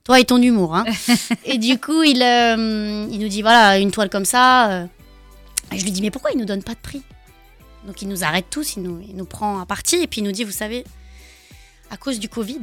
toi 0.04 0.18
et 0.20 0.24
ton 0.24 0.40
humour. 0.40 0.74
hein. 0.76 0.84
et 1.44 1.58
du 1.58 1.78
coup, 1.78 2.02
il, 2.02 2.22
euh, 2.22 3.06
il 3.10 3.18
nous 3.20 3.28
dit 3.28 3.42
voilà, 3.42 3.78
une 3.78 3.90
toile 3.90 4.10
comme 4.10 4.24
ça. 4.24 4.70
euh, 4.70 4.86
et 5.72 5.78
je 5.78 5.84
lui 5.84 5.90
dis 5.92 6.02
mais 6.02 6.10
pourquoi 6.10 6.30
il 6.32 6.38
nous 6.38 6.44
donne 6.44 6.62
pas 6.62 6.72
de 6.74 6.80
prix? 6.80 7.02
Donc, 7.86 8.00
il 8.02 8.08
nous 8.08 8.22
arrête 8.22 8.46
tous, 8.50 8.76
il 8.76 8.82
nous, 8.82 9.00
il 9.08 9.16
nous 9.16 9.24
prend 9.24 9.58
à 9.60 9.66
partie, 9.66 9.96
et 9.96 10.06
puis 10.06 10.20
il 10.20 10.24
nous 10.24 10.30
dit 10.32 10.44
vous 10.44 10.52
savez, 10.52 10.84
à 11.90 11.96
cause 11.96 12.20
du 12.20 12.28
Covid, 12.28 12.60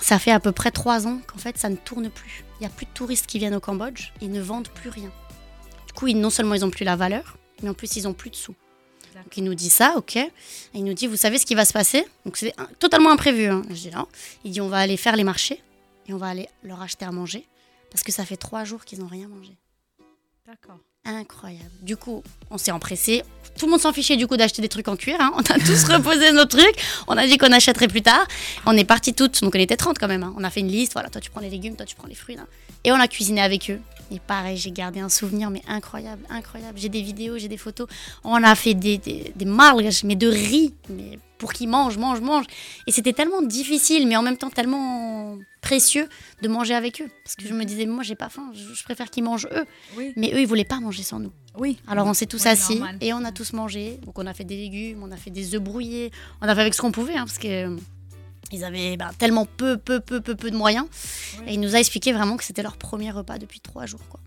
ça 0.00 0.18
fait 0.18 0.32
à 0.32 0.40
peu 0.40 0.52
près 0.52 0.70
trois 0.70 1.06
ans 1.06 1.18
qu'en 1.26 1.38
fait 1.38 1.56
ça 1.56 1.68
ne 1.70 1.76
tourne 1.76 2.10
plus. 2.10 2.44
Il 2.60 2.62
n'y 2.62 2.66
a 2.66 2.70
plus 2.70 2.84
de 2.86 2.90
touristes 2.92 3.26
qui 3.26 3.38
viennent 3.38 3.54
au 3.54 3.60
Cambodge, 3.60 4.10
ils 4.20 4.30
ne 4.30 4.40
vendent 4.40 4.68
plus 4.68 4.90
rien. 4.90 5.10
Du 5.86 5.92
coup, 5.94 6.08
ils, 6.08 6.18
non 6.20 6.28
seulement 6.30 6.54
ils 6.54 6.60
n'ont 6.60 6.70
plus 6.70 6.84
la 6.84 6.96
valeur, 6.96 7.36
mais 7.62 7.68
en 7.70 7.74
plus 7.74 7.96
ils 7.96 8.04
n'ont 8.04 8.12
plus 8.12 8.30
de 8.30 8.36
sous. 8.36 8.54
Donc 9.14 9.36
il 9.36 9.44
nous 9.44 9.54
dit 9.54 9.70
ça, 9.70 9.94
ok. 9.96 10.16
Et 10.16 10.30
il 10.74 10.82
nous 10.84 10.92
dit, 10.92 11.06
vous 11.06 11.16
savez 11.16 11.38
ce 11.38 11.46
qui 11.46 11.54
va 11.54 11.64
se 11.64 11.72
passer? 11.72 12.04
Donc 12.26 12.36
c'est 12.36 12.52
totalement 12.80 13.12
imprévu. 13.12 13.46
hein. 13.46 13.62
Je 13.70 13.74
dis 13.74 13.90
non. 13.90 14.06
Il 14.44 14.50
dit, 14.50 14.60
on 14.60 14.68
va 14.68 14.78
aller 14.78 14.96
faire 14.96 15.14
les 15.16 15.22
marchés 15.24 15.62
et 16.06 16.12
on 16.12 16.16
va 16.18 16.28
aller 16.28 16.48
leur 16.62 16.80
acheter 16.82 17.04
à 17.04 17.10
manger 17.12 17.46
parce 17.90 18.02
que 18.02 18.12
ça 18.12 18.24
fait 18.24 18.36
trois 18.36 18.64
jours 18.64 18.84
qu'ils 18.84 18.98
n'ont 19.00 19.06
rien 19.06 19.28
mangé. 19.28 19.56
D'accord. 20.46 20.78
Incroyable. 21.06 21.70
Du 21.82 21.96
coup, 21.96 22.22
on 22.50 22.56
s'est 22.58 22.70
empressé. 22.70 23.22
Tout 23.58 23.66
le 23.66 23.72
monde 23.72 23.80
s'en 23.80 23.92
fichait 23.92 24.16
du 24.16 24.26
coup 24.26 24.36
d'acheter 24.36 24.62
des 24.62 24.68
trucs 24.70 24.88
en 24.88 24.96
cuir. 24.96 25.16
hein. 25.20 25.32
On 25.34 25.40
a 25.40 25.58
tous 25.58 25.84
reposé 25.92 26.32
nos 26.32 26.44
trucs. 26.46 26.76
On 27.06 27.16
a 27.16 27.26
dit 27.26 27.36
qu'on 27.38 27.52
achèterait 27.52 27.88
plus 27.88 28.02
tard. 28.02 28.26
On 28.66 28.76
est 28.76 28.84
partis 28.84 29.12
toutes. 29.14 29.42
Donc 29.42 29.54
on 29.54 29.58
était 29.58 29.76
30 29.76 29.98
quand 29.98 30.08
même. 30.08 30.22
hein. 30.22 30.34
On 30.36 30.44
a 30.44 30.50
fait 30.50 30.60
une 30.60 30.68
liste. 30.68 30.94
Voilà, 30.94 31.10
toi 31.10 31.20
tu 31.20 31.30
prends 31.30 31.40
les 31.40 31.50
légumes, 31.50 31.76
toi 31.76 31.84
tu 31.86 31.94
prends 31.94 32.08
les 32.08 32.14
fruits. 32.14 32.36
là. 32.36 32.46
Et 32.84 32.92
on 32.92 32.96
a 32.96 33.06
cuisiné 33.08 33.40
avec 33.42 33.70
eux. 33.70 33.80
Et 34.10 34.18
pareil, 34.18 34.56
j'ai 34.56 34.70
gardé 34.70 35.00
un 35.00 35.08
souvenir, 35.08 35.50
mais 35.50 35.62
incroyable, 35.66 36.22
incroyable. 36.28 36.78
J'ai 36.78 36.88
des 36.90 37.00
vidéos, 37.02 37.38
j'ai 37.38 37.48
des 37.48 37.56
photos. 37.56 37.86
On 38.22 38.42
a 38.42 38.54
fait 38.54 38.74
des, 38.74 38.98
des, 38.98 39.32
des 39.34 39.44
marges, 39.46 40.04
mais 40.04 40.14
de 40.16 40.28
riz, 40.28 40.74
mais 40.90 41.18
pour 41.44 41.52
qu'ils 41.52 41.68
mangent, 41.68 41.98
mangent, 41.98 42.22
mangent. 42.22 42.46
Et 42.86 42.90
c'était 42.90 43.12
tellement 43.12 43.42
difficile, 43.42 44.06
mais 44.08 44.16
en 44.16 44.22
même 44.22 44.38
temps 44.38 44.48
tellement 44.48 45.36
précieux 45.60 46.08
de 46.40 46.48
manger 46.48 46.74
avec 46.74 47.02
eux. 47.02 47.10
Parce 47.22 47.36
que 47.36 47.46
je 47.46 47.52
me 47.52 47.64
disais, 47.64 47.84
moi 47.84 48.02
j'ai 48.02 48.14
pas 48.14 48.30
faim, 48.30 48.50
je, 48.54 48.72
je 48.72 48.82
préfère 48.82 49.10
qu'ils 49.10 49.24
mangent 49.24 49.46
eux. 49.52 49.66
Oui. 49.94 50.14
Mais 50.16 50.32
eux, 50.32 50.40
ils 50.40 50.46
voulaient 50.46 50.64
pas 50.64 50.80
manger 50.80 51.02
sans 51.02 51.20
nous. 51.20 51.32
Oui. 51.58 51.76
Alors 51.86 52.06
on 52.06 52.14
s'est 52.14 52.24
tous 52.24 52.44
Oui, 52.44 52.48
assis 52.48 52.76
normal. 52.76 52.96
et 53.02 53.12
on 53.12 53.22
a 53.26 53.30
tous 53.30 53.52
mangé. 53.52 53.98
Donc 54.06 54.18
on 54.18 54.26
a 54.26 54.32
fait 54.32 54.44
des 54.44 54.56
légumes, 54.56 55.02
on 55.02 55.12
a 55.12 55.18
fait 55.18 55.28
des 55.28 55.54
œufs 55.54 55.60
brouillés, 55.60 56.12
on 56.40 56.48
a 56.48 56.54
fait 56.54 56.62
avec 56.62 56.72
ce 56.72 56.80
qu'on 56.80 56.92
pouvait, 56.92 57.16
hein, 57.16 57.26
parce 57.26 57.36
que 57.36 57.76
ils 58.50 58.64
avaient 58.64 58.96
ben, 58.96 59.10
tellement 59.18 59.44
peu, 59.44 59.76
peu, 59.76 60.00
peu, 60.00 60.22
peu, 60.22 60.34
peu 60.34 60.50
de 60.50 60.56
moyens. 60.56 60.86
Et 61.46 61.52
il 61.52 61.60
nous 61.60 61.76
a 61.76 61.78
expliqué 61.78 62.14
vraiment 62.14 62.38
que 62.38 62.44
c'était 62.44 62.62
leur 62.62 62.78
premier 62.78 63.10
repas 63.10 63.36
depuis 63.36 63.60
trois 63.60 63.84
jours. 63.84 64.00
Quoi. 64.08 64.20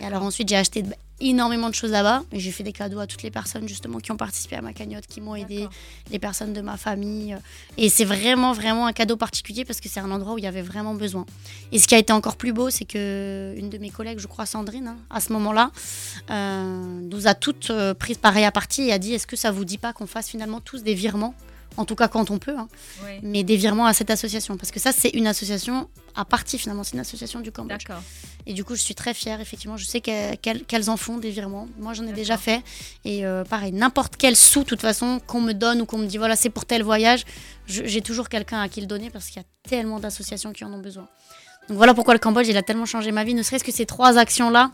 Et 0.00 0.04
alors 0.04 0.22
ensuite, 0.22 0.48
j'ai 0.48 0.56
acheté 0.56 0.84
énormément 1.20 1.68
de 1.68 1.74
choses 1.74 1.90
là-bas 1.90 2.22
et 2.30 2.38
j'ai 2.38 2.52
fait 2.52 2.62
des 2.62 2.72
cadeaux 2.72 3.00
à 3.00 3.06
toutes 3.06 3.22
les 3.22 3.30
personnes 3.30 3.66
justement 3.66 3.98
qui 3.98 4.12
ont 4.12 4.16
participé 4.16 4.56
à 4.56 4.62
ma 4.62 4.72
cagnotte, 4.72 5.06
qui 5.06 5.20
m'ont 5.20 5.34
aidé, 5.34 5.66
les 6.10 6.18
personnes 6.18 6.52
de 6.52 6.60
ma 6.60 6.76
famille. 6.76 7.34
euh, 7.34 7.38
Et 7.76 7.88
c'est 7.88 8.04
vraiment, 8.04 8.52
vraiment 8.52 8.86
un 8.86 8.92
cadeau 8.92 9.16
particulier 9.16 9.64
parce 9.64 9.80
que 9.80 9.88
c'est 9.88 10.00
un 10.00 10.10
endroit 10.10 10.34
où 10.34 10.38
il 10.38 10.44
y 10.44 10.46
avait 10.46 10.62
vraiment 10.62 10.94
besoin. 10.94 11.26
Et 11.72 11.78
ce 11.78 11.88
qui 11.88 11.94
a 11.94 11.98
été 11.98 12.12
encore 12.12 12.36
plus 12.36 12.52
beau, 12.52 12.70
c'est 12.70 12.84
que 12.84 13.54
une 13.56 13.68
de 13.68 13.78
mes 13.78 13.90
collègues, 13.90 14.20
je 14.20 14.28
crois 14.28 14.46
Sandrine, 14.46 14.88
hein, 14.88 14.96
à 15.10 15.20
ce 15.20 15.32
moment-là, 15.32 15.70
euh, 16.30 17.00
nous 17.02 17.26
a 17.26 17.34
toutes 17.34 17.70
euh, 17.70 17.94
prises 17.94 18.18
pareil 18.18 18.44
à 18.44 18.52
partie 18.52 18.82
et 18.82 18.92
a 18.92 18.98
dit 18.98 19.14
est-ce 19.14 19.26
que 19.26 19.36
ça 19.36 19.50
vous 19.50 19.64
dit 19.64 19.78
pas 19.78 19.92
qu'on 19.92 20.06
fasse 20.06 20.28
finalement 20.28 20.60
tous 20.60 20.82
des 20.82 20.94
virements 20.94 21.34
en 21.78 21.84
tout 21.84 21.94
cas 21.94 22.08
quand 22.08 22.30
on 22.30 22.38
peut, 22.38 22.56
hein, 22.56 22.68
Oui. 23.04 23.12
mais 23.22 23.42
des 23.44 23.56
virements 23.56 23.86
à 23.86 23.94
cette 23.94 24.10
association. 24.10 24.56
Parce 24.56 24.70
que 24.70 24.80
ça, 24.80 24.92
c'est 24.92 25.10
une 25.10 25.26
association 25.26 25.88
à 26.14 26.24
partie 26.24 26.58
finalement, 26.58 26.82
c'est 26.84 26.94
une 26.94 27.00
association 27.00 27.40
du 27.40 27.52
Cambodge. 27.52 27.84
D'accord. 27.86 28.02
Et 28.46 28.52
du 28.52 28.64
coup, 28.64 28.74
je 28.74 28.82
suis 28.82 28.94
très 28.94 29.14
fière, 29.14 29.40
effectivement. 29.40 29.76
Je 29.76 29.84
sais 29.86 30.00
qu'elles 30.00 30.90
en 30.90 30.96
font 30.96 31.18
des 31.18 31.30
virements. 31.30 31.68
Moi, 31.78 31.94
j'en 31.94 32.06
ai 32.06 32.12
déjà 32.12 32.36
fait. 32.36 32.62
Et 33.04 33.24
euh, 33.24 33.44
pareil, 33.44 33.72
n'importe 33.72 34.16
quel 34.16 34.34
sou, 34.36 34.60
de 34.60 34.64
toute 34.64 34.80
façon, 34.80 35.20
qu'on 35.26 35.40
me 35.40 35.52
donne 35.54 35.80
ou 35.80 35.86
qu'on 35.86 35.98
me 35.98 36.06
dit, 36.06 36.18
voilà, 36.18 36.34
c'est 36.36 36.50
pour 36.50 36.64
tel 36.66 36.82
voyage, 36.82 37.24
j'ai 37.66 38.00
toujours 38.02 38.28
quelqu'un 38.28 38.60
à 38.60 38.68
qui 38.68 38.80
le 38.80 38.86
donner 38.86 39.10
parce 39.10 39.26
qu'il 39.26 39.36
y 39.36 39.44
a 39.44 39.48
tellement 39.68 40.00
d'associations 40.00 40.52
qui 40.52 40.64
en 40.64 40.72
ont 40.72 40.80
besoin. 40.80 41.06
Donc 41.68 41.76
voilà 41.76 41.92
pourquoi 41.94 42.14
le 42.14 42.18
Cambodge, 42.20 42.48
il 42.48 42.56
a 42.56 42.62
tellement 42.62 42.86
changé 42.86 43.12
ma 43.12 43.22
vie. 43.24 43.34
Ne 43.34 43.42
serait-ce 43.42 43.62
que 43.62 43.70
ces 43.72 43.84
trois 43.86 44.16
actions-là, 44.18 44.72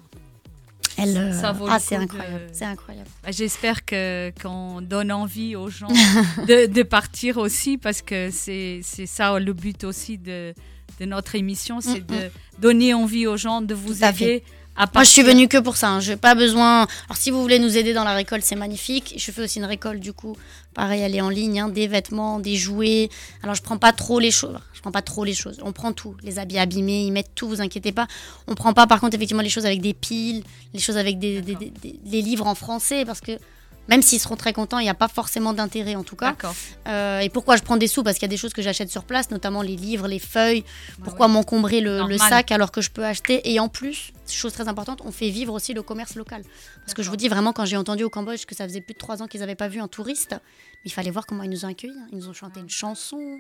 elles. 0.99 1.17
euh, 1.17 1.41
Ça 1.41 1.53
vaut 1.53 1.67
ah, 1.69 1.75
le 1.77 1.81
c'est 1.83 1.97
de- 1.97 2.03
incroyable. 2.03 2.47
C'est 2.53 2.65
incroyable. 2.65 3.09
Bah, 3.23 3.31
J'espère 3.33 3.85
que 3.85 4.33
qu'on 4.43 4.81
donne 4.81 5.11
envie 5.13 5.57
aux 5.57 5.69
gens 5.71 5.89
de, 6.49 6.67
de 6.67 6.83
partir 6.83 7.39
aussi 7.39 7.79
parce 7.79 8.03
que 8.03 8.31
c'est 8.33 8.81
ça 9.07 9.39
le 9.39 9.53
but 9.53 9.85
aussi 9.85 10.19
de, 10.19 10.55
de 11.01 11.05
notre 11.07 11.35
émission, 11.35 11.81
c'est 11.81 12.01
Mm, 12.01 12.07
de 12.07 12.31
donner 12.61 12.95
envie 12.95 13.27
aux 13.27 13.37
gens 13.37 13.61
de 13.63 13.75
vous 13.75 13.95
Tout 13.95 14.05
aider 14.05 14.43
à 14.77 14.87
Moi, 14.93 15.05
je 15.05 15.09
suis 15.11 15.23
venue 15.23 15.47
que 15.47 15.59
pour 15.59 15.77
ça. 15.77 15.89
hein. 15.91 16.01
Je 16.01 16.11
n'ai 16.13 16.17
pas 16.17 16.35
besoin. 16.35 16.83
Alors, 17.07 17.17
si 17.17 17.31
vous 17.31 17.41
voulez 17.41 17.61
nous 17.61 17.77
aider 17.77 17.93
dans 17.93 18.03
la 18.03 18.13
récolte, 18.15 18.43
c'est 18.45 18.57
magnifique. 18.57 19.15
Je 19.17 19.31
fais 19.31 19.41
aussi 19.43 19.59
une 19.61 19.65
récolte, 19.67 20.01
du 20.01 20.13
coup. 20.13 20.37
Pareil, 20.75 21.01
elle 21.03 21.15
est 21.15 21.21
en 21.21 21.29
ligne. 21.29 21.61
hein, 21.61 21.69
des 21.69 21.87
vêtements, 21.87 22.41
des 22.41 22.57
jouets. 22.57 23.09
Alors, 23.43 23.55
je 23.55 23.63
prends 23.63 23.79
pas 23.79 23.93
trop 23.93 24.19
les 24.21 24.31
choses. 24.31 24.59
Je 24.75 24.81
prends 24.81 24.91
pas 24.93 25.03
trop 25.03 25.25
les 25.25 25.35
choses. 25.35 25.59
On 25.63 25.73
prend 25.73 25.93
tout. 25.93 26.17
Les 26.23 26.39
habits 26.39 26.59
abîmés, 26.59 27.05
ils 27.05 27.13
mettent 27.13 27.35
tout. 27.35 27.49
Vous 27.49 27.61
inquiétez 27.61 27.93
pas. 27.93 28.07
On 28.49 28.55
prend 28.55 28.73
pas, 28.73 28.87
par 28.87 29.01
contre, 29.01 29.15
effectivement, 29.15 29.43
les 29.43 29.49
choses 29.49 29.67
avec 29.67 29.81
des 29.81 29.95
piles, 29.95 30.43
les 30.73 30.81
choses 30.81 30.97
avec 30.97 31.19
des, 31.19 31.41
des- 31.43 31.55
des- 31.55 31.71
des- 31.71 31.99
les 32.05 32.23
livres 32.23 32.47
en 32.47 32.55
français, 32.55 33.05
parce 33.05 33.21
que 33.21 33.33
même 33.87 34.01
s'ils 34.01 34.19
seront 34.19 34.37
très 34.37 34.55
contents, 34.55 34.79
il 34.79 34.85
n'y 34.85 34.89
a 34.89 34.95
pas 34.95 35.09
forcément 35.09 35.53
d'intérêt, 35.53 35.95
en 35.95 36.05
tout 36.05 36.17
cas. 36.17 36.33
Euh, 36.89 37.21
et 37.21 37.29
pourquoi 37.29 37.57
je 37.57 37.63
prends 37.63 37.77
des 37.77 37.87
sous? 37.87 38.03
Parce 38.03 38.17
qu'il 38.17 38.23
y 38.23 38.31
a 38.31 38.35
des 38.35 38.39
choses 38.39 38.55
que 38.55 38.63
j'achète 38.63 38.91
sur 38.91 39.05
place, 39.05 39.31
notamment 39.31 39.61
les 39.61 39.77
livres, 39.77 40.09
les 40.09 40.19
feuilles. 40.19 40.65
Pourquoi 41.05 41.29
m'encombrer 41.29 41.83
le, 41.83 41.99
le 42.09 42.17
sac 42.31 42.51
alors 42.51 42.73
que 42.73 42.81
je 42.81 42.91
peux 42.91 43.05
acheter? 43.05 43.53
Et 43.53 43.61
en 43.61 43.69
plus, 43.69 44.14
chose 44.33 44.53
très 44.53 44.69
importante, 44.69 45.01
on 45.05 45.13
fait 45.13 45.31
vivre 45.31 45.53
aussi 45.53 45.75
le 45.75 45.83
commerce 45.83 46.15
local. 46.15 46.43
Parce 46.81 46.95
que 46.95 47.03
je 47.03 47.11
vous 47.11 47.17
dis 47.17 47.29
vraiment, 47.29 47.53
quand 47.53 47.65
j'ai 47.65 47.77
entendu 47.77 48.05
au 48.05 48.11
Cambodge 48.11 48.45
que 48.47 48.55
ça 48.55 48.65
faisait 48.67 48.81
plus 48.81 48.95
de 48.95 48.99
trois 48.99 49.23
ans 49.23 49.27
qu'ils 49.27 49.41
n'avaient 49.41 49.55
pas 49.55 49.69
vu 49.69 49.81
un 49.81 49.89
touriste, 49.89 50.37
il 50.85 50.93
fallait 50.93 51.11
voir 51.11 51.27
comment 51.27 51.43
ils 51.43 51.51
nous 51.51 51.65
ont 51.65 51.69
accueillis. 51.69 51.95
hein. 51.99 52.07
Ils 52.13 52.19
nous 52.19 52.29
ont 52.29 52.33
chanté 52.33 52.61
une 52.61 52.71
chanson. 52.71 53.39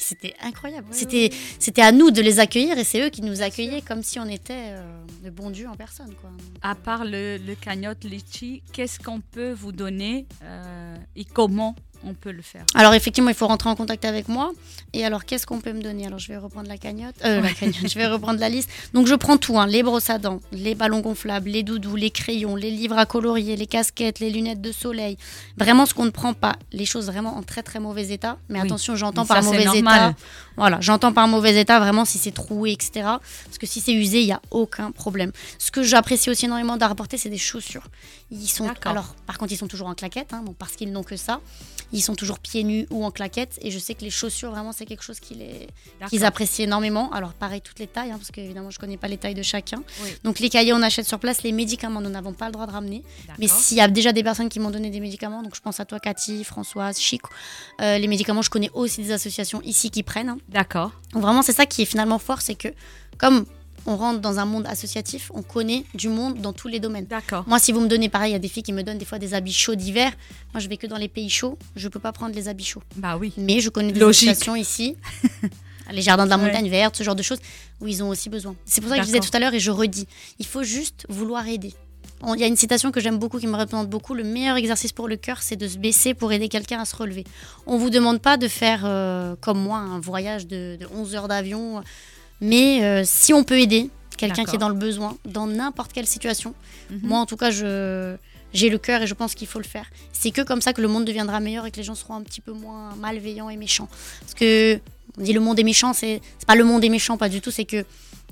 C'était 0.00 0.34
incroyable. 0.40 0.86
C'était 0.92 1.30
c'était 1.58 1.82
à 1.82 1.90
nous 1.90 2.10
de 2.12 2.20
les 2.22 2.38
accueillir 2.38 2.78
et 2.78 2.84
c'est 2.84 3.04
eux 3.04 3.08
qui 3.10 3.20
nous 3.22 3.42
accueillaient 3.42 3.82
comme 3.82 4.04
si 4.04 4.20
on 4.20 4.26
était 4.28 4.54
euh, 4.76 5.00
le 5.24 5.30
bon 5.30 5.50
Dieu 5.50 5.66
en 5.68 5.74
personne. 5.74 6.14
Quoi. 6.20 6.30
À 6.62 6.76
part 6.76 7.04
le, 7.04 7.36
le 7.36 7.54
cagnotte 7.56 8.04
litchi, 8.04 8.62
qu'est-ce 8.72 9.00
qu'on 9.00 9.20
peut 9.20 9.50
vous 9.52 9.72
donner 9.72 10.26
euh, 10.44 10.96
et 11.16 11.24
comment 11.24 11.74
on 12.04 12.14
peut 12.14 12.30
le 12.32 12.42
faire 12.42 12.64
Alors 12.74 12.94
effectivement, 12.94 13.30
il 13.30 13.34
faut 13.36 13.46
rentrer 13.46 13.68
en 13.70 13.76
contact 13.76 14.04
avec 14.04 14.28
moi. 14.28 14.52
Et 14.94 15.04
alors, 15.04 15.26
qu'est-ce 15.26 15.46
qu'on 15.46 15.60
peut 15.60 15.72
me 15.74 15.82
donner? 15.82 16.06
Alors, 16.06 16.18
je 16.18 16.28
vais 16.28 16.38
reprendre 16.38 16.68
la 16.68 16.78
cagnotte. 16.78 17.14
Euh, 17.24 17.42
la 17.42 17.52
cagnotte, 17.52 17.88
je 17.92 17.98
vais 17.98 18.06
reprendre 18.06 18.40
la 18.40 18.48
liste. 18.48 18.70
Donc, 18.94 19.06
je 19.06 19.14
prends 19.14 19.36
tout, 19.36 19.58
hein, 19.58 19.66
les 19.66 19.82
brosses 19.82 20.08
à 20.08 20.16
dents, 20.16 20.40
les 20.50 20.74
ballons 20.74 21.00
gonflables, 21.00 21.50
les 21.50 21.62
doudous, 21.62 21.94
les 21.96 22.10
crayons, 22.10 22.56
les 22.56 22.70
livres 22.70 22.96
à 22.96 23.04
colorier, 23.04 23.54
les 23.56 23.66
casquettes, 23.66 24.18
les 24.18 24.30
lunettes 24.30 24.62
de 24.62 24.72
soleil. 24.72 25.18
Vraiment, 25.58 25.84
ce 25.84 25.92
qu'on 25.92 26.06
ne 26.06 26.10
prend 26.10 26.32
pas, 26.32 26.56
les 26.72 26.86
choses 26.86 27.06
vraiment 27.06 27.36
en 27.36 27.42
très 27.42 27.62
très 27.62 27.80
mauvais 27.80 28.08
état. 28.08 28.38
Mais 28.48 28.60
Oui. 28.60 28.66
attention, 28.66 28.96
j'entends 28.96 29.26
par 29.26 29.42
mauvais 29.42 29.64
normal. 29.66 30.10
état. 30.12 30.14
Voilà, 30.56 30.78
j'entends 30.80 31.12
par 31.12 31.28
mauvais 31.28 31.54
état 31.60 31.78
vraiment 31.78 32.04
si 32.06 32.16
c'est 32.18 32.32
troué, 32.32 32.72
etc. 32.72 32.90
Parce 33.44 33.58
que 33.60 33.66
si 33.66 33.80
c'est 33.80 33.92
usé, 33.92 34.20
il 34.22 34.26
n'y 34.26 34.32
a 34.32 34.40
aucun 34.50 34.90
problème. 34.90 35.32
Ce 35.58 35.70
que 35.70 35.82
j'apprécie 35.82 36.30
aussi 36.30 36.46
énormément 36.46 36.76
d'à 36.78 36.88
rapporter, 36.88 37.18
c'est 37.18 37.28
des 37.28 37.38
chaussures. 37.38 37.84
Ils 38.30 38.46
sont, 38.46 38.70
alors, 38.84 39.14
par 39.26 39.38
contre, 39.38 39.52
ils 39.52 39.56
sont 39.56 39.68
toujours 39.68 39.88
en 39.88 39.94
claquettes, 39.94 40.34
hein, 40.34 40.42
bon, 40.44 40.52
parce 40.52 40.72
qu'ils 40.76 40.92
n'ont 40.92 41.02
que 41.02 41.16
ça. 41.16 41.40
Ils 41.92 42.02
sont 42.02 42.14
toujours 42.14 42.38
pieds 42.38 42.62
nus 42.64 42.86
ou 42.90 43.02
en 43.02 43.10
claquettes. 43.10 43.58
Et 43.62 43.70
je 43.70 43.78
sais 43.78 43.94
que 43.94 44.02
les 44.02 44.10
chaussures, 44.10 44.50
vraiment, 44.50 44.72
c'est 44.72 44.84
quelque 44.84 45.02
chose 45.02 45.18
qu'ils 45.20 46.24
apprécient 46.26 46.64
énormément. 46.66 47.10
Alors, 47.12 47.32
pareil, 47.32 47.62
toutes 47.62 47.78
les 47.78 47.86
tailles, 47.86 48.10
hein, 48.10 48.18
parce 48.18 48.30
qu'évidemment, 48.30 48.70
je 48.70 48.76
ne 48.76 48.80
connais 48.80 48.98
pas 48.98 49.08
les 49.08 49.16
tailles 49.16 49.34
de 49.34 49.42
chacun. 49.42 49.82
Oui. 50.02 50.10
Donc, 50.24 50.40
les 50.40 50.50
cahiers, 50.50 50.74
on 50.74 50.82
achète 50.82 51.06
sur 51.06 51.18
place. 51.18 51.42
Les 51.42 51.52
médicaments, 51.52 52.02
nous 52.02 52.10
n'avons 52.10 52.34
pas 52.34 52.46
le 52.46 52.52
droit 52.52 52.66
de 52.66 52.72
ramener. 52.72 53.02
Mais 53.38 53.48
s'il 53.48 53.78
y 53.78 53.80
a 53.80 53.88
déjà 53.88 54.12
des 54.12 54.22
personnes 54.22 54.50
qui 54.50 54.60
m'ont 54.60 54.70
donné 54.70 54.90
des 54.90 55.00
médicaments, 55.00 55.42
donc 55.42 55.54
je 55.54 55.62
pense 55.62 55.80
à 55.80 55.86
toi, 55.86 55.98
Cathy, 55.98 56.44
Françoise, 56.44 56.98
Chico, 56.98 57.30
euh, 57.80 57.96
les 57.96 58.08
médicaments, 58.08 58.42
je 58.42 58.50
connais 58.50 58.70
aussi 58.74 59.02
des 59.02 59.12
associations 59.12 59.62
ici 59.62 59.90
qui 59.90 60.02
prennent. 60.02 60.28
hein. 60.28 60.38
D'accord. 60.50 60.92
Donc 61.14 61.22
vraiment, 61.22 61.40
c'est 61.40 61.54
ça 61.54 61.64
qui 61.64 61.80
est 61.80 61.86
finalement 61.86 62.18
fort, 62.18 62.42
c'est 62.42 62.54
que 62.54 62.68
comme 63.16 63.46
on 63.86 63.96
rentre 63.96 64.20
dans 64.20 64.38
un 64.38 64.44
monde 64.44 64.66
associatif, 64.66 65.30
on 65.34 65.42
connaît 65.42 65.84
du 65.94 66.08
monde 66.08 66.40
dans 66.40 66.52
tous 66.52 66.68
les 66.68 66.80
domaines. 66.80 67.06
D'accord. 67.06 67.44
Moi, 67.46 67.58
si 67.58 67.72
vous 67.72 67.80
me 67.80 67.88
donnez 67.88 68.08
pareil, 68.08 68.30
il 68.30 68.34
y 68.34 68.36
a 68.36 68.40
des 68.40 68.48
filles 68.48 68.62
qui 68.62 68.72
me 68.72 68.82
donnent 68.82 68.98
des 68.98 69.04
fois 69.04 69.18
des 69.18 69.34
habits 69.34 69.52
chauds 69.52 69.74
d'hiver. 69.74 70.12
Moi, 70.52 70.60
je 70.60 70.68
vais 70.68 70.76
que 70.76 70.86
dans 70.86 70.96
les 70.98 71.08
pays 71.08 71.30
chauds, 71.30 71.58
je 71.76 71.88
peux 71.88 72.00
pas 72.00 72.12
prendre 72.12 72.34
les 72.34 72.48
habits 72.48 72.64
chauds. 72.64 72.82
Bah 72.96 73.16
oui. 73.16 73.32
Mais 73.36 73.60
je 73.60 73.70
connais 73.70 73.92
des 73.92 74.00
Logique. 74.00 74.28
associations 74.28 74.56
ici, 74.56 74.96
les 75.90 76.02
jardins 76.02 76.24
de 76.24 76.30
la 76.30 76.36
Ouais. 76.36 76.44
montagne 76.44 76.68
verte, 76.68 76.96
ce 76.96 77.02
genre 77.02 77.16
de 77.16 77.22
choses, 77.22 77.38
où 77.80 77.86
ils 77.86 78.02
ont 78.02 78.08
aussi 78.10 78.28
besoin. 78.28 78.54
C'est 78.64 78.80
pour 78.80 78.90
ça 78.90 78.96
que 78.96 79.02
je 79.02 79.06
disais 79.06 79.20
tout 79.20 79.30
à 79.32 79.38
l'heure 79.40 79.54
et 79.54 79.60
je 79.60 79.70
redis, 79.70 80.06
il 80.38 80.46
faut 80.46 80.62
juste 80.62 81.06
vouloir 81.08 81.46
aider. 81.48 81.72
Il 82.34 82.40
y 82.40 82.42
a 82.42 82.48
une 82.48 82.56
citation 82.56 82.90
que 82.90 82.98
j'aime 83.00 83.16
beaucoup 83.18 83.38
qui 83.38 83.46
me 83.46 83.56
représente 83.56 83.88
beaucoup. 83.88 84.12
Le 84.12 84.24
meilleur 84.24 84.56
exercice 84.56 84.90
pour 84.90 85.06
le 85.06 85.14
cœur, 85.16 85.40
c'est 85.40 85.54
de 85.54 85.68
se 85.68 85.78
baisser 85.78 86.14
pour 86.14 86.32
aider 86.32 86.48
quelqu'un 86.48 86.80
à 86.80 86.84
se 86.84 86.96
relever. 86.96 87.22
On 87.64 87.78
vous 87.78 87.90
demande 87.90 88.20
pas 88.20 88.36
de 88.36 88.48
faire, 88.48 88.80
euh, 88.84 89.36
comme 89.40 89.60
moi, 89.60 89.78
un 89.78 90.00
voyage 90.00 90.48
de, 90.48 90.76
de 90.80 90.86
11 90.92 91.14
heures 91.14 91.28
d'avion. 91.28 91.80
Mais 92.40 92.82
euh, 92.84 93.02
si 93.04 93.32
on 93.34 93.44
peut 93.44 93.58
aider 93.60 93.90
quelqu'un 94.16 94.44
qui 94.44 94.56
est 94.56 94.58
dans 94.58 94.68
le 94.68 94.74
besoin, 94.74 95.16
dans 95.24 95.46
n'importe 95.46 95.92
quelle 95.92 96.06
situation, 96.06 96.54
Mhm. 96.90 97.00
moi 97.02 97.18
en 97.20 97.26
tout 97.26 97.36
cas, 97.36 97.50
je, 97.50 98.16
j'ai 98.54 98.70
le 98.70 98.78
cœur 98.78 99.02
et 99.02 99.06
je 99.06 99.14
pense 99.14 99.34
qu'il 99.34 99.46
faut 99.46 99.58
le 99.58 99.64
faire. 99.64 99.86
C'est 100.12 100.30
que 100.30 100.40
comme 100.42 100.60
ça 100.62 100.72
que 100.72 100.80
le 100.80 100.88
monde 100.88 101.04
deviendra 101.04 101.38
meilleur 101.40 101.66
et 101.66 101.70
que 101.70 101.76
les 101.76 101.82
gens 101.82 101.94
seront 101.94 102.14
un 102.14 102.22
petit 102.22 102.40
peu 102.40 102.52
moins 102.52 102.94
malveillants 102.96 103.50
et 103.50 103.56
méchants. 103.56 103.88
Parce 104.20 104.34
que 104.34 104.80
on 105.18 105.22
dit 105.22 105.32
le 105.32 105.40
monde 105.40 105.58
est 105.58 105.64
méchant, 105.64 105.92
c'est 105.92 106.20
c'est 106.38 106.46
pas 106.46 106.54
le 106.54 106.64
monde 106.64 106.82
est 106.84 106.88
méchant, 106.88 107.16
pas 107.18 107.28
du 107.28 107.40
tout, 107.40 107.50
c'est 107.50 107.64
que 107.64 107.84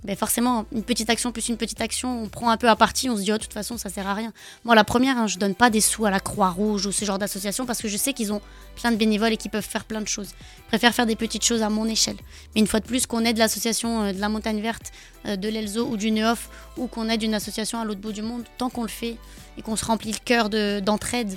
ben 0.06 0.14
forcément, 0.14 0.66
une 0.72 0.84
petite 0.84 1.10
action 1.10 1.32
plus 1.32 1.48
une 1.48 1.56
petite 1.56 1.80
action, 1.80 2.22
on 2.22 2.28
prend 2.28 2.48
un 2.50 2.56
peu 2.56 2.68
à 2.68 2.76
partie, 2.76 3.10
on 3.10 3.16
se 3.16 3.22
dit, 3.22 3.32
oh, 3.32 3.38
de 3.38 3.42
toute 3.42 3.52
façon, 3.52 3.76
ça 3.76 3.90
sert 3.90 4.06
à 4.06 4.14
rien. 4.14 4.32
Moi, 4.64 4.76
la 4.76 4.84
première, 4.84 5.18
hein, 5.18 5.26
je 5.26 5.36
donne 5.36 5.56
pas 5.56 5.68
des 5.68 5.80
sous 5.80 6.06
à 6.06 6.10
la 6.10 6.20
Croix-Rouge 6.20 6.86
ou 6.86 6.92
ce 6.92 7.04
genre 7.04 7.18
d'association 7.18 7.66
parce 7.66 7.82
que 7.82 7.88
je 7.88 7.96
sais 7.96 8.12
qu'ils 8.12 8.32
ont 8.32 8.40
plein 8.76 8.92
de 8.92 8.96
bénévoles 8.96 9.32
et 9.32 9.36
qu'ils 9.36 9.50
peuvent 9.50 9.66
faire 9.66 9.84
plein 9.84 10.00
de 10.00 10.06
choses. 10.06 10.28
Je 10.64 10.68
préfère 10.68 10.94
faire 10.94 11.06
des 11.06 11.16
petites 11.16 11.44
choses 11.44 11.62
à 11.62 11.68
mon 11.70 11.86
échelle. 11.86 12.16
Mais 12.54 12.60
une 12.60 12.68
fois 12.68 12.78
de 12.78 12.86
plus, 12.86 13.06
qu'on 13.06 13.24
aide 13.24 13.36
l'association 13.36 14.02
euh, 14.04 14.12
de 14.12 14.20
la 14.20 14.28
Montagne 14.28 14.60
Verte, 14.60 14.92
euh, 15.26 15.34
de 15.34 15.48
l'Elzo 15.48 15.86
ou 15.88 15.96
du 15.96 16.12
Neof, 16.12 16.48
ou 16.76 16.86
qu'on 16.86 17.08
aide 17.08 17.24
une 17.24 17.34
association 17.34 17.80
à 17.80 17.84
l'autre 17.84 18.00
bout 18.00 18.12
du 18.12 18.22
monde, 18.22 18.44
tant 18.58 18.70
qu'on 18.70 18.82
le 18.82 18.88
fait 18.88 19.16
et 19.58 19.62
qu'on 19.62 19.74
se 19.74 19.84
remplit 19.84 20.12
le 20.12 20.18
cœur 20.24 20.48
de- 20.50 20.78
d'entraide, 20.78 21.36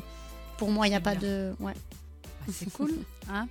pour 0.60 0.70
moi, 0.70 0.86
il 0.86 0.92
n'y 0.92 0.96
a 0.96 1.02
pas 1.02 1.16
de. 1.16 1.54
Ouais. 1.60 1.74
C'est 2.54 2.72
cool. 2.72 2.92
hein. 3.34 3.48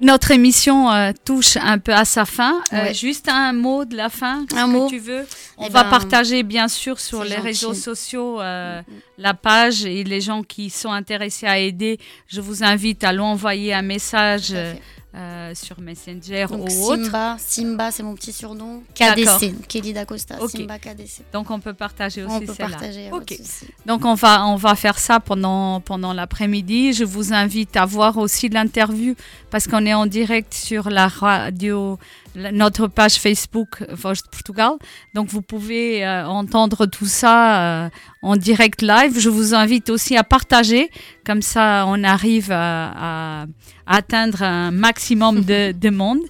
Notre 0.00 0.32
émission 0.32 0.90
euh, 0.90 1.12
touche 1.24 1.56
un 1.56 1.78
peu 1.78 1.92
à 1.94 2.04
sa 2.04 2.24
fin. 2.24 2.60
Euh, 2.72 2.84
Ouais. 2.86 2.94
juste 2.94 3.28
un 3.28 3.52
mot 3.52 3.84
de 3.84 3.96
la 3.96 4.08
fin, 4.08 4.44
Un 4.56 4.66
mot. 4.66 4.86
que 4.86 4.90
tu 4.94 4.98
veux. 4.98 5.26
On 5.56 5.66
Eh 5.66 5.70
va 5.70 5.84
ben, 5.84 5.90
partager 5.90 6.42
bien 6.42 6.66
sûr 6.68 6.98
sur 6.98 7.22
les 7.22 7.30
gentil. 7.30 7.42
réseaux 7.42 7.74
sociaux 7.74 8.40
euh, 8.40 8.82
la 9.18 9.34
page 9.34 9.84
et 9.86 10.02
les 10.04 10.20
gens 10.20 10.42
qui 10.42 10.68
sont 10.68 10.90
intéressés 10.92 11.46
à 11.46 11.58
aider. 11.58 11.98
Je 12.26 12.40
vous 12.40 12.64
invite 12.64 13.04
à 13.04 13.12
l'envoyer 13.12 13.72
un 13.72 13.82
message 13.82 14.52
euh, 15.14 15.54
sur 15.54 15.80
Messenger 15.80 16.46
Donc 16.50 16.68
ou 16.68 16.84
autre. 16.86 17.04
Simba, 17.04 17.36
Simba, 17.38 17.90
c'est 17.90 18.02
mon 18.02 18.14
petit 18.14 18.32
surnom. 18.32 18.82
KDC, 18.94 19.54
Kelly 19.68 19.92
Dacosta, 19.92 20.42
Ok. 20.42 20.50
Simba 20.50 20.78
KDC. 20.78 21.22
Donc 21.32 21.50
on 21.50 21.60
peut 21.60 21.74
partager 21.74 22.24
aussi 22.24 22.34
On 22.34 22.40
peut 22.40 22.54
celle-là. 22.54 23.14
Ok. 23.14 23.38
Donc 23.86 24.04
on 24.04 24.14
va 24.14 24.44
on 24.46 24.56
va 24.56 24.74
faire 24.74 24.98
ça 24.98 25.20
pendant 25.20 25.80
pendant 25.80 26.12
l'après-midi. 26.12 26.92
Je 26.92 27.04
vous 27.04 27.32
invite 27.32 27.76
à 27.76 27.84
voir 27.84 28.18
aussi 28.18 28.48
l'interview 28.48 29.14
parce 29.50 29.68
qu'on 29.68 29.86
est 29.86 29.94
en 29.94 30.06
direct 30.06 30.52
sur 30.52 30.90
la 30.90 31.06
radio 31.08 31.98
notre 32.52 32.86
page 32.88 33.14
Facebook 33.14 33.84
Voz 33.90 34.22
de 34.22 34.28
Portugal. 34.28 34.72
Donc 35.14 35.28
vous 35.28 35.42
pouvez 35.42 36.04
euh, 36.04 36.26
entendre 36.26 36.86
tout 36.86 37.06
ça 37.06 37.84
euh, 37.84 37.88
en 38.22 38.36
direct 38.36 38.82
live. 38.82 39.18
Je 39.18 39.28
vous 39.30 39.54
invite 39.54 39.90
aussi 39.90 40.16
à 40.16 40.24
partager 40.24 40.90
comme 41.26 41.42
ça 41.42 41.84
on 41.86 42.02
arrive 42.04 42.50
à, 42.52 43.42
à 43.42 43.46
atteindre 43.86 44.42
un 44.42 44.70
maximum 44.70 45.42
de, 45.44 45.72
de 45.78 45.90
monde. 45.90 46.20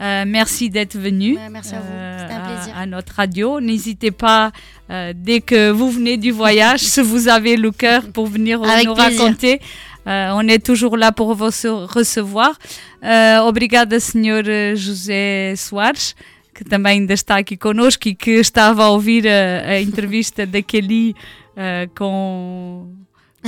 Euh, 0.00 0.24
merci 0.26 0.70
d'être 0.70 0.96
venu 0.96 1.36
merci 1.50 1.74
à 1.74 1.80
vous. 1.80 1.92
Un 1.92 2.36
à- 2.36 2.48
plaisir. 2.54 2.72
à 2.74 2.86
notre 2.86 3.12
radio. 3.16 3.60
N'hésitez 3.60 4.10
pas, 4.10 4.50
euh, 4.88 5.12
dès 5.14 5.42
que 5.42 5.70
vous 5.70 5.90
venez 5.90 6.16
du 6.16 6.30
voyage, 6.30 6.80
si 6.92 7.02
vous 7.02 7.28
avez 7.28 7.56
le 7.58 7.70
cœur 7.70 8.04
pour 8.10 8.26
venir 8.26 8.62
Avec 8.62 8.86
nous 8.86 8.94
plaisir. 8.94 9.20
raconter, 9.24 9.60
euh, 10.06 10.32
on 10.34 10.46
est 10.48 10.64
toujours 10.64 10.96
là 10.96 11.12
pour 11.12 11.34
vous 11.34 11.44
recevoir. 11.44 12.58
Euh, 13.02 13.40
obrigada, 13.40 13.98
Sr. 14.00 14.74
José 14.74 15.54
Soares, 15.56 16.14
que 16.54 16.64
também 16.64 17.00
ainda 17.00 17.14
está 17.14 17.36
aqui 17.36 17.56
conosco 17.56 18.08
e 18.08 18.14
que 18.14 18.32
estava 18.32 18.84
a 18.84 18.90
ouvir 18.90 19.26
a, 19.26 19.70
a 19.70 19.80
entrevista 19.80 20.46
da 20.46 20.62
Kelly 20.62 21.14
eh, 21.56 21.88
com, 21.94 22.88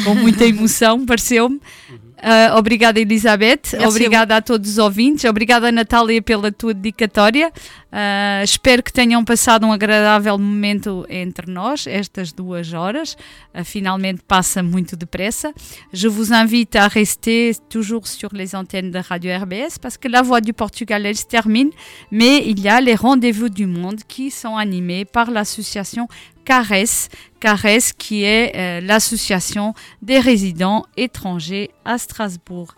com 0.04 0.14
muita 0.14 0.44
emoção, 0.44 1.04
pareceu-me. 1.06 1.56
Uh, 1.56 2.56
obrigada, 2.56 3.00
Elizabeth. 3.00 3.74
Obrigada 3.88 4.36
a, 4.36 4.42
todos 4.42 4.70
os 4.70 4.78
ouvintes. 4.78 5.24
Obrigada, 5.24 5.72
Natália, 5.72 6.22
pela 6.22 6.52
tua 6.52 6.72
dedicatória. 6.72 7.50
Uh, 7.92 8.42
espero 8.42 8.82
que 8.82 8.90
tenham 8.90 9.22
passado 9.22 9.66
um 9.66 9.72
agradável 9.72 10.38
momento 10.38 11.04
entre 11.10 11.50
nós, 11.50 11.86
estas 11.86 12.32
duas 12.32 12.72
horas. 12.72 13.18
Uh, 13.54 13.62
finalmente 13.62 14.22
passa 14.26 14.62
muito 14.62 14.96
depressa. 14.96 15.52
Je 15.92 16.08
vous 16.08 16.32
invite 16.32 16.74
à 16.76 16.88
rester 16.88 17.54
toujours 17.68 18.08
sur 18.08 18.30
les 18.32 18.54
antennes 18.54 18.90
de 18.90 18.98
Radio 18.98 19.30
RBS 19.36 19.78
parce 19.78 19.98
que 19.98 20.08
la 20.08 20.22
Voix 20.22 20.40
du 20.40 20.54
Portugal, 20.54 21.04
elle 21.04 21.18
se 21.18 21.26
termine. 21.26 21.70
Mais 22.10 22.42
il 22.46 22.60
y 22.60 22.68
a 22.68 22.80
les 22.80 22.94
rendez-vous 22.94 23.50
du 23.50 23.66
monde 23.66 24.00
qui 24.08 24.30
sont 24.30 24.56
animés 24.56 25.04
par 25.04 25.30
l'association 25.30 26.08
CARES, 26.46 27.10
CARES 27.40 27.92
qui 27.98 28.24
est 28.24 28.56
euh, 28.56 28.80
l'association 28.80 29.74
des 30.00 30.18
résidents 30.18 30.86
étrangers 30.96 31.70
à 31.84 31.98
Strasbourg. 31.98 32.74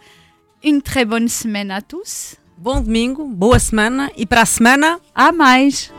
Une 0.65 0.83
très 0.83 1.05
bonne 1.05 1.29
semaine 1.29 1.71
à 1.71 1.83
tous. 1.83 2.37
Bom 2.65 2.81
domingo, 2.81 3.27
boa 3.27 3.59
semana 3.59 4.11
e 4.17 4.25
para 4.25 4.41
a 4.41 4.47
semana 4.47 4.99
a 5.15 5.31
mais. 5.31 5.93